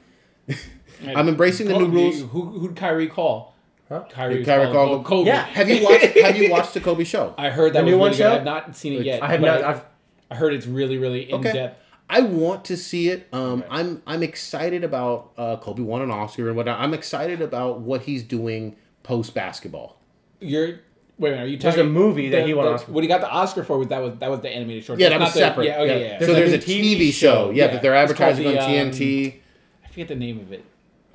I'm 1.16 1.28
embracing 1.30 1.68
the 1.68 1.78
new 1.78 1.88
rules. 1.88 2.22
Who 2.22 2.42
who'd 2.60 2.76
Kyrie 2.76 3.08
call? 3.08 3.56
Huh? 3.88 4.04
Kyrie, 4.12 4.44
Kyrie 4.46 4.72
called 4.72 5.04
called- 5.04 5.06
Kobe. 5.06 5.28
Yeah. 5.28 5.44
Have 5.46 5.70
you 5.70 5.84
watched 5.84 6.06
Have 6.22 6.38
you 6.38 6.52
watched 6.52 6.74
the 6.74 6.80
Kobe 6.82 7.04
show? 7.04 7.34
I 7.38 7.50
heard 7.50 7.74
that 7.74 7.80
The 7.80 7.86
was 7.86 7.92
new 7.94 7.98
one 7.98 8.08
really 8.12 8.18
good. 8.18 8.24
show? 8.24 8.36
I've 8.36 8.44
not 8.44 8.76
seen 8.76 8.94
it 8.94 9.06
yet. 9.06 9.24
I 9.24 9.28
have 9.32 9.42
not. 9.42 9.64
I've, 9.64 9.82
I 10.30 10.36
heard 10.36 10.54
it's 10.54 10.68
really 10.68 10.98
really 10.98 11.30
in 11.32 11.40
Okay. 11.40 11.54
depth. 11.54 11.82
I 12.10 12.22
want 12.22 12.66
to 12.66 12.78
see 12.78 13.10
it. 13.10 13.28
Um, 13.32 13.64
I'm 13.70 14.01
I'm 14.07 14.24
excited 14.24 14.84
about 14.84 15.32
uh, 15.38 15.57
Kobe 15.57 15.84
won 15.84 16.01
an 16.01 16.10
Oscar 16.12 16.47
and 16.47 16.57
whatnot. 16.57 16.80
I'm 16.80 16.93
excited 16.93 17.41
about 17.41 17.82
what 17.82 18.01
he's 18.03 18.24
doing 18.24 18.76
post 19.03 19.34
basketball. 19.34 19.97
You're 20.39 20.80
wait 21.20 21.30
a 21.30 21.36
minute. 21.36 21.43
Are 21.43 21.47
you 21.47 21.57
talking? 21.57 21.62
There's 21.62 21.76
talking 21.76 21.88
a 21.88 21.93
movie 21.93 22.30
that 22.30 22.41
the- 22.41 22.47
he 22.47 22.53
won 22.53 22.66
the- 22.66 22.72
an 22.72 22.76
Oscar. 22.76 22.91
What 22.93 23.03
he 23.03 23.07
got 23.07 23.22
the 23.22 23.30
Oscar 23.30 23.64
for 23.64 23.78
was 23.78 23.89
that 23.89 23.99
was 24.01 24.16
that 24.20 24.30
was 24.32 24.39
the 24.41 24.49
animated 24.49 24.84
short. 24.86 24.99
Yeah, 24.99 25.10
that 25.10 25.20
was 25.20 25.28
not 25.28 25.34
the- 25.34 25.39
separate. 25.39 25.66
Yeah, 25.68 25.80
okay, 25.82 26.01
yeah. 26.03 26.20
So 26.20 26.34
There's 26.34 26.51
there's, 26.51 26.53
a 26.53 26.55
a 26.72 26.76
TV 26.76 26.95
TV 26.95 27.12
show. 27.12 27.28
show. 27.45 27.49
Yeah, 27.51 27.66
Yeah. 27.66 27.72
that 27.74 27.82
they're 27.84 28.03
It's 28.03 28.14
called 28.14 28.30
advertising 28.32 28.47
on 28.47 28.53
the, 28.72 28.80
um, 28.82 28.91
TNT. 28.91 29.36
I 29.86 29.88
forget 29.89 30.07
the 30.07 30.16
name 30.16 30.39
of 30.39 30.51
it. 30.51 30.66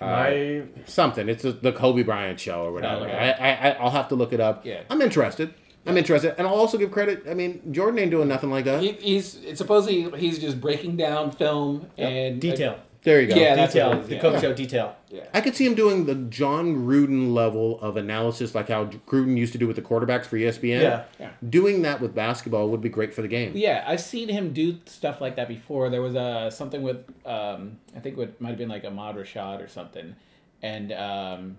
I, 0.01 0.63
Something. 0.87 1.29
It's 1.31 1.45
a, 1.45 1.53
the 1.53 1.73
Kobe 1.73 2.03
Bryant 2.03 2.39
show 2.39 2.63
or 2.63 2.73
whatever. 2.73 3.03
Oh, 3.03 3.05
okay. 3.05 3.17
I, 3.17 3.31
I, 3.31 3.71
I 3.71 3.71
I'll 3.81 3.91
have 3.91 4.09
to 4.09 4.15
look 4.15 4.33
it 4.35 4.41
up. 4.41 4.67
Yeah. 4.67 4.81
I'm 4.91 5.01
interested. 5.01 5.55
I'm 5.87 5.97
interested, 5.99 6.35
and 6.39 6.47
I'll 6.47 6.55
also 6.55 6.79
give 6.79 6.91
credit. 6.91 7.25
I 7.29 7.35
mean, 7.35 7.61
Jordan 7.73 7.99
ain't 7.99 8.11
doing 8.11 8.29
nothing 8.29 8.51
like 8.51 8.65
that. 8.65 8.83
He, 8.83 8.93
he's 8.93 9.37
it's 9.45 9.59
supposedly 9.59 10.11
he's 10.19 10.39
just 10.39 10.61
breaking 10.61 10.97
down 10.97 11.31
film 11.31 11.91
and 11.99 12.41
detail. 12.41 12.79
there 13.03 13.21
you 13.21 13.29
go. 13.29 13.35
Yeah, 13.37 13.55
that's 13.55 13.75
what 13.75 13.83
Detail. 13.85 13.93
it 13.93 14.01
is, 14.03 14.09
The 14.09 14.15
yeah. 14.15 14.21
Kobe 14.21 14.41
show 14.41 14.53
detail. 14.55 14.97
I 15.33 15.41
could 15.43 15.55
see 15.55 15.65
him 15.67 15.75
doing 15.75 16.07
the 16.07 16.15
Jon 16.15 16.75
Gruden 16.87 17.35
level 17.35 17.79
of 17.81 17.97
analysis, 17.97 18.55
like 18.55 18.69
how 18.69 18.87
Gruden 18.87 19.37
used 19.37 19.53
to 19.53 19.59
do 19.59 19.67
with 19.67 19.77
the 19.77 19.83
quarterbacks 19.83 20.25
for 20.27 20.37
ESPN. 20.37 20.81
Yeah. 20.83 21.05
Yeah. 21.21 21.31
Doing 21.49 21.83
that 21.83 22.01
with 22.01 22.15
basketball 22.15 22.69
would 22.71 22.81
be 22.81 22.89
great 22.89 23.13
for 23.15 23.23
the 23.23 23.29
game. 23.29 23.53
Yeah, 23.55 23.85
I've 23.87 24.01
seen 24.01 24.29
him 24.29 24.53
do 24.53 24.79
stuff 24.87 25.21
like 25.21 25.37
that 25.37 25.47
before. 25.49 25.91
There 25.91 26.03
was 26.03 26.15
a 26.15 26.51
something 26.51 26.83
with 26.83 27.05
um, 27.27 27.79
I 27.95 28.01
think 28.01 28.17
it 28.19 28.41
might 28.41 28.49
have 28.51 28.59
been 28.59 28.71
like 28.71 28.85
a 28.85 28.89
Ahmad 28.89 29.17
Rashad 29.17 29.63
or 29.63 29.69
something, 29.69 30.17
and 30.63 30.93
um, 30.93 31.57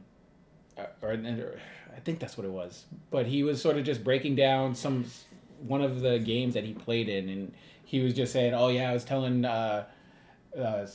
or, 0.78 0.90
or 1.02 1.60
I 1.96 2.00
think 2.02 2.20
that's 2.20 2.38
what 2.38 2.46
it 2.46 2.52
was. 2.52 2.86
But 3.12 3.28
he 3.28 3.44
was 3.44 3.62
sort 3.62 3.78
of 3.78 3.84
just 3.86 4.04
breaking 4.04 4.36
down 4.36 4.76
some 4.76 5.06
one 5.60 5.82
of 5.82 6.02
the 6.02 6.20
games 6.20 6.54
that 6.54 6.64
he 6.64 6.74
played 6.74 7.10
in, 7.10 7.30
and 7.30 7.54
he 7.84 8.02
was 8.02 8.14
just 8.14 8.34
saying, 8.34 8.54
"Oh 8.54 8.68
yeah, 8.68 8.90
I 8.90 8.94
was 8.94 9.04
telling 9.06 9.46
uh, 9.46 9.86
uh, 10.58 10.88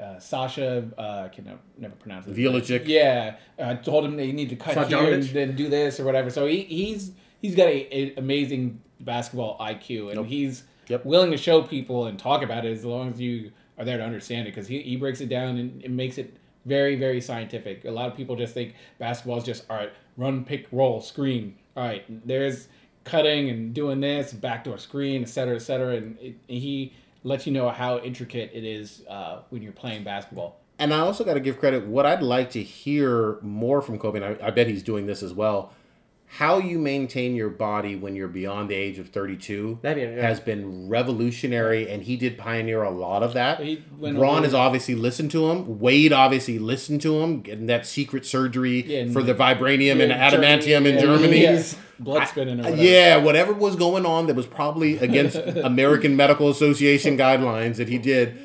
uh, 0.00 0.18
Sasha, 0.18 0.88
uh, 0.98 1.22
I 1.24 1.28
can 1.28 1.44
never, 1.46 1.58
never 1.78 1.94
pronounce 1.96 2.26
it. 2.26 2.36
Vilicic. 2.36 2.86
Yeah, 2.86 3.36
I 3.58 3.74
told 3.74 4.04
him 4.04 4.12
that 4.12 4.18
they 4.18 4.32
need 4.32 4.50
to 4.50 4.56
cut 4.56 4.88
here 4.88 5.12
and 5.14 5.22
then 5.24 5.56
do 5.56 5.68
this 5.68 5.98
or 5.98 6.04
whatever. 6.04 6.30
So 6.30 6.46
he, 6.46 6.62
he's 6.62 7.12
he's 7.40 7.54
got 7.54 7.68
a, 7.68 7.96
a 7.96 8.14
amazing 8.16 8.80
basketball 9.00 9.58
IQ, 9.58 10.12
and 10.16 10.26
he's 10.26 10.64
Yep. 10.88 11.06
willing 11.06 11.30
to 11.30 11.38
show 11.38 11.62
people 11.62 12.06
and 12.06 12.18
talk 12.18 12.42
about 12.42 12.66
it 12.66 12.72
as 12.72 12.84
long 12.84 13.10
as 13.10 13.18
you 13.18 13.52
are 13.78 13.86
there 13.86 13.96
to 13.96 14.04
understand 14.04 14.46
it 14.46 14.50
because 14.54 14.68
he, 14.68 14.82
he 14.82 14.96
breaks 14.96 15.22
it 15.22 15.30
down 15.30 15.56
and 15.56 15.82
it 15.82 15.90
makes 15.90 16.18
it 16.18 16.36
very 16.64 16.96
very 16.96 17.20
scientific. 17.20 17.84
A 17.84 17.90
lot 17.90 18.10
of 18.10 18.16
people 18.16 18.36
just 18.36 18.54
think 18.54 18.74
basketball 18.98 19.38
is 19.38 19.44
just 19.44 19.64
all 19.70 19.76
right, 19.76 19.92
run, 20.16 20.44
pick, 20.44 20.66
roll, 20.72 21.00
screen. 21.00 21.56
All 21.76 21.84
right, 21.84 22.04
there's 22.26 22.68
cutting 23.04 23.50
and 23.50 23.74
doing 23.74 24.00
this, 24.00 24.32
backdoor 24.32 24.78
screen, 24.78 25.22
et 25.22 25.28
cetera, 25.28 25.56
et 25.56 25.60
cetera, 25.60 25.96
and, 25.96 26.18
it, 26.20 26.36
and 26.48 26.58
he 26.58 26.92
lets 27.22 27.46
you 27.46 27.52
know 27.52 27.68
how 27.70 27.98
intricate 27.98 28.50
it 28.54 28.64
is 28.64 29.02
uh, 29.08 29.40
when 29.50 29.62
you're 29.62 29.72
playing 29.72 30.04
basketball. 30.04 30.60
And 30.78 30.92
I 30.92 31.00
also 31.00 31.24
got 31.24 31.34
to 31.34 31.40
give 31.40 31.58
credit. 31.58 31.86
What 31.86 32.06
I'd 32.06 32.22
like 32.22 32.50
to 32.50 32.62
hear 32.62 33.38
more 33.42 33.82
from 33.82 33.98
Kobe, 33.98 34.20
and 34.20 34.40
I, 34.42 34.48
I 34.48 34.50
bet 34.50 34.66
he's 34.66 34.82
doing 34.82 35.06
this 35.06 35.22
as 35.22 35.32
well. 35.32 35.72
How 36.38 36.58
you 36.58 36.80
maintain 36.80 37.36
your 37.36 37.48
body 37.48 37.94
when 37.94 38.16
you're 38.16 38.26
beyond 38.26 38.68
the 38.68 38.74
age 38.74 38.98
of 38.98 39.08
32 39.10 39.78
That'd 39.82 40.16
be- 40.16 40.20
has 40.20 40.40
been 40.40 40.88
revolutionary, 40.88 41.88
and 41.88 42.02
he 42.02 42.16
did 42.16 42.36
pioneer 42.36 42.82
a 42.82 42.90
lot 42.90 43.22
of 43.22 43.34
that. 43.34 43.60
He 43.60 43.76
Braun 44.00 44.42
has 44.42 44.52
obviously 44.52 44.96
listened 44.96 45.30
to 45.30 45.48
him. 45.50 45.78
Wade 45.78 46.12
obviously 46.12 46.58
listened 46.58 47.00
to 47.02 47.20
him, 47.20 47.40
getting 47.40 47.66
that 47.66 47.86
secret 47.86 48.26
surgery 48.26 48.82
Yeah, 48.84 49.12
for 49.12 49.22
the 49.22 49.32
vibranium 49.34 50.02
and 50.02 50.10
adamantium 50.10 50.86
in 50.86 50.96
yeah, 50.96 51.00
Germany. 51.00 51.42
yeah. 51.42 51.62
blood 52.00 52.26
spinning 52.26 52.58
whatever. 52.58 52.82
Yeah, 52.82 53.16
whatever 53.18 53.52
was 53.52 53.76
going 53.76 54.04
on 54.04 54.26
that 54.26 54.34
was 54.34 54.46
probably 54.46 54.98
against 54.98 55.36
American 55.62 56.16
Medical 56.16 56.48
Association 56.48 57.16
guidelines 57.24 57.76
that 57.76 57.88
he 57.88 57.98
did, 57.98 58.36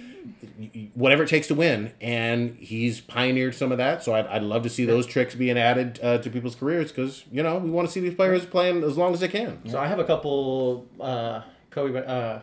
whatever 0.99 1.23
it 1.23 1.29
takes 1.29 1.47
to 1.47 1.55
win. 1.55 1.93
And 2.01 2.57
he's 2.57 2.99
pioneered 2.99 3.55
some 3.55 3.71
of 3.71 3.77
that. 3.77 4.03
So 4.03 4.13
I'd, 4.13 4.27
I'd 4.27 4.43
love 4.43 4.63
to 4.63 4.69
see 4.69 4.83
those 4.85 5.05
tricks 5.07 5.33
being 5.33 5.57
added 5.57 5.99
uh, 6.03 6.17
to 6.17 6.29
people's 6.29 6.55
careers 6.55 6.91
because, 6.91 7.23
you 7.31 7.41
know, 7.41 7.57
we 7.57 7.69
want 7.69 7.87
to 7.87 7.91
see 7.91 8.01
these 8.01 8.15
players 8.15 8.45
playing 8.45 8.83
as 8.83 8.97
long 8.97 9.13
as 9.13 9.21
they 9.21 9.27
can. 9.29 9.65
So 9.69 9.79
I 9.79 9.87
have 9.87 9.99
a 9.99 10.03
couple 10.03 10.87
uh, 10.99 11.41
Kobe, 11.69 11.97
uh, 12.05 12.39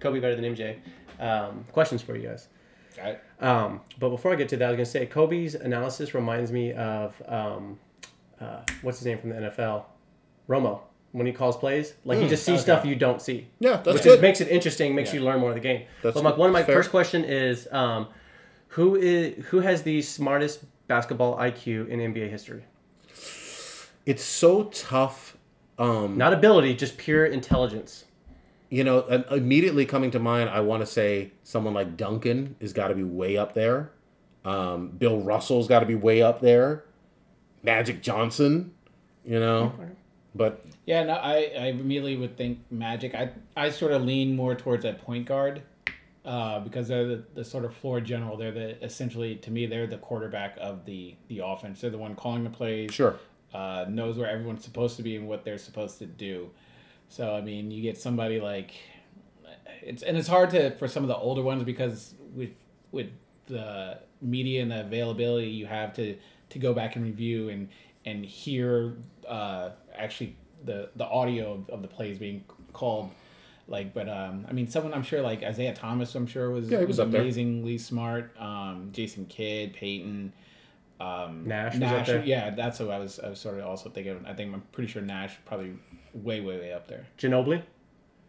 Kobe 0.00 0.20
better 0.20 0.36
than 0.36 0.44
MJ 0.56 0.78
um, 1.20 1.64
questions 1.72 2.00
for 2.02 2.16
you 2.16 2.28
guys. 2.28 2.48
I- 3.02 3.18
Um, 3.40 3.80
but 3.98 4.08
before 4.10 4.32
I 4.32 4.36
get 4.36 4.48
to 4.50 4.56
that, 4.58 4.66
I 4.66 4.70
was 4.72 4.76
gonna 4.76 4.86
say 4.86 5.06
Kobe's 5.06 5.54
analysis 5.54 6.14
reminds 6.14 6.52
me 6.52 6.72
of 6.72 7.20
um, 7.26 7.78
uh, 8.40 8.60
what's 8.82 8.98
his 8.98 9.06
name 9.06 9.18
from 9.18 9.30
the 9.30 9.36
NFL, 9.36 9.84
Romo. 10.48 10.80
When 11.12 11.26
he 11.26 11.32
calls 11.32 11.56
plays, 11.56 11.94
like 12.04 12.18
he 12.20 12.28
just 12.28 12.44
sees 12.44 12.54
okay. 12.60 12.62
stuff 12.62 12.84
you 12.84 12.94
don't 12.94 13.20
see. 13.20 13.48
Yeah, 13.58 13.78
that's 13.78 13.94
which 13.94 14.02
good. 14.04 14.16
is, 14.16 14.22
makes 14.22 14.40
it 14.40 14.46
interesting, 14.48 14.94
makes 14.94 15.12
Yeah. 15.12 15.18
you 15.20 15.24
learn 15.26 15.40
more 15.40 15.48
of 15.50 15.56
the 15.56 15.60
game. 15.60 15.86
That's 16.02 16.14
but 16.14 16.22
my, 16.22 16.32
one 16.32 16.48
of 16.50 16.52
my 16.52 16.62
fair. 16.62 16.76
first 16.76 16.90
question 16.90 17.24
is, 17.24 17.66
um, 17.72 18.06
who 18.68 18.94
is 18.94 19.44
who 19.46 19.58
has 19.60 19.82
the 19.82 20.02
smartest 20.02 20.64
basketball 20.86 21.36
IQ 21.36 21.88
in 21.88 21.98
NBA 21.98 22.30
history? 22.30 22.62
It's 24.06 24.22
so 24.22 24.64
tough. 24.64 25.36
Um, 25.78 26.16
Not 26.18 26.32
ability, 26.32 26.74
just 26.74 26.96
pure 26.98 27.24
intelligence. 27.26 28.04
you 28.68 28.84
know, 28.84 29.00
uh, 29.00 29.24
immediately 29.32 29.84
coming 29.86 30.10
to 30.12 30.18
mind, 30.20 30.48
I 30.50 30.60
want 30.60 30.80
to 30.82 30.86
say 30.86 31.32
someone 31.42 31.74
like 31.74 31.96
Duncan 31.96 32.54
has 32.60 32.72
got 32.72 32.88
to 32.88 32.94
be 32.94 33.02
way 33.02 33.36
up 33.36 33.54
there. 33.54 33.90
Um, 34.44 34.90
Bill 34.90 35.20
Russell's 35.20 35.66
got 35.66 35.80
to 35.80 35.86
be 35.86 35.96
way 35.96 36.22
up 36.22 36.40
there. 36.40 36.84
Magic 37.64 38.00
Johnson, 38.00 38.72
you 39.24 39.40
know, 39.40 39.72
but 40.34 40.64
Yeah, 40.86 41.04
no, 41.04 41.12
I, 41.14 41.52
I 41.58 41.66
immediately 41.66 42.16
would 42.16 42.36
think 42.36 42.60
Magic. 42.70 43.14
I 43.14 43.30
I 43.56 43.70
sort 43.70 43.92
of 43.92 44.04
lean 44.04 44.34
more 44.34 44.54
towards 44.54 44.82
that 44.82 45.00
point 45.02 45.26
guard 45.26 45.62
uh, 46.24 46.60
because 46.60 46.88
they're 46.88 47.06
the, 47.06 47.24
the 47.34 47.44
sort 47.44 47.64
of 47.64 47.74
floor 47.74 48.00
general. 48.00 48.36
They're 48.36 48.52
the 48.52 48.82
essentially 48.84 49.36
to 49.36 49.50
me 49.50 49.66
they're 49.66 49.86
the 49.86 49.98
quarterback 49.98 50.56
of 50.60 50.84
the 50.84 51.14
the 51.28 51.40
offense. 51.44 51.80
They're 51.80 51.90
the 51.90 51.98
one 51.98 52.14
calling 52.14 52.44
the 52.44 52.50
plays. 52.50 52.92
sure. 52.92 53.16
Uh, 53.52 53.84
knows 53.88 54.16
where 54.16 54.30
everyone's 54.30 54.62
supposed 54.62 54.96
to 54.96 55.02
be 55.02 55.16
and 55.16 55.26
what 55.26 55.44
they're 55.44 55.58
supposed 55.58 55.98
to 55.98 56.06
do. 56.06 56.50
So 57.08 57.34
I 57.34 57.40
mean, 57.40 57.70
you 57.70 57.82
get 57.82 57.98
somebody 57.98 58.40
like 58.40 58.72
it's 59.82 60.02
and 60.02 60.16
it's 60.16 60.28
hard 60.28 60.50
to 60.50 60.70
for 60.76 60.88
some 60.88 61.02
of 61.02 61.08
the 61.08 61.16
older 61.16 61.42
ones 61.42 61.64
because 61.64 62.14
with 62.34 62.52
with 62.92 63.08
the 63.46 63.98
media 64.22 64.62
and 64.62 64.70
the 64.70 64.80
availability 64.80 65.48
you 65.48 65.66
have 65.66 65.92
to 65.94 66.16
to 66.50 66.58
go 66.58 66.72
back 66.74 66.96
and 66.96 67.04
review 67.04 67.48
and 67.48 67.68
and 68.04 68.24
hear 68.24 68.94
uh, 69.28 69.70
actually 69.96 70.36
the 70.64 70.90
the 70.96 71.06
audio 71.06 71.54
of, 71.54 71.70
of 71.70 71.82
the 71.82 71.88
plays 71.88 72.18
being 72.18 72.44
called 72.72 73.10
like 73.68 73.94
but 73.94 74.08
um 74.08 74.44
i 74.48 74.52
mean 74.52 74.66
someone 74.68 74.92
i'm 74.92 75.02
sure 75.02 75.22
like 75.22 75.42
isaiah 75.42 75.72
thomas 75.74 76.14
i'm 76.14 76.26
sure 76.26 76.50
was, 76.50 76.68
Yeah, 76.68 76.78
was, 76.80 76.88
was 76.88 77.00
up 77.00 77.10
there. 77.10 77.20
amazingly 77.20 77.78
smart 77.78 78.34
um 78.38 78.88
jason 78.92 79.26
kidd 79.26 79.72
payton 79.74 80.32
um 81.00 81.46
Nash 81.46 81.74
was 81.74 81.82
up 81.82 82.06
there. 82.06 82.24
yeah 82.24 82.50
that's 82.50 82.78
what 82.80 82.90
i 82.90 82.98
was 82.98 83.18
i 83.20 83.28
was 83.30 83.38
sort 83.40 83.58
of 83.58 83.64
also 83.66 83.88
thinking 83.90 84.12
of. 84.16 84.26
i 84.26 84.34
think 84.34 84.52
i'm 84.52 84.62
pretty 84.72 84.90
sure 84.90 85.00
nash 85.02 85.36
probably 85.46 85.72
way 86.12 86.40
way 86.40 86.58
way 86.58 86.72
up 86.72 86.88
there 86.88 87.06
Ginobili. 87.18 87.62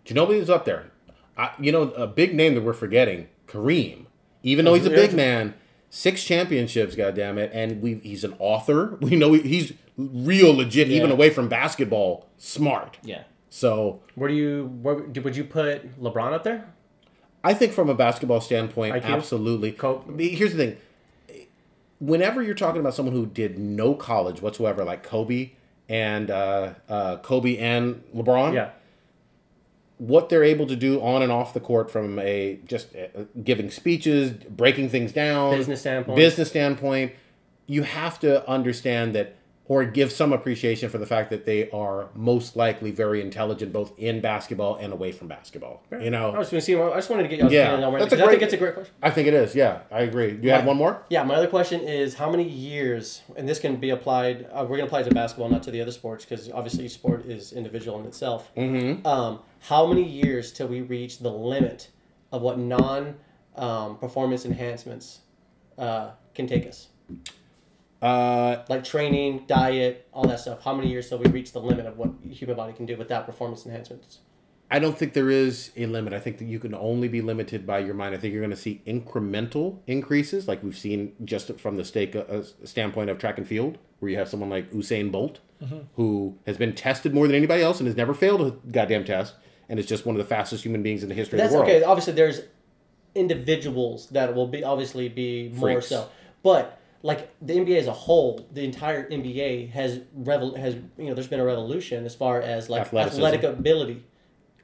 Ginobili 0.06 0.38
is 0.38 0.50
up 0.50 0.66
there. 0.66 0.90
I, 1.38 1.52
you 1.60 1.72
know, 1.72 1.84
a 1.92 2.08
big 2.08 2.34
name 2.36 2.56
that 2.56 2.62
we're 2.62 2.74
forgetting, 2.74 3.28
Kareem. 3.48 4.06
Even 4.44 4.66
though 4.66 4.74
he's 4.74 4.86
a 4.88 4.90
big 4.90 5.14
man, 5.14 5.54
six 5.92 6.24
championships, 6.24 6.96
goddamn 6.96 7.38
it, 7.38 7.52
and 7.54 7.82
we 7.82 7.96
he's 8.04 8.24
an 8.24 8.34
author. 8.40 8.98
We 9.02 9.16
know 9.16 9.34
he, 9.34 9.42
he's 9.42 9.74
real 10.14 10.54
legit, 10.56 10.89
even 10.89 11.12
away 11.12 11.30
from 11.30 11.47
basketball, 11.49 12.28
smart. 12.38 12.97
yeah 13.04 13.24
So 13.49 14.02
Where 14.16 14.30
do 14.30 14.36
you 14.36 14.66
where 14.82 14.95
would 14.95 15.36
you 15.36 15.43
put 15.43 16.02
LeBron 16.02 16.34
up 16.34 16.43
there? 16.43 16.66
I 17.43 17.54
think 17.54 17.74
from 17.74 17.89
a 17.89 17.95
basketball 17.95 18.39
standpoint, 18.41 18.95
IQ? 18.95 19.04
absolutely. 19.06 19.72
Co- 19.72 20.04
Here's 20.18 20.54
the 20.54 20.58
thing. 20.58 20.78
Whenever 21.99 22.41
you're 22.41 22.56
talking 22.56 22.82
about 22.82 22.93
someone 22.95 23.14
who 23.16 23.26
did 23.28 23.58
no 23.60 23.93
college 23.93 24.41
whatsoever, 24.41 24.84
like 24.84 25.04
Kobe 25.04 25.52
and 25.89 26.32
uh, 26.32 26.74
uh, 26.89 27.18
Kobe 27.18 27.58
and 27.58 28.04
LeBron, 28.16 28.54
Yeah. 28.54 28.70
what 29.97 30.30
they're 30.30 30.43
able 30.43 30.66
to 30.68 30.76
do 30.76 30.99
on 31.02 31.22
and 31.22 31.32
off 31.32 31.54
the 31.54 31.60
court 31.60 31.91
from 31.91 32.18
a 32.20 32.60
just 32.66 32.95
uh, 32.95 33.24
giving 33.43 33.70
speeches, 33.70 34.32
breaking 34.32 34.89
things 34.89 35.12
down, 35.12 35.56
Business 35.58 35.82
standpoint. 35.82 36.16
business 36.16 36.49
standpoint, 36.49 37.12
you 37.68 37.84
have 37.84 38.20
to 38.22 38.47
understand 38.49 39.14
that 39.14 39.36
or 39.72 39.86
give 39.86 40.11
some 40.11 40.34
appreciation 40.34 40.89
for 40.89 40.97
the 40.97 41.05
fact 41.05 41.30
that 41.30 41.45
they 41.45 41.69
are 41.69 42.09
most 42.13 42.57
likely 42.57 42.91
very 42.91 43.22
intelligent 43.22 43.72
both 43.72 43.97
in 43.97 44.19
basketball 44.19 44.76
and 44.76 44.91
away 44.91 45.13
from 45.13 45.30
basketball. 45.30 45.82
You 45.89 46.09
know, 46.09 46.32
I 46.32 46.39
was 46.39 46.49
going 46.49 46.59
to 46.59 46.65
see. 46.65 46.76
I 46.76 46.93
just 46.95 47.09
wanted 47.09 47.24
to 47.24 47.30
get 47.30 47.39
y'all's 47.39 47.53
Yeah, 47.53 47.67
opinion 47.67 47.86
on 47.86 47.93
where 47.93 48.01
that's 48.01 48.11
a 48.11 48.17
because 48.17 48.28
I 48.28 48.32
think 48.32 48.43
it's 48.43 48.53
a 48.53 48.57
great 48.57 48.74
question. 48.74 48.93
I 49.01 49.11
think 49.11 49.30
it 49.30 49.34
is. 49.34 49.55
Yeah, 49.55 49.84
I 49.89 50.01
agree. 50.01 50.34
Do 50.34 50.45
you 50.45 50.51
have 50.51 50.65
one 50.65 50.76
more? 50.76 51.05
Yeah, 51.09 51.24
my 51.24 51.36
other 51.36 51.47
question 51.47 51.80
is 51.80 52.15
how 52.15 52.30
many 52.30 52.43
years, 52.43 53.22
and 53.38 53.47
this 53.47 53.59
can 53.59 53.78
be 53.78 53.91
applied. 53.91 54.45
Uh, 54.51 54.63
we're 54.63 54.76
going 54.76 54.82
to 54.82 54.86
apply 54.88 55.01
it 55.01 55.03
to 55.05 55.15
basketball, 55.15 55.47
not 55.47 55.63
to 55.63 55.72
the 55.72 55.80
other 55.80 55.93
sports, 55.93 56.26
because 56.26 56.51
obviously 56.51 56.88
each 56.88 56.91
sport 56.91 57.26
is 57.26 57.53
individual 57.53 57.97
in 58.01 58.05
itself. 58.05 58.53
Mm-hmm. 58.57 59.07
Um, 59.07 59.39
how 59.61 59.88
many 59.88 60.03
years 60.03 60.51
till 60.51 60.67
we 60.67 60.82
reach 60.82 61.19
the 61.19 61.32
limit 61.32 61.91
of 62.34 62.41
what 62.41 62.59
non 62.59 63.15
um, 63.55 63.97
performance 63.99 64.43
enhancements 64.43 65.19
uh, 65.78 66.09
can 66.36 66.45
take 66.45 66.67
us? 66.67 66.89
Uh, 68.02 68.64
Like 68.70 68.84
training, 68.84 69.45
diet, 69.47 70.08
all 70.14 70.28
that 70.28 70.39
stuff. 70.39 70.64
How 70.64 70.74
many 70.74 70.89
years 70.89 71.10
till 71.10 71.20
we 71.20 71.30
reach 71.30 71.52
the 71.52 71.60
limit 71.62 71.86
of 71.86 71.97
what 71.97 72.10
human 72.30 72.56
body 72.56 72.74
can 72.74 72.86
do 72.86 72.97
without 72.97 73.26
performance 73.26 73.66
enhancements? 73.66 74.20
I 74.74 74.80
don't 74.80 74.97
think 74.97 75.14
there 75.14 75.30
is 75.30 75.72
a 75.76 75.86
limit. 75.86 76.14
I 76.14 76.20
think 76.20 76.38
that 76.38 76.45
you 76.45 76.58
can 76.58 76.74
only 76.74 77.10
be 77.10 77.22
limited 77.22 77.68
by 77.68 77.80
your 77.80 77.93
mind. 77.93 78.16
I 78.16 78.18
think 78.18 78.32
you're 78.34 78.41
going 78.41 78.52
to 78.52 78.56
see 78.56 78.82
incremental 78.88 79.80
increases, 79.86 80.47
like 80.47 80.64
we've 80.64 80.78
seen 80.78 81.12
just 81.26 81.60
from 81.60 81.76
the 81.76 81.84
stake 81.84 82.16
uh, 82.16 82.41
standpoint 82.64 83.10
of 83.10 83.18
track 83.20 83.38
and 83.38 83.45
field, 83.45 83.78
where 83.99 84.10
you 84.10 84.18
have 84.18 84.30
someone 84.30 84.49
like 84.49 84.72
Usain 84.72 85.12
Bolt, 85.12 85.39
who 85.95 86.38
has 86.47 86.58
been 86.58 86.74
tested 86.74 87.14
more 87.14 87.28
than 87.28 87.36
anybody 87.36 87.62
else 87.62 87.80
and 87.80 87.88
has 87.88 87.97
never 87.97 88.14
failed 88.14 88.41
a 88.41 88.52
goddamn 88.72 89.04
test, 89.04 89.36
and 89.68 89.78
is 89.78 89.86
just 89.86 90.06
one 90.06 90.16
of 90.16 90.20
the 90.20 90.28
fastest 90.28 90.64
human 90.64 90.82
beings 90.82 91.04
in 91.04 91.10
the 91.10 91.16
history 91.16 91.38
That's 91.38 91.47
of 91.54 91.60
the 91.60 91.66
world. 91.66 91.70
okay. 91.70 91.84
Obviously, 91.84 92.14
there's 92.14 92.41
individuals 93.14 94.08
that 94.10 94.34
will 94.34 94.47
be 94.47 94.64
obviously 94.64 95.10
be 95.10 95.49
more 95.49 95.74
Freaks. 95.74 95.88
so, 95.88 96.10
but 96.43 96.80
like 97.04 97.34
the 97.41 97.54
NBA 97.56 97.78
as 97.80 97.88
a 97.88 97.93
whole, 97.93 98.47
the 98.52 98.64
entire 98.64 99.10
NBA 99.10 99.72
has 99.72 100.02
revel 100.14 100.56
has 100.56 100.76
you 100.97 101.06
know 101.08 101.14
there's 101.14 101.28
been 101.28 101.39
a 101.39 101.45
revolution 101.45 102.06
as 102.06 102.16
far 102.16 102.41
as 102.41 102.70
like 102.70 102.82
Athleticism. 102.82 103.20
athletic 103.24 103.43
ability. 103.43 104.04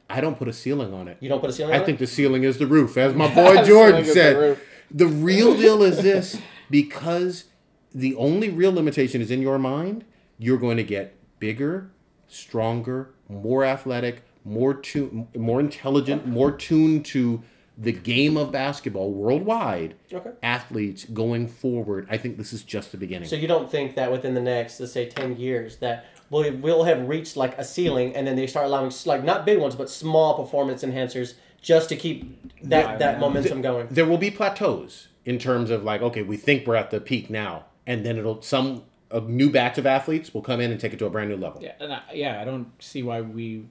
I 0.09 0.21
don't 0.21 0.37
put 0.37 0.47
a 0.47 0.53
ceiling 0.53 0.93
on 0.93 1.07
it. 1.07 1.17
You 1.19 1.27
don't 1.29 1.41
put 1.41 1.49
a 1.49 1.53
ceiling. 1.53 1.73
I 1.73 1.79
on 1.79 1.85
think 1.85 1.97
it? 1.97 1.99
the 1.99 2.07
ceiling 2.07 2.43
is 2.43 2.57
the 2.59 2.67
roof, 2.67 2.97
as 2.97 3.13
my 3.13 3.27
boy 3.35 3.63
Jordan 3.63 3.65
Ceiling 3.65 4.05
the 4.05 4.13
said. 4.13 4.37
roof. 4.37 4.63
The 4.89 5.07
real 5.07 5.55
deal 5.57 5.83
is 5.83 6.01
this 6.01 6.39
because 6.69 7.45
the 7.93 8.15
only 8.15 8.49
real 8.49 8.71
limitation 8.71 9.19
is 9.21 9.31
in 9.31 9.41
your 9.41 9.59
mind, 9.59 10.05
you're 10.37 10.57
going 10.57 10.77
to 10.77 10.83
get 10.83 11.15
bigger, 11.39 11.91
stronger, 12.27 13.09
more 13.27 13.65
athletic, 13.65 14.23
more 14.45 14.73
tu- 14.73 15.27
more 15.35 15.59
intelligent, 15.59 16.25
more 16.25 16.51
tuned 16.53 17.03
to 17.07 17.43
the 17.77 17.91
game 17.91 18.37
of 18.37 18.51
basketball 18.51 19.11
worldwide, 19.11 19.93
Okay. 20.11 20.31
athletes 20.41 21.05
going 21.05 21.47
forward, 21.47 22.07
I 22.09 22.17
think 22.17 22.37
this 22.37 22.51
is 22.51 22.63
just 22.63 22.91
the 22.91 22.97
beginning. 22.97 23.29
So 23.29 23.35
you 23.35 23.47
don't 23.47 23.69
think 23.69 23.95
that 23.95 24.11
within 24.11 24.33
the 24.33 24.41
next, 24.41 24.79
let's 24.79 24.91
say, 24.93 25.07
ten 25.07 25.37
years, 25.37 25.77
that 25.77 26.05
we'll, 26.31 26.51
we'll 26.57 26.83
have 26.85 27.07
reached 27.07 27.37
like 27.37 27.55
a 27.57 27.63
ceiling, 27.63 28.15
and 28.15 28.25
then 28.25 28.35
they 28.35 28.47
start 28.47 28.65
allowing 28.65 28.91
like 29.05 29.23
not 29.23 29.45
big 29.45 29.59
ones, 29.59 29.75
but 29.75 29.89
small 29.89 30.33
performance 30.43 30.83
enhancers 30.83 31.35
just 31.61 31.89
to 31.89 31.95
keep 31.95 32.39
that 32.63 32.85
Yeah, 32.91 32.97
that 32.97 33.13
yeah. 33.15 33.19
momentum 33.19 33.61
going. 33.61 33.87
there 33.91 34.05
will 34.05 34.17
be 34.17 34.31
plateaus 34.31 35.07
in 35.25 35.37
terms 35.37 35.69
of 35.69 35.83
like, 35.83 36.01
okay, 36.01 36.23
we 36.23 36.37
think 36.37 36.65
we're 36.65 36.75
at 36.75 36.89
the 36.89 36.99
peak 36.99 37.29
now, 37.29 37.65
and 37.85 38.03
then 38.05 38.17
it'll 38.17 38.41
some 38.41 38.83
a 39.11 39.21
new 39.21 39.49
batch 39.49 39.77
of 39.77 39.85
athletes 39.85 40.33
will 40.33 40.41
come 40.41 40.59
in 40.59 40.69
and 40.71 40.79
take 40.81 40.93
it 40.93 40.99
to 40.99 41.05
a 41.05 41.09
brand 41.09 41.29
new 41.29 41.37
level. 41.37 41.61
Yeah, 41.63 41.73
and 41.79 41.93
I, 41.93 42.01
yeah, 42.13 42.41
I 42.41 42.43
don't 42.45 42.71
see 42.81 43.03
why 43.03 43.21
we 43.21 43.65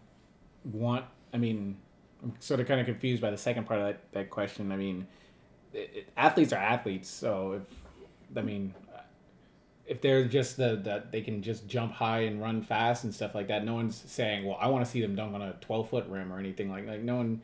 want. 0.64 1.04
I 1.34 1.38
mean, 1.38 1.76
I'm 2.26 2.34
sort 2.40 2.60
of 2.60 2.66
kind 2.66 2.80
of 2.80 2.86
confused 2.86 3.22
by 3.22 3.30
the 3.30 3.36
second 3.36 3.64
part 3.66 3.80
of 3.80 3.86
that, 3.86 4.12
that 4.12 4.30
question. 4.30 4.72
I 4.72 4.76
mean, 4.76 5.06
it, 5.72 5.90
it- 5.94 6.08
athletes 6.16 6.52
are 6.52 6.56
athletes, 6.60 7.08
so 7.08 7.52
if 7.52 8.36
I 8.36 8.42
mean, 8.42 8.74
if 9.86 10.00
they're 10.00 10.24
just 10.26 10.56
the 10.56 10.76
that 10.84 11.12
they 11.12 11.20
can 11.20 11.42
just 11.42 11.68
jump 11.68 11.92
high 11.92 12.20
and 12.20 12.40
run 12.40 12.62
fast 12.62 13.04
and 13.04 13.14
stuff 13.14 13.34
like 13.34 13.48
that, 13.48 13.64
no 13.64 13.74
one's 13.74 14.02
saying, 14.06 14.44
"Well, 14.44 14.58
I 14.60 14.66
want 14.68 14.84
to 14.84 14.90
see 14.90 15.00
them 15.00 15.14
dunk 15.14 15.34
on 15.34 15.42
a 15.42 15.52
12 15.60 15.88
foot 15.90 16.06
rim" 16.08 16.32
or 16.32 16.38
anything 16.38 16.70
like 16.70 16.86
like 16.86 17.02
no 17.02 17.16
one. 17.16 17.42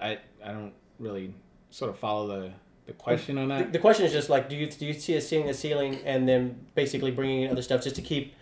I 0.00 0.18
I 0.44 0.52
don't 0.52 0.72
really 1.00 1.34
sort 1.70 1.90
of 1.90 1.98
follow 1.98 2.28
the 2.28 2.50
the 2.86 2.92
question 2.92 3.38
on 3.38 3.48
that. 3.48 3.72
the 3.72 3.78
question 3.78 4.04
is 4.06 4.12
just 4.12 4.28
like, 4.30 4.48
do 4.48 4.54
you 4.56 4.70
do 4.70 4.86
you 4.86 4.92
see 4.92 5.16
us 5.16 5.26
seeing 5.26 5.48
a 5.48 5.54
ceiling 5.54 5.96
and 6.04 6.28
then 6.28 6.66
basically 6.74 7.10
bringing 7.10 7.42
in 7.42 7.50
other 7.50 7.62
stuff 7.62 7.82
just 7.82 7.96
to 7.96 8.02
keep 8.02 8.34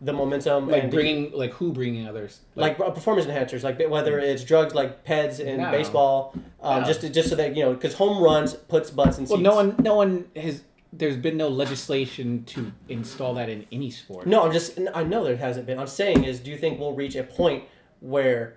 the 0.00 0.12
momentum 0.12 0.68
Like 0.68 0.84
and 0.84 0.92
bringing 0.92 1.32
like 1.32 1.52
who 1.54 1.72
bringing 1.72 2.06
others 2.06 2.40
like 2.54 2.78
uh, 2.78 2.90
performance 2.90 3.26
enhancers, 3.26 3.64
like 3.64 3.80
whether 3.90 4.18
it's 4.18 4.44
drugs 4.44 4.74
like 4.74 5.04
PEDs 5.04 5.40
in 5.40 5.60
No. 5.60 5.70
baseball, 5.72 6.34
um, 6.62 6.82
No. 6.82 6.86
just 6.86 7.00
to, 7.00 7.10
just 7.10 7.28
so 7.30 7.34
that 7.36 7.56
you 7.56 7.64
know, 7.64 7.74
because 7.74 7.94
home 7.94 8.22
runs 8.22 8.54
puts 8.54 8.90
butts 8.90 9.18
in 9.18 9.26
seats. 9.26 9.32
Well, 9.32 9.40
no 9.40 9.54
one, 9.56 9.74
no 9.80 9.94
one 9.96 10.26
has. 10.36 10.62
There's 10.92 11.16
been 11.16 11.36
no 11.36 11.48
legislation 11.48 12.44
to 12.44 12.72
install 12.88 13.34
that 13.34 13.48
in 13.50 13.66
any 13.70 13.90
sport. 13.90 14.26
No, 14.26 14.44
I'm 14.44 14.52
just. 14.52 14.78
I 14.94 15.02
know 15.04 15.22
there 15.24 15.36
hasn't 15.36 15.66
been. 15.66 15.78
I'm 15.78 15.86
saying 15.86 16.24
is, 16.24 16.40
do 16.40 16.50
you 16.50 16.56
think 16.56 16.78
we'll 16.80 16.94
reach 16.94 17.14
a 17.16 17.24
point 17.24 17.64
where 18.00 18.56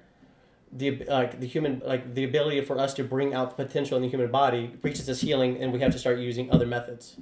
the 0.72 1.04
like 1.10 1.40
the 1.42 1.48
human 1.48 1.82
like 1.86 2.14
the 2.14 2.24
ability 2.24 2.62
for 2.62 2.80
us 2.80 2.94
to 2.94 3.04
bring 3.04 3.34
out 3.34 3.58
the 3.58 3.66
potential 3.66 3.98
in 3.98 4.04
the 4.04 4.10
human 4.10 4.32
body 4.32 4.72
reaches 4.84 5.10
its 5.10 5.20
healing, 5.22 5.58
and 5.62 5.74
we 5.74 5.80
have 5.82 5.92
to 5.92 6.00
start 6.00 6.20
using 6.20 6.50
other 6.52 6.66
methods? 6.66 7.18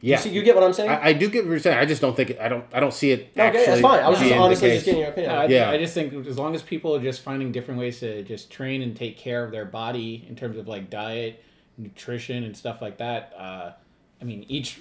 Yeah, 0.00 0.16
You, 0.16 0.22
see, 0.22 0.30
you 0.30 0.42
get 0.42 0.54
what 0.54 0.62
I'm 0.64 0.72
saying? 0.74 0.90
I, 0.90 1.06
I 1.08 1.12
do 1.14 1.30
get 1.30 1.44
what 1.44 1.50
you're 1.50 1.58
saying. 1.58 1.78
I 1.78 1.86
just 1.86 2.00
don't 2.02 2.14
think 2.14 2.38
I 2.38 2.48
don't 2.48 2.64
I 2.72 2.80
don't 2.80 2.92
see 2.92 3.12
it. 3.12 3.30
okay, 3.32 3.40
actually 3.40 3.64
that's 3.66 3.80
fine. 3.80 4.00
I 4.04 4.08
was 4.08 4.18
just 4.20 4.34
honestly 4.34 4.70
just 4.70 4.84
getting 4.84 5.00
your 5.00 5.10
opinion. 5.10 5.32
No, 5.32 5.40
I, 5.40 5.46
Yeah. 5.46 5.70
I 5.70 5.78
just 5.78 5.94
think 5.94 6.12
as 6.26 6.38
long 6.38 6.54
as 6.54 6.62
people 6.62 6.94
are 6.94 7.00
just 7.02 7.22
finding 7.22 7.50
different 7.50 7.80
ways 7.80 8.00
to 8.00 8.22
just 8.22 8.50
train 8.50 8.82
and 8.82 8.94
take 8.94 9.16
care 9.16 9.42
of 9.44 9.50
their 9.52 9.64
body 9.64 10.24
in 10.28 10.36
terms 10.36 10.58
of 10.58 10.68
like 10.68 10.90
diet, 10.90 11.42
nutrition, 11.78 12.44
and 12.44 12.56
stuff 12.56 12.82
like 12.82 12.98
that. 12.98 13.32
Uh, 13.38 13.72
I 14.20 14.24
mean, 14.24 14.44
each 14.48 14.80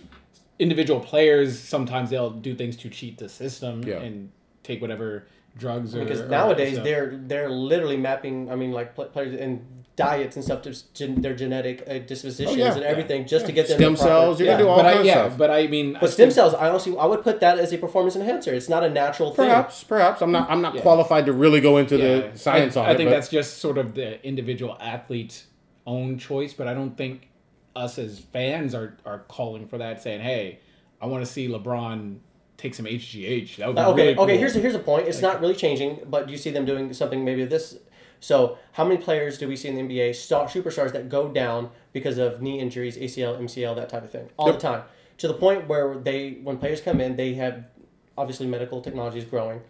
individual 0.59 0.99
players 0.99 1.59
sometimes 1.59 2.09
they'll 2.09 2.30
do 2.32 2.55
things 2.55 2.76
to 2.78 2.89
cheat 2.89 3.18
the 3.18 3.30
system 3.30 3.84
Yeah. 3.84 3.97
and 4.01 4.32
take 4.63 4.82
whatever 4.82 5.28
drugs 5.57 5.95
or 5.95 6.03
because 6.03 6.30
nowadays 6.30 6.74
stuff. 6.74 6.84
they're 6.84 7.18
they're 7.24 7.49
literally 7.49 7.97
mapping. 7.97 8.51
I 8.51 8.55
mean, 8.55 8.72
like 8.72 8.95
players 8.95 9.39
and 9.39 9.66
diets 9.96 10.36
and 10.36 10.43
stuff 10.43 10.62
to 10.64 10.74
gen, 10.93 11.22
their 11.22 11.34
genetic 11.34 11.82
uh, 11.89 12.00
dispositions 12.00 12.58
Oh, 12.58 12.60
yeah. 12.60 12.74
and 12.74 12.84
everything 12.84 13.26
just 13.26 13.46
to 13.46 13.52
get 13.54 13.68
them 13.70 13.78
Stem 13.78 13.93
the 13.93 13.98
proper- 13.98 14.10
cells, 14.10 14.39
you 14.41 14.46
yeah. 14.46 14.52
can 14.54 14.60
do 14.62 14.68
all 14.68 14.76
but 14.78 14.84
kinds 14.84 14.96
I, 14.98 15.00
of 15.00 15.06
yeah, 15.06 15.14
stuff. 15.14 15.38
but 15.38 15.50
I 15.52 15.68
mean, 15.68 15.96
I 15.96 16.00
But 16.02 16.10
stem 16.10 16.26
think- 16.28 16.34
cells, 16.36 16.54
I 16.54 16.68
honestly, 16.70 16.98
I 16.98 17.06
would 17.06 17.24
put 17.24 17.39
that 17.39 17.60
as 17.60 17.72
a 17.72 17.78
performance 17.78 18.16
enhancer. 18.18 18.54
It's 18.54 18.68
not 18.68 18.84
a 18.84 18.89
natural 18.89 19.32
thing. 19.34 19.48
Perhaps, 19.48 19.84
perhaps 19.86 20.22
I'm 20.22 20.32
not 20.34 20.50
I'm 20.50 20.62
not 20.62 20.76
Yeah. 20.76 20.82
qualified 20.82 21.26
to 21.28 21.34
really 21.34 21.62
go 21.62 21.78
into 21.78 21.98
Yeah. 21.98 22.30
the 22.32 22.38
science 22.38 22.76
I, 22.76 22.82
on 22.82 22.88
I 22.88 22.91
it. 22.91 22.98
think 22.98 23.10
but 23.10 23.16
that's 23.16 23.30
just 23.30 23.58
sort 23.60 23.78
of 23.78 23.93
the 23.96 24.22
individual 24.26 24.78
athlete's 24.82 25.46
own 25.88 26.18
choice, 26.18 26.54
but 26.54 26.68
I 26.68 26.74
don't 26.74 26.98
think 26.98 27.30
us 27.76 27.98
as 27.98 28.20
fans 28.20 28.74
are, 28.76 28.98
are 29.06 29.20
calling 29.28 29.68
for 29.68 29.78
that, 29.78 30.02
saying, 30.02 30.22
"Hey, 30.22 30.60
I 31.02 31.06
want 31.08 31.26
to 31.26 31.32
see 31.32 31.48
LeBron 31.48 32.18
take 32.58 32.74
some 32.74 32.86
HGH." 32.86 33.58
That 33.58 33.68
would 33.68 33.76
be 33.76 33.82
Uh, 33.82 33.89
okay, 33.91 33.96
really 34.02 34.08
okay. 34.10 34.16
cool. 34.34 34.38
Here's 34.39 34.54
here's 34.56 34.76
a 34.76 34.80
point. 34.80 35.08
It's 35.08 35.22
not 35.22 35.41
really 35.41 35.56
changing, 35.56 36.00
but 36.10 36.26
do 36.28 36.32
you 36.32 36.38
see 36.38 36.52
them 36.52 36.66
doing 36.66 36.91
something 36.93 37.24
maybe 37.24 37.46
this? 37.46 37.78
So, 38.20 38.57
how 38.74 38.84
many 38.86 38.97
players 39.01 39.38
do 39.38 39.47
we 39.47 39.55
see 39.55 39.68
in 39.70 39.76
the 39.76 39.82
NBA, 39.82 40.16
star, 40.16 40.47
superstars 40.47 40.91
that 40.93 41.09
go 41.09 41.28
down 41.28 41.70
because 41.93 42.18
of 42.18 42.41
knee 42.41 42.59
injuries, 42.59 42.97
ACL, 42.97 43.38
MCL, 43.39 43.76
that 43.76 43.89
type 43.89 44.03
of 44.03 44.11
thing, 44.11 44.30
all 44.38 44.47
Yep. 44.47 44.55
the 44.55 44.61
time, 44.61 44.84
to 45.20 45.28
the 45.28 45.34
point 45.34 45.68
where 45.68 45.95
they, 45.95 46.39
when 46.43 46.57
players 46.57 46.82
come 46.82 46.99
in, 47.01 47.16
they 47.16 47.34
have 47.36 47.72
obviously 48.18 48.47
medical 48.47 48.82
technology 48.82 49.20
is 49.20 49.26
growing, 49.26 49.61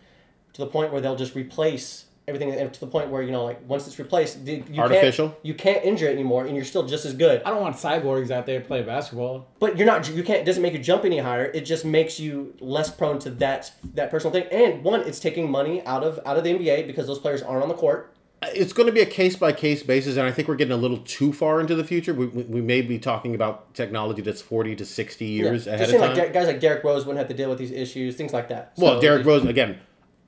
to 0.53 0.61
the 0.61 0.67
point 0.67 0.91
where 0.91 1.01
they'll 1.01 1.15
just 1.15 1.35
replace 1.35 2.05
everything, 2.27 2.51
and 2.51 2.73
to 2.73 2.79
the 2.79 2.87
point 2.87 3.09
where 3.09 3.21
you 3.21 3.31
know, 3.31 3.43
like 3.43 3.59
once 3.67 3.85
it's 3.85 3.99
replaced, 3.99 4.39
you 4.47 4.63
Artificial? 4.81 5.29
can't, 5.29 5.45
you 5.45 5.53
can't 5.53 5.83
injure 5.85 6.07
it 6.07 6.13
anymore, 6.13 6.45
and 6.45 6.55
you're 6.55 6.65
still 6.65 6.83
just 6.87 7.05
as 7.05 7.13
good. 7.13 7.43
I 7.43 7.51
don't 7.51 7.61
want 7.61 7.75
cyborgs 7.75 8.31
out 8.31 8.45
there 8.47 8.61
playing 8.61 8.85
basketball. 8.87 9.45
But 9.59 9.77
you're 9.77 9.85
not. 9.85 10.09
You 10.09 10.23
can't. 10.23 10.39
It 10.39 10.45
doesn't 10.45 10.63
make 10.63 10.73
you 10.73 10.79
jump 10.79 11.05
any 11.05 11.19
higher. 11.19 11.45
It 11.45 11.61
just 11.61 11.85
makes 11.85 12.19
you 12.19 12.55
less 12.59 12.89
prone 12.89 13.19
to 13.19 13.29
that 13.31 13.71
that 13.93 14.09
personal 14.09 14.31
thing. 14.33 14.45
And 14.51 14.83
one, 14.83 15.01
it's 15.01 15.19
taking 15.19 15.51
money 15.51 15.85
out 15.85 16.03
of 16.03 16.19
out 16.25 16.37
of 16.37 16.43
the 16.43 16.51
NBA 16.53 16.87
because 16.87 17.05
those 17.05 17.19
players 17.19 17.43
aren't 17.43 17.61
on 17.61 17.69
the 17.69 17.75
court. 17.75 18.14
It's 18.53 18.73
going 18.73 18.87
to 18.87 18.91
be 18.93 19.01
a 19.01 19.05
case 19.05 19.35
by 19.35 19.51
case 19.51 19.81
basis, 19.83 20.17
and 20.17 20.25
I 20.27 20.31
think 20.31 20.47
we're 20.47 20.55
getting 20.55 20.73
a 20.73 20.77
little 20.77 20.97
too 20.99 21.31
far 21.33 21.59
into 21.61 21.75
the 21.75 21.83
future. 21.83 22.13
We, 22.13 22.27
we, 22.27 22.43
we 22.43 22.61
may 22.61 22.81
be 22.81 22.99
talking 22.99 23.33
about 23.35 23.73
technology 23.73 24.21
that's 24.21 24.41
forty 24.41 24.75
to 24.75 24.85
sixty 24.85 25.25
years 25.25 25.65
Yeah. 25.65 25.73
ahead 25.75 25.89
of 25.89 25.99
time. 26.01 26.17
like 26.17 26.33
guys 26.33 26.47
like 26.47 26.59
Derrick 26.59 26.83
Rose 26.83 27.05
wouldn't 27.05 27.19
have 27.19 27.27
to 27.29 27.33
deal 27.33 27.49
with 27.49 27.59
these 27.59 27.71
issues, 27.71 28.15
things 28.15 28.33
like 28.33 28.49
that. 28.49 28.73
well, 28.77 28.95
So 28.95 29.01
Derrick 29.01 29.23
they- 29.23 29.29
Rose 29.29 29.45
again. 29.45 29.79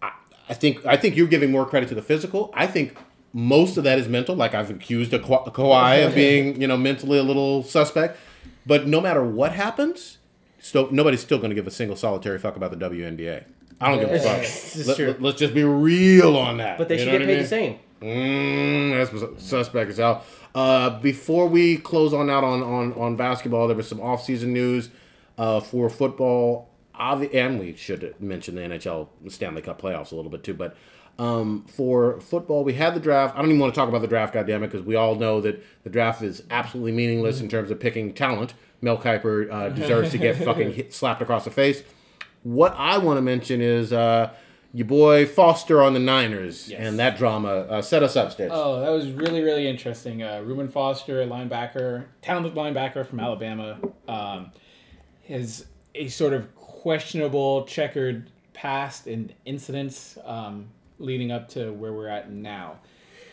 I, 0.02 0.12
I 0.50 0.54
think 0.54 0.86
I 0.86 0.98
think 0.98 1.16
you're 1.16 1.28
giving 1.28 1.52
more 1.52 1.66
credit 1.66 1.90
to 1.90 1.96
the 1.96 2.02
physical. 2.02 2.52
I 2.54 2.68
think 2.68 2.98
most 3.34 3.78
of 3.78 3.84
that 3.84 4.00
is 4.00 4.08
mental. 4.08 4.36
Like 4.36 4.54
I've 4.54 4.70
accused 4.70 5.14
a 5.14 5.20
Ka- 5.20 5.46
Kawhi 5.46 6.06
of 6.08 6.16
being 6.24 6.60
you 6.62 6.68
know 6.68 6.78
mentally 6.78 7.18
a 7.20 7.24
little 7.24 7.64
suspect, 7.64 8.18
but 8.66 8.88
no 8.88 9.02
matter 9.02 9.24
what 9.24 9.52
happens, 9.52 10.18
still 10.60 10.90
nobody's 10.92 11.22
still 11.22 11.38
going 11.38 11.50
to 11.52 11.56
give 11.56 11.68
a 11.68 11.72
single 11.72 11.96
solitary 11.98 12.40
fuck 12.40 12.56
about 12.56 12.72
the 12.72 12.78
WNBA. 12.78 13.44
I 13.80 13.92
don't 13.92 14.00
give 14.00 14.12
a 14.12 14.18
fuck. 14.18 14.98
Let, 15.22 15.34
us 15.34 15.40
just 15.40 15.54
be 15.54 15.64
real 15.64 16.36
on 16.36 16.58
that. 16.58 16.80
But 16.80 16.88
they 16.90 16.98
should 16.98 17.06
get 17.06 17.14
what 17.14 17.22
I 17.22 17.26
paid 17.26 17.34
mean? 17.34 17.42
the 17.44 17.48
same. 17.48 17.80
Mm, 18.02 18.92
that's 19.12 19.44
suspect 19.44 19.90
as 19.92 19.98
hell. 19.98 20.24
Uh, 20.54 21.00
before 21.00 21.48
we 21.48 21.78
close 21.78 22.14
on 22.14 22.30
out 22.30 22.44
on, 22.44 22.64
on, 22.64 22.94
on 22.94 23.16
basketball, 23.16 23.68
there 23.68 23.78
was 23.78 23.88
some 23.88 24.00
offseason 24.00 24.48
news 24.48 24.90
uh, 25.38 25.60
for 25.60 25.90
football. 25.90 26.70
Obvi- 27.00 27.34
and 27.34 27.60
we 27.60 27.76
should 27.76 28.16
mention 28.20 28.56
the 28.56 28.62
NHL 28.62 29.08
Stanley 29.30 29.62
Cup 29.62 29.82
playoffs 29.82 30.12
a 30.12 30.16
little 30.16 30.32
bit 30.32 30.44
too. 30.44 30.54
But 30.54 30.76
um, 31.20 31.64
for 31.68 32.20
football, 32.22 32.64
we 32.64 32.74
had 32.74 32.96
the 32.96 33.00
draft. 33.00 33.36
I 33.36 33.42
don't 33.42 33.50
even 33.50 33.60
want 33.60 33.74
to 33.74 33.80
talk 33.80 33.90
about 33.90 34.02
the 34.02 34.08
draft, 34.08 34.34
goddammit, 34.34 34.62
because 34.62 34.82
we 34.84 34.96
all 34.96 35.16
know 35.16 35.42
that 35.42 35.64
the 35.84 35.90
draft 35.90 36.22
is 36.22 36.44
absolutely 36.50 36.92
meaningless 36.92 37.40
in 37.40 37.50
terms 37.50 37.72
of 37.72 37.80
picking 37.80 38.14
talent. 38.14 38.54
Mel 38.82 38.98
Kiper 38.98 39.52
uh, 39.52 39.70
deserves 39.76 40.12
to 40.12 40.18
get 40.18 40.38
fucking 40.38 40.74
hit, 40.74 40.94
slapped 40.94 41.22
across 41.22 41.44
the 41.44 41.52
face. 41.52 41.84
What 42.44 42.74
I 42.78 42.98
want 43.00 43.18
to 43.18 43.22
mention 43.22 43.62
is 43.62 43.92
uh, 43.92 44.32
your 44.74 44.86
boy 44.88 45.26
Foster 45.26 45.82
on 45.82 45.94
the 45.94 46.00
Niners 46.00 46.70
Yes. 46.70 46.80
and 46.82 47.00
that 47.00 47.18
drama. 47.18 47.50
Uh, 47.70 47.82
set 47.82 48.04
us 48.04 48.16
up, 48.16 48.32
Stitch. 48.32 48.50
Oh, 48.54 48.80
that 48.82 48.90
was 48.90 49.10
really 49.12 49.42
really 49.42 49.68
interesting. 49.68 50.24
Uh, 50.24 50.42
Reuben 50.46 50.68
Foster, 50.68 51.26
linebacker, 51.26 52.06
talented 52.22 52.54
linebacker 52.56 53.06
from 53.06 53.20
Alabama, 53.20 53.80
um, 54.08 54.52
has 55.28 55.66
a 55.96 56.08
sort 56.10 56.34
of 56.34 56.54
questionable 56.56 57.66
checkered 57.66 58.30
past 58.54 59.08
and 59.08 59.34
incidents 59.46 60.18
um, 60.26 60.68
leading 61.00 61.32
up 61.32 61.48
to 61.50 61.72
where 61.74 61.94
we're 61.94 62.08
at 62.08 62.32
now. 62.32 62.80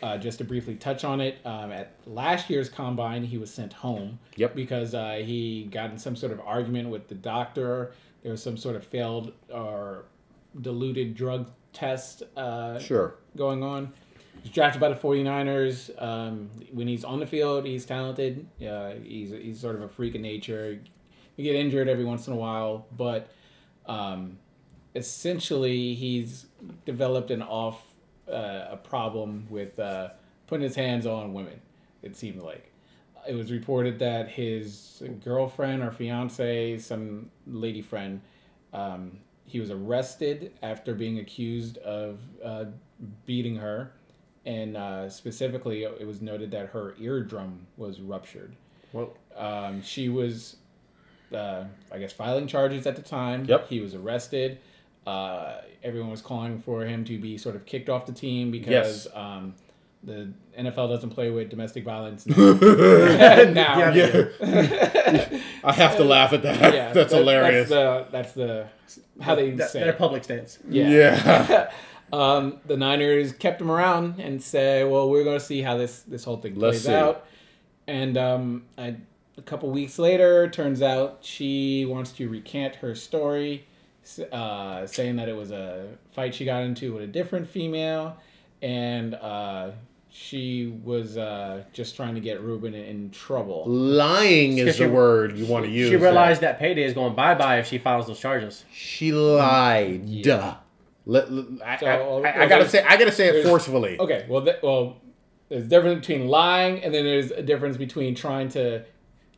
Uh, 0.03 0.19
just 0.19 0.37
to 0.37 0.45
briefly 0.45 0.75
touch 0.75 1.03
on 1.03 1.19
it, 1.19 1.39
um, 1.47 1.73
at 1.73 1.95
last 2.05 2.51
year's 2.51 2.69
combine, 2.69 3.25
he 3.25 3.39
was 3.39 3.51
sent 3.51 3.73
home. 3.73 4.19
Yep. 4.37 4.55
Because 4.55 4.95
uh, 4.95 5.23
he 5.25 5.67
got 5.71 5.91
in 5.91 5.97
some 5.99 6.15
sort 6.15 6.31
of 6.31 6.41
argument 6.41 6.91
with 6.91 7.09
the 7.09 7.15
doctor. 7.15 7.93
There 8.23 8.31
was 8.31 8.43
some 8.43 8.59
sort 8.59 8.77
of 8.77 8.85
failed 8.85 9.33
or 9.51 10.05
diluted 10.61 11.15
drug 11.15 11.51
test. 11.73 12.23
Uh, 12.37 12.79
Sure. 12.79 13.17
going 13.37 13.63
on. 13.63 13.93
He's 14.43 14.53
drafted 14.53 14.81
by 14.81 14.89
the 14.91 14.95
49ers. 14.95 15.91
Um, 16.03 16.51
when 16.73 16.87
he's 16.87 17.03
on 17.05 17.19
the 17.21 17.27
field, 17.27 17.65
he's 17.65 17.85
talented. 17.87 18.47
Uh, 18.65 18.93
he's, 19.03 19.31
he's 19.31 19.61
sort 19.61 19.75
of 19.75 19.83
a 19.83 19.89
freak 19.89 20.15
of 20.15 20.21
nature. 20.21 20.79
You 21.37 21.45
get 21.45 21.57
injured 21.57 21.89
every 21.89 22.05
once 22.05 22.27
in 22.27 22.33
a 22.33 22.37
while, 22.37 22.87
but 22.97 23.29
um, 23.87 24.39
essentially 24.95 25.95
he's 25.95 26.47
developed 26.85 27.31
an 27.31 27.43
off 27.43 27.83
uh, 28.31 28.69
a 28.71 28.77
problem 28.77 29.47
with 29.51 29.79
uh, 29.79 30.09
putting 30.47 30.63
his 30.63 30.77
hands 30.77 31.07
on 31.07 31.33
women. 31.35 31.61
It 32.03 32.17
seemed 32.17 32.43
like 32.43 32.71
it 33.29 33.35
was 33.35 33.51
reported 33.51 33.99
that 34.01 34.29
his 34.29 35.03
girlfriend 35.25 35.83
or 35.83 35.91
fiance, 35.91 36.79
some 36.79 37.31
lady 37.47 37.83
friend, 37.83 38.21
um, 38.73 39.19
he 39.47 39.61
was 39.61 39.71
arrested 39.71 40.53
after 40.63 40.95
being 40.95 41.19
accused 41.19 41.79
of 41.79 42.19
uh, 42.45 42.65
beating 43.27 43.57
her, 43.57 43.93
and 44.47 44.77
uh, 44.77 45.09
specifically, 45.11 45.85
it 45.85 46.07
was 46.07 46.21
noted 46.21 46.51
that 46.53 46.69
her 46.71 46.95
eardrum 47.01 47.67
was 47.77 48.01
ruptured. 48.01 48.55
Well, 48.93 49.15
Um, 49.37 49.83
she 49.83 50.09
was, 50.09 50.57
uh, 51.33 51.65
I 51.93 51.99
guess, 51.99 52.13
filing 52.13 52.47
charges 52.47 52.87
at 52.87 52.95
the 52.97 53.03
time. 53.03 53.45
Yep. 53.47 53.69
He 53.69 53.81
was 53.81 53.95
arrested. 53.95 54.59
Uh, 55.07 55.57
everyone 55.83 56.11
was 56.11 56.23
calling 56.23 56.59
for 56.61 56.85
him 56.85 57.05
to 57.05 57.19
be 57.19 57.37
sort 57.37 57.57
of 57.57 57.67
kicked 57.67 57.89
off 57.89 58.07
the 58.07 58.13
team 58.13 58.51
because 58.51 59.07
Yes. 59.07 59.15
um, 59.15 59.55
the 60.05 60.33
NFL 60.59 60.89
doesn't 60.91 61.11
play 61.11 61.31
with 61.31 61.51
domestic 61.51 61.85
violence 61.85 62.27
now. 62.27 62.35
now. 62.55 63.93
Yeah. 63.93 64.29
I 65.65 65.73
have 65.73 65.97
to 65.97 66.05
laugh 66.05 66.33
at 66.33 66.43
that. 66.43 66.75
Yeah, 66.75 66.93
that's 66.93 67.11
that- 67.13 67.19
hilarious. 67.19 67.69
That's 67.69 67.71
the 67.71 68.07
that's 68.11 68.33
the 68.33 68.67
how 69.21 69.35
they 69.35 69.51
That, 69.53 69.71
say. 69.71 69.81
their 69.81 69.93
public 69.95 70.25
stance. 70.25 70.59
Yeah. 70.69 70.89
yeah. 70.89 71.71
Um, 72.13 72.61
the 72.67 72.77
Niners 72.77 73.33
kept 73.33 73.61
him 73.61 73.71
around 73.73 74.21
and 74.21 74.41
say, 74.41 74.85
"Well, 74.85 75.11
we're 75.11 75.25
going 75.25 75.39
to 75.39 75.45
see 75.45 75.63
how 75.63 75.77
this 75.77 76.03
this 76.03 76.23
whole 76.23 76.37
thing 76.37 76.55
Let's 76.55 76.77
plays 76.77 76.85
see. 76.85 76.93
out." 76.95 77.27
And 77.89 78.17
um, 78.17 78.65
I, 78.79 78.97
a 79.37 79.43
couple 79.43 79.69
weeks 79.71 79.99
later, 79.99 80.49
turns 80.49 80.81
out 80.81 81.19
she 81.23 81.85
wants 81.87 82.13
to 82.13 82.29
recant 82.29 82.77
her 82.77 82.95
story, 82.95 83.67
uh, 84.31 84.87
saying 84.87 85.17
that 85.17 85.29
it 85.29 85.35
was 85.35 85.51
a 85.51 85.89
fight 86.13 86.37
she 86.37 86.45
got 86.45 86.63
into 86.63 86.93
with 86.93 87.03
a 87.03 87.07
different 87.09 87.49
female, 87.49 88.17
and 88.63 89.15
uh, 89.15 89.71
she 90.17 90.69
was 90.85 91.19
uh, 91.19 91.65
just 91.73 91.97
trying 91.97 92.15
to 92.15 92.21
get 92.21 92.41
Reuben 92.41 92.73
in, 92.73 92.85
in 92.85 93.11
trouble. 93.11 93.65
Lying 93.67 94.59
is 94.59 94.77
She- 94.77 94.85
the 94.85 94.89
word 94.89 95.37
you 95.37 95.45
want 95.45 95.65
to 95.65 95.71
use. 95.73 95.89
She 95.91 95.97
realized 95.97 96.41
that 96.43 96.61
payday 96.61 96.85
is 96.85 96.95
going 96.95 97.17
bye 97.17 97.35
bye 97.35 97.59
if 97.59 97.67
she 97.67 97.79
files 97.79 98.07
those 98.07 98.21
charges. 98.21 98.65
she 98.73 99.11
lied. 99.11 100.09
Let, 101.05 101.33
let- 101.33 101.47
I, 101.67 101.77
So, 101.79 101.87
I- 101.87 101.97
well, 101.99 102.25
I- 102.25 102.45
I 102.45 102.47
gotta 102.47 102.69
say, 102.69 102.85
I 102.85 102.97
gotta 102.97 103.11
say 103.11 103.27
it 103.29 103.45
forcefully. 103.45 103.99
Okay, 103.99 104.25
well, 104.29 104.45
th- 104.45 104.59
well, 104.63 104.99
there's 105.49 105.65
a 105.65 105.69
difference 105.69 106.07
between 106.07 106.29
lying 106.29 106.85
and 106.85 106.95
then 106.95 107.05
there's 107.05 107.33
a 107.33 107.43
difference 107.43 107.77
between 107.77 108.15
trying 108.15 108.49
to 108.51 108.85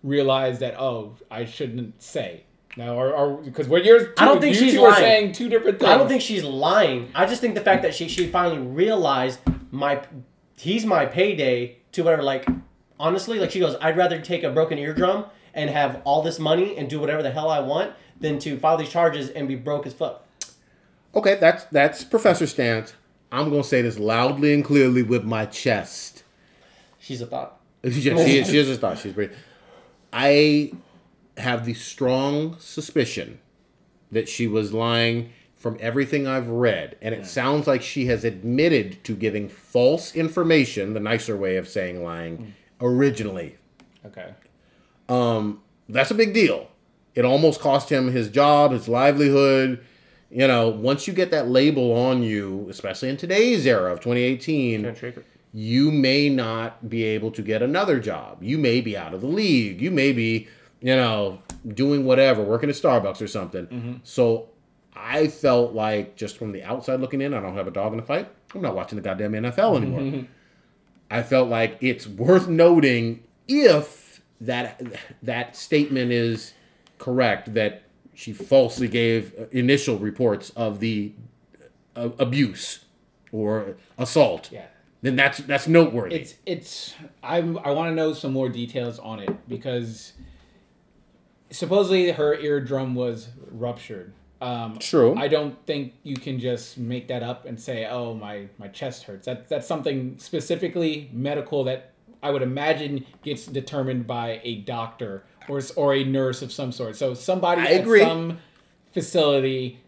realize 0.03 0.59
that 0.59 0.79
oh, 0.79 1.17
I 1.31 1.47
shouldn't 1.47 2.03
say. 2.03 2.43
Now, 2.77 2.97
or 2.99 3.39
because 3.39 3.67
what 3.67 3.83
you're, 3.87 4.13
I 4.19 4.27
don't 4.27 4.43
think 4.43 4.55
you 4.57 4.61
she's 4.61 4.75
two 4.75 4.83
are 4.85 4.91
lying. 4.91 5.01
saying 5.03 5.33
two 5.33 5.49
different 5.49 5.79
things. 5.79 5.91
I 5.91 5.97
don't 5.97 6.07
think 6.09 6.21
she's 6.21 6.45
lying. 6.45 7.11
I 7.15 7.25
just 7.25 7.41
think 7.41 7.55
the 7.55 7.63
fact 7.63 7.83
that 7.83 7.95
she 7.95 8.09
she 8.09 8.27
finally 8.27 8.59
realized 8.59 9.41
my 9.71 10.03
he's 10.59 10.85
my 10.87 11.07
payday 11.07 11.77
to 11.93 12.03
whatever 12.03 12.23
like 12.23 12.47
honestly 12.99 13.39
like 13.39 13.51
she 13.51 13.61
goes 13.61 13.77
I'd 13.81 13.97
rather 13.97 14.21
take 14.21 14.43
a 14.43 14.51
broken 14.51 14.79
eardrum 14.79 15.27
and 15.55 15.71
have 15.71 16.03
all 16.05 16.23
this 16.23 16.39
money 16.39 16.77
and 16.77 16.89
do 16.89 17.01
whatever 17.01 17.23
the 17.23 17.31
hell 17.31 17.49
I 17.49 17.61
want 17.61 17.93
than 18.21 18.39
to 18.41 18.59
file 18.59 18.77
these 18.77 18.91
charges 18.91 19.31
and 19.31 19.49
be 19.49 19.57
broke 19.57 19.87
as 19.87 19.95
fuck. 19.95 20.25
Okay, 21.15 21.37
that's 21.37 21.65
that's 21.65 22.05
Professor 22.05 22.47
Stance. 22.47 22.95
I'm 23.33 23.51
gonna 23.51 23.65
say 23.65 23.83
this 23.83 23.99
loudly 23.99 24.53
and 24.55 24.65
clearly 24.65 25.03
with 25.03 25.25
my 25.25 25.47
chest. 25.47 26.23
She's 26.99 27.21
a 27.21 27.27
thought. 27.27 27.59
she, 27.85 28.01
she, 28.01 28.45
she 28.45 28.53
just 28.53 28.81
thought 28.81 28.99
she's 28.99 29.15
pretty. 29.15 29.35
I 30.13 30.73
have 31.39 31.65
the 31.65 31.75
strong 31.75 32.57
suspicion 32.59 33.41
that 34.13 34.29
she 34.29 34.47
was 34.47 34.73
lying 34.73 35.33
from 35.57 35.77
everything 35.81 36.27
I've 36.27 36.49
read, 36.49 36.97
and 37.01 37.15
it 37.15 37.27
sounds 37.27 37.67
like 37.67 37.83
she 37.83 38.07
has 38.07 38.25
admitted 38.25 39.03
to 39.05 39.17
giving 39.17 39.49
false 39.49 40.15
information. 40.15 40.93
The 40.95 41.01
nicer 41.01 41.37
way 41.37 41.57
of 41.57 41.67
saying 41.67 42.05
lying 42.05 42.55
originally. 42.81 43.57
Okay. 44.05 44.35
Um, 45.09 45.63
That's 45.89 46.11
a 46.11 46.15
big 46.15 46.35
deal. 46.35 46.69
It 47.15 47.25
almost 47.25 47.61
cost 47.61 47.91
him 47.91 48.09
his 48.13 48.29
job, 48.29 48.73
his 48.73 48.89
livelihood. 48.89 49.83
You 50.31 50.47
know, 50.47 50.69
once 50.69 51.07
you 51.07 51.15
get 51.15 51.31
that 51.31 51.49
label 51.49 51.93
on 51.93 52.23
you, 52.23 52.67
especially 52.69 53.09
in 53.09 53.17
today's 53.17 53.67
era 53.67 53.93
of 53.93 54.01
2018, 54.01 54.83
you 55.55 55.91
may 55.91 56.29
not 56.29 56.91
be 56.91 57.05
able 57.05 57.31
to 57.31 57.41
get 57.43 57.63
another 57.63 57.99
job. 57.99 58.43
You 58.43 58.59
may 58.59 58.81
be 58.83 58.97
out 58.97 59.15
of 59.15 59.23
the 59.23 59.27
league. 59.27 59.81
You 59.81 59.91
may 59.91 60.13
be, 60.13 60.49
you 60.83 60.95
know, 60.95 61.41
doing 61.67 62.05
whatever, 62.05 62.43
working 62.43 62.69
at 62.69 62.75
Starbucks 62.75 63.23
or 63.23 63.29
something. 63.29 64.01
So 64.05 64.51
I 64.97 65.29
felt 65.29 65.75
like 65.75 66.17
just 66.17 66.39
from 66.39 66.53
the 66.53 66.63
outside 66.63 67.01
looking 67.01 67.21
in, 67.21 67.35
I 67.35 67.41
don't 67.41 67.55
have 67.55 67.67
a 67.67 67.71
dog 67.71 67.93
in 67.93 67.99
the 67.99 68.07
fight. 68.07 68.29
I'm 68.55 68.63
not 68.63 68.75
watching 68.75 68.97
the 68.97 69.03
goddamn 69.03 69.33
NFL 69.33 69.77
anymore. 69.77 70.25
I 71.11 71.23
felt 71.23 71.49
like 71.49 71.79
it's 71.81 72.07
worth 72.07 72.49
noting 72.49 73.23
if 73.47 74.21
that 74.41 74.83
that 75.23 75.57
statement 75.57 76.13
is 76.13 76.55
correct 76.99 77.55
that 77.55 77.83
she 78.15 78.33
falsely 78.33 78.89
gave 78.89 79.35
initial 79.53 79.99
reports 79.99 80.51
of 80.51 80.81
the 80.81 81.13
uh, 81.95 82.11
abuse 82.19 82.85
or 83.31 83.77
assault. 83.99 84.51
Yeah. 84.51 84.67
Then 85.03 85.15
that's 85.15 85.39
that's 85.39 85.69
noteworthy. 85.69 86.17
It's 86.17 86.35
it's 86.47 86.95
I'm 87.23 87.59
I 87.59 87.71
want 87.71 87.91
to 87.91 87.95
know 87.95 88.13
some 88.13 88.33
more 88.33 88.49
details 88.49 88.99
on 88.99 89.21
it 89.21 89.49
because 89.49 90.15
supposedly 91.51 92.11
her 92.13 92.35
eardrum 92.35 92.95
was 92.95 93.29
ruptured. 93.51 94.13
Um, 94.41 94.79
True. 94.79 95.15
I 95.17 95.29
don't 95.29 95.57
think 95.67 95.95
you 96.03 96.17
can 96.17 96.39
just 96.39 96.77
make 96.77 97.09
that 97.09 97.23
up 97.23 97.47
and 97.47 97.59
say, 97.59 97.87
"Oh, 97.87 98.15
my 98.15 98.49
my 98.59 98.69
chest 98.69 99.05
hurts." 99.05 99.27
That 99.27 99.49
that's 99.49 99.67
something 99.67 100.19
specifically 100.19 101.11
medical 101.13 101.65
that 101.65 101.93
I 102.23 102.31
would 102.31 102.43
imagine 102.43 103.07
gets 103.23 103.47
determined 103.47 104.07
by 104.07 104.41
a 104.43 104.57
doctor 104.57 105.25
or 105.49 105.61
or 105.77 105.95
a 105.95 106.05
nurse 106.05 106.43
of 106.43 106.53
some 106.53 106.73
sort. 106.73 106.97
So 106.97 107.15
somebody 107.15 107.63
I 107.63 107.67
at 107.67 107.81
agree. 107.83 108.01
some 108.01 108.39
facility 108.93 109.81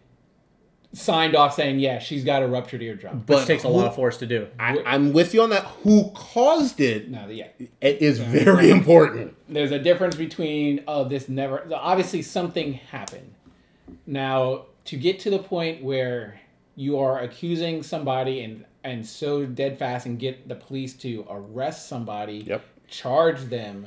signed 0.92 1.36
off 1.36 1.54
saying, 1.54 1.78
"Yeah, 1.80 1.98
she's 1.98 2.24
got 2.24 2.42
a 2.42 2.46
ruptured 2.46 2.82
eardrum." 2.82 3.24
but 3.26 3.38
Which 3.38 3.46
takes 3.46 3.64
a 3.64 3.68
lot 3.68 3.88
of 3.88 3.94
force 3.94 4.16
to 4.18 4.26
do. 4.26 4.48
I, 4.58 4.78
I'm 4.86 5.12
with 5.12 5.34
you 5.34 5.42
on 5.42 5.50
that. 5.50 5.64
Who 5.82 6.10
caused 6.14 6.80
it 6.80 7.10
no, 7.10 7.28
yeah. 7.28 7.48
it 7.80 8.00
is 8.00 8.18
very 8.18 8.70
important. 8.70 9.34
there's 9.48 9.72
a 9.72 9.78
difference 9.78 10.16
between 10.16 10.82
oh 10.88 11.04
this 11.04 11.28
never 11.28 11.68
obviously 11.74 12.22
something 12.22 12.74
happened 12.74 13.34
now 14.08 14.64
to 14.86 14.96
get 14.96 15.20
to 15.20 15.30
the 15.30 15.38
point 15.38 15.84
where 15.84 16.40
you 16.74 16.98
are 16.98 17.20
accusing 17.20 17.82
somebody 17.82 18.40
and 18.42 18.64
and 18.82 19.06
so 19.06 19.44
dead 19.44 19.78
fast 19.78 20.06
and 20.06 20.18
get 20.18 20.48
the 20.48 20.54
police 20.54 20.94
to 20.94 21.26
arrest 21.28 21.88
somebody 21.88 22.38
Yep. 22.38 22.64
charge 22.88 23.40
them 23.44 23.86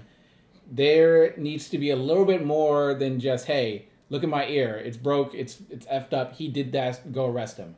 there 0.72 1.34
needs 1.38 1.70
to 1.70 1.78
be 1.78 1.90
a 1.90 1.96
little 1.96 2.26
bit 2.26 2.46
more 2.46 2.94
than 2.94 3.20
just 3.20 3.48
hey 3.48 3.88
look 4.10 4.24
at 4.24 4.30
my 4.30 4.46
ear 4.48 4.78
it's 4.78 4.98
broke 4.98 5.34
it's 5.34 5.58
it's 5.70 5.86
effed 5.88 6.14
up 6.14 6.34
he 6.36 6.48
did 6.48 6.72
that 6.74 7.12
go 7.12 7.26
arrest 7.26 7.58
him 7.58 7.76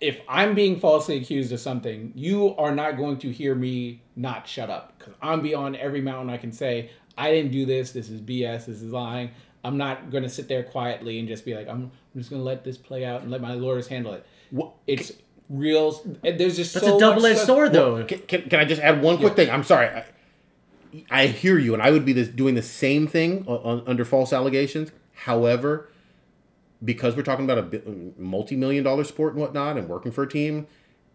if 0.00 0.20
I'm 0.28 0.56
being 0.56 0.80
falsely 0.80 1.16
accused 1.16 1.52
of 1.52 1.60
something, 1.60 2.10
you 2.16 2.56
are 2.56 2.74
not 2.74 2.96
going 2.96 3.18
to 3.18 3.30
hear 3.30 3.54
me 3.54 4.02
not 4.16 4.48
shut 4.48 4.68
up 4.68 4.98
because 4.98 5.14
I'm 5.22 5.42
beyond 5.42 5.76
every 5.76 6.00
mountain 6.00 6.28
I 6.28 6.38
can 6.38 6.50
say 6.50 6.90
I 7.16 7.30
didn't 7.30 7.52
do 7.52 7.64
this. 7.66 7.92
This 7.92 8.10
is 8.10 8.20
BS. 8.20 8.66
This 8.66 8.82
is 8.82 8.92
lying. 8.92 9.30
I'm 9.64 9.76
not 9.76 10.10
going 10.10 10.22
to 10.24 10.28
sit 10.28 10.48
there 10.48 10.62
quietly 10.62 11.18
and 11.18 11.28
just 11.28 11.44
be 11.44 11.54
like 11.54 11.68
I'm, 11.68 11.90
I'm 12.14 12.20
just 12.20 12.30
going 12.30 12.40
to 12.40 12.46
let 12.46 12.64
this 12.64 12.76
play 12.78 13.04
out 13.04 13.22
and 13.22 13.30
let 13.30 13.40
my 13.40 13.54
lawyers 13.54 13.88
handle 13.88 14.12
it. 14.14 14.26
What- 14.50 14.72
It's 14.86 15.12
real. 15.48 15.92
There's 16.22 16.56
just 16.56 16.74
That's 16.74 16.86
so 16.86 16.96
a 16.96 17.00
double 17.00 17.24
edged 17.26 17.40
sword 17.40 17.72
though. 17.72 18.04
Can, 18.04 18.18
can, 18.20 18.42
can 18.48 18.60
I 18.60 18.64
just 18.64 18.80
add 18.82 19.02
one 19.02 19.18
quick 19.18 19.36
thing? 19.36 19.50
I'm 19.50 19.64
sorry. 19.64 19.86
I, 19.88 20.04
I 21.10 21.26
hear 21.26 21.58
you, 21.58 21.72
and 21.72 21.82
I 21.82 21.90
would 21.90 22.04
be 22.04 22.12
this, 22.12 22.28
doing 22.28 22.54
the 22.54 22.62
same 22.62 23.06
thing 23.06 23.44
on, 23.46 23.58
on, 23.58 23.82
under 23.86 24.04
false 24.04 24.32
allegations. 24.32 24.90
However, 25.14 25.88
because 26.84 27.16
we're 27.16 27.22
talking 27.22 27.44
about 27.44 27.58
a 27.74 27.82
multi-million 28.18 28.84
dollar 28.84 29.04
sport 29.04 29.32
and 29.34 29.40
whatnot, 29.40 29.78
and 29.78 29.88
working 29.88 30.12
for 30.12 30.24
a 30.24 30.28
team, 30.28 30.66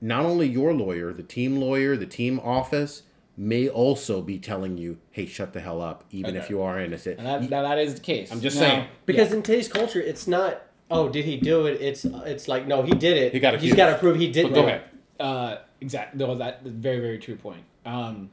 not 0.02 0.26
only 0.26 0.48
your 0.48 0.74
lawyer, 0.74 1.14
the 1.14 1.24
team 1.24 1.58
lawyer, 1.58 1.96
the 1.98 2.06
team 2.06 2.40
office 2.40 3.04
may 3.38 3.70
also 3.70 4.22
be 4.22 4.40
telling 4.40 4.78
you, 4.78 4.98
"Hey, 5.12 5.26
shut 5.28 5.54
the 5.54 5.62
hell 5.62 5.82
up," 5.82 6.04
even 6.12 6.36
if 6.36 6.50
you 6.50 6.62
are 6.62 6.80
innocent. 6.80 7.20
And 7.20 7.28
that, 7.28 7.50
that, 7.50 7.62
that 7.62 7.78
is 7.78 7.94
the 7.96 8.02
case. 8.02 8.32
I'm 8.32 8.42
just 8.42 8.56
Now, 8.58 8.62
saying. 8.62 8.88
Because 9.06 9.30
yeah. 9.30 9.36
in 9.38 9.44
today's 9.44 9.68
culture, 9.68 10.02
it's 10.02 10.28
not. 10.28 10.64
Oh, 10.90 11.10
did 11.10 11.26
he 11.26 11.38
do 11.38 11.66
it? 11.66 11.82
It's 11.82 12.06
it's 12.06 12.48
like 12.48 12.66
no, 12.68 12.82
he 12.82 12.92
did 12.92 13.18
it. 13.18 13.34
He 13.34 13.40
got 13.40 13.54
He's 13.54 13.72
accused. 13.72 13.78
got 13.78 13.92
to 13.92 13.98
prove 13.98 14.18
he 14.18 14.32
didn't. 14.32 14.54
Go 14.54 14.62
do 14.64 14.68
ahead. 14.68 14.82
it. 15.20 15.22
Uh, 15.22 15.58
exactly. 15.82 16.18
No, 16.26 16.34
that's 16.36 16.66
a 16.66 16.70
very, 16.70 17.00
very 17.00 17.20
true 17.20 17.36
point. 17.36 17.64
Um, 17.86 18.30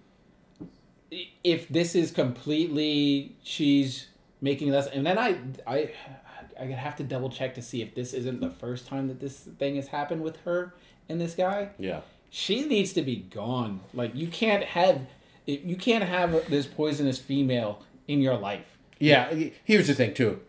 if 1.43 1.68
this 1.68 1.94
is 1.94 2.10
completely 2.10 3.36
she's 3.43 4.09
making 4.40 4.70
less, 4.70 4.86
and 4.89 5.06
then 5.06 5.18
I, 5.18 5.39
I, 5.66 5.90
I 6.60 6.64
have 6.66 6.97
to 6.97 7.05
double 7.05 7.31
check 7.31 7.55
to 7.55 7.62
see 7.62 7.82
if 7.82 7.94
this 7.94 8.12
isn't 8.12 8.40
the 8.40 8.51
first 8.51 8.86
time 8.86 9.09
that 9.09 9.20
this 9.20 9.40
thing 9.40 9.76
has 9.76 9.89
happened 9.89 10.22
with 10.22 10.39
her 10.43 10.74
and 11.09 11.20
this 11.20 11.35
guy. 11.35 11.70
yeah. 11.78 12.01
She 12.36 12.66
needs 12.66 12.93
to 12.94 13.02
be 13.02 13.15
gone. 13.15 13.78
Like 13.94 14.12
you 14.16 14.27
can't 14.27 14.65
have, 14.65 15.02
you 15.47 15.77
can't 15.77 16.02
have 16.02 16.51
this 16.51 16.66
poisonous 16.66 17.16
female 17.16 17.81
in 18.09 18.20
your 18.20 18.36
life. 18.36 18.77
Yeah, 18.98 19.32
here's 19.65 19.86
the 19.86 19.94
thing 19.94 20.15
too. 20.15 20.40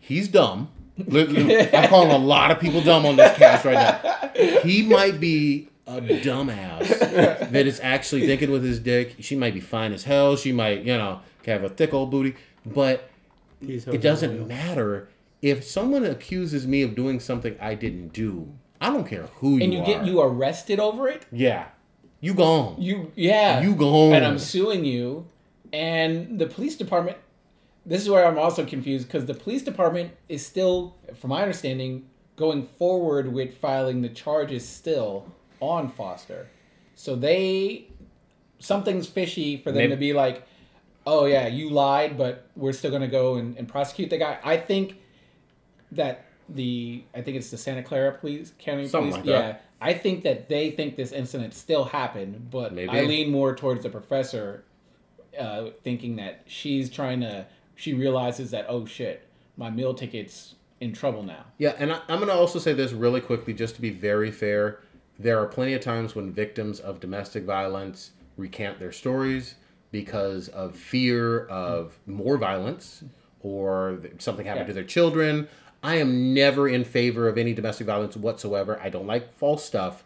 He's 0.00 0.26
dumb. 0.26 0.70
Li- 0.96 1.24
li- 1.24 1.68
I'm 1.74 1.90
calling 1.90 2.12
a 2.12 2.16
lot 2.16 2.50
of 2.50 2.60
people 2.60 2.80
dumb 2.80 3.04
on 3.04 3.16
this 3.16 3.36
cast 3.36 3.66
right 3.66 3.74
now. 3.74 4.30
He 4.62 4.82
might 4.86 5.20
be 5.20 5.68
a 5.86 6.00
dumbass 6.00 7.50
that 7.50 7.66
is 7.66 7.78
actually 7.80 8.26
thinking 8.26 8.50
with 8.50 8.64
his 8.64 8.80
dick. 8.80 9.16
She 9.20 9.36
might 9.36 9.52
be 9.52 9.60
fine 9.60 9.92
as 9.92 10.04
hell. 10.04 10.36
She 10.36 10.50
might, 10.50 10.78
you 10.82 10.96
know, 10.96 11.20
have 11.44 11.62
a 11.62 11.68
thick 11.68 11.92
old 11.92 12.10
booty, 12.10 12.36
but 12.64 13.10
it 13.60 14.00
doesn't 14.00 14.48
matter 14.48 15.10
if 15.42 15.62
someone 15.62 16.06
accuses 16.06 16.66
me 16.66 16.80
of 16.80 16.94
doing 16.94 17.20
something 17.20 17.54
I 17.60 17.74
didn't 17.74 18.14
do. 18.14 18.50
I 18.84 18.90
don't 18.90 19.06
care 19.06 19.28
who 19.40 19.56
you 19.56 19.64
And 19.64 19.72
you 19.72 19.80
are. 19.80 19.86
get 19.86 20.04
you 20.06 20.20
arrested 20.20 20.78
over 20.78 21.08
it. 21.08 21.26
yeah, 21.32 21.68
you 22.20 22.34
gone. 22.34 22.76
You 22.78 23.12
yeah. 23.16 23.60
You 23.60 23.74
go 23.74 23.90
home. 23.90 24.12
And 24.14 24.24
I'm 24.24 24.38
suing 24.38 24.84
you. 24.84 25.26
And 25.72 26.38
the 26.38 26.46
police 26.46 26.76
department 26.76 27.16
this 27.86 28.00
is 28.02 28.08
where 28.08 28.26
I'm 28.26 28.38
also 28.38 28.64
confused 28.64 29.06
because 29.08 29.26
the 29.26 29.34
police 29.34 29.62
department 29.62 30.12
is 30.30 30.44
still, 30.46 30.96
from 31.20 31.28
my 31.30 31.42
understanding, 31.42 32.06
going 32.34 32.66
forward 32.78 33.30
with 33.30 33.58
filing 33.58 34.00
the 34.00 34.08
charges 34.08 34.66
still 34.66 35.26
on 35.60 35.90
Foster. 35.90 36.48
So 36.94 37.14
they 37.14 37.88
something's 38.58 39.06
fishy 39.06 39.58
for 39.58 39.70
them 39.70 39.78
Maybe- 39.82 39.90
to 39.90 39.96
be 39.96 40.12
like, 40.14 40.46
oh 41.06 41.26
yeah, 41.26 41.46
you 41.46 41.68
lied, 41.68 42.16
but 42.16 42.46
we're 42.56 42.72
still 42.72 42.90
gonna 42.90 43.08
go 43.08 43.34
and, 43.34 43.56
and 43.58 43.68
prosecute 43.68 44.08
the 44.10 44.16
guy. 44.18 44.38
I 44.42 44.56
think 44.56 44.96
that 45.92 46.23
the 46.48 47.04
I 47.14 47.22
think 47.22 47.36
it's 47.36 47.50
the 47.50 47.58
Santa 47.58 47.82
Clara 47.82 48.12
Police 48.12 48.52
County 48.58 48.86
Something 48.88 49.10
Police. 49.12 49.26
like 49.26 49.44
yeah. 49.44 49.56
I 49.80 49.92
think 49.94 50.22
that 50.24 50.48
they 50.48 50.70
think 50.70 50.96
this 50.96 51.12
incident 51.12 51.52
still 51.54 51.84
happened, 51.84 52.50
but 52.50 52.72
Maybe. 52.72 52.88
I 52.88 53.02
lean 53.02 53.30
more 53.30 53.54
towards 53.54 53.82
the 53.82 53.90
professor, 53.90 54.64
uh, 55.38 55.66
thinking 55.82 56.16
that 56.16 56.42
she's 56.46 56.90
trying 56.90 57.20
to. 57.20 57.46
She 57.74 57.92
realizes 57.92 58.50
that 58.52 58.66
oh 58.68 58.86
shit, 58.86 59.26
my 59.56 59.70
meal 59.70 59.94
ticket's 59.94 60.54
in 60.80 60.92
trouble 60.92 61.22
now. 61.22 61.44
Yeah, 61.58 61.74
and 61.78 61.92
I, 61.92 62.00
I'm 62.08 62.20
to 62.20 62.32
also 62.32 62.58
say 62.58 62.72
this 62.72 62.92
really 62.92 63.20
quickly, 63.20 63.52
just 63.52 63.74
to 63.76 63.80
be 63.80 63.90
very 63.90 64.30
fair. 64.30 64.80
There 65.18 65.38
are 65.40 65.46
plenty 65.46 65.74
of 65.74 65.80
times 65.80 66.14
when 66.14 66.32
victims 66.32 66.80
of 66.80 66.98
domestic 67.00 67.44
violence 67.44 68.10
recant 68.36 68.78
their 68.80 68.90
stories 68.92 69.54
because 69.92 70.48
of 70.48 70.74
fear 70.76 71.46
of 71.46 71.98
more 72.06 72.36
violence 72.36 73.04
or 73.40 74.00
something 74.18 74.44
happened 74.46 74.64
Yeah. 74.64 74.68
to 74.68 74.72
their 74.72 74.84
children. 74.84 75.48
I 75.84 75.96
am 75.96 76.32
never 76.32 76.66
in 76.66 76.82
favor 76.82 77.28
of 77.28 77.36
any 77.36 77.52
domestic 77.52 77.86
violence 77.86 78.16
whatsoever. 78.16 78.80
I 78.82 78.88
don't 78.88 79.06
like 79.06 79.36
false 79.38 79.62
stuff. 79.64 80.02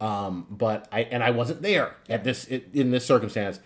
Um, 0.00 0.46
but 0.48 0.88
I 0.90 1.02
and 1.02 1.22
I 1.22 1.30
wasn't 1.30 1.60
there 1.60 1.96
at 2.08 2.24
this 2.24 2.44
in 2.46 2.90
this 2.92 3.04
circumstance. 3.04 3.60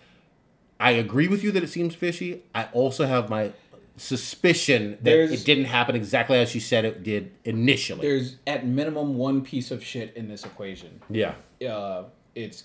I 0.79 0.91
agree 0.91 1.27
with 1.27 1.43
you 1.43 1.51
that 1.51 1.63
it 1.63 1.69
seems 1.69 1.95
fishy. 1.95 2.41
I 2.53 2.65
also 2.73 3.05
have 3.05 3.29
my 3.29 3.53
suspicion 3.95 4.91
that 4.91 5.03
There's- 5.03 5.31
it 5.31 5.45
didn't 5.45 5.65
happen 5.65 5.95
exactly 5.95 6.37
as 6.39 6.49
she 6.49 6.59
said 6.59 6.83
it 6.83 7.03
did 7.03 7.31
initially. 7.45 8.01
There's 8.01 8.37
at 8.47 8.65
minimum 8.65 9.15
one 9.15 9.41
piece 9.43 9.71
of 9.71 9.83
shit 9.83 10.13
in 10.17 10.27
this 10.27 10.43
equation. 10.43 10.99
Yeah. 11.09 11.35
Uh, 11.65 12.05
it's 12.35 12.63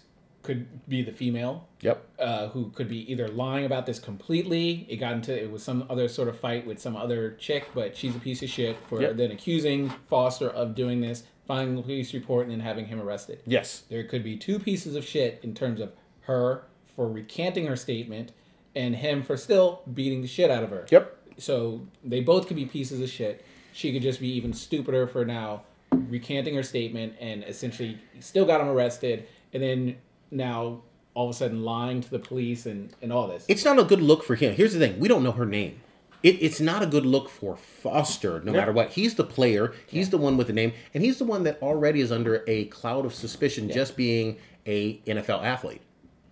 could 0.49 0.89
be 0.89 1.03
the 1.03 1.13
female 1.13 1.69
Yep. 1.83 2.05
uh, 2.19 2.49
who 2.49 2.71
could 2.71 2.89
be 2.89 3.11
either 3.13 3.29
lying 3.29 3.67
about 3.67 3.85
this 3.85 3.99
completely. 3.99 4.87
It 4.89 4.97
got 4.97 5.13
into 5.13 5.39
it 5.39 5.53
was 5.53 5.63
some 5.63 5.85
other 5.91 6.09
sort 6.09 6.29
of 6.29 6.41
fight 6.41 6.67
with 6.67 6.79
some 6.81 6.97
other 6.97 7.33
chick, 7.33 7.69
but 7.75 7.95
she's 7.95 8.17
a 8.17 8.19
piece 8.19 8.43
of 8.43 8.49
shit 8.49 8.79
for 8.89 9.03
Yep. 9.03 9.17
then 9.19 9.31
accusing 9.31 9.91
Foster 10.09 10.49
of 10.49 10.75
doing 10.75 11.03
this, 11.03 11.25
filing 11.47 11.77
the 11.77 11.83
police 11.83 12.15
report, 12.15 12.45
and 12.45 12.53
then 12.53 12.61
having 12.61 12.87
him 12.87 12.99
arrested. 12.99 13.41
Yes. 13.47 13.83
There 13.91 14.03
could 14.05 14.25
be 14.25 14.37
two 14.39 14.59
pieces 14.59 14.97
of 14.97 15.05
shit 15.05 15.39
in 15.43 15.53
terms 15.55 15.81
of 15.83 15.93
her 16.23 16.63
for 16.97 17.07
recanting 17.07 17.67
her 17.67 17.77
statement 17.77 18.33
and 18.75 18.97
him 18.97 19.23
for 19.23 19.37
still 19.37 19.83
beating 19.93 20.23
the 20.23 20.29
shit 20.29 20.51
out 20.51 20.65
of 20.65 20.71
her. 20.71 20.87
Yep. 20.91 21.15
So 21.37 21.87
they 22.03 22.21
both 22.21 22.47
could 22.47 22.57
be 22.57 22.65
pieces 22.65 23.03
of 23.03 23.11
shit. 23.11 23.45
She 23.75 23.93
could 23.93 24.03
just 24.03 24.19
be 24.19 24.29
even 24.33 24.55
stupider 24.55 25.07
for 25.07 25.27
now 25.27 25.65
recanting 25.93 26.55
her 26.55 26.63
statement 26.63 27.15
and 27.21 27.45
essentially 27.45 27.99
still 28.21 28.47
got 28.47 28.61
him 28.63 28.69
arrested 28.69 29.27
and 29.53 29.63
then 29.63 29.97
now 30.31 30.83
all 31.15 31.29
of 31.29 31.35
a 31.35 31.39
sudden 31.39 31.65
lying 31.65 32.01
to 32.01 32.11
the 32.11 32.19
police 32.19 32.67
and, 32.67 32.95
and 33.03 33.13
all 33.13 33.27
this. 33.27 33.45
It's 33.49 33.65
not 33.65 33.79
a 33.79 33.85
good 33.85 34.01
look 34.01 34.23
for 34.23 34.35
him. 34.35 34.55
Here's 34.55 34.73
the 34.73 34.79
thing: 34.79 34.99
we 34.99 35.09
don't 35.09 35.23
know 35.23 35.33
her 35.33 35.47
name. 35.47 35.81
It, 36.23 36.43
it's 36.43 36.61
not 36.61 36.83
a 36.83 36.87
good 36.87 37.07
look 37.07 37.29
for 37.29 37.57
Foster, 37.57 38.41
no 38.41 38.51
matter 38.51 38.73
what. 38.73 38.91
He's 38.91 39.15
the 39.15 39.25
player. 39.25 39.73
He's 39.87 40.11
the 40.11 40.19
one 40.19 40.37
with 40.37 40.49
the 40.49 40.53
name, 40.53 40.73
and 40.93 41.05
he's 41.05 41.19
the 41.19 41.25
one 41.25 41.45
that 41.45 41.63
already 41.63 42.01
is 42.01 42.11
under 42.11 42.43
a 42.49 42.65
cloud 42.67 43.07
of 43.07 43.15
suspicion, 43.15 43.71
just 43.71 43.97
being 43.97 44.37
a 44.67 44.99
NFL 44.99 45.45
athlete. 45.45 45.81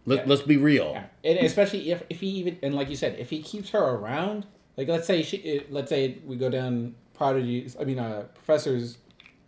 Let. 0.06 0.26
Let's 0.28 0.42
be 0.42 0.56
real. 0.56 0.92
Yeah. 0.92 1.06
And 1.24 1.38
especially 1.38 1.90
if, 1.90 2.02
if 2.08 2.20
he 2.20 2.28
even 2.28 2.58
and 2.62 2.74
like 2.74 2.88
you 2.88 2.96
said, 2.96 3.16
if 3.18 3.30
he 3.30 3.42
keeps 3.42 3.70
her 3.70 3.82
around, 3.82 4.46
like 4.76 4.88
let's 4.88 5.06
say 5.06 5.22
she, 5.22 5.64
let's 5.70 5.88
say 5.88 6.18
we 6.24 6.36
go 6.36 6.48
down 6.48 6.94
prodigy's, 7.14 7.76
I 7.80 7.84
mean, 7.84 7.98
uh, 7.98 8.26
professor's 8.34 8.98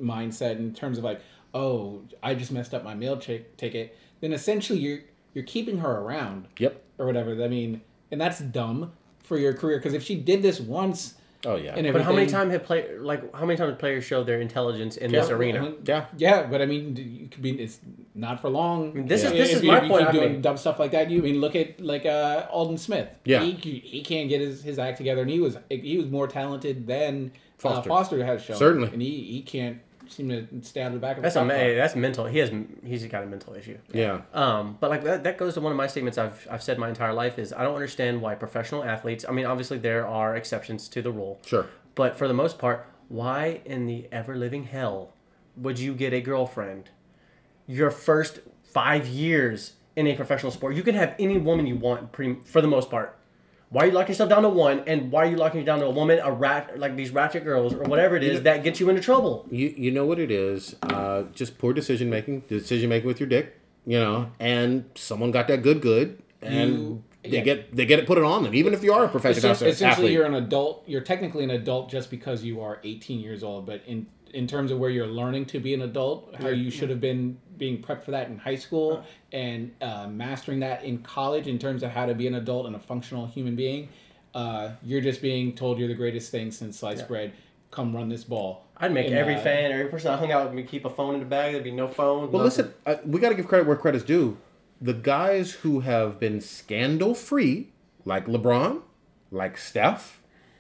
mindset 0.01 0.59
in 0.59 0.75
terms 0.75 0.99
of 0.99 1.05
like, 1.05 1.21
oh, 1.55 2.03
I 2.23 2.35
just 2.35 2.51
messed 2.51 2.75
up 2.75 2.85
my 2.85 2.95
meal 2.95 3.17
chick 3.19 3.57
ticket. 3.57 3.97
Then 4.21 4.33
essentially 4.33 4.79
you're 4.79 5.01
you're 5.35 5.45
keeping 5.45 5.79
her 5.79 5.91
around 6.01 6.47
Yep. 6.59 6.83
or 6.99 7.07
whatever. 7.07 7.43
I 7.43 7.49
mean, 7.49 7.81
and 8.11 8.21
that's 8.21 8.41
dumb 8.41 8.93
for 9.23 9.37
your 9.39 9.53
career 9.55 9.79
because 9.79 9.95
if 9.95 10.03
she 10.03 10.15
did 10.17 10.43
this 10.43 10.59
once, 10.61 11.15
Oh 11.47 11.55
yeah. 11.55 11.75
and 11.77 11.87
But 11.93 12.03
how 12.03 12.09
many 12.11 12.23
everything- 12.23 12.35
times 12.35 12.53
have 12.53 12.65
play 12.65 12.99
like 12.99 13.33
how 13.35 13.45
many 13.47 13.57
times 13.57 13.71
have 13.71 13.79
players 13.79 14.03
showed 14.05 14.27
their 14.27 14.41
intelligence 14.41 14.97
in 14.97 15.13
this 15.13 15.29
Yeah, 15.29 15.35
arena? 15.37 15.73
Yeah. 15.85 16.07
Yeah, 16.17 16.47
but 16.51 16.61
I 16.61 16.67
mean, 16.67 16.97
you 16.97 17.29
could 17.29 17.43
be. 17.43 17.51
It's 17.61 17.79
not 18.17 18.41
for 18.41 18.49
long. 18.51 19.07
this 19.07 19.23
is- 19.23 19.31
this 19.31 19.51
If 19.51 19.57
is 19.59 19.63
you- 19.63 19.69
my 19.71 19.77
if 19.79 19.83
you 19.85 19.89
point 19.91 20.03
Keep 20.07 20.13
doing 20.13 20.33
made. 20.33 20.43
dumb 20.43 20.57
stuff 20.57 20.81
like 20.81 20.91
that. 20.91 21.11
You 21.11 21.21
I 21.21 21.23
mean 21.23 21.41
look 21.41 21.55
at 21.55 21.81
like 21.81 22.05
uh, 22.07 22.47
Aldon 22.51 22.79
Smith. 22.79 23.09
Yeah. 23.25 23.45
he, 23.45 23.53
he 23.53 24.01
can't 24.03 24.29
get 24.29 24.41
his, 24.41 24.63
his 24.65 24.79
act 24.81 24.97
together, 24.99 25.21
and 25.23 25.31
he 25.31 25.39
was 25.39 25.57
he 25.71 25.97
was 25.99 26.09
more 26.11 26.27
talented 26.27 26.87
than 26.89 27.31
Foster. 27.59 27.89
Foster, 27.89 27.91
uh, 27.91 27.95
Foster 27.95 28.25
has 28.25 28.43
shown. 28.43 28.57
Certainly. 28.57 28.89
and 28.93 29.03
he, 29.03 29.21
he 29.35 29.43
can't 29.43 29.79
seem 30.11 30.29
to 30.29 30.47
stay 30.63 30.83
out 30.83 30.89
of 30.89 30.93
the 30.95 30.99
back 30.99 31.17
of 31.17 31.23
That's 31.23 31.35
the 31.35 31.43
a 31.43 31.45
stock 31.47 31.77
that's 31.77 31.97
mental. 31.97 32.27
He 32.27 32.39
has 32.39 32.51
he's 32.85 33.05
got 33.07 33.23
a 33.23 33.27
mental 33.27 33.55
issue. 33.55 33.79
Yeah. 33.93 34.23
Um, 34.35 34.77
but 34.81 34.91
like 34.91 35.05
that, 35.05 35.25
that 35.25 35.39
goes 35.39 35.55
to 35.55 35.61
one 35.61 35.73
of 35.73 35.77
my 35.77 35.87
statements 35.87 36.19
I've, 36.19 36.47
I've 36.51 36.63
said 36.63 36.79
my 36.79 36.89
entire 36.89 37.13
life 37.13 37.39
is 37.39 37.53
I 37.53 37.63
don't 37.63 37.75
understand 37.75 38.21
why 38.21 38.35
professional 38.35 38.85
athletes. 38.85 39.25
I 39.29 39.33
mean, 39.33 39.47
obviously 39.47 39.79
there 39.79 40.07
are 40.07 40.37
exceptions 40.37 40.89
to 40.91 41.03
the 41.03 41.11
rule, 41.11 41.41
Sure. 41.47 41.67
but 41.95 42.17
for 42.17 42.29
the 42.29 42.35
most 42.35 42.59
part, 42.59 42.87
why 43.09 43.61
in 43.65 43.87
the 43.87 44.07
ever 44.13 44.37
living 44.37 44.65
hell 44.65 45.13
would 45.57 45.79
you 45.79 45.95
get 45.95 46.13
a 46.13 46.21
girlfriend 46.21 46.91
your 47.67 47.91
first 47.91 48.41
five 48.65 49.07
years 49.07 49.73
in 49.97 50.07
a 50.07 50.15
professional 50.15 50.53
sport? 50.53 50.75
You 50.77 50.83
can 50.83 50.95
have 50.95 51.15
any 51.19 51.39
woman 51.39 51.67
you 51.67 51.77
want, 51.77 52.13
pretty, 52.13 52.37
for 52.45 52.61
the 52.61 52.69
most 52.69 52.91
part. 52.91 53.18
Why 53.71 53.83
are 53.85 53.87
you 53.89 53.93
locking 53.93 54.09
yourself 54.11 54.31
down 54.31 54.43
to 54.45 54.49
one, 54.49 54.83
and 54.87 55.13
why 55.13 55.25
are 55.25 55.31
you 55.31 55.37
locking 55.37 55.61
you 55.61 55.67
down 55.67 55.81
to 55.81 55.87
a 55.87 55.91
woman, 55.91 56.19
a 56.23 56.33
rat, 56.33 56.79
like 56.79 56.97
these 56.97 57.11
ratchet 57.11 57.45
girls, 57.45 57.75
or 57.75 57.83
whatever 57.83 58.17
it 58.17 58.23
is 58.25 58.43
that 58.43 58.63
gets 58.65 58.81
you 58.81 58.89
into 58.89 59.03
trouble? 59.03 59.47
You 59.51 59.75
you 59.77 59.91
know 59.91 60.07
what 60.07 60.19
it 60.19 60.31
is? 60.31 60.75
Uh, 60.83 61.25
just 61.35 61.59
poor 61.59 61.73
decision 61.75 62.09
making. 62.09 62.41
Decision 62.49 62.89
making 62.89 63.07
with 63.07 63.21
your 63.21 63.29
dick. 63.29 63.61
You 63.85 63.99
know, 64.01 64.31
and 64.41 64.85
someone 64.95 65.31
got 65.31 65.49
that 65.49 65.63
good 65.63 65.81
good, 65.83 66.23
and 66.43 66.71
You- 66.73 67.03
they 67.25 67.31
yeah. 67.31 67.41
get 67.43 67.77
they 67.77 67.85
get 67.85 67.99
it 67.99 68.07
put 68.07 68.17
it 68.17 68.25
on 68.25 68.43
them. 68.45 68.55
Even 68.55 68.73
if 68.73 68.83
you 68.83 68.93
are 68.93 69.05
a 69.05 69.09
professional 69.09 69.53
Essen- 69.53 69.69
essentially, 69.69 70.13
you're 70.13 70.25
an 70.25 70.35
adult. 70.35 70.85
You're 70.87 71.01
technically 71.03 71.45
an 71.45 71.51
adult 71.51 71.91
just 71.91 72.11
because 72.11 72.45
you 72.45 72.61
are 72.63 72.79
18 72.85 73.21
years 73.21 73.43
old. 73.43 73.67
But 73.67 73.83
in 73.87 74.07
in 74.33 74.47
terms 74.47 74.71
of 74.71 74.79
where 74.79 74.91
you're 74.91 75.07
learning 75.07 75.47
to 75.47 75.59
be 75.59 75.75
an 75.75 75.83
adult, 75.83 76.37
how 76.37 76.49
you 76.49 76.71
should 76.71 76.91
have 76.91 77.01
been 77.01 77.39
being 77.59 77.83
prepped 77.83 78.03
for 78.03 78.13
that 78.13 78.29
in 78.29 78.39
high 78.39 78.57
school 78.57 79.05
and 79.33 79.73
uh, 79.81 80.07
mastering 80.09 80.61
that 80.61 80.85
in 80.85 80.99
college 80.99 81.47
in 81.47 81.59
terms 81.59 81.83
of 81.83 81.91
how 81.91 82.07
to 82.07 82.15
be 82.15 82.27
an 82.27 82.35
adult 82.35 82.67
and 82.67 82.77
a 82.77 82.79
functional 82.79 83.27
human 83.27 83.57
being, 83.57 83.89
uh, 84.35 84.71
you're 84.83 85.01
just 85.01 85.21
being 85.21 85.55
told 85.55 85.79
you're 85.79 85.89
the 85.89 85.95
greatest 85.95 86.31
thing 86.31 86.51
since 86.51 86.79
sliced 86.79 87.09
bread. 87.09 87.33
Come 87.71 87.95
run 87.95 88.09
this 88.09 88.25
ball. 88.25 88.65
I'd 88.79 88.93
make 88.93 89.07
And, 89.07 89.17
every 89.17 89.35
uh, 89.35 89.41
fan, 89.41 89.73
every 89.73 89.87
person 89.89 90.13
I 90.13 90.17
hung 90.17 90.33
out 90.33 90.47
with 90.47 90.55
me 90.55 90.63
keep 90.63 90.85
a 90.85 90.91
phone 90.91 91.15
in 91.15 91.21
the 91.21 91.27
bag. 91.27 91.53
There'd 91.53 91.65
be 91.65 91.71
no 91.71 91.89
phone. 91.89 92.31
Well, 92.31 92.45
nothing. 92.45 92.67
listen, 92.67 92.75
uh, 92.87 92.97
we 93.05 93.21
got 93.21 93.31
to 93.31 93.35
give 93.35 93.49
credit 93.49 93.67
where 93.67 93.77
credit's 93.77 94.05
due. 94.05 94.39
The 94.81 94.95
guys 94.95 95.53
who 95.53 95.81
have 95.81 96.21
been 96.21 96.41
scandal 96.41 97.15
free, 97.15 97.73
like 98.05 98.27
LeBron, 98.27 98.83
like 99.31 99.59
Steph, 99.59 100.18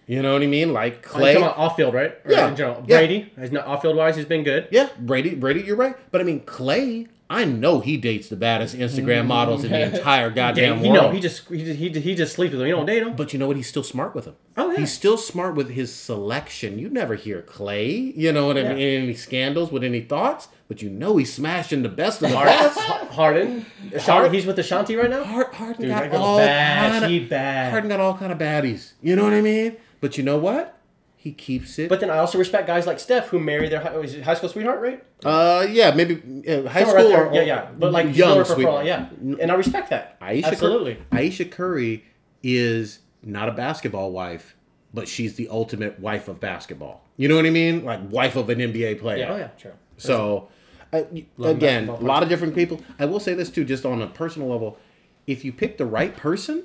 you 0.08 0.22
know 0.22 0.32
what 0.32 0.42
I 0.42 0.46
mean, 0.46 0.72
like 0.72 1.02
Clay. 1.02 1.34
talking 1.34 1.46
about 1.46 1.58
off 1.58 1.76
field, 1.76 1.94
right? 1.94 2.12
Or 2.24 2.32
Yeah, 2.32 2.48
in 2.48 2.56
general. 2.56 2.82
yeah. 2.88 2.96
Brady, 2.98 3.32
has 3.36 3.52
not 3.52 3.66
off 3.66 3.82
field 3.82 3.94
wise, 3.96 4.16
he's 4.16 4.24
been 4.24 4.42
good. 4.42 4.66
yeah, 4.70 4.88
Brady, 4.98 5.34
Brady, 5.34 5.60
you're 5.60 5.76
right. 5.76 5.94
But 6.10 6.22
I 6.22 6.24
mean, 6.24 6.40
Clay, 6.40 7.06
I 7.30 7.44
know 7.44 7.80
he 7.80 7.98
dates 7.98 8.30
the 8.30 8.36
baddest 8.36 8.74
Instagram 8.74 9.24
mm. 9.24 9.26
models 9.26 9.62
in 9.62 9.70
the 9.70 9.82
entire 9.96 10.30
goddamn 10.30 10.80
world. 10.80 10.94
know, 10.94 11.10
he 11.10 11.20
just 11.20 11.46
he 11.48 11.62
just, 11.62 11.78
he 11.78 11.90
just 11.90 12.04
he 12.04 12.14
just 12.14 12.34
sleeps 12.34 12.52
with 12.52 12.60
them. 12.60 12.68
You 12.68 12.74
don't 12.74 12.86
date 12.86 13.00
them. 13.00 13.16
But 13.16 13.34
you 13.34 13.38
know 13.38 13.46
what? 13.46 13.56
He's 13.56 13.68
still 13.68 13.82
smart 13.82 14.14
with 14.14 14.24
them. 14.24 14.36
Oh, 14.56 14.70
yeah. 14.70 14.78
He's 14.78 14.92
still 14.92 15.18
smart 15.18 15.54
with 15.54 15.68
his 15.70 15.94
selection. 15.94 16.78
You 16.78 16.88
never 16.88 17.14
hear 17.14 17.42
Clay, 17.42 17.94
you 17.94 18.32
know 18.32 18.46
what 18.46 18.56
I 18.56 18.62
mean, 18.62 18.78
any 18.78 19.14
scandals 19.14 19.70
with 19.70 19.84
any 19.84 20.00
thoughts, 20.00 20.48
but 20.68 20.80
you 20.80 20.88
know 20.88 21.18
he's 21.18 21.32
smashing 21.32 21.82
the 21.82 21.88
best 21.90 22.22
of 22.22 22.30
the 22.30 22.36
Harden, 22.36 22.54
best. 22.54 22.80
Harden, 23.10 23.66
Harden, 24.00 24.32
he's 24.32 24.46
with 24.46 24.58
Ashanti 24.58 24.96
right 24.96 25.10
now. 25.10 25.22
Harden 25.22 25.82
Dude, 25.82 25.90
got 25.90 26.10
all 26.12 26.38
bad. 26.38 26.92
kind 26.92 27.04
of 27.04 27.10
She 27.10 27.20
bad. 27.20 27.70
Harden 27.72 27.90
got 27.90 28.00
all 28.00 28.16
kind 28.16 28.32
of 28.32 28.38
baddies. 28.38 28.92
You 29.02 29.16
know 29.16 29.24
what 29.24 29.34
I 29.34 29.42
mean? 29.42 29.76
But 30.00 30.16
you 30.18 30.24
know 30.24 30.38
what? 30.38 30.74
He 31.16 31.32
keeps 31.32 31.78
it. 31.80 31.88
But 31.88 31.98
then 32.00 32.10
I 32.10 32.18
also 32.18 32.38
respect 32.38 32.66
guys 32.68 32.86
like 32.86 33.00
Steph 33.00 33.28
who 33.28 33.40
marry 33.40 33.68
their 33.68 33.80
high, 33.80 34.22
high 34.22 34.34
school 34.34 34.48
sweetheart, 34.48 34.80
right? 34.80 35.04
uh, 35.24 35.66
yeah, 35.68 35.90
maybe 35.92 36.14
uh, 36.48 36.68
high 36.68 36.84
Somewhere 36.84 37.00
school 37.00 37.12
right 37.12 37.26
or, 37.32 37.34
yeah, 37.34 37.40
yeah. 37.42 37.68
But 37.76 37.90
like 37.92 38.14
young 38.16 38.44
for, 38.44 38.54
sweet. 38.54 38.64
for, 38.64 38.84
yeah, 38.84 39.08
and 39.40 39.50
I 39.50 39.54
respect 39.56 39.90
that. 39.90 40.16
Ayesha 40.20 40.48
Absolutely. 40.48 40.94
Curry, 40.94 41.06
Ayesha 41.12 41.44
Curry 41.46 42.04
is 42.44 43.00
not 43.22 43.48
a 43.48 43.52
basketball 43.52 44.12
wife, 44.12 44.54
but 44.94 45.08
she's 45.08 45.34
the 45.34 45.48
ultimate 45.48 45.98
wife 45.98 46.28
of 46.28 46.38
basketball. 46.38 47.04
You 47.16 47.26
know 47.26 47.34
what 47.34 47.46
I 47.46 47.50
mean? 47.50 47.84
Like 47.84 48.00
wife 48.10 48.36
of 48.36 48.48
an 48.48 48.60
NBA 48.60 49.00
player. 49.00 49.18
Yeah, 49.18 49.32
Oh, 49.32 49.36
yeah. 49.36 49.48
sure. 49.56 49.74
So, 49.96 50.48
uh, 50.92 51.02
again, 51.42 51.88
a 51.88 51.94
lot 51.96 52.22
of 52.22 52.28
different 52.28 52.54
people. 52.54 52.80
I 53.00 53.06
will 53.06 53.18
say 53.20 53.34
this 53.34 53.50
too, 53.50 53.64
just 53.64 53.84
on 53.84 54.00
a 54.00 54.06
personal 54.06 54.48
level. 54.48 54.78
If 55.26 55.44
you 55.44 55.52
pick 55.52 55.78
the 55.78 55.84
right 55.84 56.16
person, 56.16 56.62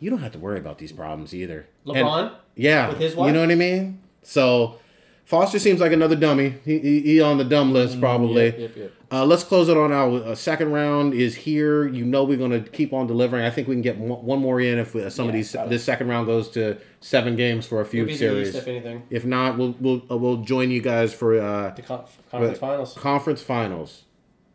you 0.00 0.10
don't 0.10 0.20
have 0.20 0.32
to 0.32 0.38
worry 0.38 0.58
about 0.58 0.78
these 0.78 0.92
problems 0.92 1.34
either. 1.34 1.66
And- 1.86 1.96
LeBron 1.96 2.34
yeah, 2.54 2.88
with 2.88 2.98
his 2.98 3.14
wife? 3.14 3.28
you 3.28 3.32
know 3.32 3.40
what 3.40 3.50
I 3.50 3.54
mean. 3.54 4.00
So, 4.22 4.78
Foster 5.24 5.58
seems 5.58 5.80
like 5.80 5.92
another 5.92 6.16
dummy. 6.16 6.54
He, 6.64 6.78
he, 6.78 7.00
he 7.02 7.20
on 7.20 7.38
the 7.38 7.44
dumb 7.44 7.72
list 7.72 8.00
probably. 8.00 8.46
Yep, 8.46 8.58
yep, 8.58 8.76
yep. 8.76 8.92
Uh, 9.10 9.24
let's 9.24 9.44
close 9.44 9.68
it 9.68 9.76
on 9.76 9.92
out. 9.92 10.26
A 10.26 10.34
second 10.34 10.72
round 10.72 11.14
is 11.14 11.34
here. 11.34 11.86
You 11.86 12.04
know 12.04 12.24
we're 12.24 12.36
going 12.38 12.50
to 12.50 12.60
keep 12.70 12.92
on 12.92 13.06
delivering. 13.06 13.44
I 13.44 13.50
think 13.50 13.68
we 13.68 13.74
can 13.74 13.82
get 13.82 13.96
one 13.98 14.38
more 14.40 14.60
in 14.60 14.78
if 14.78 14.94
uh, 14.96 15.08
some 15.10 15.26
of 15.28 15.32
these. 15.34 15.52
This 15.68 15.84
second 15.84 16.08
round 16.08 16.26
goes 16.26 16.48
to 16.50 16.78
seven 17.00 17.36
games 17.36 17.66
for 17.66 17.80
a 17.80 17.84
few 17.84 18.06
the 18.06 18.16
series. 18.16 18.48
East, 18.48 18.58
if 18.58 18.68
anything. 18.68 19.02
If 19.10 19.24
not, 19.24 19.56
we'll 19.58 19.74
we'll 19.80 20.02
uh, 20.10 20.16
we'll 20.16 20.38
join 20.38 20.70
you 20.70 20.80
guys 20.82 21.14
for 21.14 21.38
uh, 21.40 21.70
The 21.74 21.82
conf- 21.82 22.18
conference 22.30 22.58
finals. 22.58 22.94
conference 22.94 23.42
finals. 23.42 24.04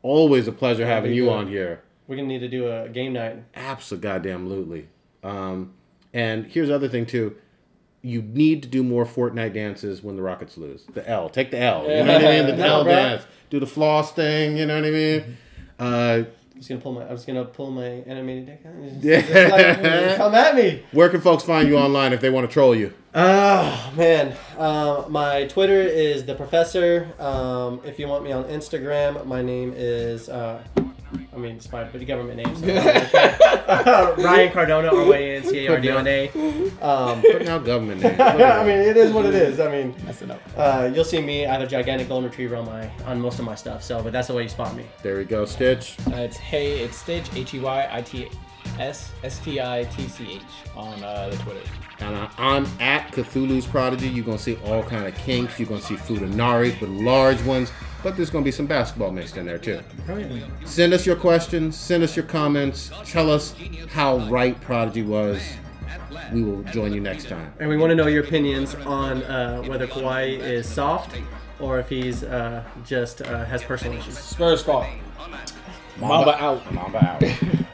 Always 0.02 0.48
a 0.48 0.52
pleasure 0.52 0.86
having 0.86 1.14
you 1.14 1.26
good. 1.26 1.34
on 1.34 1.48
here. 1.48 1.84
We're 2.08 2.16
gonna 2.18 2.28
need 2.28 2.40
to 2.40 2.50
do 2.50 2.70
a 2.70 2.90
game 2.90 3.14
night. 3.14 3.44
Absolutely. 3.56 4.88
Um, 5.24 5.74
and 6.14 6.46
here's 6.46 6.68
the 6.68 6.76
other 6.76 6.90
thing 6.90 7.06
too. 7.06 7.36
You 8.02 8.22
need 8.22 8.64
to 8.64 8.70
do 8.70 8.84
more 8.84 9.06
Fortnite 9.06 9.54
dances 9.54 10.04
when 10.04 10.18
the 10.18 10.22
Rockets 10.22 10.58
lose. 10.58 10.86
The 10.94 11.08
L. 11.10 11.30
Take 11.30 11.52
the 11.52 11.60
L. 11.60 11.84
You 11.84 12.04
know 12.04 12.14
what 12.14 12.26
I 12.26 12.42
mean? 12.42 12.58
The 12.58 12.66
L 12.66 12.84
dance. 12.86 13.24
Do 13.50 13.60
the 13.60 13.68
floss 13.68 14.12
thing. 14.12 14.58
You 14.58 14.66
know 14.66 14.76
what 14.76 14.86
I 14.86 14.92
mean? 14.92 15.38
Uh, 15.80 16.24
I'm 16.54 16.58
just 16.58 16.70
gonna 16.70 16.82
pull 16.82 16.92
my. 16.94 17.04
I 17.04 17.12
was 17.12 17.26
gonna 17.26 17.46
pull 17.46 17.72
my 17.72 17.84
animated 17.84 18.46
dick 18.46 18.62
out. 18.66 18.74
Yeah. 19.02 19.22
just 19.22 19.52
like, 19.52 20.18
come 20.18 20.36
at 20.36 20.56
me. 20.56 20.84
where 20.92 21.10
can 21.10 21.20
folks 21.22 21.44
find 21.44 21.68
you 21.68 21.78
online 21.78 22.14
if 22.14 22.22
they 22.22 22.30
want 22.30 22.48
to 22.48 22.54
troll 22.54 22.76
you? 22.76 22.94
Oh 23.16 23.94
man, 23.96 24.36
um, 24.58 25.12
my 25.12 25.46
Twitter 25.46 25.82
is 25.82 26.26
the 26.26 26.36
professor. 26.36 27.12
Um, 27.20 27.82
if 27.86 27.98
you 28.00 28.08
want 28.08 28.24
me 28.24 28.32
on 28.32 28.44
Instagram, 28.46 29.26
my 29.26 29.42
name 29.42 29.74
is. 29.76 30.30
Uh, 30.30 30.62
I 31.34 31.38
mean, 31.38 31.56
it's 31.56 31.68
the 31.68 32.06
government 32.06 32.38
name. 32.38 32.56
So 32.56 32.68
Ryan 34.24 34.52
Cardona, 34.52 34.90
R 34.90 35.06
Y 35.06 35.18
N 35.22 35.44
C 35.44 35.66
A 35.66 35.72
R 35.72 35.80
D 35.80 35.90
O 35.90 35.98
N 35.98 36.08
A. 36.08 36.30
Um, 36.82 37.22
Putting 37.22 37.48
out 37.48 37.66
government 37.66 38.02
names. 38.02 38.20
I 38.20 38.64
mean, 38.64 38.78
it 38.80 38.98
is 38.98 39.12
what 39.12 39.26
it 39.26 39.34
is. 39.34 39.60
I 39.60 39.72
mean, 39.72 39.96
Messing 40.06 40.32
up. 40.32 40.42
uh, 40.58 40.90
you'll 40.94 41.04
see 41.04 41.22
me. 41.22 41.46
I 41.46 41.54
have 41.54 41.62
a 41.62 41.68
gigantic 41.68 42.08
golden 42.08 42.30
retriever 42.30 42.56
on 42.56 42.66
my 42.66 42.90
on 43.06 43.20
most 43.20 43.40
of 43.40 43.46
my 43.46 43.56
stuff. 43.56 43.84
So, 43.84 44.02
but 44.04 44.14
that's 44.14 44.28
the 44.28 44.34
way 44.34 44.44
you 44.44 44.50
spot 44.50 44.76
me. 44.76 44.86
there 45.02 45.18
we 45.18 45.24
go, 45.26 45.46
Stitch. 45.46 45.98
Uh, 46.12 46.18
it's 46.18 46.38
hey, 46.38 46.80
it's 46.80 46.98
Stitch 46.98 47.34
H 47.36 47.54
E 47.56 47.60
Y 47.60 47.90
I 47.92 48.02
T 48.02 48.30
S 48.80 49.12
S 49.24 49.40
T 49.40 49.60
I 49.60 49.86
T 49.86 50.08
C 50.08 50.34
H 50.36 50.42
on 50.76 51.04
uh, 51.04 51.30
the 51.30 51.38
Twitter. 51.38 51.62
And 52.00 52.16
I, 52.16 52.30
I'm 52.38 52.66
at 52.80 53.12
Cthulhu's 53.12 53.66
Prodigy. 53.66 54.08
You're 54.10 54.26
gonna 54.26 54.38
see 54.38 54.58
all 54.66 54.84
kind 54.84 55.08
of 55.08 55.16
kinks. 55.16 55.60
You're 55.60 55.70
gonna 55.70 55.82
see 55.82 55.96
Futanari, 55.96 56.80
but 56.80 56.90
large 56.90 57.42
ones. 57.44 57.72
But 58.04 58.18
there's 58.18 58.30
gonna 58.30 58.44
be 58.44 58.52
some 58.52 58.66
basketball 58.66 59.12
mixed 59.12 59.38
in 59.38 59.46
there 59.46 59.58
too. 59.58 59.80
Send 60.66 60.94
us 60.94 61.06
your 61.06 61.16
questions. 61.16 61.78
Send 61.78 62.04
us 62.04 62.16
your 62.16 62.26
comments. 62.26 62.92
Tell 63.06 63.32
us 63.32 63.56
how 63.90 64.18
right 64.30 64.60
Prodigy 64.62 65.04
was. 65.04 65.42
We 66.34 66.44
will 66.44 66.64
join 66.64 66.94
you 66.94 67.00
next 67.00 67.28
time. 67.28 67.54
And 67.60 67.70
we 67.70 67.78
want 67.78 67.92
to 67.92 67.96
know 67.96 68.08
your 68.08 68.24
opinions 68.24 68.76
on 68.76 69.24
uh, 69.24 69.62
whether 69.64 69.88
Kawhi 69.88 70.40
is 70.40 70.68
soft 70.68 71.16
or 71.60 71.80
if 71.80 71.90
he's 71.90 72.24
uh, 72.24 72.64
just 72.86 73.22
uh, 73.22 73.46
has 73.46 73.64
personal 73.64 73.98
issues. 73.98 74.18
Spurs 74.18 74.62
fault. 74.62 74.88
Mamba 75.98 76.42
out. 76.42 76.74
Mamba 76.74 77.06
out. 77.06 77.24